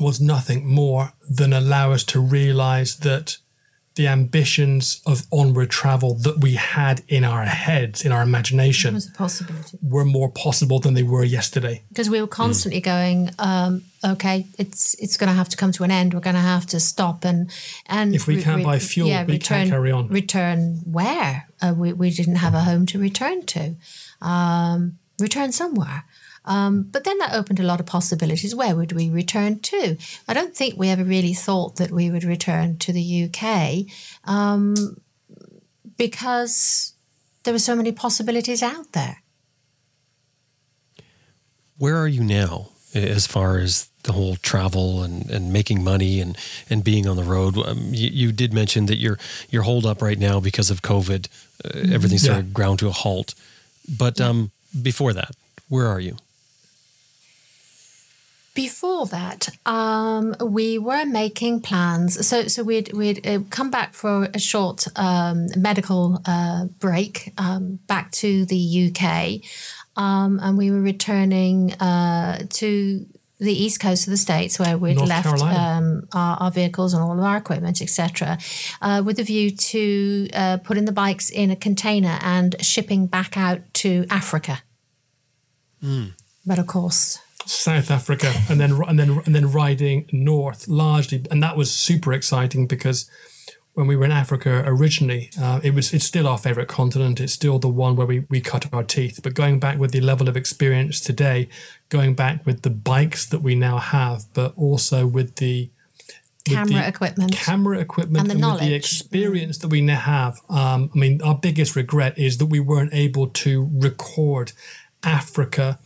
was 0.01 0.19
nothing 0.19 0.67
more 0.67 1.13
than 1.29 1.53
allow 1.53 1.93
us 1.93 2.03
to 2.03 2.19
realize 2.19 2.97
that 2.97 3.37
the 3.95 4.07
ambitions 4.07 5.01
of 5.05 5.23
onward 5.31 5.69
travel 5.69 6.15
that 6.15 6.39
we 6.39 6.55
had 6.55 7.01
in 7.07 7.23
our 7.23 7.45
heads, 7.45 8.03
in 8.05 8.11
our 8.11 8.21
imagination, 8.21 8.93
was 8.93 9.07
a 9.07 9.11
possibility 9.11 9.77
were 9.81 10.05
more 10.05 10.29
possible 10.29 10.79
than 10.79 10.93
they 10.93 11.03
were 11.03 11.23
yesterday. 11.23 11.83
because 11.89 12.09
we 12.09 12.19
were 12.21 12.27
constantly 12.27 12.81
going. 12.81 13.29
Um, 13.39 13.83
okay, 14.03 14.45
it's 14.59 14.95
it's 14.95 15.17
going 15.17 15.29
to 15.29 15.35
have 15.35 15.49
to 15.49 15.57
come 15.57 15.71
to 15.73 15.83
an 15.83 15.91
end. 15.91 16.13
We're 16.13 16.19
going 16.19 16.35
to 16.35 16.41
have 16.41 16.65
to 16.67 16.79
stop 16.79 17.25
and 17.25 17.49
and 17.87 18.13
If 18.13 18.27
we 18.27 18.41
can't 18.41 18.63
buy 18.63 18.79
fuel, 18.79 19.09
we 19.25 19.39
can't 19.39 19.69
carry 19.69 19.91
on. 19.91 20.07
Return 20.09 20.81
where? 20.85 21.47
Uh, 21.61 21.73
we 21.75 21.93
we 21.93 22.09
didn't 22.09 22.37
have 22.37 22.53
a 22.53 22.61
home 22.61 22.85
to 22.87 22.99
return 22.99 23.45
to. 23.47 23.75
Um, 24.21 24.99
return 25.19 25.51
somewhere. 25.51 26.03
Um, 26.45 26.83
but 26.83 27.03
then 27.03 27.17
that 27.17 27.33
opened 27.33 27.59
a 27.59 27.63
lot 27.63 27.79
of 27.79 27.85
possibilities. 27.85 28.55
Where 28.55 28.75
would 28.75 28.91
we 28.91 29.09
return 29.09 29.59
to? 29.59 29.97
I 30.27 30.33
don't 30.33 30.55
think 30.55 30.77
we 30.77 30.89
ever 30.89 31.03
really 31.03 31.33
thought 31.33 31.75
that 31.77 31.91
we 31.91 32.09
would 32.11 32.23
return 32.23 32.77
to 32.79 32.93
the 32.93 33.25
UK 33.25 33.85
um, 34.29 34.97
because 35.97 36.93
there 37.43 37.53
were 37.53 37.59
so 37.59 37.75
many 37.75 37.91
possibilities 37.91 38.61
out 38.61 38.91
there. 38.93 39.21
Where 41.77 41.97
are 41.97 42.07
you 42.07 42.23
now 42.23 42.69
as 42.93 43.27
far 43.27 43.57
as 43.57 43.89
the 44.03 44.13
whole 44.13 44.35
travel 44.37 45.03
and, 45.03 45.29
and 45.29 45.51
making 45.51 45.83
money 45.83 46.21
and, 46.21 46.37
and 46.69 46.83
being 46.83 47.07
on 47.07 47.17
the 47.17 47.23
road? 47.23 47.57
Um, 47.57 47.89
you, 47.91 48.09
you 48.09 48.31
did 48.31 48.53
mention 48.53 48.85
that 48.85 48.97
you're 48.97 49.17
you're 49.49 49.63
holed 49.63 49.85
up 49.85 50.01
right 50.01 50.17
now 50.17 50.39
because 50.39 50.69
of 50.69 50.81
COVID. 50.81 51.27
Uh, 51.63 51.93
everything 51.93 52.17
sort 52.17 52.37
of 52.37 52.53
ground 52.53 52.79
to 52.79 52.87
a 52.87 52.91
halt. 52.91 53.35
But 53.97 54.21
um, 54.21 54.51
before 54.81 55.13
that, 55.13 55.31
where 55.67 55.87
are 55.87 55.99
you? 55.99 56.17
Before 58.55 59.05
that, 59.07 59.49
um, 59.65 60.33
we 60.41 60.79
were 60.79 61.05
making 61.05 61.59
plans. 61.59 62.25
So, 62.25 62.47
so 62.47 62.63
we'd 62.63 62.93
we'd 62.93 63.27
uh, 63.27 63.39
come 63.49 63.69
back 63.69 63.93
for 63.93 64.29
a 64.33 64.39
short 64.39 64.87
um, 64.95 65.49
medical 65.57 66.21
uh, 66.25 66.65
break 66.79 67.33
um, 67.37 67.79
back 67.87 68.13
to 68.13 68.45
the 68.45 68.89
UK, 68.89 69.41
um, 70.01 70.39
and 70.41 70.57
we 70.57 70.71
were 70.71 70.79
returning 70.79 71.73
uh, 71.73 72.45
to 72.51 73.05
the 73.39 73.51
east 73.51 73.81
coast 73.81 74.07
of 74.07 74.11
the 74.11 74.17
states 74.17 74.57
where 74.57 74.77
we'd 74.77 74.95
North 74.95 75.09
left 75.09 75.41
um, 75.41 76.07
our, 76.13 76.37
our 76.37 76.51
vehicles 76.51 76.93
and 76.93 77.03
all 77.03 77.11
of 77.11 77.25
our 77.25 77.35
equipment, 77.35 77.81
etc., 77.81 78.37
uh, 78.81 79.03
with 79.05 79.19
a 79.19 79.23
view 79.23 79.51
to 79.51 80.29
uh, 80.33 80.57
putting 80.63 80.85
the 80.85 80.93
bikes 80.93 81.29
in 81.29 81.51
a 81.51 81.57
container 81.57 82.17
and 82.21 82.55
shipping 82.61 83.05
back 83.05 83.35
out 83.35 83.59
to 83.73 84.05
Africa. 84.09 84.63
But 86.45 86.57
of 86.57 86.67
course, 86.67 87.19
South 87.45 87.91
Africa, 87.91 88.33
and 88.49 88.59
then 88.59 88.81
and 88.87 88.99
then 88.99 89.21
and 89.25 89.35
then 89.35 89.51
riding 89.51 90.07
north 90.11 90.67
largely, 90.67 91.25
and 91.31 91.41
that 91.43 91.57
was 91.57 91.71
super 91.71 92.13
exciting 92.13 92.67
because 92.67 93.09
when 93.75 93.87
we 93.87 93.95
were 93.97 94.05
in 94.05 94.11
Africa 94.11 94.63
originally, 94.65 95.29
uh, 95.39 95.59
it 95.61 95.73
was 95.73 95.93
it's 95.93 96.05
still 96.05 96.27
our 96.27 96.37
favorite 96.37 96.69
continent. 96.69 97.19
It's 97.19 97.33
still 97.33 97.59
the 97.59 97.69
one 97.69 97.95
where 97.95 98.07
we 98.07 98.25
we 98.29 98.41
cut 98.41 98.73
our 98.73 98.83
teeth. 98.83 99.19
But 99.21 99.33
going 99.33 99.59
back 99.59 99.77
with 99.77 99.91
the 99.91 100.01
level 100.01 100.29
of 100.29 100.37
experience 100.37 101.01
today, 101.01 101.49
going 101.89 102.15
back 102.15 102.45
with 102.45 102.61
the 102.61 102.69
bikes 102.69 103.25
that 103.27 103.39
we 103.39 103.53
now 103.53 103.77
have, 103.77 104.25
but 104.33 104.53
also 104.55 105.05
with 105.05 105.35
the 105.35 105.69
with 106.47 106.55
camera 106.55 106.81
the 106.81 106.87
equipment. 106.87 107.31
camera 107.33 107.79
equipment 107.79 108.23
And 108.23 108.31
and, 108.31 108.43
the 108.43 108.49
with 108.49 108.61
the 108.61 108.73
experience 108.73 109.57
that 109.59 109.67
we 109.67 109.81
now 109.81 109.99
have. 109.99 110.39
Um, 110.49 110.89
I 110.95 110.97
mean, 110.97 111.21
our 111.21 111.35
biggest 111.35 111.75
regret 111.75 112.17
is 112.17 112.37
that 112.37 112.45
we 112.45 112.61
weren't 112.61 112.93
able 112.93 113.27
to 113.27 113.69
record 113.73 114.53
Africa 115.03 115.79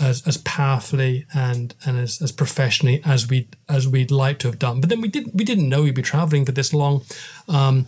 as, 0.00 0.26
as 0.26 0.38
powerfully 0.38 1.26
and 1.34 1.74
and 1.84 1.98
as, 1.98 2.20
as 2.20 2.32
professionally 2.32 3.00
as 3.04 3.28
we 3.28 3.48
as 3.68 3.88
we'd 3.88 4.10
like 4.10 4.38
to 4.40 4.48
have 4.48 4.58
done. 4.58 4.80
But 4.80 4.90
then 4.90 5.00
we 5.00 5.08
didn't 5.08 5.34
we 5.34 5.44
didn't 5.44 5.68
know 5.68 5.82
we'd 5.82 5.94
be 5.94 6.02
traveling 6.02 6.44
for 6.44 6.52
this 6.52 6.72
long. 6.72 7.02
Um, 7.48 7.86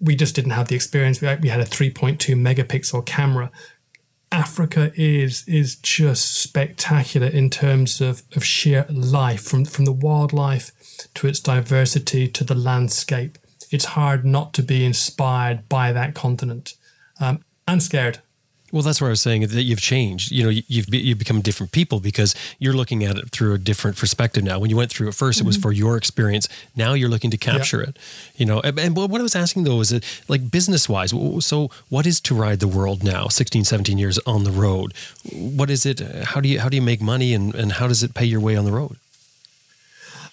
we 0.00 0.14
just 0.14 0.34
didn't 0.34 0.50
have 0.52 0.68
the 0.68 0.74
experience. 0.74 1.20
We, 1.20 1.34
we 1.36 1.48
had 1.48 1.60
a 1.60 1.64
3.2 1.64 2.18
megapixel 2.34 3.06
camera. 3.06 3.50
Africa 4.32 4.92
is 4.94 5.44
is 5.46 5.76
just 5.76 6.34
spectacular 6.34 7.28
in 7.28 7.48
terms 7.48 8.00
of, 8.00 8.22
of 8.34 8.44
sheer 8.44 8.84
life, 8.90 9.42
from 9.42 9.64
from 9.64 9.84
the 9.84 9.92
wildlife 9.92 10.72
to 11.14 11.26
its 11.26 11.40
diversity 11.40 12.28
to 12.28 12.44
the 12.44 12.54
landscape. 12.54 13.38
It's 13.70 13.86
hard 13.86 14.24
not 14.24 14.52
to 14.54 14.62
be 14.62 14.84
inspired 14.84 15.68
by 15.68 15.92
that 15.92 16.14
continent 16.14 16.74
um, 17.20 17.44
and 17.66 17.82
scared. 17.82 18.18
Well, 18.72 18.82
that's 18.82 19.00
what 19.00 19.06
I 19.06 19.10
was 19.10 19.20
saying 19.20 19.42
that 19.42 19.62
you've 19.62 19.80
changed. 19.80 20.32
You 20.32 20.42
know, 20.44 20.50
you- 20.50 20.64
you've 20.66 20.88
be, 20.88 20.98
you've 20.98 21.18
become 21.18 21.40
different 21.40 21.72
people 21.72 22.00
because 22.00 22.34
you're 22.58 22.72
looking 22.72 23.04
at 23.04 23.16
it 23.16 23.30
through 23.30 23.54
a 23.54 23.58
different 23.58 23.96
perspective 23.96 24.42
now. 24.42 24.58
When 24.58 24.70
you 24.70 24.76
went 24.76 24.90
through 24.90 25.08
it 25.08 25.14
1st 25.14 25.40
it 25.40 25.46
was 25.46 25.56
mm-hmm. 25.56 25.62
for 25.62 25.72
your 25.72 25.96
experience. 25.96 26.48
Now 26.74 26.94
you're 26.94 27.08
looking 27.08 27.30
to 27.30 27.36
capture 27.36 27.80
it. 27.80 27.96
You 28.36 28.46
know, 28.46 28.60
and, 28.60 28.78
and 28.78 28.96
what 28.96 29.20
I 29.20 29.22
was 29.22 29.36
asking 29.36 29.64
though 29.64 29.80
is 29.80 29.92
it 29.92 30.04
like 30.28 30.50
business 30.50 30.88
wise. 30.88 31.12
So, 31.44 31.70
what 31.88 32.06
is 32.06 32.20
Two 32.20 32.34
Ride 32.34 32.60
the 32.60 32.68
World 32.68 33.04
now? 33.04 33.28
16, 33.28 33.64
17 33.64 33.98
years 33.98 34.18
on 34.26 34.44
the 34.44 34.50
road. 34.50 34.92
What 35.32 35.70
is 35.70 35.86
it? 35.86 36.00
How 36.00 36.40
do 36.40 36.48
you 36.48 36.60
how 36.60 36.68
do 36.68 36.76
you 36.76 36.82
make 36.82 37.00
money 37.00 37.34
and 37.34 37.54
and 37.54 37.72
how 37.72 37.86
does 37.86 38.02
it 38.02 38.14
pay 38.14 38.24
your 38.24 38.40
way 38.40 38.56
on 38.56 38.64
the 38.64 38.72
road? 38.72 38.96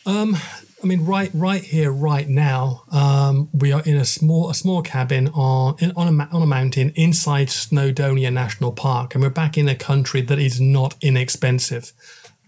Um, 0.05 0.38
I 0.84 0.85
mean, 0.85 1.05
right, 1.05 1.31
right 1.34 1.64
here, 1.64 1.91
right 1.91 2.27
now, 2.27 2.84
um, 2.91 3.47
we 3.53 3.72
are 3.72 3.81
in 3.84 3.95
a 3.95 4.03
small, 4.03 4.49
a 4.49 4.53
small 4.53 4.81
cabin 4.81 5.30
on 5.30 5.76
in, 5.80 5.93
on 5.95 6.19
a 6.19 6.30
on 6.35 6.41
a 6.41 6.45
mountain 6.45 6.91
inside 6.95 7.47
Snowdonia 7.47 8.34
National 8.34 8.73
Park, 8.73 9.15
and 9.15 9.23
we're 9.23 9.30
back 9.30 9.57
in 9.57 9.69
a 9.69 9.76
country 9.76 10.19
that 10.22 10.39
is 10.39 10.60
not 10.60 10.95
inexpensive. 10.99 11.93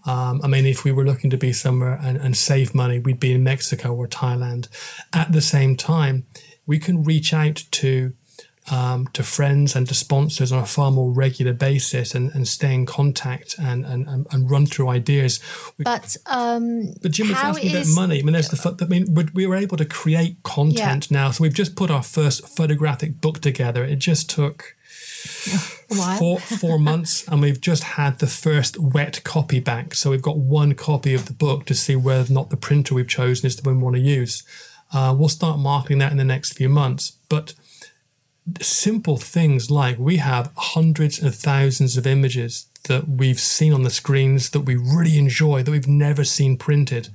Um, 0.04 0.42
I 0.44 0.48
mean, 0.48 0.66
if 0.66 0.84
we 0.84 0.92
were 0.92 1.04
looking 1.04 1.30
to 1.30 1.38
be 1.38 1.52
somewhere 1.54 1.98
and, 2.02 2.18
and 2.18 2.36
save 2.36 2.74
money, 2.74 2.98
we'd 2.98 3.18
be 3.18 3.32
in 3.32 3.42
Mexico 3.42 3.94
or 3.94 4.06
Thailand. 4.06 4.68
At 5.14 5.32
the 5.32 5.40
same 5.40 5.74
time, 5.74 6.26
we 6.66 6.78
can 6.78 7.04
reach 7.04 7.32
out 7.32 7.64
to 7.70 8.12
um, 8.70 9.06
to 9.12 9.22
friends 9.22 9.76
and 9.76 9.86
to 9.88 9.94
sponsors 9.94 10.50
on 10.50 10.60
a 10.62 10.66
far 10.66 10.90
more 10.90 11.10
regular 11.12 11.52
basis 11.52 12.14
and, 12.14 12.32
and 12.34 12.48
stay 12.48 12.74
in 12.74 12.84
contact 12.86 13.54
and, 13.58 13.84
and, 13.84 14.06
and, 14.08 14.50
run 14.50 14.66
through 14.66 14.88
ideas. 14.88 15.38
But 15.78 16.16
um, 16.26 16.94
but 17.00 17.12
Jim 17.12 17.28
was 17.28 17.36
asking 17.36 17.70
about 17.70 17.86
money. 17.94 18.18
I 18.18 18.22
mean, 18.22 18.32
there's 18.32 18.48
the. 18.48 18.76
I 18.80 18.84
mean, 18.86 19.14
we- 19.14 19.26
we 19.34 19.46
were 19.46 19.56
able 19.56 19.76
to 19.76 19.84
create 19.84 20.42
content 20.42 21.10
now. 21.10 21.30
So 21.30 21.42
we've 21.42 21.54
just 21.54 21.76
put 21.76 21.90
our 21.90 22.02
first 22.02 22.48
photographic 22.48 23.20
book 23.20 23.40
together. 23.40 23.84
It 23.84 23.96
just 23.96 24.28
took 24.30 24.74
four 26.18 26.38
four 26.40 26.78
months, 26.78 27.26
and 27.28 27.40
we've 27.40 27.60
just 27.60 27.82
had 27.84 28.18
the 28.18 28.26
first 28.26 28.78
wet 28.78 29.22
copy 29.24 29.60
back. 29.60 29.94
So 29.94 30.10
we've 30.10 30.22
got 30.22 30.38
one 30.38 30.74
copy 30.74 31.14
of 31.14 31.26
the 31.26 31.32
book 31.32 31.66
to 31.66 31.74
see 31.74 31.96
whether 31.96 32.30
or 32.30 32.34
not 32.34 32.50
the 32.50 32.56
printer 32.56 32.94
we've 32.94 33.08
chosen 33.08 33.46
is 33.46 33.56
the 33.56 33.68
one 33.68 33.78
we 33.78 33.82
want 33.84 33.96
to 33.96 34.02
use. 34.02 34.42
Uh, 34.92 35.14
we'll 35.16 35.28
start 35.28 35.58
marketing 35.58 35.98
that 35.98 36.12
in 36.12 36.18
the 36.18 36.24
next 36.24 36.52
few 36.54 36.68
months, 36.68 37.12
but 37.28 37.54
simple 38.60 39.16
things 39.16 39.70
like 39.70 39.98
we 39.98 40.18
have 40.18 40.52
hundreds 40.56 41.22
of 41.22 41.34
thousands 41.34 41.96
of 41.96 42.06
images 42.06 42.66
that 42.84 43.08
we've 43.08 43.40
seen 43.40 43.72
on 43.72 43.82
the 43.82 43.90
screens 43.90 44.50
that 44.50 44.60
we 44.60 44.76
really 44.76 45.18
enjoy 45.18 45.62
that 45.62 45.70
we've 45.70 45.88
never 45.88 46.24
seen 46.24 46.56
printed 46.56 47.08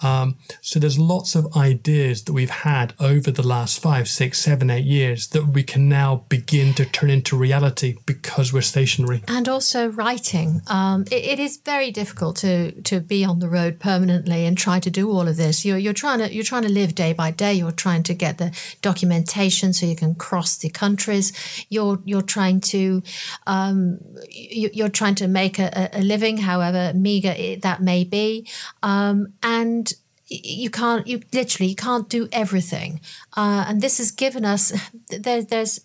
Um, 0.00 0.36
so 0.60 0.78
there's 0.78 0.98
lots 0.98 1.34
of 1.34 1.56
ideas 1.56 2.24
that 2.24 2.32
we've 2.32 2.50
had 2.50 2.94
over 3.00 3.30
the 3.30 3.46
last 3.46 3.80
five, 3.80 4.08
six, 4.08 4.38
seven, 4.38 4.70
eight 4.70 4.84
years 4.84 5.28
that 5.28 5.48
we 5.48 5.62
can 5.62 5.88
now 5.88 6.24
begin 6.28 6.74
to 6.74 6.84
turn 6.84 7.10
into 7.10 7.36
reality 7.36 7.96
because 8.06 8.52
we're 8.52 8.62
stationary. 8.62 9.22
And 9.26 9.48
also 9.48 9.88
writing. 9.88 10.62
Um, 10.68 11.02
it, 11.10 11.24
it 11.24 11.38
is 11.38 11.56
very 11.56 11.90
difficult 11.90 12.36
to 12.36 12.80
to 12.82 13.00
be 13.00 13.24
on 13.24 13.40
the 13.40 13.48
road 13.48 13.80
permanently 13.80 14.46
and 14.46 14.56
try 14.56 14.80
to 14.80 14.90
do 14.90 15.10
all 15.10 15.26
of 15.26 15.36
this. 15.36 15.64
You're 15.64 15.78
you're 15.78 15.92
trying 15.92 16.20
to 16.20 16.32
you're 16.32 16.44
trying 16.44 16.62
to 16.62 16.72
live 16.72 16.94
day 16.94 17.12
by 17.12 17.30
day. 17.30 17.54
You're 17.54 17.72
trying 17.72 18.02
to 18.04 18.14
get 18.14 18.38
the 18.38 18.56
documentation 18.82 19.72
so 19.72 19.86
you 19.86 19.96
can 19.96 20.14
cross 20.14 20.56
the 20.56 20.70
countries. 20.70 21.32
You're 21.68 22.00
you're 22.04 22.22
trying 22.22 22.60
to 22.60 23.02
um, 23.46 23.98
you, 24.30 24.84
are 24.84 24.88
trying 24.88 25.16
to 25.16 25.28
make 25.28 25.58
a, 25.58 25.90
a 25.92 26.02
living, 26.02 26.38
however 26.38 26.92
meager 26.94 27.34
that 27.62 27.82
may 27.82 28.04
be, 28.04 28.46
um, 28.82 29.32
and 29.42 29.87
you 30.28 30.70
can't 30.70 31.06
you 31.06 31.22
literally 31.32 31.70
you 31.70 31.76
can't 31.76 32.08
do 32.08 32.28
everything. 32.32 33.00
Uh, 33.36 33.64
and 33.66 33.80
this 33.80 33.98
has 33.98 34.10
given 34.10 34.44
us 34.44 34.72
there, 35.10 35.42
there's 35.42 35.80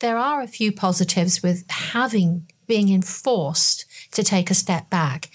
there 0.00 0.18
are 0.18 0.42
a 0.42 0.46
few 0.48 0.72
positives 0.72 1.42
with 1.42 1.64
having 1.68 2.46
being 2.66 2.92
enforced 2.92 3.86
to 4.12 4.22
take 4.22 4.50
a 4.50 4.54
step 4.54 4.90
back. 4.90 5.30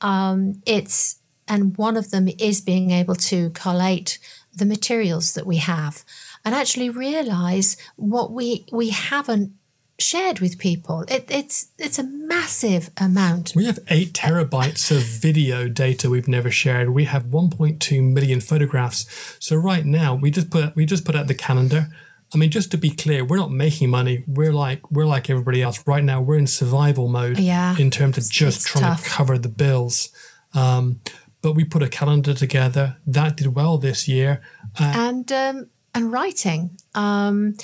Um, 0.00 0.62
it's 0.66 1.18
and 1.48 1.76
one 1.76 1.96
of 1.96 2.10
them 2.10 2.28
is 2.38 2.60
being 2.60 2.90
able 2.90 3.14
to 3.14 3.50
collate 3.50 4.18
the 4.54 4.66
materials 4.66 5.34
that 5.34 5.46
we 5.46 5.56
have 5.56 6.04
and 6.44 6.54
actually 6.54 6.90
realize 6.90 7.76
what 7.96 8.32
we 8.32 8.66
we 8.72 8.90
haven't 8.90 9.52
shared 9.98 10.40
with 10.40 10.58
people. 10.58 11.04
It, 11.08 11.26
it's 11.28 11.68
it's 11.78 11.98
a 11.98 12.02
massive 12.02 12.90
amount. 12.96 13.52
We 13.54 13.66
have 13.66 13.78
eight 13.88 14.12
terabytes 14.12 14.90
of 14.90 15.02
video 15.02 15.68
data 15.68 16.10
we've 16.10 16.28
never 16.28 16.50
shared. 16.50 16.90
We 16.90 17.04
have 17.04 17.26
1.2 17.26 18.12
million 18.12 18.40
photographs. 18.40 19.36
So 19.38 19.56
right 19.56 19.84
now 19.84 20.14
we 20.14 20.30
just 20.30 20.50
put 20.50 20.74
we 20.76 20.86
just 20.86 21.04
put 21.04 21.14
out 21.14 21.28
the 21.28 21.34
calendar. 21.34 21.88
I 22.34 22.38
mean, 22.38 22.50
just 22.50 22.70
to 22.70 22.78
be 22.78 22.90
clear, 22.90 23.24
we're 23.24 23.36
not 23.36 23.50
making 23.50 23.90
money. 23.90 24.24
We're 24.26 24.54
like 24.54 24.90
we're 24.90 25.06
like 25.06 25.28
everybody 25.28 25.60
else. 25.60 25.86
Right 25.86 26.02
now, 26.02 26.22
we're 26.22 26.38
in 26.38 26.46
survival 26.46 27.08
mode. 27.08 27.38
Yeah, 27.38 27.76
in 27.78 27.90
terms 27.90 28.16
of 28.16 28.30
just 28.30 28.66
trying 28.66 28.84
tough. 28.84 29.04
to 29.04 29.10
cover 29.10 29.38
the 29.38 29.50
bills. 29.50 30.10
Um, 30.54 31.00
but 31.42 31.52
we 31.54 31.64
put 31.64 31.82
a 31.82 31.88
calendar 31.88 32.34
together 32.34 32.96
that 33.06 33.36
did 33.36 33.54
well 33.54 33.76
this 33.76 34.08
year. 34.08 34.40
Uh, 34.80 34.92
and 34.96 35.32
um, 35.32 35.68
and 35.94 36.10
writing. 36.10 36.78
Um, 36.94 37.56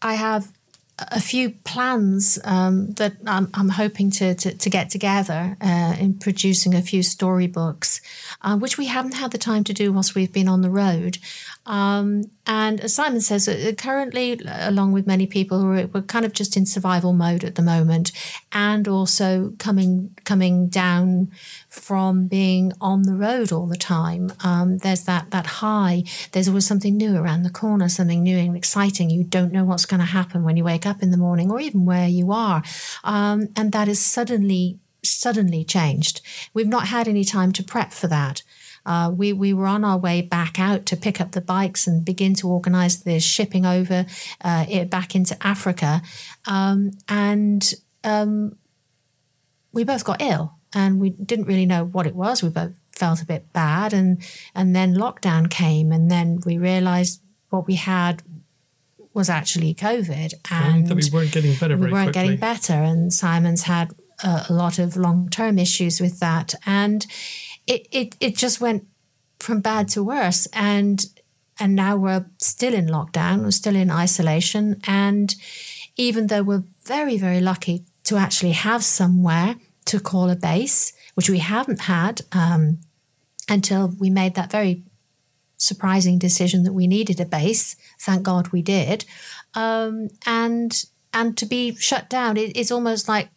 I 0.00 0.14
have 0.14 0.52
a 0.98 1.20
few 1.20 1.50
plans 1.50 2.38
um, 2.44 2.92
that 2.92 3.14
I'm, 3.26 3.48
I'm 3.54 3.70
hoping 3.70 4.10
to, 4.12 4.34
to, 4.34 4.54
to, 4.54 4.70
get 4.70 4.90
together 4.90 5.56
uh, 5.60 5.96
in 5.98 6.14
producing 6.18 6.74
a 6.74 6.82
few 6.82 7.02
storybooks, 7.02 8.00
uh, 8.42 8.56
which 8.56 8.78
we 8.78 8.86
haven't 8.86 9.14
had 9.14 9.30
the 9.30 9.38
time 9.38 9.64
to 9.64 9.72
do 9.72 9.92
whilst 9.92 10.14
we've 10.14 10.32
been 10.32 10.48
on 10.48 10.60
the 10.60 10.70
road. 10.70 11.18
Um, 11.66 12.30
and 12.46 12.80
as 12.80 12.94
Simon 12.94 13.20
says, 13.20 13.48
uh, 13.48 13.72
currently, 13.76 14.40
along 14.46 14.92
with 14.92 15.06
many 15.06 15.26
people, 15.26 15.64
we're, 15.64 15.86
we're, 15.86 16.02
kind 16.02 16.24
of 16.24 16.32
just 16.32 16.56
in 16.56 16.66
survival 16.66 17.12
mode 17.12 17.44
at 17.44 17.54
the 17.54 17.62
moment, 17.62 18.12
and 18.52 18.86
also 18.86 19.54
coming 19.58 20.14
coming 20.24 20.68
down 20.68 21.30
from 21.72 22.26
being 22.26 22.70
on 22.82 23.04
the 23.04 23.14
road 23.14 23.50
all 23.50 23.66
the 23.66 23.76
time. 23.76 24.30
Um, 24.44 24.78
there's 24.78 25.04
that 25.04 25.30
that 25.30 25.46
high. 25.46 26.04
There's 26.32 26.48
always 26.48 26.66
something 26.66 26.96
new 26.96 27.16
around 27.16 27.44
the 27.44 27.50
corner, 27.50 27.88
something 27.88 28.22
new 28.22 28.36
and 28.36 28.54
exciting. 28.54 29.08
You 29.08 29.24
don't 29.24 29.52
know 29.52 29.64
what's 29.64 29.86
going 29.86 30.00
to 30.00 30.06
happen 30.06 30.44
when 30.44 30.58
you 30.58 30.64
wake 30.64 30.84
up 30.86 31.02
in 31.02 31.10
the 31.10 31.16
morning, 31.16 31.50
or 31.50 31.60
even 31.60 31.86
where 31.86 32.08
you 32.08 32.30
are, 32.30 32.62
um, 33.04 33.48
and 33.56 33.72
that 33.72 33.88
is 33.88 34.00
suddenly 34.00 34.78
suddenly 35.02 35.64
changed. 35.64 36.20
We've 36.52 36.68
not 36.68 36.88
had 36.88 37.08
any 37.08 37.24
time 37.24 37.52
to 37.52 37.64
prep 37.64 37.92
for 37.92 38.06
that. 38.06 38.42
Uh, 38.84 39.10
we, 39.14 39.32
we 39.32 39.52
were 39.52 39.66
on 39.66 39.84
our 39.84 39.98
way 39.98 40.22
back 40.22 40.58
out 40.58 40.86
to 40.86 40.96
pick 40.96 41.20
up 41.20 41.32
the 41.32 41.40
bikes 41.40 41.86
and 41.86 42.04
begin 42.04 42.34
to 42.34 42.48
organize 42.48 43.02
the 43.02 43.18
shipping 43.20 43.64
over 43.64 44.06
uh, 44.42 44.66
it 44.68 44.90
back 44.90 45.14
into 45.14 45.36
Africa. 45.44 46.02
Um, 46.46 46.92
and 47.08 47.74
um, 48.04 48.58
we 49.72 49.84
both 49.84 50.04
got 50.04 50.20
ill 50.20 50.58
and 50.74 51.00
we 51.00 51.10
didn't 51.10 51.46
really 51.46 51.66
know 51.66 51.84
what 51.84 52.06
it 52.06 52.14
was. 52.14 52.42
We 52.42 52.48
both 52.48 52.74
felt 52.92 53.22
a 53.22 53.26
bit 53.26 53.52
bad. 53.52 53.92
And, 53.92 54.22
and 54.54 54.74
then 54.74 54.94
lockdown 54.94 55.50
came, 55.50 55.92
and 55.92 56.10
then 56.10 56.40
we 56.44 56.58
realized 56.58 57.20
what 57.50 57.66
we 57.66 57.74
had 57.74 58.22
was 59.14 59.28
actually 59.28 59.74
COVID, 59.74 60.34
and 60.50 60.88
that 60.88 60.94
we 60.94 61.10
weren't 61.12 61.32
getting 61.32 61.54
better. 61.56 61.76
We 61.76 61.90
weren't 61.90 62.12
quickly. 62.12 62.22
getting 62.22 62.36
better, 62.38 62.74
and 62.74 63.12
Simon's 63.12 63.64
had 63.64 63.92
a, 64.24 64.46
a 64.48 64.52
lot 64.52 64.78
of 64.78 64.96
long 64.96 65.28
term 65.28 65.58
issues 65.58 66.00
with 66.00 66.20
that, 66.20 66.54
and 66.64 67.06
it, 67.66 67.86
it 67.90 68.16
it 68.20 68.36
just 68.36 68.60
went 68.60 68.86
from 69.42 69.60
bad 69.60 69.88
to 69.88 70.02
worse 70.02 70.46
and 70.52 71.06
and 71.58 71.74
now 71.74 71.96
we're 71.96 72.26
still 72.38 72.72
in 72.72 72.86
lockdown 72.86 73.42
we're 73.42 73.50
still 73.50 73.76
in 73.76 73.90
isolation 73.90 74.80
and 74.84 75.34
even 75.96 76.28
though 76.28 76.42
we're 76.42 76.64
very 76.84 77.18
very 77.18 77.40
lucky 77.40 77.84
to 78.04 78.16
actually 78.16 78.52
have 78.52 78.84
somewhere 78.84 79.56
to 79.86 80.00
call 80.00 80.30
a 80.30 80.36
base 80.36 80.92
which 81.14 81.28
we 81.28 81.38
haven't 81.38 81.82
had 81.82 82.22
um, 82.32 82.78
until 83.48 83.88
we 83.98 84.10
made 84.10 84.34
that 84.34 84.50
very 84.50 84.82
surprising 85.56 86.18
decision 86.18 86.64
that 86.64 86.72
we 86.72 86.86
needed 86.86 87.20
a 87.20 87.24
base. 87.24 87.76
Thank 88.00 88.22
god 88.24 88.48
we 88.48 88.62
did. 88.62 89.04
Um, 89.54 90.08
and 90.26 90.84
and 91.12 91.36
to 91.36 91.46
be 91.46 91.74
shut 91.74 92.08
down 92.08 92.36
it, 92.36 92.56
it's 92.56 92.72
almost 92.72 93.08
like 93.08 93.28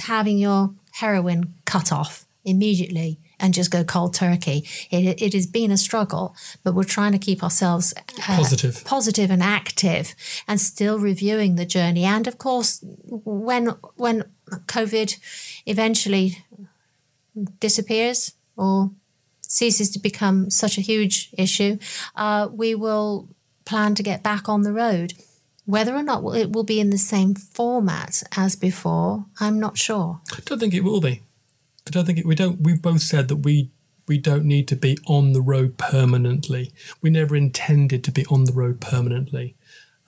having 0.00 0.38
your 0.38 0.74
heroin 0.92 1.54
cut 1.64 1.92
off 1.92 2.26
immediately 2.44 3.18
and 3.42 3.52
just 3.52 3.70
go 3.70 3.84
cold 3.84 4.14
turkey. 4.14 4.64
It, 4.90 5.20
it 5.20 5.32
has 5.34 5.46
been 5.46 5.70
a 5.70 5.76
struggle, 5.76 6.34
but 6.62 6.74
we're 6.74 6.84
trying 6.84 7.12
to 7.12 7.18
keep 7.18 7.42
ourselves 7.42 7.92
uh, 7.96 8.02
positive, 8.18 8.84
positive 8.84 9.30
and 9.30 9.42
active, 9.42 10.14
and 10.46 10.60
still 10.60 10.98
reviewing 10.98 11.56
the 11.56 11.66
journey. 11.66 12.04
And 12.04 12.26
of 12.26 12.38
course, 12.38 12.80
when 12.82 13.66
when 13.96 14.24
COVID 14.66 15.18
eventually 15.66 16.38
disappears 17.60 18.32
or 18.56 18.92
ceases 19.40 19.90
to 19.90 19.98
become 19.98 20.48
such 20.48 20.78
a 20.78 20.80
huge 20.80 21.30
issue, 21.36 21.78
uh, 22.16 22.48
we 22.50 22.74
will 22.74 23.28
plan 23.64 23.94
to 23.96 24.02
get 24.02 24.22
back 24.22 24.48
on 24.48 24.62
the 24.62 24.72
road. 24.72 25.14
Whether 25.64 25.94
or 25.94 26.02
not 26.02 26.24
it 26.34 26.52
will 26.52 26.64
be 26.64 26.80
in 26.80 26.90
the 26.90 26.98
same 26.98 27.34
format 27.34 28.22
as 28.36 28.56
before, 28.56 29.26
I'm 29.38 29.60
not 29.60 29.78
sure. 29.78 30.20
I 30.32 30.40
don't 30.44 30.58
think 30.58 30.74
it 30.74 30.82
will 30.84 31.00
be. 31.00 31.22
I 31.86 31.90
don't 31.90 32.04
think 32.04 32.24
we 32.24 32.34
don't. 32.34 32.60
We've 32.60 32.80
both 32.80 33.02
said 33.02 33.28
that 33.28 33.36
we 33.36 33.70
we 34.08 34.18
don't 34.18 34.44
need 34.44 34.68
to 34.68 34.76
be 34.76 34.98
on 35.06 35.32
the 35.32 35.40
road 35.40 35.78
permanently. 35.78 36.72
We 37.00 37.10
never 37.10 37.36
intended 37.36 38.04
to 38.04 38.12
be 38.12 38.24
on 38.26 38.44
the 38.44 38.52
road 38.52 38.80
permanently. 38.80 39.56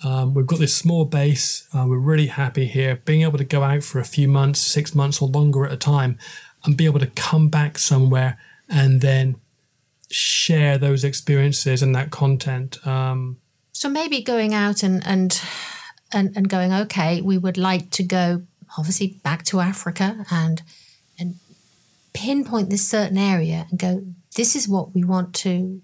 Um, 0.02 0.34
we've 0.34 0.46
got 0.46 0.58
this 0.58 0.74
small 0.76 1.04
base. 1.04 1.66
Uh, 1.72 1.86
we're 1.88 1.98
really 1.98 2.26
happy 2.26 2.66
here. 2.66 3.00
Being 3.04 3.22
able 3.22 3.38
to 3.38 3.44
go 3.44 3.62
out 3.62 3.82
for 3.82 3.98
a 3.98 4.04
few 4.04 4.28
months, 4.28 4.60
six 4.60 4.94
months 4.94 5.22
or 5.22 5.28
longer 5.28 5.64
at 5.64 5.72
a 5.72 5.76
time, 5.76 6.18
and 6.64 6.76
be 6.76 6.84
able 6.84 7.00
to 7.00 7.06
come 7.06 7.48
back 7.48 7.78
somewhere 7.78 8.38
and 8.68 9.00
then 9.00 9.36
share 10.10 10.78
those 10.78 11.04
experiences 11.04 11.82
and 11.82 11.94
that 11.94 12.10
content. 12.10 12.84
Um, 12.86 13.38
so 13.72 13.88
maybe 13.88 14.22
going 14.22 14.54
out 14.54 14.82
and 14.82 15.04
and 15.06 15.40
and, 16.12 16.36
and 16.36 16.48
going, 16.48 16.72
okay, 16.72 17.20
we 17.20 17.38
would 17.38 17.58
like 17.58 17.90
to 17.90 18.02
go 18.02 18.42
obviously 18.78 19.18
back 19.22 19.44
to 19.44 19.60
Africa 19.60 20.24
and 20.30 20.62
pinpoint 22.14 22.70
this 22.70 22.88
certain 22.88 23.18
area 23.18 23.66
and 23.70 23.78
go, 23.78 24.06
this 24.36 24.56
is 24.56 24.68
what 24.68 24.94
we 24.94 25.04
want 25.04 25.34
to 25.34 25.82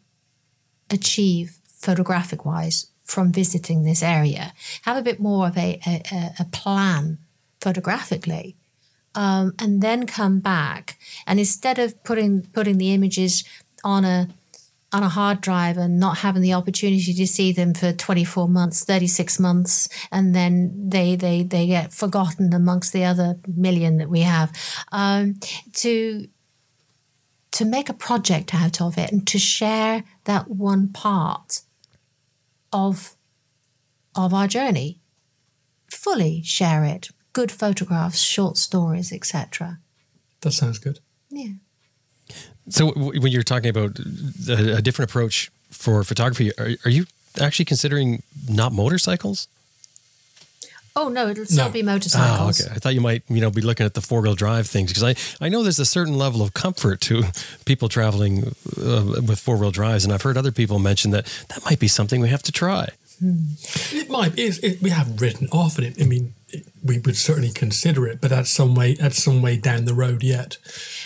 achieve 0.89 1.59
photographic 1.67 2.45
wise 2.45 2.87
from 3.05 3.33
visiting 3.33 3.83
this 3.83 4.03
area. 4.03 4.53
Have 4.83 4.97
a 4.97 5.03
bit 5.03 5.21
more 5.21 5.49
of 5.49 5.59
a, 5.59 5.81
a, 5.87 6.31
a 6.39 6.45
plan 6.47 7.19
photographically. 7.61 8.57
Um, 9.15 9.55
and 9.59 9.83
then 9.83 10.07
come 10.07 10.39
back 10.39 10.97
and 11.27 11.41
instead 11.41 11.81
of 11.81 12.05
putting 12.05 12.43
putting 12.53 12.79
the 12.79 12.95
images 12.95 13.43
on 13.83 14.05
a 14.05 14.29
on 14.93 15.03
a 15.03 15.09
hard 15.09 15.41
drive 15.41 15.77
and 15.77 16.01
not 16.01 16.19
having 16.19 16.43
the 16.43 16.53
opportunity 16.53 17.15
to 17.15 17.27
see 17.27 17.53
them 17.53 17.75
for 17.75 17.93
24 17.93 18.49
months 18.49 18.85
36 18.85 19.39
months 19.39 19.89
and 20.11 20.35
then 20.35 20.89
they 20.89 21.15
they 21.15 21.43
they 21.43 21.67
get 21.67 21.93
forgotten 21.93 22.53
amongst 22.53 22.93
the 22.93 23.05
other 23.05 23.39
million 23.47 23.99
that 23.99 24.09
we 24.09 24.21
have. 24.21 24.53
Um, 24.91 25.39
to 25.75 26.29
to 27.53 27.65
make 27.65 27.89
a 27.89 27.95
project 27.95 28.55
out 28.55 28.81
of 28.81 28.97
it 28.97 29.11
and 29.11 29.27
to 29.27 29.39
share 29.39 30.05
that 30.25 30.49
one 30.49 30.89
part 30.89 31.63
of 32.73 33.17
of 34.15 34.35
our 34.35 34.49
journey. 34.49 35.01
Fully 35.89 36.43
share 36.43 36.85
it. 36.85 37.11
Good 37.33 37.53
photographs 37.53 38.19
short 38.19 38.57
stories 38.57 39.13
etc 39.13 39.79
that 40.43 40.53
sounds 40.53 40.79
good. 40.79 41.01
Yeah 41.31 41.55
so 42.69 42.91
when 42.93 43.33
you're 43.33 43.43
talking 43.43 43.71
about 43.71 43.99
a, 43.99 44.81
different 44.83 45.11
approach 45.11 45.51
for 45.71 46.05
photography, 46.05 46.53
are, 46.59 46.71
are 46.85 46.91
you 46.91 47.07
actually 47.41 47.65
considering 47.65 48.23
not 48.49 48.73
motorcycles? 48.73 49.49
Oh 50.97 51.09
no, 51.09 51.29
it'll 51.29 51.47
still 51.47 51.67
No. 51.67 51.71
be 51.73 51.83
Oh, 51.83 51.87
motorcycles. 51.87 52.61
okay. 52.61 52.71
I 52.75 52.79
thought 52.79 52.95
you 52.95 53.01
might, 53.01 53.23
you 53.29 53.41
know, 53.41 53.51
be 53.51 53.61
looking 53.63 53.87
at 53.87 53.95
the 53.95 54.01
four 54.01 54.21
wheel 54.21 54.35
drive 54.35 54.67
things 54.67 54.91
because 54.93 55.05
I, 55.05 55.45
I 55.45 55.49
know 55.49 55.63
there's 55.63 55.79
a 55.79 55.85
certain 55.87 56.19
level 56.19 56.43
of 56.43 56.53
comfort 56.53 57.01
to 57.03 57.23
people 57.65 57.89
traveling 57.89 58.49
uh, 58.77 59.23
with 59.27 59.39
four 59.39 59.57
wheel 59.57 59.71
drives, 59.71 60.05
and 60.05 60.13
I've 60.13 60.23
heard 60.23 60.37
other 60.37 60.51
people 60.53 60.79
mention 60.81 61.13
that 61.13 61.27
that 61.49 61.65
might 61.65 61.79
be 61.79 61.87
something 61.89 62.21
we 62.21 62.29
have 62.29 62.43
to 62.43 62.53
try. 62.53 62.89
It 63.23 64.11
might. 64.11 64.37
It's, 64.39 64.59
it, 64.59 64.83
we 64.83 64.91
haven't 64.91 65.21
written 65.21 65.47
off 65.53 65.79
it. 65.79 66.01
I 66.03 66.07
mean, 66.07 66.25
it, 66.25 66.33
we 66.83 66.99
would 66.99 67.17
certainly 67.17 67.51
consider 67.51 68.07
it, 68.07 68.21
but 68.21 68.31
that's 68.31 68.51
some 68.51 68.75
way. 68.75 68.95
That's 68.95 69.23
some 69.23 69.43
way 69.43 69.57
down 69.57 69.85
the 69.85 69.95
road 69.95 70.23
yet. 70.23 70.59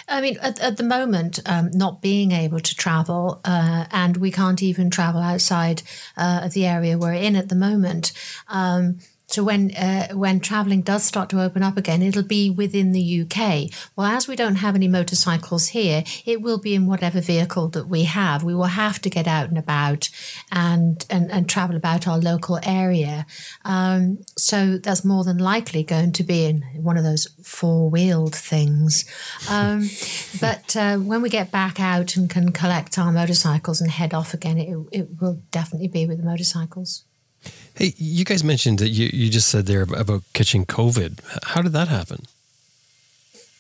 I 0.08 0.20
mean, 0.20 0.38
at, 0.40 0.60
at 0.60 0.76
the 0.76 0.82
moment, 0.84 1.40
um, 1.46 1.70
not 1.72 2.00
being 2.00 2.32
able 2.32 2.60
to 2.60 2.74
travel, 2.76 3.40
uh, 3.44 3.86
and 3.90 4.16
we 4.16 4.30
can't 4.30 4.62
even 4.62 4.90
travel 4.90 5.20
outside 5.20 5.82
uh, 6.16 6.42
of 6.44 6.52
the 6.52 6.66
area 6.66 6.98
we're 6.98 7.12
in 7.14 7.36
at 7.36 7.48
the 7.48 7.54
moment. 7.54 8.12
Um, 8.48 8.98
so 9.26 9.42
when 9.42 9.74
uh, 9.74 10.09
when 10.12 10.38
traveling 10.38 10.82
does 10.82 11.02
start 11.02 11.28
to 11.30 11.42
open 11.42 11.62
up 11.62 11.76
again, 11.76 12.02
it'll 12.02 12.22
be 12.22 12.51
within 12.51 12.92
the 12.92 13.22
UK. 13.22 13.70
Well, 13.96 14.06
as 14.06 14.28
we 14.28 14.36
don't 14.36 14.56
have 14.56 14.74
any 14.74 14.86
motorcycles 14.86 15.68
here, 15.68 16.05
it 16.26 16.42
will 16.42 16.59
be 16.59 16.74
in 16.74 16.86
whatever 16.86 17.20
vehicle 17.20 17.68
that 17.68 17.88
we 17.88 18.05
have. 18.05 18.44
We 18.44 18.55
will 18.55 18.64
have 18.64 19.01
to 19.01 19.10
get 19.10 19.26
out 19.26 19.48
and 19.48 19.59
about 19.59 20.10
and 20.52 21.05
and, 21.09 21.30
and 21.30 21.48
travel 21.48 21.74
about 21.74 22.06
our 22.06 22.18
local 22.18 22.60
area. 22.62 23.26
Um, 23.64 24.18
so 24.36 24.78
that's 24.78 25.05
more 25.05 25.24
than 25.24 25.38
likely 25.38 25.82
going 25.82 26.12
to 26.12 26.22
be 26.22 26.44
in 26.44 26.62
one 26.76 26.98
of 26.98 27.05
those 27.05 27.26
four 27.42 27.88
wheeled 27.88 28.34
things. 28.34 29.05
Um, 29.48 29.88
but 30.40 30.76
uh, 30.76 30.98
when 30.98 31.22
we 31.22 31.30
get 31.30 31.51
back 31.51 31.80
out 31.80 32.16
and 32.16 32.28
can 32.28 32.52
collect 32.52 32.98
our 32.98 33.10
motorcycles 33.10 33.80
and 33.80 33.90
head 33.90 34.12
off 34.12 34.34
again, 34.34 34.59
it, 34.59 34.76
it 34.92 35.09
will 35.20 35.42
definitely 35.51 35.88
be 35.88 36.06
with 36.06 36.18
the 36.18 36.24
motorcycles. 36.24 37.05
Hey, 37.76 37.94
you 37.96 38.24
guys 38.24 38.44
mentioned 38.44 38.78
that 38.78 38.90
you, 38.90 39.10
you 39.12 39.28
just 39.28 39.48
said 39.48 39.66
there 39.66 39.82
about 39.82 40.22
catching 40.32 40.64
COVID. 40.64 41.18
How 41.44 41.62
did 41.62 41.72
that 41.72 41.88
happen? 41.88 42.24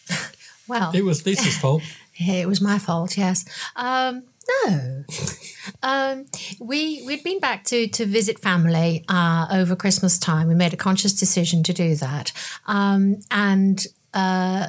Well, 0.66 0.92
It 0.94 1.04
was 1.04 1.26
Lisa's 1.26 1.58
fault. 1.58 1.82
It 2.16 2.46
was 2.46 2.60
my 2.60 2.78
fault, 2.78 3.18
yes. 3.18 3.44
Um, 3.74 4.22
no. 4.64 5.04
um, 5.82 6.26
we 6.60 7.02
we'd 7.06 7.24
been 7.24 7.40
back 7.40 7.64
to 7.64 7.88
to 7.88 8.06
visit 8.06 8.38
family 8.38 9.04
uh, 9.08 9.48
over 9.50 9.74
Christmas 9.74 10.16
time. 10.16 10.46
We 10.46 10.54
made 10.54 10.72
a 10.72 10.76
conscious 10.76 11.12
decision 11.12 11.62
to 11.64 11.72
do 11.72 11.94
that, 11.96 12.32
um, 12.66 13.16
and. 13.30 13.84
Uh, 14.12 14.68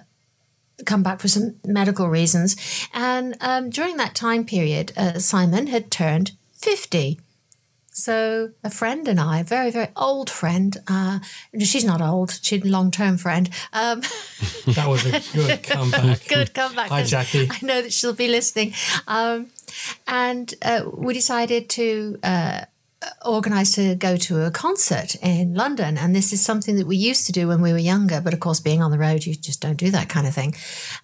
come 0.85 1.03
back 1.03 1.21
for 1.21 1.29
some 1.29 1.55
medical 1.63 2.09
reasons 2.09 2.57
and 2.93 3.37
um, 3.39 3.69
during 3.69 3.95
that 3.95 4.13
time 4.13 4.43
period 4.43 4.91
uh, 4.97 5.17
simon 5.19 5.67
had 5.67 5.89
turned 5.89 6.33
50 6.53 7.17
so 7.97 8.51
a 8.61 8.69
friend 8.69 9.07
and 9.07 9.21
I, 9.21 9.39
a 9.39 9.43
very, 9.45 9.71
very 9.71 9.87
old 9.95 10.29
friend, 10.29 10.75
uh, 10.87 11.19
she's 11.59 11.85
not 11.85 12.01
old, 12.01 12.37
she's 12.41 12.61
a 12.61 12.67
long-term 12.67 13.17
friend, 13.17 13.49
um, 13.71 14.01
That 14.67 14.87
was 14.89 15.05
a 15.05 15.21
good 15.33 15.63
comeback. 15.71 16.27
good 16.27 16.53
comeback. 16.53 16.89
Hi, 16.89 17.03
Jackie. 17.03 17.47
I 17.49 17.59
know 17.61 17.81
that 17.81 17.93
she'll 17.93 18.13
be 18.13 18.27
listening. 18.27 18.73
Um, 19.07 19.47
and 20.07 20.53
uh, 20.61 20.81
we 20.93 21.13
decided 21.13 21.69
to 21.69 22.19
uh, 22.21 22.65
organise 23.25 23.75
to 23.75 23.95
go 23.95 24.17
to 24.17 24.45
a 24.45 24.51
concert 24.51 25.15
in 25.15 25.53
London. 25.53 25.97
And 25.97 26.15
this 26.15 26.31
is 26.33 26.41
something 26.41 26.75
that 26.77 26.87
we 26.87 26.95
used 26.95 27.25
to 27.27 27.31
do 27.31 27.47
when 27.47 27.61
we 27.61 27.71
were 27.71 27.77
younger. 27.77 28.21
But 28.21 28.33
of 28.33 28.39
course, 28.39 28.59
being 28.59 28.81
on 28.81 28.91
the 28.91 28.97
road, 28.97 29.25
you 29.25 29.35
just 29.35 29.61
don't 29.61 29.77
do 29.77 29.91
that 29.91 30.09
kind 30.09 30.27
of 30.27 30.33
thing. 30.33 30.55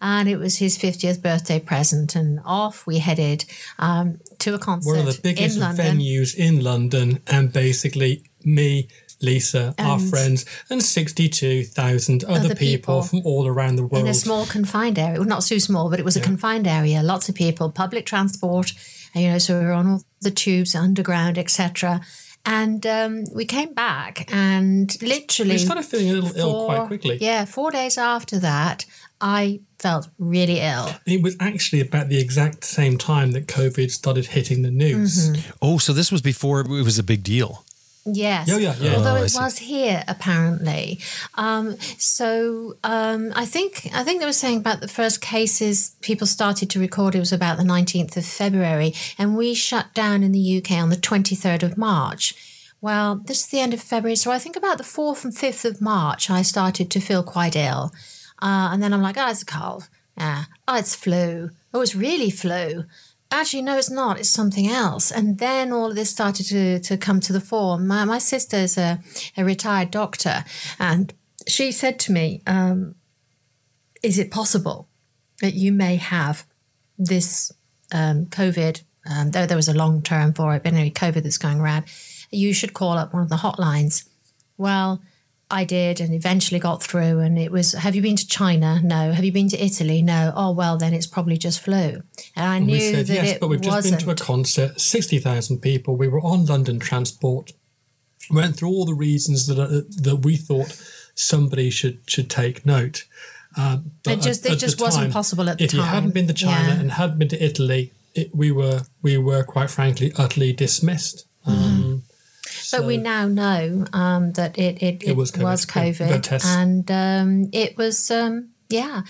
And 0.02 0.28
it 0.30 0.38
was 0.38 0.58
his 0.58 0.78
50th 0.78 1.22
birthday 1.22 1.60
present. 1.60 2.16
And 2.16 2.40
off 2.46 2.86
we 2.88 3.00
headed 3.00 3.46
um, 3.80 4.20
to 4.40 4.54
a 4.54 4.60
concert 4.60 4.90
One 4.90 5.08
of 5.08 5.16
the 5.16 5.22
biggest 5.22 5.58
in 5.58 5.64
venues 5.64 6.36
in 6.36 6.64
London, 6.64 7.22
and 7.28 7.52
basically 7.54 8.24
me, 8.44 8.88
Lisa, 9.22 9.76
our 9.78 10.00
friends, 10.00 10.46
and 10.70 10.82
sixty-two 10.82 11.64
thousand 11.64 12.24
other, 12.24 12.46
Other 12.46 12.56
people, 12.56 13.02
people. 13.02 13.02
from 13.04 13.22
all 13.24 13.46
around 13.48 13.76
the 13.76 13.86
world. 13.86 14.04
in 14.04 14.10
a 14.10 14.16
small 14.16 14.46
confined 14.48 14.98
area. 14.98 15.20
Well, 15.20 15.28
not 15.28 15.44
so 15.44 15.60
small, 15.60 15.90
but 15.92 16.00
it 16.00 16.06
was 16.06 16.16
a 16.18 16.22
confined 16.22 16.68
area. 16.68 17.04
Lots 17.04 17.30
of 17.30 17.36
people, 17.36 17.72
public 17.72 18.06
transport. 18.08 18.74
And, 19.14 19.24
you 19.24 19.32
know, 19.32 19.38
so 19.38 19.60
we 19.60 19.66
were 19.66 19.74
on 19.74 19.88
all 19.88 20.02
the 20.22 20.32
tubes, 20.32 20.76
underground, 20.76 21.38
etc. 21.38 22.02
And 22.46 22.86
um, 22.88 23.26
we 23.36 23.46
came 23.46 23.74
back, 23.74 24.32
and 24.34 25.00
literally 25.02 25.52
we 25.52 25.58
started 25.60 25.84
feeling 25.86 26.10
a 26.10 26.14
little 26.14 26.38
ill 26.38 26.66
quite 26.66 26.88
quickly. 26.88 27.18
Yeah, 27.22 27.46
four 27.46 27.70
days 27.70 28.00
after 28.00 28.40
that, 28.40 28.86
I 29.20 29.62
felt 29.78 30.10
really 30.18 30.60
ill. 30.60 30.90
It 31.06 31.22
was 31.22 31.36
actually 31.40 31.82
about 31.82 32.10
the 32.10 32.20
exact 32.20 32.64
same 32.64 32.98
time 32.98 33.32
that 33.32 33.48
COVID 33.48 33.92
started 33.92 34.28
hitting 34.28 34.64
the 34.64 34.72
news. 34.72 35.30
Mm-hmm. 35.30 35.52
Oh, 35.62 35.78
so 35.78 35.94
this 35.94 36.12
was 36.12 36.22
before 36.22 36.62
it 36.62 36.68
was 36.68 36.98
a 36.98 37.04
big 37.04 37.24
deal. 37.24 37.64
Yes. 38.06 38.48
Yeah, 38.48 38.58
yeah, 38.58 38.76
yeah. 38.80 38.96
Although 38.96 39.18
Oh, 39.18 39.24
it 39.24 39.34
was 39.36 39.60
here 39.60 40.04
apparently. 40.08 41.00
Um, 41.36 41.78
so 41.98 42.78
um, 42.84 43.32
I 43.36 43.46
think 43.46 43.90
I 43.94 44.04
think 44.04 44.20
they 44.20 44.26
were 44.26 44.34
saying 44.34 44.58
about 44.58 44.82
the 44.82 44.88
first 44.88 45.22
cases 45.22 45.96
people 46.02 46.26
started 46.26 46.70
to 46.72 46.80
record. 46.80 47.14
It 47.14 47.20
was 47.20 47.32
about 47.32 47.58
the 47.58 47.64
nineteenth 47.64 48.18
of 48.18 48.26
February, 48.26 48.94
and 49.18 49.38
we 49.38 49.54
shut 49.54 49.94
down 49.94 50.24
in 50.24 50.32
the 50.32 50.58
UK 50.58 50.72
on 50.72 50.90
the 50.90 50.96
twenty 50.98 51.36
third 51.36 51.62
of 51.62 51.78
March. 51.78 52.34
Well, 52.82 53.16
this 53.24 53.42
is 53.42 53.48
the 53.48 53.60
end 53.60 53.76
of 53.76 53.82
February, 53.82 54.16
so 54.16 54.32
I 54.32 54.40
think 54.40 54.56
about 54.56 54.80
the 54.80 54.84
fourth 54.84 55.24
and 55.24 55.38
fifth 55.38 55.66
of 55.66 55.80
March, 55.82 56.32
I 56.32 56.42
started 56.42 56.90
to 56.90 57.00
feel 57.00 57.22
quite 57.22 57.56
ill, 57.56 57.92
uh, 58.42 58.70
and 58.72 58.82
then 58.82 58.92
I'm 58.92 59.04
like, 59.04 59.18
oh, 59.20 59.30
it's 59.30 59.44
a 59.44 59.46
cold. 59.46 59.88
Yeah. 60.18 60.46
Oh, 60.68 60.78
it's 60.78 60.96
flu. 60.96 61.52
Oh, 61.74 61.82
it's 61.82 61.96
really 61.96 62.32
flu 62.32 62.86
actually 63.32 63.62
no 63.62 63.78
it's 63.78 63.90
not. 63.90 64.20
It's 64.20 64.30
something 64.30 64.68
else. 64.68 65.12
And 65.12 65.40
then 65.40 65.72
all 65.72 65.90
of 65.90 65.96
this 65.96 66.10
started 66.10 66.46
to, 66.48 66.80
to 66.80 66.98
come 66.98 67.20
to 67.22 67.34
the 67.34 67.42
fore. 67.42 67.80
My, 67.80 68.06
my 68.06 68.20
sister's 68.20 68.78
a, 68.78 69.00
a 69.38 69.44
retired 69.44 69.92
doctor 69.92 70.44
and 70.80 71.14
she 71.48 71.72
said 71.72 71.98
to 72.00 72.12
me 72.12 72.42
um, 72.46 72.96
is 74.04 74.20
it 74.20 74.32
possible 74.32 74.88
that 75.42 75.54
you 75.54 75.72
may 75.72 75.96
have 75.96 76.46
this 76.98 77.52
um, 77.92 78.28
covid 78.28 78.84
um, 79.10 79.32
though 79.32 79.48
there 79.48 79.58
was 79.58 79.68
a 79.68 79.74
long 79.74 80.04
term 80.04 80.34
for 80.34 80.54
it 80.54 80.62
but 80.64 80.74
anyway 80.74 80.92
covid 80.92 81.24
that's 81.24 81.40
going 81.40 81.60
around 81.60 81.86
you 82.32 82.54
should 82.54 82.74
call 82.74 82.98
up 82.98 83.14
one 83.14 83.24
of 83.24 83.30
the 83.30 83.38
hotlines? 83.38 84.08
Well 84.58 85.02
I 85.52 85.64
did 85.66 86.00
and 86.02 86.14
eventually 86.14 86.60
got 86.60 86.82
through 86.82 87.20
and 87.20 87.38
it 87.38 87.52
was 87.52 87.74
have 87.74 87.96
you 87.96 88.02
been 88.02 88.16
to 88.16 88.28
China? 88.28 88.80
No. 88.84 89.12
Have 89.12 89.24
you 89.26 89.32
been 89.32 89.50
to 89.50 89.64
Italy? 89.64 90.02
No. 90.02 90.32
Oh 90.36 90.52
well 90.52 90.78
then 90.78 90.94
it's 90.94 91.08
probably 91.08 91.38
just 91.38 91.60
flu. 91.62 92.02
And 92.36 92.46
I 92.52 92.56
And 92.58 92.66
knew 92.68 92.74
we 92.74 92.80
said 92.92 93.08
that 93.08 93.14
yes, 93.14 93.32
it 93.36 93.40
but 93.42 93.48
we've 93.50 93.62
just 93.62 93.76
wasn't. 93.76 93.98
been 93.98 94.06
to 94.06 94.12
a 94.12 94.26
concert, 94.26 94.80
sixty 94.80 95.20
thousand 95.20 95.60
people. 95.60 95.96
We 95.96 96.08
were 96.08 96.22
on 96.22 96.46
London 96.46 96.80
Transport. 96.80 97.52
Went 98.30 98.56
through 98.56 98.70
all 98.70 98.86
the 98.86 98.94
reasons 98.94 99.48
that 99.48 99.60
uh, 99.60 99.82
that 100.04 100.18
we 100.24 100.38
thought 100.38 100.72
somebody 101.16 101.70
should 101.70 102.00
should 102.08 102.30
take 102.30 102.66
note. 102.66 103.06
Um, 103.58 103.92
but 104.04 104.14
It 104.14 104.22
just- 104.22 104.46
at- 104.46 104.52
it 104.52 104.56
at 104.56 104.60
just 104.60 104.78
the 104.78 104.84
wasn't 104.86 105.04
time, 105.06 105.12
possible 105.12 105.50
at 105.50 105.58
the 105.58 105.66
if 105.66 105.74
you 105.74 105.82
hadn't 105.82 106.14
been 106.14 106.28
to 106.28 106.34
China 106.34 106.70
Yeah. 106.74 106.80
and 106.80 106.92
hadn't 106.94 107.20
been 107.20 107.28
to 107.30 107.44
Italy, 107.44 107.92
it, 108.16 108.34
we 108.34 108.50
were 108.52 108.84
we 109.02 109.18
were 109.18 109.44
quite 109.44 109.70
frankly 109.70 110.14
utterly 110.16 110.54
dismissed. 110.54 111.26
Um, 111.46 111.91
but 112.72 112.86
we 112.86 112.98
now 112.98 113.28
know 113.28 113.86
um, 113.94 114.32
that 114.34 114.58
it, 114.58 114.82
it, 114.82 115.04
it, 115.04 115.16
was 115.16 115.36
was 115.38 115.66
COVID. 115.66 115.96
COVID, 115.98 116.14
The 116.14 116.20
tests. 116.20 116.48
and 116.48 116.90
um, 116.92 117.50
it 117.52 117.78
was 117.78 118.10
um, 118.12 118.50
yeah, 118.70 119.02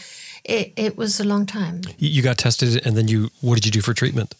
it, 0.43 0.73
it 0.75 0.97
was 0.97 1.19
a 1.19 1.23
long 1.23 1.45
time. 1.45 1.81
You 1.97 2.09
you 2.09 2.21
got 2.21 2.37
tested, 2.37 2.85
and 2.85 2.95
then 2.97 3.07
you. 3.07 3.29
What 3.41 3.55
did 3.55 3.65
you 3.65 3.71
do 3.71 3.81
for 3.81 3.93
treatment? 3.93 4.35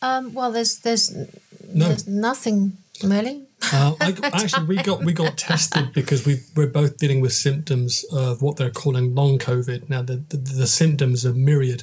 Um, 0.00 0.32
well, 0.34 0.50
there's 0.52 0.78
there's 0.78 1.10
No. 1.12 1.88
there's 1.88 2.06
nothing 2.06 2.78
really. 3.02 3.44
Uh, 3.72 3.94
I, 4.00 4.14
actually, 4.22 4.66
we 4.66 4.76
got 4.76 5.04
we 5.04 5.12
got 5.12 5.36
tested 5.36 5.92
because 5.92 6.24
we 6.24 6.40
we're 6.56 6.68
both 6.68 6.98
dealing 6.98 7.20
with 7.20 7.32
symptoms 7.32 8.04
of 8.12 8.40
what 8.40 8.56
they're 8.56 8.70
calling 8.70 9.14
long 9.14 9.38
COVID. 9.38 9.88
Now, 9.88 10.02
the 10.02 10.16
the, 10.16 10.36
the 10.36 10.66
symptoms 10.66 11.26
are 11.26 11.34
myriad, 11.34 11.82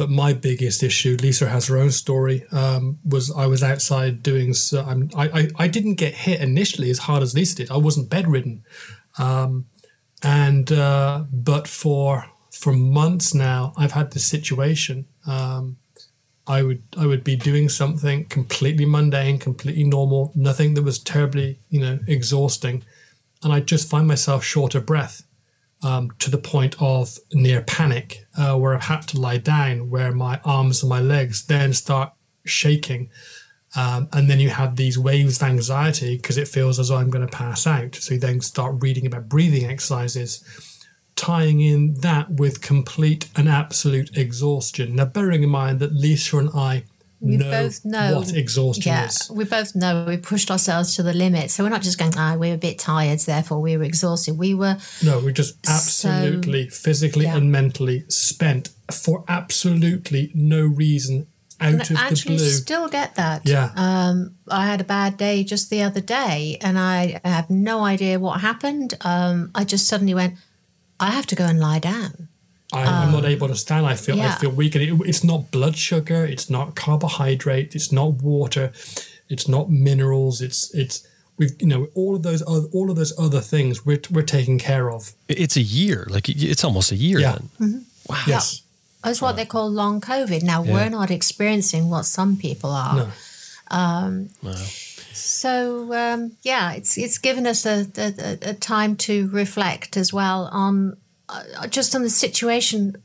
but 0.00 0.08
my 0.08 0.32
biggest 0.32 0.82
issue, 0.82 1.18
Lisa 1.20 1.46
has 1.46 1.66
her 1.66 1.76
own 1.76 1.90
story, 1.90 2.46
um, 2.52 2.98
was 3.04 3.30
I 3.30 3.46
was 3.46 3.62
outside 3.62 4.22
doing. 4.22 4.54
So 4.54 4.82
I'm, 4.82 5.10
I, 5.14 5.28
I 5.28 5.48
I 5.64 5.68
didn't 5.68 5.96
get 5.96 6.14
hit 6.14 6.40
initially 6.40 6.88
as 6.88 7.00
hard 7.00 7.22
as 7.22 7.34
Lisa 7.34 7.56
did. 7.56 7.70
I 7.70 7.76
wasn't 7.76 8.08
bedridden, 8.08 8.64
um, 9.18 9.66
and 10.22 10.72
uh, 10.72 11.24
but 11.30 11.68
for 11.68 12.30
for 12.50 12.72
months 12.72 13.34
now, 13.34 13.74
I've 13.76 13.92
had 13.92 14.12
this 14.12 14.24
situation. 14.24 15.04
Um, 15.26 15.76
I 16.46 16.62
would 16.62 16.82
I 16.96 17.04
would 17.04 17.22
be 17.22 17.36
doing 17.36 17.68
something 17.68 18.24
completely 18.24 18.86
mundane, 18.86 19.36
completely 19.36 19.84
normal, 19.84 20.32
nothing 20.34 20.72
that 20.74 20.82
was 20.82 20.98
terribly 20.98 21.58
you 21.68 21.80
know 21.82 21.98
exhausting, 22.08 22.84
and 23.42 23.52
I'd 23.52 23.66
just 23.66 23.90
find 23.90 24.08
myself 24.08 24.44
short 24.44 24.74
of 24.74 24.86
breath 24.86 25.24
um, 25.82 26.10
to 26.18 26.30
the 26.30 26.38
point 26.38 26.76
of 26.80 27.18
near 27.32 27.62
panic, 27.62 28.26
uh, 28.36 28.56
where 28.56 28.74
I've 28.74 28.84
had 28.84 29.02
to 29.08 29.20
lie 29.20 29.38
down, 29.38 29.90
where 29.90 30.12
my 30.12 30.40
arms 30.44 30.82
and 30.82 30.90
my 30.90 31.00
legs 31.00 31.46
then 31.46 31.72
start 31.72 32.12
shaking, 32.44 33.10
um, 33.76 34.08
and 34.12 34.28
then 34.28 34.40
you 34.40 34.50
have 34.50 34.76
these 34.76 34.98
waves 34.98 35.40
of 35.40 35.48
anxiety 35.48 36.16
because 36.16 36.36
it 36.36 36.48
feels 36.48 36.78
as 36.78 36.88
though 36.88 36.96
I'm 36.96 37.10
going 37.10 37.26
to 37.26 37.32
pass 37.36 37.66
out. 37.66 37.94
So 37.94 38.14
you 38.14 38.20
then 38.20 38.40
start 38.40 38.76
reading 38.80 39.06
about 39.06 39.28
breathing 39.28 39.64
exercises 39.64 40.44
tying 41.20 41.60
in 41.60 41.94
that 42.00 42.30
with 42.30 42.62
complete 42.62 43.28
and 43.36 43.46
absolute 43.46 44.16
exhaustion. 44.16 44.96
Now, 44.96 45.04
bearing 45.04 45.42
in 45.42 45.50
mind 45.50 45.78
that 45.80 45.92
Lisa 45.92 46.38
and 46.38 46.48
I 46.54 46.84
we 47.20 47.36
know, 47.36 47.50
both 47.50 47.84
know 47.84 48.16
what 48.16 48.34
exhaustion 48.34 48.90
yeah, 48.90 49.06
is. 49.06 49.30
we 49.30 49.44
both 49.44 49.74
know 49.74 50.04
we 50.08 50.16
pushed 50.16 50.50
ourselves 50.50 50.96
to 50.96 51.02
the 51.02 51.12
limit. 51.12 51.50
So 51.50 51.62
we're 51.62 51.70
not 51.70 51.82
just 51.82 51.98
going, 51.98 52.12
ah, 52.16 52.36
we're 52.38 52.54
a 52.54 52.58
bit 52.58 52.78
tired, 52.78 53.18
therefore 53.20 53.60
we 53.60 53.76
were 53.76 53.84
exhausted. 53.84 54.38
We 54.38 54.54
were 54.54 54.78
No, 55.04 55.20
we're 55.20 55.32
just 55.32 55.56
absolutely 55.68 56.68
physically 56.68 57.26
yeah. 57.26 57.36
and 57.36 57.52
mentally 57.52 58.04
spent 58.08 58.70
for 58.90 59.24
absolutely 59.28 60.32
no 60.34 60.62
reason 60.62 61.26
out 61.60 61.72
and 61.72 61.80
of 61.82 61.88
the 61.88 62.22
blue. 62.26 62.38
still 62.38 62.88
get 62.88 63.16
that. 63.16 63.42
Yeah. 63.44 63.70
Um, 63.76 64.36
I 64.48 64.66
had 64.66 64.80
a 64.80 64.84
bad 64.84 65.18
day 65.18 65.44
just 65.44 65.68
the 65.68 65.82
other 65.82 66.00
day, 66.00 66.56
and 66.62 66.78
I 66.78 67.20
have 67.24 67.50
no 67.50 67.84
idea 67.84 68.18
what 68.18 68.40
happened. 68.40 68.94
Um, 69.02 69.50
I 69.54 69.64
just 69.64 69.86
suddenly 69.86 70.14
went, 70.14 70.34
I 70.98 71.10
have 71.10 71.26
to 71.26 71.36
go 71.36 71.44
and 71.44 71.60
lie 71.60 71.78
down. 71.80 72.28
I, 72.72 72.82
I'm 72.84 73.12
not 73.12 73.24
able 73.24 73.48
to 73.48 73.56
stand. 73.56 73.86
I 73.86 73.96
feel 73.96 74.20
I 74.20 74.26
Um, 74.26 74.38
feel 74.38 74.50
weak, 74.50 74.74
and 74.76 74.84
it, 74.84 75.08
it's 75.08 75.24
not 75.24 75.50
blood 75.50 75.76
sugar. 75.76 76.24
It's 76.24 76.48
not 76.48 76.74
carbohydrate. 76.76 77.74
It's 77.74 77.90
not 77.90 78.22
water. 78.22 78.72
It's 79.28 79.46
not 79.48 79.70
minerals. 79.70 80.40
It's 80.40 80.72
it's 80.74 81.06
we've 81.36 81.54
you 81.60 81.66
know 81.68 81.88
all 81.94 82.14
of 82.16 82.22
those 82.22 82.42
other, 82.46 82.68
all 82.72 82.90
of 82.90 82.96
those 82.96 83.12
other 83.18 83.40
things 83.40 83.84
we're 83.86 84.02
we're 84.10 84.22
taking 84.38 84.58
care 84.58 84.90
of. 84.90 85.12
It's 85.28 85.56
a 85.56 85.62
year. 85.62 86.06
Like 86.10 86.28
it's 86.28 86.64
almost 86.64 86.92
a 86.92 86.96
year 86.96 87.18
Yeah. 87.20 87.38
then. 87.58 87.84
Wow. 88.08 88.22
Yes. 88.26 88.62
That's 89.02 89.22
what 89.22 89.36
they 89.36 89.46
call 89.46 89.70
long 89.72 90.00
COVID. 90.00 90.42
Now 90.42 90.62
Yeah. 90.62 90.74
we're 90.74 90.90
not 90.90 91.10
experiencing 91.10 91.88
what 91.90 92.04
some 92.06 92.36
people 92.36 92.70
are. 92.70 92.94
No. 92.96 93.08
So 95.12 95.92
um, 95.94 96.32
yeah, 96.42 96.72
it's 96.72 96.96
it's 96.98 97.18
given 97.18 97.46
us 97.46 97.66
a, 97.66 97.86
a, 97.96 98.50
a 98.50 98.54
time 98.54 98.96
to 98.96 99.28
reflect 99.28 99.96
as 99.96 100.12
well 100.12 100.48
on 100.52 100.96
just 101.68 101.94
on 101.94 102.02
the 102.02 102.10
situation 102.10 103.02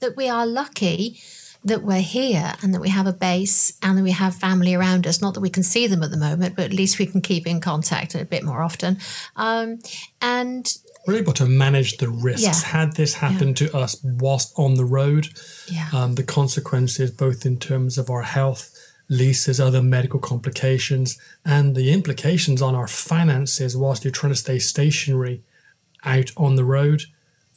that 0.00 0.16
we 0.16 0.28
are 0.28 0.46
lucky 0.46 1.20
that 1.62 1.82
we're 1.82 2.00
here 2.00 2.54
and 2.62 2.72
that 2.72 2.80
we 2.80 2.88
have 2.88 3.06
a 3.06 3.12
base 3.12 3.76
and 3.82 3.98
that 3.98 4.02
we 4.02 4.12
have 4.12 4.34
family 4.34 4.74
around 4.74 5.06
us. 5.06 5.20
Not 5.20 5.34
that 5.34 5.40
we 5.40 5.50
can 5.50 5.62
see 5.62 5.86
them 5.86 6.02
at 6.02 6.10
the 6.10 6.16
moment, 6.16 6.56
but 6.56 6.64
at 6.64 6.72
least 6.72 6.98
we 6.98 7.06
can 7.06 7.20
keep 7.20 7.46
in 7.46 7.60
contact 7.60 8.14
a 8.14 8.24
bit 8.24 8.44
more 8.44 8.62
often. 8.62 8.98
Um, 9.36 9.78
and 10.22 10.74
We're 11.06 11.16
able 11.16 11.34
to 11.34 11.46
manage 11.46 11.98
the 11.98 12.08
risks. 12.08 12.42
Yeah. 12.42 12.68
Had 12.70 12.96
this 12.96 13.14
happened 13.14 13.58
to 13.58 13.76
us 13.76 14.00
whilst 14.02 14.58
on 14.58 14.74
the 14.74 14.86
road, 14.86 15.28
yeah, 15.66 15.88
um, 15.92 16.14
the 16.14 16.22
consequences, 16.22 17.10
both 17.10 17.44
in 17.44 17.58
terms 17.58 17.98
of 17.98 18.08
our 18.08 18.22
health, 18.22 18.74
Lisa's, 19.10 19.60
other 19.60 19.82
medical 19.82 20.20
complications, 20.20 21.18
and 21.44 21.74
the 21.76 21.92
implications 21.92 22.62
on 22.62 22.74
our 22.74 22.86
finances 22.86 23.76
whilst 23.76 24.04
you're 24.04 24.12
trying 24.12 24.32
to 24.32 24.38
stay 24.38 24.58
stationary 24.58 25.42
out 26.04 26.30
on 26.38 26.54
the 26.54 26.64
road. 26.64 27.02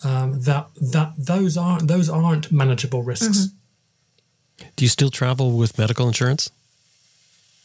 Um, 0.06 0.42
that 0.42 0.68
that 0.92 1.14
those 1.18 1.58
aren't 1.58 1.88
those 1.88 2.10
aren't 2.10 2.52
manageable 2.52 3.04
risks. 3.04 3.48
Do 4.76 4.86
you 4.86 4.90
still 4.90 5.10
travel 5.10 5.52
with 5.58 5.78
medical 5.78 6.08
insurance? 6.08 6.50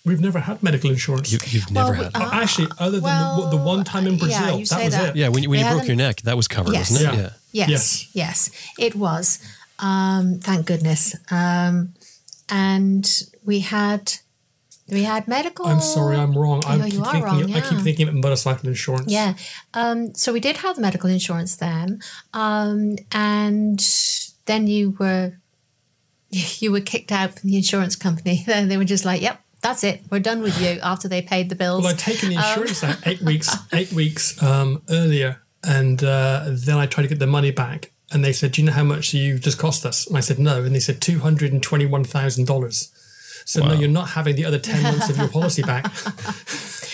We've 0.04 0.20
never 0.20 0.38
had 0.40 0.62
medical 0.62 0.90
insurance. 0.90 1.30
You, 1.32 1.38
you've 1.46 1.70
never 1.70 1.92
we- 1.92 1.96
had. 1.98 2.16
Uh, 2.16 2.30
Actually, 2.32 2.68
other 2.78 3.00
than 3.00 3.36
the, 3.40 3.48
the 3.50 3.56
one 3.56 3.84
time 3.84 4.06
in 4.06 4.16
well, 4.18 4.30
yeah, 4.30 4.38
Brazil, 4.40 4.58
you 4.60 4.66
that 4.66 4.84
was 4.84 4.94
that. 4.94 5.08
it. 5.10 5.16
yeah, 5.16 5.28
when, 5.28 5.42
you- 5.42 5.50
when 5.50 5.58
you 5.60 5.70
broke 5.70 5.86
your 5.86 5.96
neck, 5.96 6.22
that 6.22 6.36
was 6.36 6.48
covered, 6.48 6.72
Yes. 6.72 6.90
wasn't 6.90 7.14
it? 7.14 7.18
Yeah. 7.18 7.30
Yes, 7.66 7.68
Yes. 7.68 8.08
yes, 8.14 8.50
it 8.78 8.94
was. 8.94 9.38
Um, 9.78 10.38
thank 10.40 10.66
goodness. 10.66 11.14
Um, 11.30 11.94
and 12.48 13.22
we 13.44 13.60
had 13.60 14.14
we 14.90 15.02
had 15.02 15.28
medical. 15.28 15.66
I'm 15.66 15.80
sorry, 15.80 16.16
I'm 16.16 16.36
wrong. 16.36 16.62
I, 16.66 16.76
oh, 16.76 16.84
keep 16.84 16.94
thinking, 16.94 17.22
wrong, 17.22 17.48
yeah. 17.48 17.56
I 17.56 17.60
keep 17.60 17.78
thinking 17.80 18.08
of 18.08 18.20
but 18.22 18.32
it's 18.32 18.46
like 18.46 18.62
an 18.62 18.68
insurance. 18.68 19.12
Yeah. 19.12 19.34
Um, 19.74 20.14
so 20.14 20.32
we 20.32 20.40
did 20.40 20.58
have 20.58 20.78
medical 20.78 21.10
insurance 21.10 21.56
then. 21.56 22.00
Um, 22.32 22.96
and 23.12 23.84
then 24.46 24.66
you 24.66 24.96
were 24.98 25.34
you 26.30 26.72
were 26.72 26.80
kicked 26.80 27.12
out 27.12 27.38
from 27.38 27.50
the 27.50 27.56
insurance 27.56 27.96
company. 27.96 28.44
Then 28.46 28.68
they 28.70 28.76
were 28.76 28.84
just 28.84 29.04
like, 29.04 29.20
yep, 29.20 29.40
that's 29.62 29.84
it. 29.84 30.02
We're 30.10 30.20
done 30.20 30.42
with 30.42 30.60
you 30.60 30.80
after 30.82 31.08
they 31.08 31.22
paid 31.22 31.48
the 31.48 31.56
bills. 31.56 31.82
Well, 31.82 31.92
I'd 31.92 31.98
taken 31.98 32.30
the 32.30 32.36
um, 32.36 32.44
insurance 32.44 32.82
um, 32.82 32.90
out 32.90 33.06
eight 33.06 33.22
weeks, 33.30 33.54
eight 33.72 33.92
weeks 33.92 34.42
um, 34.42 34.82
earlier. 34.88 35.42
And 35.64 36.02
uh, 36.02 36.46
then 36.48 36.76
I 36.76 36.86
tried 36.86 37.02
to 37.02 37.08
get 37.08 37.18
the 37.18 37.26
money 37.26 37.50
back. 37.50 37.90
And 38.10 38.24
they 38.24 38.32
said, 38.32 38.52
do 38.52 38.62
you 38.62 38.66
know 38.66 38.72
how 38.72 38.84
much 38.84 39.12
you 39.12 39.38
just 39.38 39.58
cost 39.58 39.84
us? 39.84 40.06
And 40.06 40.16
I 40.16 40.20
said, 40.20 40.38
no. 40.38 40.62
And 40.62 40.74
they 40.74 40.80
said, 40.80 41.00
$221,000. 41.00 42.97
So 43.48 43.62
wow. 43.62 43.68
no, 43.68 43.74
you're 43.80 43.88
not 43.88 44.10
having 44.10 44.36
the 44.36 44.44
other 44.44 44.58
ten 44.58 44.82
months 44.82 45.08
of 45.08 45.16
your 45.16 45.28
policy 45.28 45.62
back. 45.62 45.86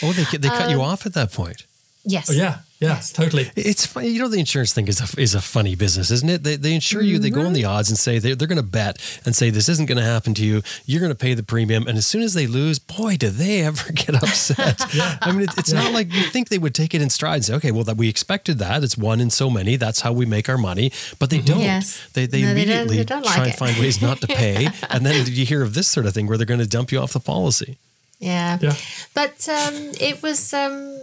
oh, 0.05 0.13
they, 0.13 0.23
they 0.39 0.49
cut 0.49 0.67
um, 0.67 0.71
you 0.71 0.83
off 0.83 1.05
at 1.05 1.13
that 1.15 1.33
point 1.33 1.67
yes. 2.05 2.31
Oh, 2.31 2.35
yeah, 2.35 2.59
yeah, 2.81 3.01
totally. 3.13 3.51
It's 3.57 3.87
funny, 3.87 4.09
you 4.09 4.21
know, 4.21 4.29
the 4.29 4.39
insurance 4.39 4.73
thing 4.75 4.89
is 4.89 5.01
a, 5.01 5.21
is 5.21 5.35
a 5.35 5.41
funny 5.41 5.75
business, 5.75 6.11
isn't 6.11 6.29
it? 6.29 6.43
They, 6.43 6.57
they 6.57 6.75
insure 6.75 7.01
you, 7.03 7.19
they 7.19 7.31
go 7.31 7.41
on 7.41 7.47
Mm-hmm. 7.47 7.55
the 7.55 7.65
odds 7.65 7.89
and 7.89 7.99
say 7.99 8.19
they, 8.19 8.35
they're 8.35 8.49
going 8.49 8.57
to 8.57 8.63
bet 8.63 8.99
and 9.25 9.35
say 9.35 9.49
this 9.51 9.69
isn't 9.69 9.87
going 9.87 9.97
to 9.99 10.05
happen 10.05 10.35
to 10.35 10.45
you. 10.45 10.63
You're 10.85 11.01
going 11.01 11.13
to 11.13 11.17
pay 11.17 11.35
the 11.35 11.43
premium. 11.43 11.87
And 11.87 11.97
as 11.97 12.07
soon 12.07 12.23
as 12.23 12.35
they 12.35 12.47
lose, 12.47 12.79
boy, 12.79 13.17
do 13.17 13.31
they 13.31 13.63
ever 13.63 13.91
get 13.95 14.15
upset. 14.17 14.81
I 15.23 15.33
mean, 15.33 15.43
it, 15.43 15.51
it's 15.57 15.73
not 15.73 15.93
like 15.93 16.13
you 16.13 16.25
think 16.25 16.49
they 16.49 16.59
would 16.59 16.75
take 16.75 16.95
it 16.95 17.01
in 17.01 17.09
stride 17.11 17.37
and 17.37 17.45
say, 17.45 17.55
okay, 17.55 17.71
well, 17.71 17.85
that 17.85 17.97
we 17.97 18.09
expected 18.09 18.59
that. 18.59 18.85
It's 18.85 18.99
one 18.99 19.21
in 19.21 19.31
so 19.31 19.49
many. 19.49 19.77
That's 19.77 20.01
how 20.03 20.13
we 20.13 20.27
make 20.27 20.49
our 20.49 20.59
money. 20.59 20.93
But 21.19 21.31
they 21.31 21.41
don't. 21.41 21.61
Yes. 21.61 22.07
They, 22.13 22.27
they 22.27 22.43
No, 22.43 22.53
they 22.55 22.65
don't- 22.65 22.73
immediately 22.89 22.97
they 22.99 23.05
don't 23.05 23.25
like 23.25 23.35
try 23.35 23.47
and 23.47 23.55
find 23.55 23.77
ways 23.79 24.03
not 24.03 24.21
to 24.21 24.27
pay. 24.27 24.69
and 24.91 25.07
then 25.07 25.27
you 25.27 25.47
hear 25.47 25.63
of 25.63 25.73
this 25.75 25.89
sort 25.89 26.05
of 26.07 26.13
thing 26.13 26.27
where 26.27 26.37
they're 26.37 26.45
going 26.47 26.61
to 26.61 26.67
dump 26.67 26.93
you 26.93 26.99
off 27.01 27.13
the 27.15 27.21
policy. 27.21 27.79
Yeah. 28.19 28.59
Yeah. 28.61 28.75
But 29.15 29.49
um, 29.49 29.75
it 30.01 30.23
was, 30.23 30.53
um, 30.55 30.97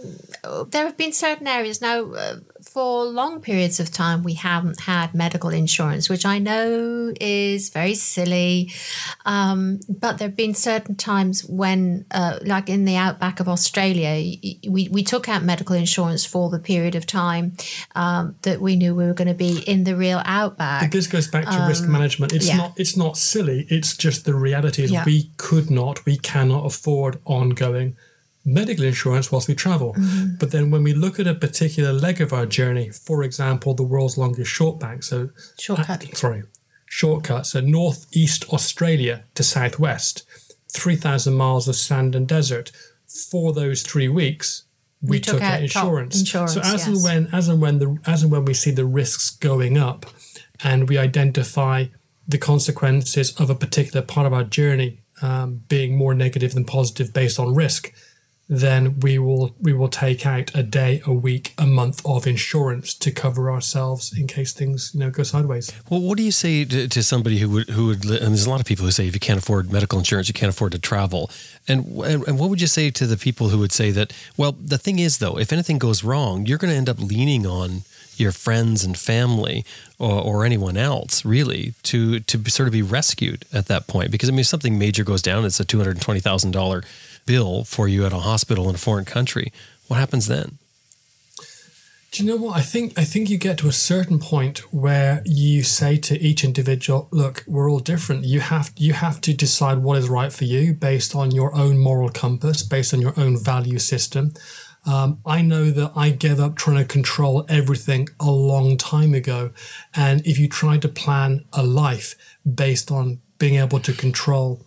there 0.70 0.86
have 0.86 0.96
been 0.96 1.12
certain 1.12 1.46
areas 1.46 1.80
now, 1.80 2.12
uh, 2.12 2.36
for 2.62 3.04
long 3.04 3.40
periods 3.40 3.80
of 3.80 3.90
time, 3.90 4.22
we 4.22 4.34
haven't 4.34 4.80
had 4.80 5.14
medical 5.14 5.50
insurance, 5.50 6.08
which 6.08 6.24
I 6.24 6.38
know 6.38 7.12
is 7.20 7.68
very 7.70 7.94
silly. 7.94 8.70
Um, 9.26 9.80
but 9.88 10.18
there 10.18 10.28
have 10.28 10.36
been 10.36 10.54
certain 10.54 10.94
times 10.94 11.44
when, 11.44 12.06
uh, 12.10 12.38
like 12.44 12.68
in 12.68 12.84
the 12.84 12.96
outback 12.96 13.40
of 13.40 13.48
Australia, 13.48 14.12
we, 14.68 14.88
we 14.90 15.02
took 15.02 15.28
out 15.28 15.42
medical 15.42 15.74
insurance 15.74 16.24
for 16.24 16.50
the 16.50 16.58
period 16.58 16.94
of 16.94 17.06
time 17.06 17.54
um, 17.94 18.36
that 18.42 18.60
we 18.60 18.76
knew 18.76 18.94
we 18.94 19.04
were 19.06 19.14
going 19.14 19.28
to 19.28 19.34
be 19.34 19.58
in 19.66 19.84
the 19.84 19.96
real 19.96 20.22
outback. 20.24 20.82
But 20.82 20.92
This 20.92 21.06
goes 21.06 21.28
back 21.28 21.44
to 21.46 21.66
risk 21.68 21.86
management. 21.88 22.32
It's 22.32 22.48
Um, 22.48 22.50
yeah. 22.50 22.56
not. 22.62 22.72
It's 22.76 22.96
not 22.96 23.16
silly. 23.16 23.66
It's 23.68 23.96
just 23.96 24.24
the 24.24 24.34
reality 24.34 24.82
is 24.84 24.90
Yeah. 24.90 25.04
we 25.04 25.30
could 25.36 25.70
not, 25.70 26.04
we 26.06 26.16
cannot 26.16 26.64
afford 26.66 27.18
ongoing 27.24 27.96
medical 28.44 28.84
insurance 28.84 29.30
whilst 29.30 29.48
we 29.48 29.54
travel. 29.54 29.94
Mm-hmm. 29.94 30.36
But 30.38 30.50
then 30.50 30.70
when 30.70 30.82
we 30.82 30.94
look 30.94 31.20
at 31.20 31.26
a 31.26 31.34
particular 31.34 31.92
leg 31.92 32.20
of 32.20 32.32
our 32.32 32.46
journey, 32.46 32.90
for 32.90 33.22
example, 33.22 33.74
the 33.74 33.82
world's 33.82 34.18
longest 34.18 34.50
short 34.50 34.80
bank, 34.80 35.02
so 35.02 35.30
Shortcut. 35.58 36.04
uh, 36.04 36.14
sorry, 36.14 36.42
shortcut, 36.86 37.46
so 37.46 37.60
northeast 37.60 38.44
Australia 38.52 39.24
to 39.34 39.42
southwest, 39.42 40.24
three 40.68 40.96
thousand 40.96 41.34
miles 41.34 41.68
of 41.68 41.76
sand 41.76 42.14
and 42.14 42.26
desert. 42.26 42.72
For 43.06 43.52
those 43.52 43.82
three 43.82 44.08
weeks, 44.08 44.64
we 45.02 45.20
took 45.20 45.34
took, 45.34 45.42
out 45.42 45.60
insurance. 45.60 46.18
insurance, 46.18 46.54
So 46.54 46.60
as 46.60 46.86
and 46.86 47.02
when, 47.02 47.28
as 47.32 47.48
and 47.48 47.60
when 47.60 47.78
the, 47.78 47.98
as 48.06 48.22
and 48.22 48.32
when 48.32 48.44
we 48.44 48.54
see 48.54 48.70
the 48.70 48.86
risks 48.86 49.30
going 49.30 49.76
up, 49.76 50.06
and 50.64 50.88
we 50.88 50.96
identify 50.96 51.86
the 52.26 52.38
consequences 52.38 53.38
of 53.38 53.50
a 53.50 53.54
particular 53.54 54.00
part 54.00 54.26
of 54.26 54.32
our 54.32 54.44
journey 54.44 55.00
um, 55.20 55.62
being 55.68 55.96
more 55.96 56.14
negative 56.14 56.54
than 56.54 56.64
positive 56.64 57.12
based 57.12 57.38
on 57.38 57.54
risk, 57.54 57.92
then 58.52 59.00
we 59.00 59.18
will 59.18 59.54
we 59.58 59.72
will 59.72 59.88
take 59.88 60.26
out 60.26 60.54
a 60.54 60.62
day, 60.62 61.00
a 61.06 61.12
week, 61.12 61.54
a 61.56 61.66
month 61.66 62.02
of 62.04 62.26
insurance 62.26 62.92
to 62.92 63.10
cover 63.10 63.50
ourselves 63.50 64.12
in 64.16 64.26
case 64.26 64.52
things 64.52 64.90
you 64.92 65.00
know 65.00 65.10
go 65.10 65.22
sideways. 65.22 65.72
Well, 65.88 66.02
what 66.02 66.18
do 66.18 66.22
you 66.22 66.30
say 66.32 66.66
to, 66.66 66.86
to 66.86 67.02
somebody 67.02 67.38
who 67.38 67.48
would 67.48 67.70
who 67.70 67.86
would? 67.86 68.04
And 68.04 68.34
there's 68.34 68.44
a 68.44 68.50
lot 68.50 68.60
of 68.60 68.66
people 68.66 68.84
who 68.84 68.90
say 68.90 69.06
if 69.06 69.14
you 69.14 69.20
can't 69.20 69.38
afford 69.38 69.72
medical 69.72 69.98
insurance, 69.98 70.28
you 70.28 70.34
can't 70.34 70.50
afford 70.50 70.72
to 70.72 70.78
travel. 70.78 71.30
And 71.66 71.86
and, 72.02 72.28
and 72.28 72.38
what 72.38 72.50
would 72.50 72.60
you 72.60 72.66
say 72.66 72.90
to 72.90 73.06
the 73.06 73.16
people 73.16 73.48
who 73.48 73.58
would 73.58 73.72
say 73.72 73.90
that? 73.92 74.12
Well, 74.36 74.52
the 74.52 74.78
thing 74.78 74.98
is, 74.98 75.16
though, 75.16 75.38
if 75.38 75.50
anything 75.50 75.78
goes 75.78 76.04
wrong, 76.04 76.44
you're 76.44 76.58
going 76.58 76.72
to 76.72 76.76
end 76.76 76.90
up 76.90 77.00
leaning 77.00 77.46
on 77.46 77.84
your 78.16 78.32
friends 78.32 78.84
and 78.84 78.98
family 78.98 79.64
or, 79.98 80.20
or 80.20 80.44
anyone 80.44 80.76
else 80.76 81.24
really 81.24 81.72
to 81.84 82.20
to 82.20 82.50
sort 82.50 82.66
of 82.68 82.72
be 82.72 82.82
rescued 82.82 83.46
at 83.52 83.66
that 83.66 83.86
point 83.86 84.10
because 84.10 84.28
I 84.28 84.32
mean 84.32 84.40
if 84.40 84.46
something 84.46 84.78
major 84.78 85.02
goes 85.02 85.22
down 85.22 85.46
it's 85.46 85.58
a 85.58 85.64
two 85.64 85.78
hundred 85.78 85.98
twenty 86.02 86.20
thousand 86.20 86.50
dollar 86.50 86.82
bill 87.26 87.64
for 87.64 87.88
you 87.88 88.04
at 88.06 88.12
a 88.12 88.20
hospital 88.20 88.68
in 88.68 88.74
a 88.74 88.78
foreign 88.78 89.04
country 89.04 89.52
what 89.88 89.98
happens 89.98 90.26
then 90.26 90.58
Do 92.12 92.22
you 92.22 92.28
know 92.28 92.36
what? 92.36 92.58
I 92.58 92.60
think 92.60 92.92
I 92.98 93.04
think 93.04 93.30
you 93.30 93.38
get 93.38 93.56
to 93.58 93.68
a 93.68 93.72
certain 93.72 94.18
point 94.18 94.58
where 94.70 95.22
you 95.24 95.62
say 95.62 95.96
to 96.08 96.20
each 96.20 96.44
individual, 96.44 97.08
"Look, 97.10 97.42
we're 97.46 97.70
all 97.70 97.80
different. 97.80 98.26
You 98.26 98.40
have 98.40 98.70
you 98.76 98.92
have 98.92 99.18
to 99.22 99.32
decide 99.32 99.78
what 99.78 99.96
is 99.96 100.10
right 100.10 100.30
for 100.30 100.44
you 100.44 100.74
based 100.74 101.14
on 101.16 101.30
your 101.30 101.54
own 101.54 101.78
moral 101.78 102.10
compass, 102.10 102.62
based 102.62 102.92
on 102.92 103.00
your 103.00 103.14
own 103.16 103.42
value 103.42 103.78
system." 103.78 104.34
Um, 104.84 105.20
I 105.24 105.40
know 105.40 105.70
that 105.70 105.92
I 105.96 106.10
gave 106.10 106.38
up 106.38 106.54
trying 106.54 106.76
to 106.78 106.84
control 106.84 107.46
everything 107.48 108.08
a 108.20 108.30
long 108.30 108.76
time 108.76 109.14
ago, 109.14 109.50
and 109.94 110.20
if 110.26 110.38
you 110.38 110.48
try 110.48 110.76
to 110.78 110.88
plan 110.88 111.46
a 111.52 111.62
life 111.62 112.14
based 112.44 112.90
on 112.90 113.20
being 113.38 113.56
able 113.56 113.80
to 113.80 113.92
control 113.92 114.66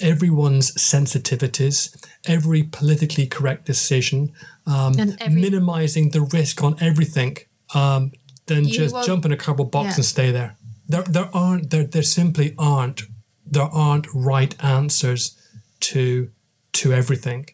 everyone's 0.00 0.72
sensitivities, 0.72 1.94
every 2.26 2.62
politically 2.62 3.26
correct 3.26 3.66
decision, 3.66 4.32
um, 4.66 4.94
every- 4.98 5.40
minimizing 5.40 6.10
the 6.10 6.22
risk 6.22 6.62
on 6.62 6.76
everything, 6.80 7.36
um, 7.74 8.12
then 8.46 8.64
You 8.64 8.74
just 8.74 9.06
jump 9.06 9.24
in 9.24 9.32
a 9.32 9.36
cardboard 9.36 9.70
box 9.70 9.90
Yeah. 9.90 9.94
and 9.96 10.04
stay 10.04 10.30
there. 10.32 10.56
There, 10.88 11.02
there 11.04 11.30
aren't 11.34 11.70
there, 11.70 11.84
there 11.84 12.02
simply 12.02 12.54
aren't 12.58 13.02
there 13.46 13.62
aren't 13.72 14.06
right 14.14 14.54
answers 14.62 15.34
to 15.80 16.30
to 16.72 16.92
everything. 16.92 17.46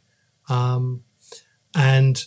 Um, 0.49 1.03
and 1.75 2.25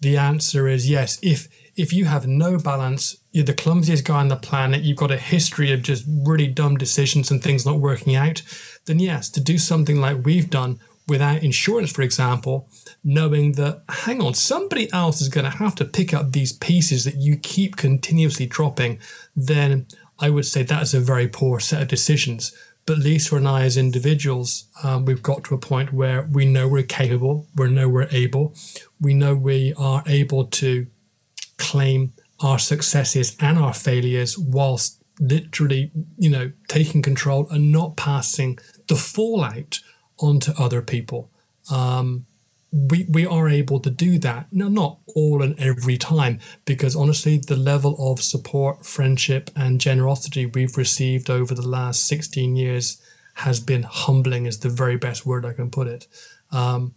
the 0.00 0.16
answer 0.16 0.68
is 0.68 0.88
yes. 0.88 1.18
If 1.22 1.48
if 1.74 1.92
you 1.92 2.04
have 2.04 2.26
no 2.26 2.58
balance, 2.58 3.16
you're 3.32 3.44
the 3.46 3.54
clumsiest 3.54 4.04
guy 4.04 4.20
on 4.20 4.28
the 4.28 4.36
planet, 4.36 4.82
you've 4.82 4.98
got 4.98 5.10
a 5.10 5.16
history 5.16 5.72
of 5.72 5.80
just 5.82 6.04
really 6.06 6.46
dumb 6.46 6.76
decisions 6.76 7.30
and 7.30 7.42
things 7.42 7.64
not 7.64 7.80
working 7.80 8.14
out, 8.14 8.42
then 8.86 8.98
yes, 8.98 9.30
to 9.30 9.40
do 9.40 9.58
something 9.58 10.00
like 10.00 10.24
we've 10.24 10.50
done 10.50 10.80
without 11.08 11.42
insurance, 11.42 11.90
for 11.92 12.02
example, 12.02 12.68
knowing 13.02 13.52
that, 13.52 13.82
hang 13.88 14.22
on, 14.22 14.34
somebody 14.34 14.92
else 14.92 15.20
is 15.20 15.28
going 15.28 15.44
to 15.44 15.58
have 15.58 15.74
to 15.74 15.84
pick 15.84 16.14
up 16.14 16.32
these 16.32 16.52
pieces 16.52 17.04
that 17.04 17.16
you 17.16 17.36
keep 17.36 17.76
continuously 17.76 18.46
dropping, 18.46 18.98
then 19.34 19.86
I 20.18 20.30
would 20.30 20.46
say 20.46 20.62
that 20.62 20.82
is 20.82 20.94
a 20.94 21.00
very 21.00 21.28
poor 21.28 21.58
set 21.58 21.82
of 21.82 21.88
decisions. 21.88 22.56
But 22.86 22.98
Lisa 22.98 23.36
and 23.36 23.46
I, 23.46 23.62
as 23.62 23.76
individuals, 23.76 24.64
um, 24.82 25.04
we've 25.04 25.22
got 25.22 25.44
to 25.44 25.54
a 25.54 25.58
point 25.58 25.92
where 25.92 26.22
we 26.22 26.44
know 26.44 26.66
we're 26.66 26.82
capable, 26.82 27.46
we 27.56 27.68
know 27.70 27.88
we're 27.88 28.08
able, 28.10 28.54
we 29.00 29.14
know 29.14 29.34
we 29.34 29.74
are 29.74 30.02
able 30.06 30.46
to 30.46 30.86
claim 31.58 32.12
our 32.40 32.58
successes 32.58 33.36
and 33.40 33.58
our 33.58 33.72
failures 33.72 34.36
whilst 34.36 35.02
literally, 35.20 35.92
you 36.18 36.28
know, 36.30 36.50
taking 36.66 37.02
control 37.02 37.48
and 37.50 37.70
not 37.70 37.96
passing 37.96 38.58
the 38.92 38.98
fallout 38.98 39.80
onto 40.18 40.52
other 40.58 40.82
people. 40.82 41.30
Um, 41.70 42.26
we, 42.70 43.06
we 43.08 43.24
are 43.24 43.48
able 43.48 43.80
to 43.80 43.88
do 43.88 44.18
that. 44.18 44.48
Now, 44.52 44.68
not 44.68 44.98
all 45.14 45.40
and 45.40 45.58
every 45.58 45.96
time, 45.96 46.40
because 46.66 46.94
honestly, 46.94 47.38
the 47.38 47.56
level 47.56 47.96
of 47.98 48.20
support, 48.20 48.84
friendship, 48.84 49.50
and 49.56 49.80
generosity 49.80 50.44
we've 50.44 50.76
received 50.76 51.30
over 51.30 51.54
the 51.54 51.66
last 51.66 52.04
16 52.04 52.54
years 52.54 53.00
has 53.36 53.60
been 53.60 53.84
humbling, 53.84 54.44
is 54.44 54.58
the 54.58 54.68
very 54.68 54.98
best 54.98 55.24
word 55.24 55.46
I 55.46 55.54
can 55.54 55.70
put 55.70 55.86
it. 55.88 56.06
Um, 56.50 56.94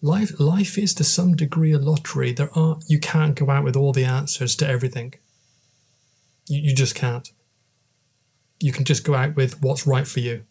life, 0.00 0.40
life 0.40 0.78
is 0.78 0.94
to 0.94 1.04
some 1.04 1.36
degree 1.36 1.72
a 1.72 1.78
lottery. 1.78 2.32
There 2.32 2.56
are 2.58 2.78
you 2.86 2.98
can't 2.98 3.34
go 3.34 3.50
out 3.50 3.64
with 3.64 3.76
all 3.76 3.92
the 3.92 4.06
answers 4.06 4.56
to 4.56 4.66
everything. 4.66 5.16
You, 6.48 6.70
you 6.70 6.74
just 6.74 6.94
can't. 6.94 7.30
You 8.60 8.72
can 8.72 8.84
just 8.84 9.04
go 9.04 9.14
out 9.14 9.36
with 9.36 9.62
what's 9.62 9.86
right 9.86 10.06
for 10.06 10.20
you. 10.20 10.44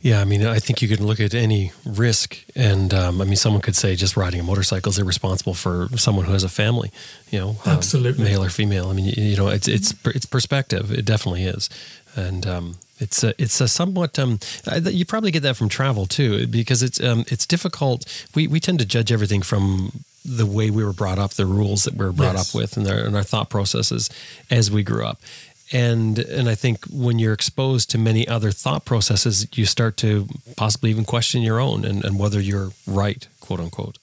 Yeah, 0.00 0.20
I 0.20 0.24
mean, 0.24 0.46
I 0.46 0.60
think 0.60 0.80
you 0.80 0.86
can 0.86 1.04
look 1.04 1.18
at 1.18 1.34
any 1.34 1.72
risk, 1.84 2.38
and 2.54 2.94
um, 2.94 3.20
I 3.20 3.24
mean, 3.24 3.34
someone 3.34 3.60
could 3.60 3.74
say 3.74 3.96
just 3.96 4.16
riding 4.16 4.38
a 4.38 4.44
motorcycle 4.44 4.90
is 4.90 4.98
irresponsible 4.98 5.54
for 5.54 5.88
someone 5.96 6.24
who 6.24 6.32
has 6.32 6.44
a 6.44 6.48
family, 6.48 6.92
you 7.30 7.40
know, 7.40 7.48
um, 7.66 7.72
absolutely, 7.72 8.22
male 8.22 8.44
or 8.44 8.48
female. 8.48 8.90
I 8.90 8.92
mean, 8.92 9.06
you, 9.06 9.14
you, 9.16 9.36
know, 9.36 9.48
it's 9.48 9.66
it's 9.66 9.92
it's 10.06 10.24
perspective. 10.24 10.92
It 10.92 11.04
definitely 11.04 11.44
is, 11.44 11.68
and 12.14 12.46
um, 12.46 12.76
it's 13.00 13.24
a, 13.24 13.34
it's 13.42 13.60
a 13.60 13.66
somewhat 13.66 14.18
um, 14.20 14.38
you 14.84 15.04
probably 15.04 15.32
get 15.32 15.42
that 15.42 15.56
from 15.56 15.68
travel 15.68 16.06
too, 16.06 16.46
because 16.46 16.82
it's 16.84 17.02
um, 17.02 17.24
it's 17.26 17.44
difficult. 17.44 18.06
We 18.36 18.46
we 18.46 18.60
tend 18.60 18.78
to 18.78 18.86
judge 18.86 19.10
everything 19.10 19.42
from 19.42 20.04
the 20.24 20.46
way 20.46 20.70
we 20.70 20.84
were 20.84 20.92
brought 20.92 21.18
up, 21.18 21.32
the 21.32 21.46
rules 21.46 21.84
that 21.84 21.94
we 21.94 22.04
were 22.04 22.12
brought 22.12 22.34
yes. 22.34 22.54
up 22.54 22.60
with, 22.60 22.76
and, 22.76 22.86
our, 22.88 22.98
and 22.98 23.16
our 23.16 23.22
thought 23.22 23.48
processes 23.48 24.10
as 24.50 24.70
we 24.70 24.82
grew 24.82 25.06
up 25.06 25.20
and 25.72 26.18
and 26.18 26.48
I 26.48 26.54
think 26.54 26.84
when 26.86 27.18
you're 27.18 27.32
exposed 27.32 27.90
to 27.90 27.98
many 27.98 28.26
other 28.26 28.50
thought 28.50 28.84
processes, 28.84 29.46
you 29.54 29.66
start 29.66 29.96
to 29.98 30.28
possibly 30.56 30.90
even 30.90 31.04
question 31.04 31.42
your 31.42 31.60
own 31.60 31.84
and, 31.84 32.04
and 32.04 32.18
whether 32.18 32.40
you're 32.40 32.70
right, 32.86 33.26
quote 33.40 33.60
unquote. 33.60 33.98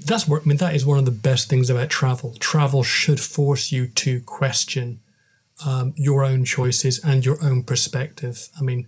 That's 0.00 0.28
what 0.28 0.42
I 0.42 0.44
mean. 0.46 0.58
That 0.58 0.74
is 0.74 0.86
one 0.86 0.98
of 0.98 1.04
the 1.04 1.10
best 1.10 1.48
things 1.48 1.68
about 1.68 1.90
travel. 1.90 2.34
Travel 2.38 2.82
should 2.82 3.20
force 3.20 3.72
you 3.72 3.88
to 3.88 4.20
question 4.20 5.00
um, 5.66 5.92
your 5.96 6.24
own 6.24 6.44
choices 6.44 7.02
and 7.04 7.24
your 7.24 7.42
own 7.44 7.64
perspective. 7.64 8.48
I 8.58 8.62
mean, 8.62 8.86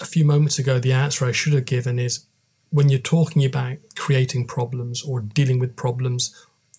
a 0.00 0.04
few 0.04 0.24
moments 0.24 0.58
ago, 0.58 0.78
the 0.78 0.92
answer 0.92 1.24
I 1.24 1.32
should 1.32 1.54
have 1.54 1.64
given 1.64 1.98
is 1.98 2.26
when 2.70 2.88
you're 2.88 2.98
talking 2.98 3.44
about 3.44 3.78
creating 3.96 4.46
problems 4.46 5.02
or 5.02 5.20
dealing 5.20 5.58
with 5.58 5.76
problems. 5.76 6.34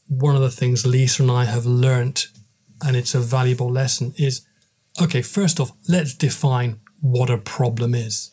One 0.07 0.35
of 0.35 0.41
the 0.41 0.49
things 0.49 0.85
Lisa 0.85 1.23
and 1.23 1.31
I 1.31 1.45
have 1.45 1.65
learnt 1.65 2.27
and 2.83 2.95
it's 2.95 3.13
a 3.13 3.19
valuable 3.19 3.71
lesson 3.71 4.13
is 4.17 4.45
okay, 5.01 5.21
first 5.21 5.59
off, 5.59 5.71
let's 5.87 6.13
define 6.13 6.79
what 6.99 7.29
a 7.29 7.37
problem 7.37 7.95
is. 7.95 8.31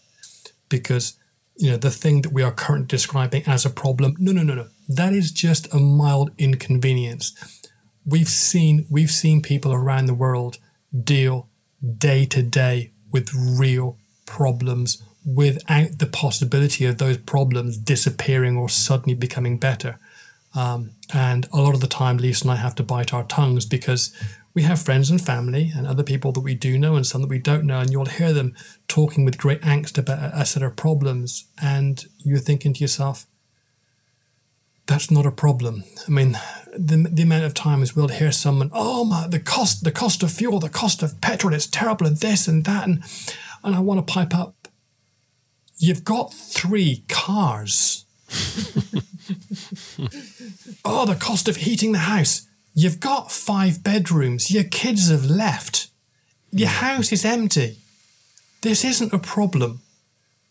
Because, 0.68 1.16
you 1.56 1.70
know, 1.70 1.76
the 1.76 1.90
thing 1.90 2.22
that 2.22 2.32
we 2.32 2.42
are 2.42 2.52
currently 2.52 2.86
describing 2.86 3.42
as 3.46 3.64
a 3.64 3.70
problem, 3.70 4.16
no, 4.18 4.32
no, 4.32 4.42
no, 4.42 4.54
no. 4.54 4.68
That 4.88 5.12
is 5.12 5.30
just 5.30 5.72
a 5.72 5.78
mild 5.78 6.30
inconvenience. 6.38 7.32
We've 8.04 8.28
seen 8.28 8.86
we've 8.90 9.10
seen 9.10 9.42
people 9.42 9.72
around 9.72 10.06
the 10.06 10.14
world 10.14 10.58
deal 11.04 11.48
day 11.98 12.24
to 12.26 12.42
day 12.42 12.92
with 13.10 13.34
real 13.34 13.98
problems 14.26 15.02
without 15.34 15.98
the 15.98 16.06
possibility 16.06 16.86
of 16.86 16.98
those 16.98 17.18
problems 17.18 17.76
disappearing 17.76 18.56
or 18.56 18.68
suddenly 18.68 19.14
becoming 19.14 19.58
better. 19.58 19.98
Um, 20.54 20.92
and 21.12 21.46
a 21.52 21.60
lot 21.60 21.74
of 21.74 21.80
the 21.80 21.86
time, 21.86 22.16
Lisa 22.16 22.44
and 22.44 22.52
I 22.52 22.56
have 22.56 22.74
to 22.76 22.82
bite 22.82 23.12
our 23.12 23.24
tongues 23.24 23.66
because 23.66 24.16
we 24.54 24.62
have 24.62 24.80
friends 24.80 25.10
and 25.10 25.20
family 25.20 25.70
and 25.76 25.86
other 25.86 26.02
people 26.02 26.32
that 26.32 26.40
we 26.40 26.54
do 26.54 26.78
know 26.78 26.96
and 26.96 27.06
some 27.06 27.20
that 27.20 27.28
we 27.28 27.38
don't 27.38 27.64
know, 27.64 27.80
and 27.80 27.90
you'll 27.90 28.06
hear 28.06 28.32
them 28.32 28.54
talking 28.88 29.24
with 29.24 29.38
great 29.38 29.60
angst 29.60 29.98
about 29.98 30.32
a, 30.34 30.46
set 30.46 30.62
of 30.62 30.76
problems, 30.76 31.44
and 31.60 32.06
you're 32.24 32.38
thinking 32.38 32.72
to 32.72 32.80
yourself, 32.80 33.26
that's 34.86 35.10
not 35.10 35.26
a 35.26 35.30
problem. 35.30 35.84
I 36.06 36.10
mean, 36.10 36.38
the, 36.74 37.06
the 37.12 37.22
amount 37.22 37.44
of 37.44 37.52
times 37.52 37.94
we'll 37.94 38.08
hear 38.08 38.32
someone, 38.32 38.70
oh 38.72 39.04
my, 39.04 39.28
the 39.28 39.38
cost, 39.38 39.84
the 39.84 39.92
cost 39.92 40.22
of 40.22 40.32
fuel, 40.32 40.58
the 40.58 40.70
cost 40.70 41.02
of 41.02 41.20
petrol, 41.20 41.52
it's 41.52 41.66
terrible, 41.66 42.06
and 42.06 42.16
this 42.16 42.48
and 42.48 42.64
that, 42.64 42.88
and 42.88 43.02
and 43.62 43.74
I 43.74 43.80
want 43.80 44.06
to 44.06 44.12
pipe 44.12 44.34
up. 44.34 44.54
You've 45.78 46.04
got 46.04 46.32
three 46.32 47.04
cars. 47.08 48.04
oh, 50.84 51.06
the 51.06 51.16
cost 51.18 51.48
of 51.48 51.56
heating 51.56 51.92
the 51.92 51.98
house. 51.98 52.48
You've 52.74 53.00
got 53.00 53.30
five 53.32 53.82
bedrooms. 53.82 54.50
Your 54.50 54.64
kids 54.64 55.08
have 55.10 55.24
left. 55.24 55.88
Your 56.50 56.68
house 56.68 57.12
is 57.12 57.24
empty. 57.24 57.76
This 58.62 58.84
isn't 58.84 59.12
a 59.12 59.18
problem. 59.18 59.80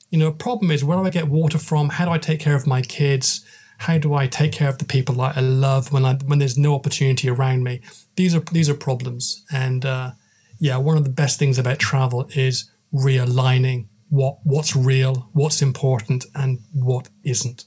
You 0.09 0.19
know, 0.19 0.27
a 0.27 0.31
problem 0.31 0.71
is 0.71 0.83
where 0.83 0.97
do 0.97 1.05
I 1.05 1.09
get 1.09 1.27
water 1.27 1.57
from? 1.57 1.89
How 1.89 2.05
do 2.05 2.11
I 2.11 2.17
take 2.17 2.39
care 2.39 2.55
of 2.55 2.65
my 2.65 2.81
kids? 2.81 3.45
How 3.79 3.97
do 3.97 4.13
I 4.13 4.27
take 4.27 4.53
care 4.53 4.69
of 4.69 4.77
the 4.77 4.85
people 4.85 5.15
that 5.15 5.37
I 5.37 5.41
love 5.41 5.91
when 5.91 6.05
I 6.05 6.13
when 6.15 6.39
there's 6.39 6.57
no 6.57 6.73
opportunity 6.73 7.29
around 7.29 7.63
me? 7.63 7.81
These 8.15 8.33
are 8.33 8.39
these 8.39 8.69
are 8.69 8.73
problems. 8.73 9.43
And 9.51 9.85
uh, 9.85 10.11
yeah, 10.59 10.77
one 10.77 10.97
of 10.97 11.03
the 11.03 11.09
best 11.09 11.37
things 11.37 11.59
about 11.59 11.79
travel 11.79 12.29
is 12.33 12.71
realigning 12.93 13.87
what 14.09 14.37
what's 14.43 14.75
real, 14.75 15.29
what's 15.33 15.61
important, 15.61 16.25
and 16.33 16.59
what 16.73 17.09
isn't. 17.23 17.65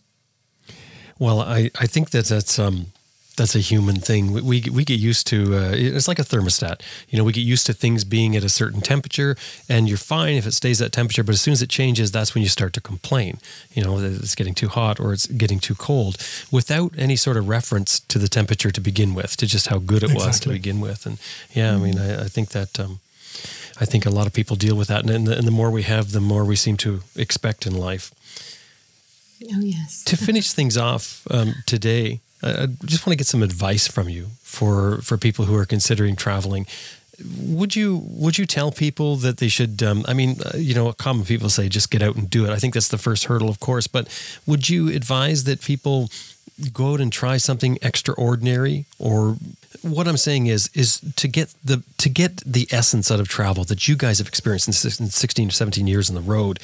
Well, 1.19 1.41
I, 1.41 1.71
I 1.79 1.87
think 1.87 2.11
that 2.11 2.27
that's 2.27 2.59
um, 2.59 2.87
that's 3.37 3.55
a 3.55 3.61
human 3.61 3.97
thing. 3.97 4.33
We, 4.33 4.41
we, 4.41 4.71
we 4.71 4.85
get 4.85 4.99
used 4.99 5.27
to 5.29 5.57
uh, 5.57 5.71
it's 5.73 6.09
like 6.09 6.19
a 6.19 6.25
thermostat. 6.25 6.81
You 7.09 7.19
know, 7.19 7.25
we 7.25 7.33
get 7.33 7.45
used 7.45 7.67
to 7.67 7.73
things 7.73 8.05
being 8.05 8.37
at 8.37 8.45
a 8.45 8.49
certain 8.49 8.81
temperature, 8.81 9.37
and 9.69 9.89
you're 9.89 9.99
fine 9.99 10.37
if 10.37 10.47
it 10.47 10.53
stays 10.53 10.81
at 10.81 10.93
temperature. 10.93 11.23
But 11.23 11.35
as 11.35 11.41
soon 11.41 11.53
as 11.53 11.63
it 11.63 11.69
changes, 11.69 12.11
that's 12.11 12.35
when 12.35 12.43
you 12.43 12.49
start 12.49 12.73
to 12.75 12.81
complain. 12.81 13.39
You 13.73 13.85
know, 13.85 14.01
that 14.01 14.23
it's 14.23 14.35
getting 14.35 14.55
too 14.55 14.69
hot 14.69 14.99
or 15.01 15.13
it's 15.13 15.27
getting 15.27 15.59
too 15.59 15.75
cold, 15.75 16.17
without 16.51 16.93
any 16.97 17.17
sort 17.17 17.37
of 17.37 17.49
reference 17.49 18.01
to 18.01 18.19
the 18.19 18.29
temperature 18.29 18.71
to 18.71 18.81
begin 18.81 19.15
with, 19.15 19.37
to 19.39 19.47
just 19.47 19.69
how 19.69 19.79
good 19.79 20.03
it 20.03 20.11
exactly. 20.11 20.27
was 20.27 20.41
to 20.41 20.49
begin 20.49 20.81
with. 20.81 21.07
And 21.07 21.19
yeah, 21.53 21.75
I 21.75 21.79
mean, 21.79 21.99
I, 21.99 22.25
I 22.25 22.29
think 22.29 22.51
that. 22.51 22.81
Um, 22.81 23.01
I 23.81 23.87
think 23.87 24.05
a 24.05 24.11
lot 24.11 24.27
of 24.27 24.33
people 24.33 24.57
deal 24.57 24.77
with 24.77 24.89
that, 24.89 25.09
and 25.09 25.27
the, 25.27 25.37
and 25.37 25.47
the 25.47 25.51
more 25.51 25.71
we 25.71 25.83
have, 25.83 26.13
the 26.13 26.21
more 26.21 26.45
we 26.45 26.57
seem 26.57 26.77
to 26.79 27.01
expect 27.17 27.67
in 27.67 27.75
life. 27.75 28.13
Oh 29.43 29.61
yes. 29.61 30.05
to 30.05 30.17
finish 30.17 30.53
things 30.59 30.77
off 30.77 31.27
um, 31.31 31.55
today, 31.67 32.21
I 32.43 32.67
just 32.85 33.07
want 33.07 33.13
to 33.13 33.17
get 33.17 33.27
some 33.27 33.43
advice 33.43 33.87
from 33.87 34.09
you 34.09 34.29
for 34.43 34.99
for 35.03 35.17
people 35.17 35.45
who 35.45 35.57
are 35.57 35.67
considering 35.67 36.17
traveling. 36.17 36.67
Would 37.39 37.77
you 37.77 38.03
would 38.05 38.39
you 38.39 38.47
tell 38.47 38.73
people 38.73 39.17
that 39.17 39.39
they 39.39 39.49
should? 39.49 39.83
Um, 39.83 40.05
I 40.09 40.15
mean, 40.15 40.37
uh, 40.45 40.57
you 40.57 40.75
know, 40.75 40.93
common 40.93 41.25
people 41.25 41.51
say 41.51 41.69
just 41.69 41.91
get 41.91 42.03
out 42.03 42.17
and 42.17 42.31
do 42.31 42.47
it. 42.47 42.51
I 42.51 42.57
think 42.57 42.75
that's 42.75 42.89
the 42.89 42.99
first 42.99 43.25
hurdle, 43.25 43.51
of 43.51 43.61
course. 43.61 43.87
But 43.87 44.09
would 44.47 44.71
you 44.71 44.89
advise 44.89 45.45
that 45.45 45.61
people 45.61 46.11
go 46.73 46.95
out 46.95 47.01
and 47.01 47.13
try 47.13 47.37
something 47.37 47.79
extraordinary, 47.83 48.87
or 48.99 49.37
what 49.83 50.07
I'm 50.07 50.17
saying 50.17 50.47
is 50.47 50.71
is 50.75 51.01
to 51.17 51.29
get 51.29 51.55
the 51.65 51.83
to 51.99 52.09
get 52.09 52.39
the 52.39 52.69
essence 52.71 53.11
out 53.11 53.21
of 53.21 53.29
travel 53.29 53.65
that 53.65 53.89
you 53.89 53.97
guys 53.97 54.19
have 54.19 54.29
experienced 54.29 54.69
in 55.01 55.09
16 55.09 55.49
or 55.49 55.51
17 55.51 55.87
years 55.87 56.09
on 56.09 56.15
the 56.15 56.21
road, 56.21 56.59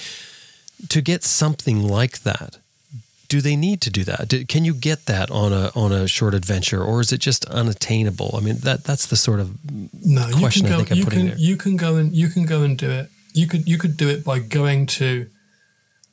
to 0.89 1.01
get 1.01 1.25
something 1.25 1.87
like 1.87 2.23
that 2.23 2.59
do 3.29 3.41
they 3.41 3.57
need 3.57 3.81
to 3.83 3.91
do 3.91 4.05
that? 4.05 4.29
Do, 4.29 4.45
can 4.45 4.65
you 4.65 4.75
get 4.75 5.07
that 5.07 5.31
on 5.31 5.53
a 5.53 5.71
on 5.75 5.93
a 5.93 6.07
short 6.07 6.35
adventure, 6.35 6.83
or 6.83 7.01
is 7.01 7.13
it 7.13 7.19
just 7.19 7.45
unattainable? 7.47 8.35
I 8.37 8.41
mean, 8.41 8.59
that 8.59 8.85
that's 8.85 9.07
the 9.07 9.17
sort 9.17 9.41
of 9.41 9.59
no, 10.05 10.29
question 10.39 10.67
go, 10.67 10.75
I 10.75 10.77
think 10.79 10.93
I'm 10.93 10.99
you 10.99 11.05
putting 11.05 11.19
can, 11.19 11.29
there. 11.29 11.39
You 11.39 11.57
can 11.57 11.77
go 11.77 11.97
and 11.97 12.15
you 12.15 12.29
can 12.29 12.45
go 12.45 12.63
and 12.63 12.79
do 12.79 12.91
it. 12.91 13.09
You 13.33 13.47
could 13.47 13.69
you 13.69 13.79
could 13.79 13.97
do 13.97 14.09
it 14.09 14.25
by 14.25 14.39
going 14.39 14.87
to 14.87 15.29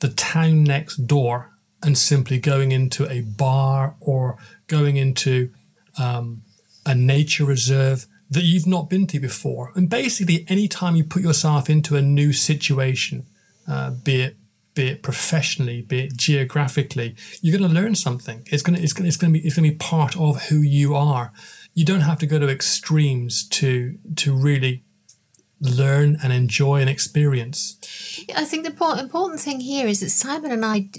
the 0.00 0.08
town 0.08 0.64
next 0.64 1.06
door 1.06 1.50
and 1.84 1.96
simply 1.98 2.38
going 2.38 2.72
into 2.72 3.08
a 3.10 3.20
bar 3.20 3.96
or 4.00 4.38
going 4.66 4.96
into 4.96 5.50
um, 5.98 6.42
a 6.86 6.94
nature 6.94 7.44
reserve. 7.44 8.06
that 8.30 8.44
you've 8.44 8.66
not 8.66 8.90
been 8.90 9.06
to 9.06 9.20
before. 9.20 9.70
And 9.74 9.88
basically, 9.88 10.44
anytime 10.48 10.96
you 10.96 11.04
put 11.04 11.22
yourself 11.22 11.70
into 11.70 11.96
a 11.96 12.02
new 12.02 12.32
situation, 12.32 13.26
uh, 13.68 13.90
be 13.90 14.22
it 14.22 14.36
be 14.74 14.88
it 14.88 15.02
professionally, 15.04 15.82
be 15.82 16.00
it 16.00 16.16
geographically, 16.16 17.14
you're 17.40 17.56
going 17.56 17.70
to 17.70 17.74
learn 17.80 17.94
something. 17.94 18.42
It's 18.46 18.62
going 18.62 18.76
to 18.76 18.82
it's 18.82 18.92
going 18.92 19.04
to, 19.04 19.08
it's 19.08 19.16
going 19.16 19.32
to 19.32 19.38
be 19.38 19.46
it's 19.46 19.56
going 19.56 19.68
to 19.68 19.72
be 19.72 19.76
part 19.76 20.16
of 20.16 20.44
who 20.44 20.56
you 20.56 20.94
are. 20.96 21.32
You 21.74 21.84
don't 21.84 22.00
have 22.00 22.18
to 22.18 22.26
go 22.26 22.38
to 22.38 22.48
extremes 22.48 23.46
to 23.50 23.98
to 24.16 24.34
really 24.34 24.82
learn 25.60 26.18
and 26.22 26.32
enjoy 26.32 26.80
an 26.80 26.88
experience. 26.88 27.78
I 28.36 28.44
think 28.44 28.66
the 28.66 28.98
important 28.98 29.40
thing 29.40 29.60
here 29.60 29.86
is 29.86 30.00
that 30.00 30.10
Simon 30.10 30.50
and 30.50 30.64
I 30.64 30.90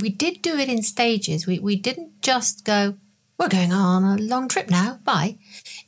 we 0.00 0.10
did 0.10 0.42
do 0.42 0.56
it 0.56 0.68
in 0.68 0.82
stages. 0.82 1.46
We 1.46 1.58
we 1.58 1.76
didn't 1.76 2.22
just 2.22 2.64
go. 2.64 2.96
We're 3.38 3.48
going 3.48 3.72
on 3.72 4.04
a 4.04 4.20
long 4.20 4.48
trip 4.48 4.68
now. 4.68 4.98
Bye. 5.04 5.38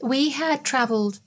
We 0.01 0.31
had 0.31 0.65
travelled 0.65 1.21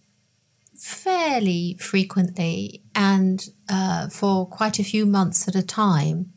fairly 0.76 1.77
frequently 1.80 2.81
and 2.95 3.49
uh, 3.69 4.10
for 4.10 4.45
quite 4.47 4.80
a 4.80 4.84
few 4.84 5.05
months 5.05 5.47
at 5.47 5.55
a 5.55 5.65
time 5.65 6.34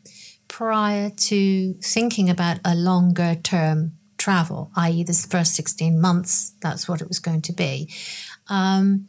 prior 0.47 1.09
to 1.09 1.73
thinking 1.81 2.29
about 2.29 2.59
a 2.63 2.75
longer 2.75 3.35
term 3.35 3.93
travel, 4.17 4.71
i.e., 4.75 5.03
this 5.03 5.25
first 5.25 5.53
16 5.55 5.99
months, 5.99 6.53
that's 6.61 6.87
what 6.87 7.01
it 7.01 7.07
was 7.07 7.19
going 7.19 7.41
to 7.41 7.53
be. 7.53 7.89
Um, 8.49 9.07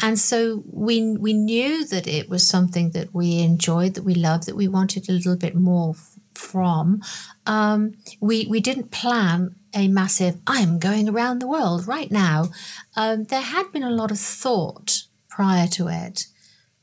and 0.00 0.18
so 0.18 0.64
we, 0.66 1.16
we 1.16 1.32
knew 1.32 1.86
that 1.86 2.06
it 2.06 2.28
was 2.28 2.46
something 2.46 2.90
that 2.90 3.14
we 3.14 3.40
enjoyed, 3.40 3.94
that 3.94 4.04
we 4.04 4.14
loved, 4.14 4.46
that 4.46 4.56
we 4.56 4.68
wanted 4.68 5.08
a 5.08 5.12
little 5.12 5.36
bit 5.36 5.54
more 5.54 5.94
from. 6.34 7.00
Um, 7.46 7.94
we, 8.20 8.46
we 8.46 8.60
didn't 8.60 8.90
plan 8.90 9.56
a 9.74 9.88
massive, 9.88 10.38
I'm 10.46 10.78
going 10.78 11.08
around 11.08 11.40
the 11.40 11.48
world 11.48 11.86
right 11.86 12.10
now. 12.10 12.50
Um, 12.96 13.24
there 13.24 13.40
had 13.40 13.72
been 13.72 13.82
a 13.82 13.90
lot 13.90 14.10
of 14.10 14.18
thought 14.18 15.04
prior 15.28 15.66
to 15.68 15.88
it. 15.88 16.26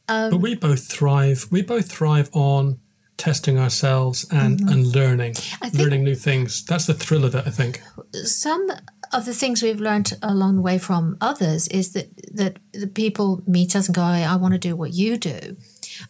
Um, 0.07 0.31
but 0.31 0.41
we 0.41 0.55
both 0.55 0.87
thrive. 0.87 1.47
We 1.51 1.61
both 1.61 1.91
thrive 1.91 2.29
on 2.33 2.79
testing 3.17 3.59
ourselves 3.59 4.25
and, 4.31 4.59
mm-hmm. 4.59 4.69
and 4.69 4.87
learning, 4.87 5.35
learning 5.73 6.03
new 6.03 6.15
things. 6.15 6.65
That's 6.65 6.87
the 6.87 6.93
thrill 6.93 7.25
of 7.25 7.35
it, 7.35 7.45
I 7.45 7.51
think. 7.51 7.81
Some 8.13 8.71
of 9.13 9.25
the 9.25 9.33
things 9.33 9.61
we've 9.61 9.79
learned 9.79 10.17
along 10.23 10.55
the 10.55 10.61
way 10.61 10.79
from 10.79 11.17
others 11.21 11.67
is 11.67 11.91
that, 11.93 12.09
that 12.33 12.57
the 12.71 12.87
people 12.87 13.43
meet 13.45 13.75
us 13.75 13.87
and 13.87 13.95
go, 13.95 14.01
I, 14.01 14.21
I 14.21 14.35
want 14.37 14.53
to 14.53 14.59
do 14.59 14.75
what 14.75 14.93
you 14.93 15.17
do. 15.17 15.57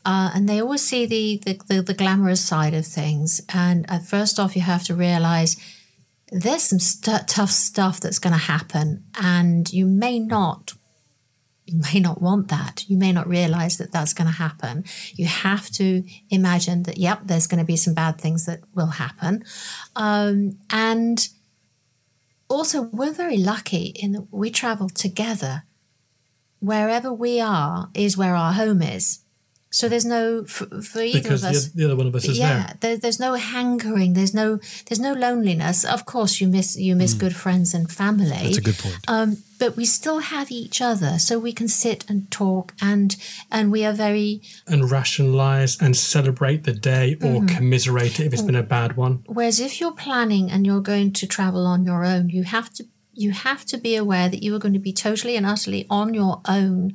Uh, 0.06 0.32
and 0.34 0.48
they 0.48 0.62
always 0.62 0.86
see 0.86 1.06
the, 1.06 1.42
the, 1.46 1.60
the, 1.68 1.82
the 1.82 1.94
glamorous 1.94 2.42
side 2.42 2.74
of 2.74 2.86
things. 2.86 3.42
And 3.54 3.86
first 4.08 4.40
off, 4.40 4.56
you 4.56 4.62
have 4.62 4.84
to 4.86 4.96
realize– 4.96 5.58
there's 6.32 6.64
some 6.64 6.80
st- 6.80 7.28
tough 7.28 7.50
stuff 7.50 8.00
that's 8.00 8.20
going 8.20 8.34
to 8.34 8.40
happen, 8.40 9.04
and 9.20 9.72
you 9.72 9.86
may 9.86 10.20
not 10.20 10.74
you 11.66 11.80
may 11.94 12.00
not 12.00 12.20
want 12.20 12.48
that. 12.48 12.84
You 12.88 12.98
may 12.98 13.12
not 13.12 13.28
realize 13.28 13.78
that 13.78 13.92
that's 13.92 14.14
going 14.14 14.28
to 14.28 14.34
happen. 14.34 14.86
You 15.14 15.28
have 15.28 15.70
to 15.72 16.04
imagine 16.32 16.84
that, 16.84 16.98
yep, 16.98 17.22
there's 17.26 17.46
going 17.46 17.60
to 17.60 17.66
be 17.66 17.76
some 17.76 17.94
bad 17.94 18.20
things 18.20 18.48
that 18.48 18.62
will 18.74 18.88
happen. 18.88 19.44
Um, 19.96 20.58
and 20.72 21.30
also, 22.48 22.84
we're 22.92 23.14
very 23.14 23.38
lucky 23.38 23.94
in 23.96 24.14
that 24.14 24.28
we 24.32 24.50
travel 24.50 24.90
together. 24.90 25.64
Wherever 26.60 27.14
we 27.14 27.40
are 27.40 27.90
is 27.94 28.18
where 28.18 28.36
our 28.36 28.54
home 28.54 28.82
is. 28.82 29.20
So 29.72 29.88
there's 29.88 30.06
no 30.06 30.46
for, 30.46 30.66
for 30.82 31.02
either 31.02 31.22
because 31.22 31.44
of 31.44 31.52
us. 31.52 31.68
The, 31.68 31.78
the 31.78 31.86
other 31.86 31.96
one 31.96 32.08
of 32.08 32.16
us 32.16 32.26
is 32.26 32.40
yeah, 32.40 32.68
there. 32.68 32.76
there. 32.80 32.98
There's 32.98 33.20
no 33.20 33.36
hankering. 33.36 34.14
There's 34.14 34.34
no 34.34 34.60
there's 34.88 35.00
no 35.00 35.14
loneliness. 35.14 35.86
Of 35.86 36.06
course, 36.06 36.42
you 36.42 36.48
miss 36.48 36.76
you 36.76 36.96
miss 36.96 37.14
mm. 37.14 37.20
good 37.20 37.36
friends 37.36 37.76
and 37.76 37.92
family. 37.92 38.30
That's 38.30 38.58
a 38.58 38.62
good 38.62 38.78
point. 38.80 38.98
Um, 39.08 39.38
but 39.60 39.76
we 39.76 39.86
still 39.86 40.20
have 40.20 40.52
each 40.52 40.82
other, 40.82 41.20
so 41.20 41.38
we 41.38 41.54
can 41.54 41.68
sit 41.68 42.04
and 42.10 42.32
talk, 42.32 42.74
and 42.82 43.16
and 43.52 43.72
we 43.72 43.86
are 43.86 43.94
very 43.94 44.42
and 44.66 44.90
rationalize 44.90 45.80
and 45.80 45.96
celebrate 45.96 46.64
the 46.64 46.74
day 46.74 47.14
or 47.16 47.42
mm-hmm. 47.42 47.48
commiserate 47.48 48.20
it 48.20 48.26
if 48.26 48.34
it's 48.34 48.42
been 48.42 48.56
a 48.56 48.64
bad 48.64 48.98
one. 48.98 49.24
Whereas 49.28 49.60
if 49.60 49.80
you're 49.80 49.92
planning 49.92 50.50
and 50.50 50.66
you're 50.66 50.82
going 50.82 51.14
to 51.14 51.28
travel 51.28 51.68
on 51.68 51.86
your 51.86 52.04
own, 52.04 52.30
you 52.30 52.44
have 52.44 52.74
to 52.74 52.86
you 53.14 53.32
have 53.32 53.66
to 53.66 53.78
be 53.78 53.96
aware 53.96 54.30
that 54.30 54.42
you 54.42 54.56
are 54.56 54.60
going 54.60 54.74
to 54.74 54.80
be 54.80 54.94
totally 54.94 55.36
and 55.36 55.46
utterly 55.46 55.86
on 55.92 56.16
your 56.16 56.42
own 56.48 56.94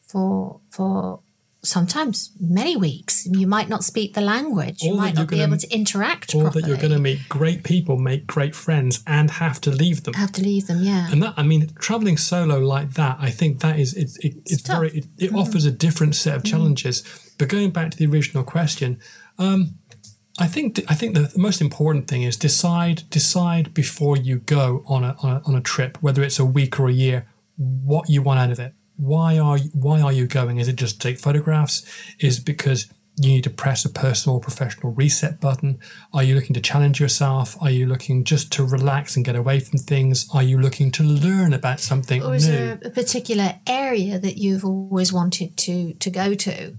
for 0.00 0.60
for 0.70 1.20
sometimes 1.66 2.30
many 2.40 2.76
weeks. 2.76 3.26
You 3.26 3.46
might 3.46 3.68
not 3.68 3.84
speak 3.84 4.14
the 4.14 4.20
language. 4.20 4.82
You 4.82 4.94
might 4.94 5.14
not 5.14 5.28
be 5.28 5.40
able 5.40 5.56
to 5.56 5.68
interact 5.74 6.34
or 6.34 6.42
properly. 6.42 6.62
that 6.62 6.68
you're 6.68 6.76
going 6.78 6.92
to 6.92 6.98
meet 6.98 7.28
great 7.28 7.64
people, 7.64 7.98
make 7.98 8.26
great 8.26 8.54
friends, 8.54 9.02
and 9.06 9.30
have 9.32 9.60
to 9.62 9.70
leave 9.70 10.04
them. 10.04 10.14
Have 10.14 10.32
to 10.32 10.42
leave 10.42 10.66
them, 10.66 10.82
yeah. 10.82 11.08
And 11.10 11.22
that, 11.22 11.34
I 11.36 11.42
mean, 11.42 11.70
traveling 11.78 12.16
solo 12.16 12.58
like 12.58 12.94
that, 12.94 13.18
I 13.20 13.30
think 13.30 13.60
that 13.60 13.78
is 13.78 13.94
it. 13.94 14.10
it 14.20 14.36
it's, 14.44 14.52
it's 14.52 14.66
very. 14.66 14.90
It, 14.90 15.06
it 15.18 15.32
mm. 15.32 15.40
offers 15.40 15.64
a 15.64 15.72
different 15.72 16.14
set 16.14 16.36
of 16.36 16.42
mm. 16.42 16.50
challenges. 16.50 17.02
Mm. 17.02 17.32
But 17.38 17.48
going 17.48 17.70
back 17.70 17.90
to 17.90 17.96
the 17.96 18.06
original 18.06 18.44
question, 18.44 18.98
um, 19.38 19.74
I 20.38 20.46
think 20.46 20.80
I 20.88 20.94
think 20.94 21.14
the 21.14 21.32
most 21.36 21.60
important 21.60 22.08
thing 22.08 22.22
is 22.22 22.36
decide 22.36 23.08
decide 23.10 23.74
before 23.74 24.16
you 24.16 24.38
go 24.38 24.84
on 24.86 25.04
a, 25.04 25.16
on 25.22 25.30
a 25.36 25.42
on 25.46 25.54
a 25.54 25.60
trip, 25.60 25.98
whether 26.02 26.22
it's 26.22 26.38
a 26.38 26.44
week 26.44 26.78
or 26.78 26.88
a 26.88 26.92
year, 26.92 27.26
what 27.56 28.08
you 28.08 28.22
want 28.22 28.40
out 28.40 28.50
of 28.50 28.60
it 28.60 28.74
why 28.96 29.38
are 29.38 29.58
you, 29.58 29.70
why 29.72 30.00
are 30.00 30.12
you 30.12 30.26
going? 30.26 30.58
Is 30.58 30.68
it 30.68 30.76
just 30.76 31.00
to 31.00 31.08
take 31.08 31.18
photographs? 31.18 31.84
Is 32.18 32.38
it 32.38 32.44
because 32.44 32.88
you 33.18 33.30
need 33.30 33.44
to 33.44 33.50
press 33.50 33.84
a 33.84 33.88
personal 33.88 34.36
or 34.36 34.40
professional 34.40 34.92
reset 34.92 35.40
button? 35.40 35.78
Are 36.12 36.22
you 36.22 36.34
looking 36.34 36.54
to 36.54 36.60
challenge 36.60 37.00
yourself? 37.00 37.56
Are 37.62 37.70
you 37.70 37.86
looking 37.86 38.24
just 38.24 38.52
to 38.52 38.64
relax 38.64 39.16
and 39.16 39.24
get 39.24 39.36
away 39.36 39.60
from 39.60 39.78
things? 39.78 40.28
Are 40.34 40.42
you 40.42 40.58
looking 40.58 40.90
to 40.92 41.02
learn 41.02 41.52
about 41.52 41.80
something 41.80 42.22
or 42.22 42.34
is 42.34 42.46
new? 42.46 42.54
there 42.54 42.78
a 42.84 42.90
particular 42.90 43.58
area 43.66 44.18
that 44.18 44.36
you've 44.36 44.64
always 44.64 45.12
wanted 45.12 45.56
to 45.58 45.94
to 45.94 46.10
go 46.10 46.34
to, 46.34 46.76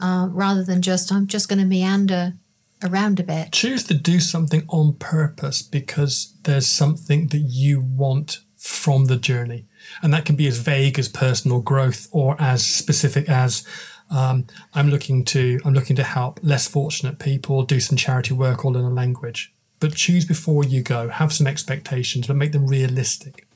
uh, 0.00 0.28
rather 0.30 0.64
than 0.64 0.82
just 0.82 1.12
I'm 1.12 1.28
just 1.28 1.48
going 1.48 1.60
to 1.60 1.64
meander 1.64 2.34
around 2.82 3.20
a 3.20 3.22
bit? 3.22 3.52
Choose 3.52 3.84
to 3.84 3.94
do 3.94 4.18
something 4.18 4.64
on 4.68 4.94
purpose 4.94 5.62
because 5.62 6.34
there's 6.42 6.66
something 6.66 7.28
that 7.28 7.38
you 7.38 7.80
want 7.80 8.40
from 8.56 9.04
the 9.04 9.16
journey. 9.16 9.66
And 10.02 10.12
that 10.12 10.24
can 10.24 10.36
be 10.36 10.46
as 10.46 10.58
vague 10.58 10.98
as 10.98 11.08
personal 11.08 11.60
growth 11.60 12.08
or 12.12 12.36
as 12.40 12.64
specific 12.64 13.28
as 13.28 13.66
um, 14.10 14.46
I'm 14.74 14.88
looking 14.88 15.24
to 15.26 15.60
I'm 15.64 15.74
looking 15.74 15.96
to 15.96 16.04
help 16.04 16.40
less 16.42 16.68
fortunate 16.68 17.18
people 17.18 17.64
do 17.64 17.80
some 17.80 17.96
charity 17.96 18.34
work 18.34 18.64
or 18.64 18.72
learn 18.72 18.84
a 18.84 18.90
language. 18.90 19.52
But 19.80 19.94
choose 19.94 20.24
before 20.24 20.64
you 20.64 20.82
go. 20.82 21.08
Have 21.08 21.32
some 21.32 21.46
expectations, 21.46 22.26
but 22.26 22.36
make 22.36 22.52
them 22.52 22.66
realistic. 22.66 23.46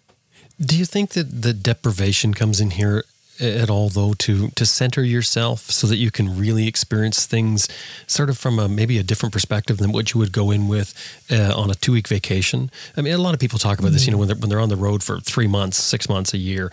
Do 0.60 0.76
you 0.76 0.84
think 0.84 1.10
that 1.10 1.42
the 1.42 1.54
deprivation 1.54 2.34
comes 2.34 2.60
in 2.60 2.72
here 2.72 3.04
at 3.40 3.70
all 3.70 3.88
though 3.88 4.12
to 4.14 4.48
to 4.50 4.66
center 4.66 5.02
yourself 5.02 5.70
so 5.70 5.86
that 5.86 5.96
you 5.96 6.10
can 6.10 6.38
really 6.38 6.66
experience 6.66 7.26
things 7.26 7.68
sort 8.06 8.28
of 8.30 8.38
from 8.38 8.58
a 8.58 8.68
maybe 8.68 8.98
a 8.98 9.02
different 9.02 9.32
perspective 9.32 9.78
than 9.78 9.92
what 9.92 10.12
you 10.12 10.20
would 10.20 10.32
go 10.32 10.50
in 10.50 10.68
with 10.68 10.94
uh, 11.30 11.52
on 11.56 11.70
a 11.70 11.74
two 11.74 11.92
week 11.92 12.08
vacation. 12.08 12.70
I 12.96 13.02
mean 13.02 13.14
a 13.14 13.18
lot 13.18 13.34
of 13.34 13.40
people 13.40 13.58
talk 13.58 13.78
about 13.78 13.92
this 13.92 14.06
you 14.06 14.12
know 14.12 14.18
when 14.18 14.28
they're, 14.28 14.36
when 14.36 14.50
they're 14.50 14.60
on 14.60 14.68
the 14.68 14.76
road 14.76 15.02
for 15.02 15.20
three 15.20 15.46
months 15.46 15.76
six 15.78 16.08
months 16.08 16.34
a 16.34 16.38
year 16.38 16.70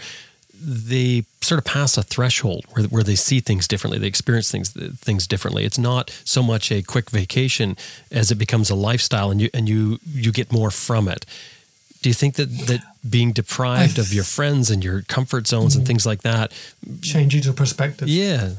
they 0.59 1.23
sort 1.41 1.59
of 1.59 1.65
pass 1.65 1.97
a 1.97 2.03
threshold 2.03 2.65
where, 2.71 2.85
where 2.85 3.03
they 3.03 3.15
see 3.15 3.39
things 3.39 3.67
differently 3.67 3.99
they 3.99 4.07
experience 4.07 4.51
things 4.51 4.71
things 4.71 5.27
differently. 5.27 5.65
It's 5.65 5.77
not 5.77 6.09
so 6.23 6.41
much 6.41 6.71
a 6.71 6.81
quick 6.81 7.09
vacation 7.09 7.77
as 8.11 8.31
it 8.31 8.35
becomes 8.35 8.69
a 8.69 8.75
lifestyle 8.75 9.31
and 9.31 9.41
you 9.41 9.49
and 9.53 9.69
you 9.69 9.99
you 10.05 10.31
get 10.31 10.51
more 10.51 10.71
from 10.71 11.07
it 11.07 11.25
do 12.07 12.09
you 12.09 12.13
think 12.13 12.35
that 12.35 12.49
that 12.67 12.81
being 13.09 13.33
deprived 13.33 13.99
of 13.99 14.13
your 14.13 14.23
friends 14.37 14.71
and 14.71 14.81
your 14.81 15.01
comfort 15.01 15.45
zones 15.45 15.73
mm, 15.73 15.79
and 15.79 15.87
things 15.87 16.05
like 16.05 16.21
that 16.21 16.53
changes 17.01 17.43
your 17.43 17.53
perspective? 17.53 18.07
Yeah. 18.07 18.51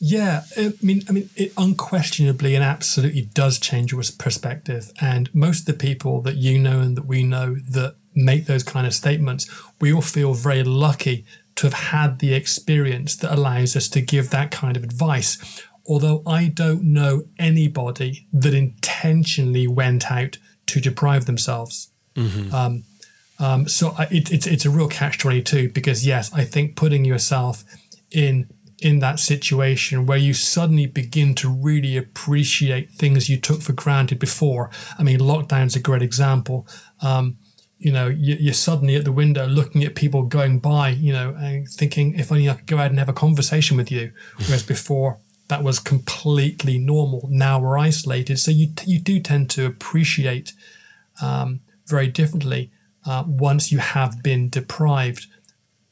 Yeah, 0.00 0.44
I 0.56 0.72
mean, 0.80 1.02
I 1.06 1.12
mean, 1.12 1.28
it 1.36 1.52
unquestionably 1.58 2.54
and 2.54 2.64
absolutely 2.64 3.22
does 3.22 3.58
change 3.58 3.92
your 3.92 4.00
perspective. 4.16 4.90
And 5.02 5.28
most 5.34 5.60
of 5.60 5.66
the 5.66 5.74
people 5.74 6.22
that 6.22 6.36
you 6.36 6.58
know 6.58 6.80
and 6.80 6.96
that 6.96 7.04
we 7.04 7.24
know 7.24 7.56
that 7.56 7.96
make 8.14 8.46
those 8.46 8.62
kind 8.62 8.86
of 8.86 8.94
statements, 8.94 9.50
we 9.80 9.92
all 9.92 10.00
feel 10.00 10.32
very 10.32 10.62
lucky 10.62 11.26
to 11.56 11.66
have 11.66 11.74
had 11.74 12.20
the 12.20 12.32
experience 12.32 13.16
that 13.16 13.34
allows 13.34 13.76
us 13.76 13.88
to 13.88 14.00
give 14.00 14.30
that 14.30 14.50
kind 14.50 14.78
of 14.78 14.84
advice. 14.84 15.62
Although 15.86 16.22
I 16.26 16.46
don't 16.46 16.84
know 16.84 17.24
anybody 17.38 18.26
that 18.32 18.54
intentionally 18.54 19.66
went 19.66 20.10
out 20.10 20.38
to 20.68 20.80
deprive 20.80 21.26
themselves. 21.26 21.87
Mm-hmm. 22.18 22.54
Um, 22.54 22.84
um, 23.38 23.68
so 23.68 23.94
I, 23.96 24.04
it, 24.10 24.32
it's 24.32 24.46
it's 24.46 24.66
a 24.66 24.70
real 24.70 24.88
catch 24.88 25.18
twenty 25.18 25.42
two 25.42 25.68
because 25.70 26.06
yes, 26.06 26.32
I 26.34 26.44
think 26.44 26.76
putting 26.76 27.04
yourself 27.04 27.64
in 28.10 28.48
in 28.80 29.00
that 29.00 29.18
situation 29.18 30.06
where 30.06 30.18
you 30.18 30.32
suddenly 30.32 30.86
begin 30.86 31.34
to 31.34 31.48
really 31.48 31.96
appreciate 31.96 32.90
things 32.90 33.28
you 33.28 33.36
took 33.36 33.60
for 33.60 33.72
granted 33.72 34.18
before. 34.18 34.70
I 34.98 35.02
mean, 35.02 35.18
lockdown's 35.18 35.74
a 35.74 35.80
great 35.80 36.02
example. 36.02 36.66
Um, 37.02 37.38
you 37.78 37.92
know, 37.92 38.08
you, 38.08 38.50
are 38.50 38.54
suddenly 38.54 38.96
at 38.96 39.04
the 39.04 39.12
window 39.12 39.46
looking 39.46 39.84
at 39.84 39.94
people 39.94 40.24
going 40.24 40.58
by, 40.58 40.90
you 40.90 41.12
know, 41.12 41.34
and 41.38 41.68
thinking, 41.68 42.18
if 42.18 42.30
only 42.32 42.48
I 42.48 42.54
could 42.54 42.66
go 42.66 42.78
out 42.78 42.90
and 42.90 42.98
have 42.98 43.08
a 43.08 43.12
conversation 43.12 43.76
with 43.76 43.90
you. 43.90 44.12
Whereas 44.46 44.64
before, 44.64 45.18
that 45.48 45.62
was 45.62 45.78
completely 45.78 46.78
normal. 46.78 47.28
Now 47.30 47.58
we're 47.58 47.78
isolated, 47.78 48.38
so 48.38 48.50
you 48.50 48.68
you 48.84 49.00
do 49.00 49.18
tend 49.18 49.48
to 49.50 49.64
appreciate 49.64 50.52
um, 51.22 51.60
very 51.88 52.06
differently 52.08 52.70
uh, 53.06 53.24
once 53.26 53.72
you 53.72 53.78
have 53.78 54.22
been 54.22 54.48
deprived. 54.50 55.26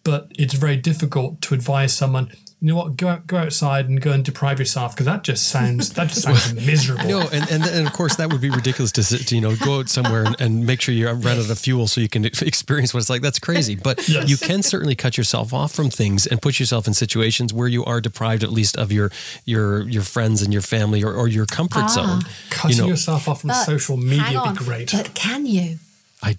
but 0.05 0.31
it's 0.39 0.55
very 0.55 0.77
difficult 0.77 1.41
to 1.43 1.53
advise 1.55 1.93
someone. 1.93 2.31
You 2.61 2.69
know 2.69 2.77
what? 2.77 2.97
Go 2.97 3.09
out, 3.09 3.27
go 3.27 3.37
outside 3.39 3.89
and 3.89 4.01
go 4.01 4.13
and 4.13 4.25
deprive 4.25 4.59
yourself 4.59 4.95
because 4.95 5.05
that 5.07 5.25
just 5.25 5.49
sounds 5.49 5.93
that 5.95 6.09
just 6.09 6.23
sounds 6.23 6.55
miserable. 6.73 7.05
No, 7.09 7.21
and, 7.21 7.45
and 7.51 7.65
and 7.65 7.87
of 7.87 7.93
course 7.93 8.17
that 8.17 8.31
would 8.33 8.41
be 8.41 8.49
ridiculous 8.51 8.93
to, 8.93 9.03
sit- 9.03 9.27
to 9.29 9.35
you 9.35 9.41
know 9.43 9.55
go 9.57 9.81
out 9.81 9.89
somewhere 9.91 10.25
and, 10.25 10.37
and 10.41 10.65
make 10.67 10.81
sure 10.81 10.95
you 10.95 11.07
run 11.11 11.39
out 11.39 11.51
of 11.51 11.59
fuel 11.59 11.87
so 11.87 12.01
you 12.01 12.09
can 12.09 12.25
experience 12.25 12.95
what 12.95 13.01
it's 13.01 13.11
like. 13.11 13.21
That's 13.21 13.39
crazy, 13.41 13.75
but 13.75 14.09
Yes. 14.09 14.31
you 14.31 14.37
can 14.39 14.63
certainly 14.63 14.95
cut 14.95 15.19
yourself 15.19 15.53
off 15.53 15.73
from 15.75 15.91
things 15.91 16.27
and 16.27 16.41
put 16.41 16.59
yourself 16.59 16.87
in 16.87 16.95
situations 16.95 17.53
where 17.53 17.69
you 17.69 17.85
are 17.85 18.01
deprived 18.01 18.43
at 18.43 18.51
least 18.53 18.77
of 18.79 18.91
your 18.91 19.11
your 19.45 19.87
your 19.89 20.03
friends 20.03 20.41
and 20.41 20.53
your 20.53 20.63
family 20.63 21.03
or, 21.05 21.13
or 21.13 21.29
your 21.29 21.47
comfort 21.47 21.91
zone. 21.91 22.21
Cutting 22.51 22.77
you 22.77 22.83
know, 22.85 22.89
yourself 22.89 23.29
off 23.29 23.41
from 23.43 23.49
But 23.49 23.65
social 23.65 23.97
media 23.99 24.39
on, 24.39 24.51
would 24.55 24.59
be 24.61 24.65
great. 24.65 24.93
But 24.93 25.15
can 25.15 25.45
you? 25.47 25.79
I, 26.23 26.37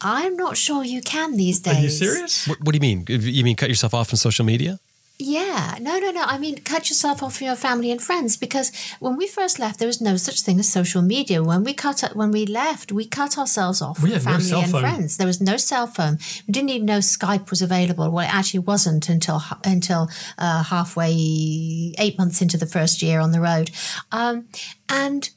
I'm 0.00 0.36
not 0.36 0.56
sure 0.56 0.84
you 0.84 1.00
can 1.02 1.36
these 1.36 1.60
days. 1.60 1.76
Are 1.76 1.80
you 1.82 1.88
serious? 1.90 2.46
what, 2.48 2.58
what 2.62 2.72
do 2.72 2.76
you 2.76 2.80
mean? 2.80 3.04
You 3.08 3.44
mean 3.44 3.56
cut 3.56 3.68
yourself 3.68 3.94
off 3.94 4.08
from 4.08 4.16
social 4.16 4.44
media? 4.44 4.80
Yeah, 5.22 5.76
no, 5.82 5.98
no, 5.98 6.10
no. 6.12 6.22
I 6.22 6.38
mean, 6.38 6.56
cut 6.62 6.88
yourself 6.88 7.22
off 7.22 7.36
from 7.36 7.48
your 7.48 7.54
family 7.56 7.90
and 7.90 8.00
friends 8.00 8.38
because 8.38 8.72
when 9.00 9.18
we 9.18 9.26
first 9.26 9.58
left, 9.58 9.78
there 9.78 9.86
was 9.86 10.00
no 10.00 10.16
such 10.16 10.40
thing 10.40 10.58
as 10.58 10.72
social 10.72 11.02
media. 11.02 11.42
When 11.42 11.62
we 11.62 11.74
cut, 11.74 12.02
when 12.14 12.30
we 12.30 12.46
left, 12.46 12.90
we 12.90 13.04
cut 13.04 13.36
ourselves 13.36 13.82
off 13.82 14.02
We 14.02 14.08
from 14.12 14.18
had 14.20 14.24
no 14.24 14.38
family 14.38 14.62
and 14.62 14.72
phone. 14.72 14.80
friends. 14.80 15.16
There 15.18 15.26
was 15.26 15.38
no 15.42 15.58
cell 15.58 15.86
phone. 15.86 16.18
We 16.48 16.52
didn't 16.52 16.70
even 16.70 16.86
know 16.86 17.00
Skype 17.00 17.50
was 17.50 17.60
available. 17.60 18.10
Well, 18.10 18.24
it 18.24 18.34
actually 18.34 18.60
wasn't 18.60 19.10
until 19.10 19.42
until 19.62 20.08
uh, 20.38 20.62
halfway, 20.62 21.92
eight 21.98 22.16
months 22.16 22.40
into 22.40 22.56
the 22.56 22.66
first 22.66 23.02
year 23.02 23.20
on 23.20 23.32
the 23.32 23.42
road. 23.42 23.70
Um, 24.10 24.48
and 24.88 25.28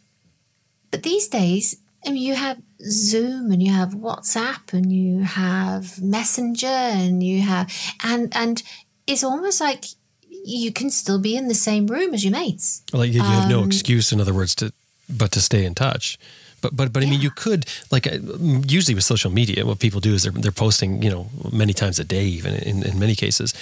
but 0.92 1.04
these 1.04 1.28
days, 1.28 1.76
I 2.06 2.12
mean, 2.12 2.24
you 2.24 2.36
have 2.36 2.62
Zoom 2.90 3.52
and 3.52 3.62
you 3.64 3.72
have 3.72 3.94
WhatsApp 3.94 4.74
and 4.74 4.92
you 4.92 5.24
have 5.24 6.02
Messenger 6.02 6.68
and 6.68 7.24
you 7.24 7.42
have 7.42 7.72
and 8.04 8.36
and 8.36 8.64
it's 9.08 9.24
almost 9.24 9.62
like 9.62 9.86
you 10.46 10.72
can 10.72 10.90
still 10.90 11.20
be 11.20 11.36
in 11.36 11.48
the 11.48 11.56
same 11.56 11.88
room 11.88 12.14
as 12.14 12.24
your 12.24 12.34
mates. 12.34 12.82
Like 12.92 13.14
you, 13.14 13.22
you 13.22 13.28
have 13.28 13.50
no 13.50 13.60
Um, 13.62 13.68
excuse, 13.68 14.12
in 14.12 14.20
other 14.20 14.34
words, 14.34 14.56
to 14.56 14.72
but 15.10 15.32
to 15.32 15.42
stay 15.42 15.64
in 15.66 15.74
touch. 15.76 16.18
But 16.62 16.76
but 16.76 16.92
but 16.94 17.04
I 17.04 17.06
mean, 17.06 17.22
you 17.22 17.30
could 17.30 17.66
like 17.92 18.08
uh, 18.08 18.20
usually 18.68 18.96
with 18.96 19.04
social 19.04 19.32
media, 19.32 19.66
what 19.66 19.80
people 19.80 20.00
do 20.02 20.14
is 20.14 20.24
they're 20.24 20.32
they're 20.32 20.52
posting, 20.52 21.02
you 21.04 21.10
know, 21.10 21.28
many 21.52 21.74
times 21.74 22.00
a 22.00 22.04
day, 22.04 22.26
even 22.26 22.56
in, 22.56 22.84
in 22.84 23.00
many 23.00 23.16
cases. 23.16 23.54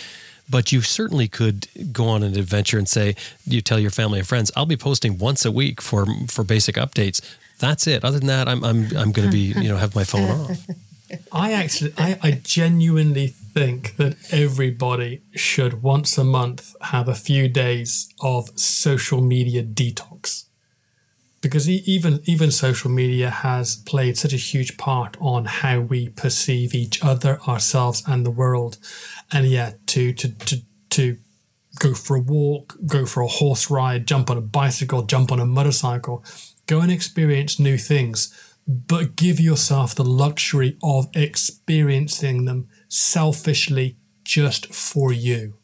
But 0.50 0.72
you 0.72 0.82
certainly 0.82 1.28
could 1.28 1.68
go 1.94 2.08
on 2.08 2.24
an 2.24 2.38
adventure 2.38 2.78
and 2.78 2.90
say, 2.90 3.16
you 3.46 3.62
tell 3.62 3.80
your 3.80 3.92
family 3.92 4.20
and 4.20 4.28
friends, 4.28 4.52
I'll 4.56 4.66
be 4.66 4.78
posting 4.78 5.18
once 5.18 5.46
a 5.46 5.52
week 5.52 5.82
for 5.82 6.06
for 6.28 6.44
basic 6.44 6.76
updates. 6.76 7.22
That's 7.62 7.88
it. 7.88 8.04
Other 8.04 8.20
than 8.20 8.28
that, 8.28 8.50
I'm 8.50 8.64
I'm 8.64 8.80
I'm 8.98 9.12
going 9.12 9.28
to 9.30 9.32
be 9.32 9.54
you 9.64 9.70
know 9.70 9.78
have 9.78 9.96
my 9.96 10.04
phone 10.04 10.30
off. 10.30 10.68
I 11.32 11.52
actually, 11.52 11.94
I, 11.98 12.18
I 12.24 12.32
genuinely 12.32 13.28
think 13.28 13.98
that 13.98 14.16
everybody 14.32 15.22
should 15.36 15.84
once 15.84 16.18
a 16.18 16.24
month 16.24 16.74
have 16.82 17.08
a 17.10 17.16
few 17.16 17.50
days 17.50 18.10
of 18.22 18.58
social 18.58 19.22
media 19.22 19.62
detox, 19.62 20.46
because 21.42 21.70
even 21.70 22.22
even 22.26 22.50
social 22.50 22.90
media 22.90 23.30
has 23.30 23.76
played 23.76 24.18
such 24.18 24.34
a 24.34 24.38
huge 24.38 24.78
part 24.78 25.18
on 25.20 25.46
how 25.46 25.82
we 25.82 26.10
perceive 26.10 26.74
each 26.74 27.04
other, 27.04 27.40
ourselves, 27.48 28.04
and 28.08 28.26
the 28.26 28.32
world, 28.32 28.78
and 29.32 29.46
yet 29.48 29.86
to 29.88 30.14
to 30.14 30.30
to 30.30 30.62
to 30.92 31.18
go 31.80 31.94
for 31.94 32.18
a 32.18 32.22
walk, 32.22 32.78
go 32.86 33.06
for 33.06 33.22
a 33.22 33.28
horse 33.28 33.70
ride, 33.70 34.08
jump 34.08 34.30
on 34.30 34.38
a 34.38 34.42
bicycle, 34.42 35.04
jump 35.04 35.32
on 35.32 35.40
a 35.40 35.46
motorcycle, 35.46 36.24
go 36.68 36.82
and 36.82 36.92
experience 36.92 37.60
new 37.60 37.78
things, 37.78 38.34
but 38.68 39.16
give 39.16 39.40
yourself 39.40 39.96
the 39.96 40.04
luxury 40.04 40.78
of 40.84 41.10
experiencing 41.14 42.46
them 42.46 42.68
selfishly 42.88 43.98
just 44.24 44.74
for 44.74 45.12
you. 45.12 45.56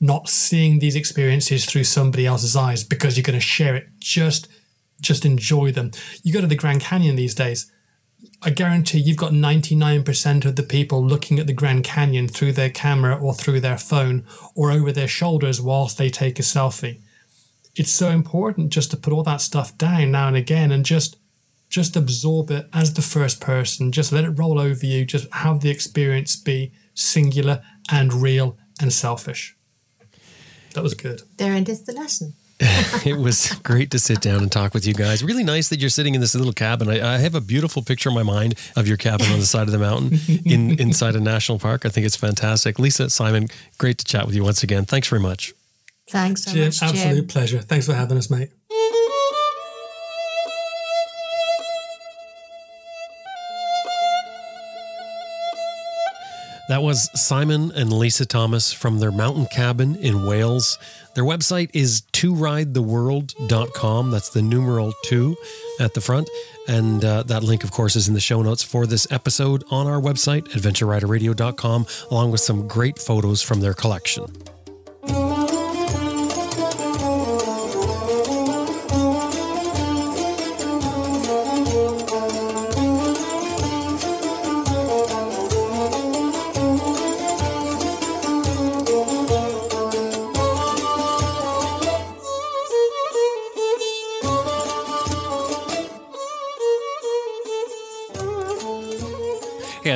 Not 0.00 0.28
seeing 0.28 0.78
these 0.78 0.96
experiences 0.96 1.64
through 1.64 1.84
somebody 1.84 2.26
else's 2.26 2.56
eyes 2.56 2.84
because 2.84 3.16
you're 3.16 3.22
going 3.22 3.38
to 3.38 3.44
share 3.44 3.74
it. 3.74 3.88
Just 3.98 4.48
just 5.00 5.24
enjoy 5.24 5.70
them. 5.70 5.90
You 6.22 6.32
go 6.32 6.40
to 6.40 6.46
the 6.46 6.54
Grand 6.54 6.80
Canyon 6.80 7.16
these 7.16 7.34
days. 7.34 7.70
I 8.42 8.50
guarantee 8.50 8.98
you've 8.98 9.16
got 9.16 9.32
99% 9.32 10.44
of 10.44 10.56
the 10.56 10.62
people 10.62 11.04
looking 11.04 11.38
at 11.38 11.46
the 11.46 11.52
Grand 11.52 11.84
Canyon 11.84 12.28
through 12.28 12.52
their 12.52 12.70
camera 12.70 13.14
or 13.14 13.34
through 13.34 13.60
their 13.60 13.78
phone 13.78 14.24
or 14.54 14.70
over 14.70 14.92
their 14.92 15.08
shoulders 15.08 15.60
whilst 15.60 15.98
they 15.98 16.10
take 16.10 16.38
a 16.38 16.42
selfie. 16.42 17.00
It's 17.76 17.90
so 17.90 18.10
important 18.10 18.70
just 18.70 18.90
to 18.92 18.96
put 18.96 19.12
all 19.12 19.22
that 19.24 19.40
stuff 19.40 19.76
down 19.76 20.12
now 20.12 20.28
and 20.28 20.36
again 20.36 20.70
and 20.70 20.84
just 20.84 21.16
just 21.68 21.96
absorb 21.96 22.52
it 22.52 22.68
as 22.72 22.94
the 22.94 23.02
first 23.02 23.40
person. 23.40 23.90
Just 23.90 24.12
let 24.12 24.24
it 24.24 24.30
roll 24.30 24.60
over 24.60 24.86
you. 24.86 25.04
Just 25.04 25.32
have 25.32 25.60
the 25.60 25.70
experience 25.70 26.36
be 26.36 26.72
singular 26.94 27.62
and 27.90 28.12
real 28.12 28.56
and 28.80 28.92
selfish. 28.92 29.56
That 30.74 30.84
was 30.84 30.94
good. 30.94 31.22
There 31.36 31.52
endeth 31.52 31.84
the 31.86 31.92
lesson. 31.92 32.34
it 32.60 33.18
was 33.18 33.52
great 33.64 33.90
to 33.90 33.98
sit 33.98 34.20
down 34.20 34.40
and 34.40 34.52
talk 34.52 34.74
with 34.74 34.86
you 34.86 34.94
guys. 34.94 35.24
Really 35.24 35.42
nice 35.42 35.68
that 35.70 35.80
you're 35.80 35.90
sitting 35.90 36.14
in 36.14 36.20
this 36.20 36.36
little 36.36 36.52
cabin. 36.52 36.88
I, 36.88 37.14
I 37.14 37.18
have 37.18 37.34
a 37.34 37.40
beautiful 37.40 37.82
picture 37.82 38.08
in 38.08 38.14
my 38.14 38.22
mind 38.22 38.54
of 38.76 38.86
your 38.86 38.96
cabin 38.96 39.26
on 39.32 39.40
the 39.40 39.46
side 39.46 39.66
of 39.66 39.72
the 39.72 39.78
mountain 39.78 40.20
in 40.44 40.78
inside 40.78 41.16
a 41.16 41.20
national 41.20 41.58
park. 41.58 41.84
I 41.84 41.88
think 41.88 42.06
it's 42.06 42.16
fantastic. 42.16 42.78
Lisa, 42.78 43.10
Simon, 43.10 43.48
great 43.78 43.98
to 43.98 44.04
chat 44.04 44.26
with 44.26 44.36
you 44.36 44.44
once 44.44 44.62
again. 44.62 44.84
Thanks 44.84 45.08
very 45.08 45.20
much. 45.20 45.52
Thanks 46.08 46.44
so 46.44 46.52
Jim, 46.52 46.66
much, 46.66 46.78
Jim. 46.80 46.88
absolute 46.90 47.28
pleasure. 47.28 47.60
Thanks 47.60 47.86
for 47.86 47.94
having 47.94 48.18
us, 48.18 48.30
mate. 48.30 48.50
That 56.66 56.82
was 56.82 57.10
Simon 57.14 57.72
and 57.72 57.92
Lisa 57.92 58.24
Thomas 58.24 58.72
from 58.72 58.98
their 58.98 59.12
mountain 59.12 59.44
cabin 59.46 59.96
in 59.96 60.24
Wales. 60.24 60.78
Their 61.14 61.24
website 61.24 61.68
is 61.74 62.00
2ridetheworld.com. 62.12 64.10
That's 64.10 64.30
the 64.30 64.40
numeral 64.40 64.94
two 65.04 65.36
at 65.78 65.92
the 65.92 66.00
front. 66.00 66.30
And 66.66 67.04
uh, 67.04 67.24
that 67.24 67.42
link, 67.42 67.64
of 67.64 67.70
course, 67.70 67.96
is 67.96 68.08
in 68.08 68.14
the 68.14 68.20
show 68.20 68.40
notes 68.40 68.62
for 68.62 68.86
this 68.86 69.06
episode 69.12 69.62
on 69.70 69.86
our 69.86 70.00
website, 70.00 70.48
adventureriderradio.com, 70.54 71.86
along 72.10 72.30
with 72.30 72.40
some 72.40 72.66
great 72.66 72.98
photos 72.98 73.42
from 73.42 73.60
their 73.60 73.74
collection. 73.74 74.24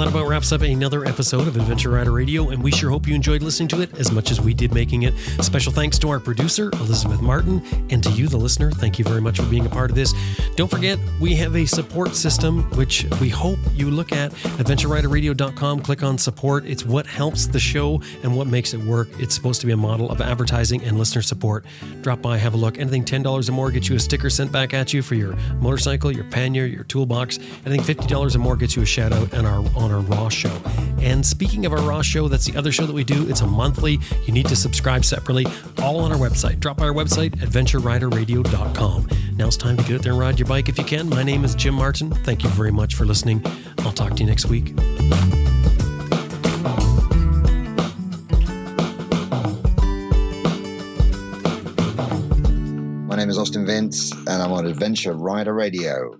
That 0.00 0.08
about 0.08 0.26
wraps 0.26 0.50
up 0.50 0.62
another 0.62 1.04
episode 1.04 1.46
of 1.46 1.56
Adventure 1.56 1.90
Rider 1.90 2.12
Radio, 2.12 2.48
and 2.48 2.62
we 2.62 2.70
sure 2.70 2.88
hope 2.88 3.06
you 3.06 3.14
enjoyed 3.14 3.42
listening 3.42 3.68
to 3.68 3.82
it 3.82 3.98
as 3.98 4.10
much 4.10 4.30
as 4.30 4.40
we 4.40 4.54
did 4.54 4.72
making 4.72 5.02
it. 5.02 5.14
Special 5.42 5.70
thanks 5.70 5.98
to 5.98 6.08
our 6.08 6.18
producer, 6.18 6.70
Elizabeth 6.74 7.20
Martin, 7.20 7.62
and 7.90 8.02
to 8.02 8.10
you, 8.12 8.26
the 8.26 8.36
listener. 8.38 8.70
Thank 8.70 8.98
you 8.98 9.04
very 9.04 9.20
much 9.20 9.36
for 9.36 9.44
being 9.44 9.66
a 9.66 9.68
part 9.68 9.90
of 9.90 9.96
this. 9.96 10.14
Don't 10.56 10.70
forget, 10.70 10.98
we 11.20 11.34
have 11.34 11.54
a 11.54 11.66
support 11.66 12.16
system, 12.16 12.62
which 12.76 13.04
we 13.20 13.28
hope 13.28 13.58
you 13.74 13.90
look 13.90 14.10
at. 14.12 14.32
AdventureRiderRadio.com, 14.32 15.80
click 15.80 16.02
on 16.02 16.16
support. 16.16 16.64
It's 16.64 16.86
what 16.86 17.06
helps 17.06 17.46
the 17.46 17.60
show 17.60 18.00
and 18.22 18.34
what 18.34 18.46
makes 18.46 18.72
it 18.72 18.80
work. 18.80 19.08
It's 19.18 19.34
supposed 19.34 19.60
to 19.60 19.66
be 19.66 19.72
a 19.72 19.76
model 19.76 20.10
of 20.10 20.22
advertising 20.22 20.82
and 20.82 20.98
listener 20.98 21.20
support. 21.20 21.66
Drop 22.00 22.22
by, 22.22 22.38
have 22.38 22.54
a 22.54 22.56
look. 22.56 22.78
Anything 22.78 23.04
$10 23.04 23.48
or 23.48 23.52
more 23.52 23.70
gets 23.70 23.90
you 23.90 23.96
a 23.96 24.00
sticker 24.00 24.30
sent 24.30 24.50
back 24.50 24.72
at 24.72 24.94
you 24.94 25.02
for 25.02 25.14
your 25.14 25.34
motorcycle, 25.60 26.10
your 26.10 26.24
pannier, 26.24 26.64
your 26.64 26.84
toolbox. 26.84 27.38
Anything 27.66 27.96
$50 27.96 28.34
or 28.34 28.38
more 28.38 28.56
gets 28.56 28.76
you 28.76 28.82
a 28.82 28.86
shout 28.86 29.12
out 29.12 29.34
and 29.34 29.46
our 29.46 29.60
on 29.76 29.89
on 29.90 30.04
our 30.04 30.16
Raw 30.16 30.28
show. 30.28 30.54
And 31.00 31.24
speaking 31.24 31.66
of 31.66 31.72
our 31.72 31.80
Raw 31.80 32.02
show, 32.02 32.28
that's 32.28 32.46
the 32.46 32.56
other 32.56 32.72
show 32.72 32.86
that 32.86 32.92
we 32.92 33.04
do. 33.04 33.28
It's 33.28 33.40
a 33.40 33.46
monthly. 33.46 33.98
You 34.26 34.32
need 34.32 34.46
to 34.46 34.56
subscribe 34.56 35.04
separately, 35.04 35.46
all 35.82 36.00
on 36.00 36.12
our 36.12 36.18
website. 36.18 36.60
Drop 36.60 36.76
by 36.76 36.84
our 36.84 36.94
website, 36.94 37.36
adventureriderradio.com. 37.38 39.08
Now 39.36 39.46
it's 39.46 39.56
time 39.56 39.76
to 39.76 39.82
get 39.84 39.96
out 39.96 40.02
there 40.02 40.12
and 40.12 40.20
ride 40.20 40.38
your 40.38 40.48
bike 40.48 40.68
if 40.68 40.78
you 40.78 40.84
can. 40.84 41.08
My 41.08 41.22
name 41.22 41.44
is 41.44 41.54
Jim 41.54 41.74
Martin. 41.74 42.10
Thank 42.10 42.44
you 42.44 42.50
very 42.50 42.72
much 42.72 42.94
for 42.94 43.04
listening. 43.04 43.44
I'll 43.78 43.92
talk 43.92 44.14
to 44.16 44.22
you 44.22 44.26
next 44.26 44.46
week. 44.46 44.74
My 53.06 53.16
name 53.16 53.28
is 53.28 53.38
Austin 53.38 53.66
Vince, 53.66 54.12
and 54.12 54.42
I'm 54.42 54.52
on 54.52 54.66
Adventure 54.66 55.14
Rider 55.14 55.52
Radio. 55.52 56.16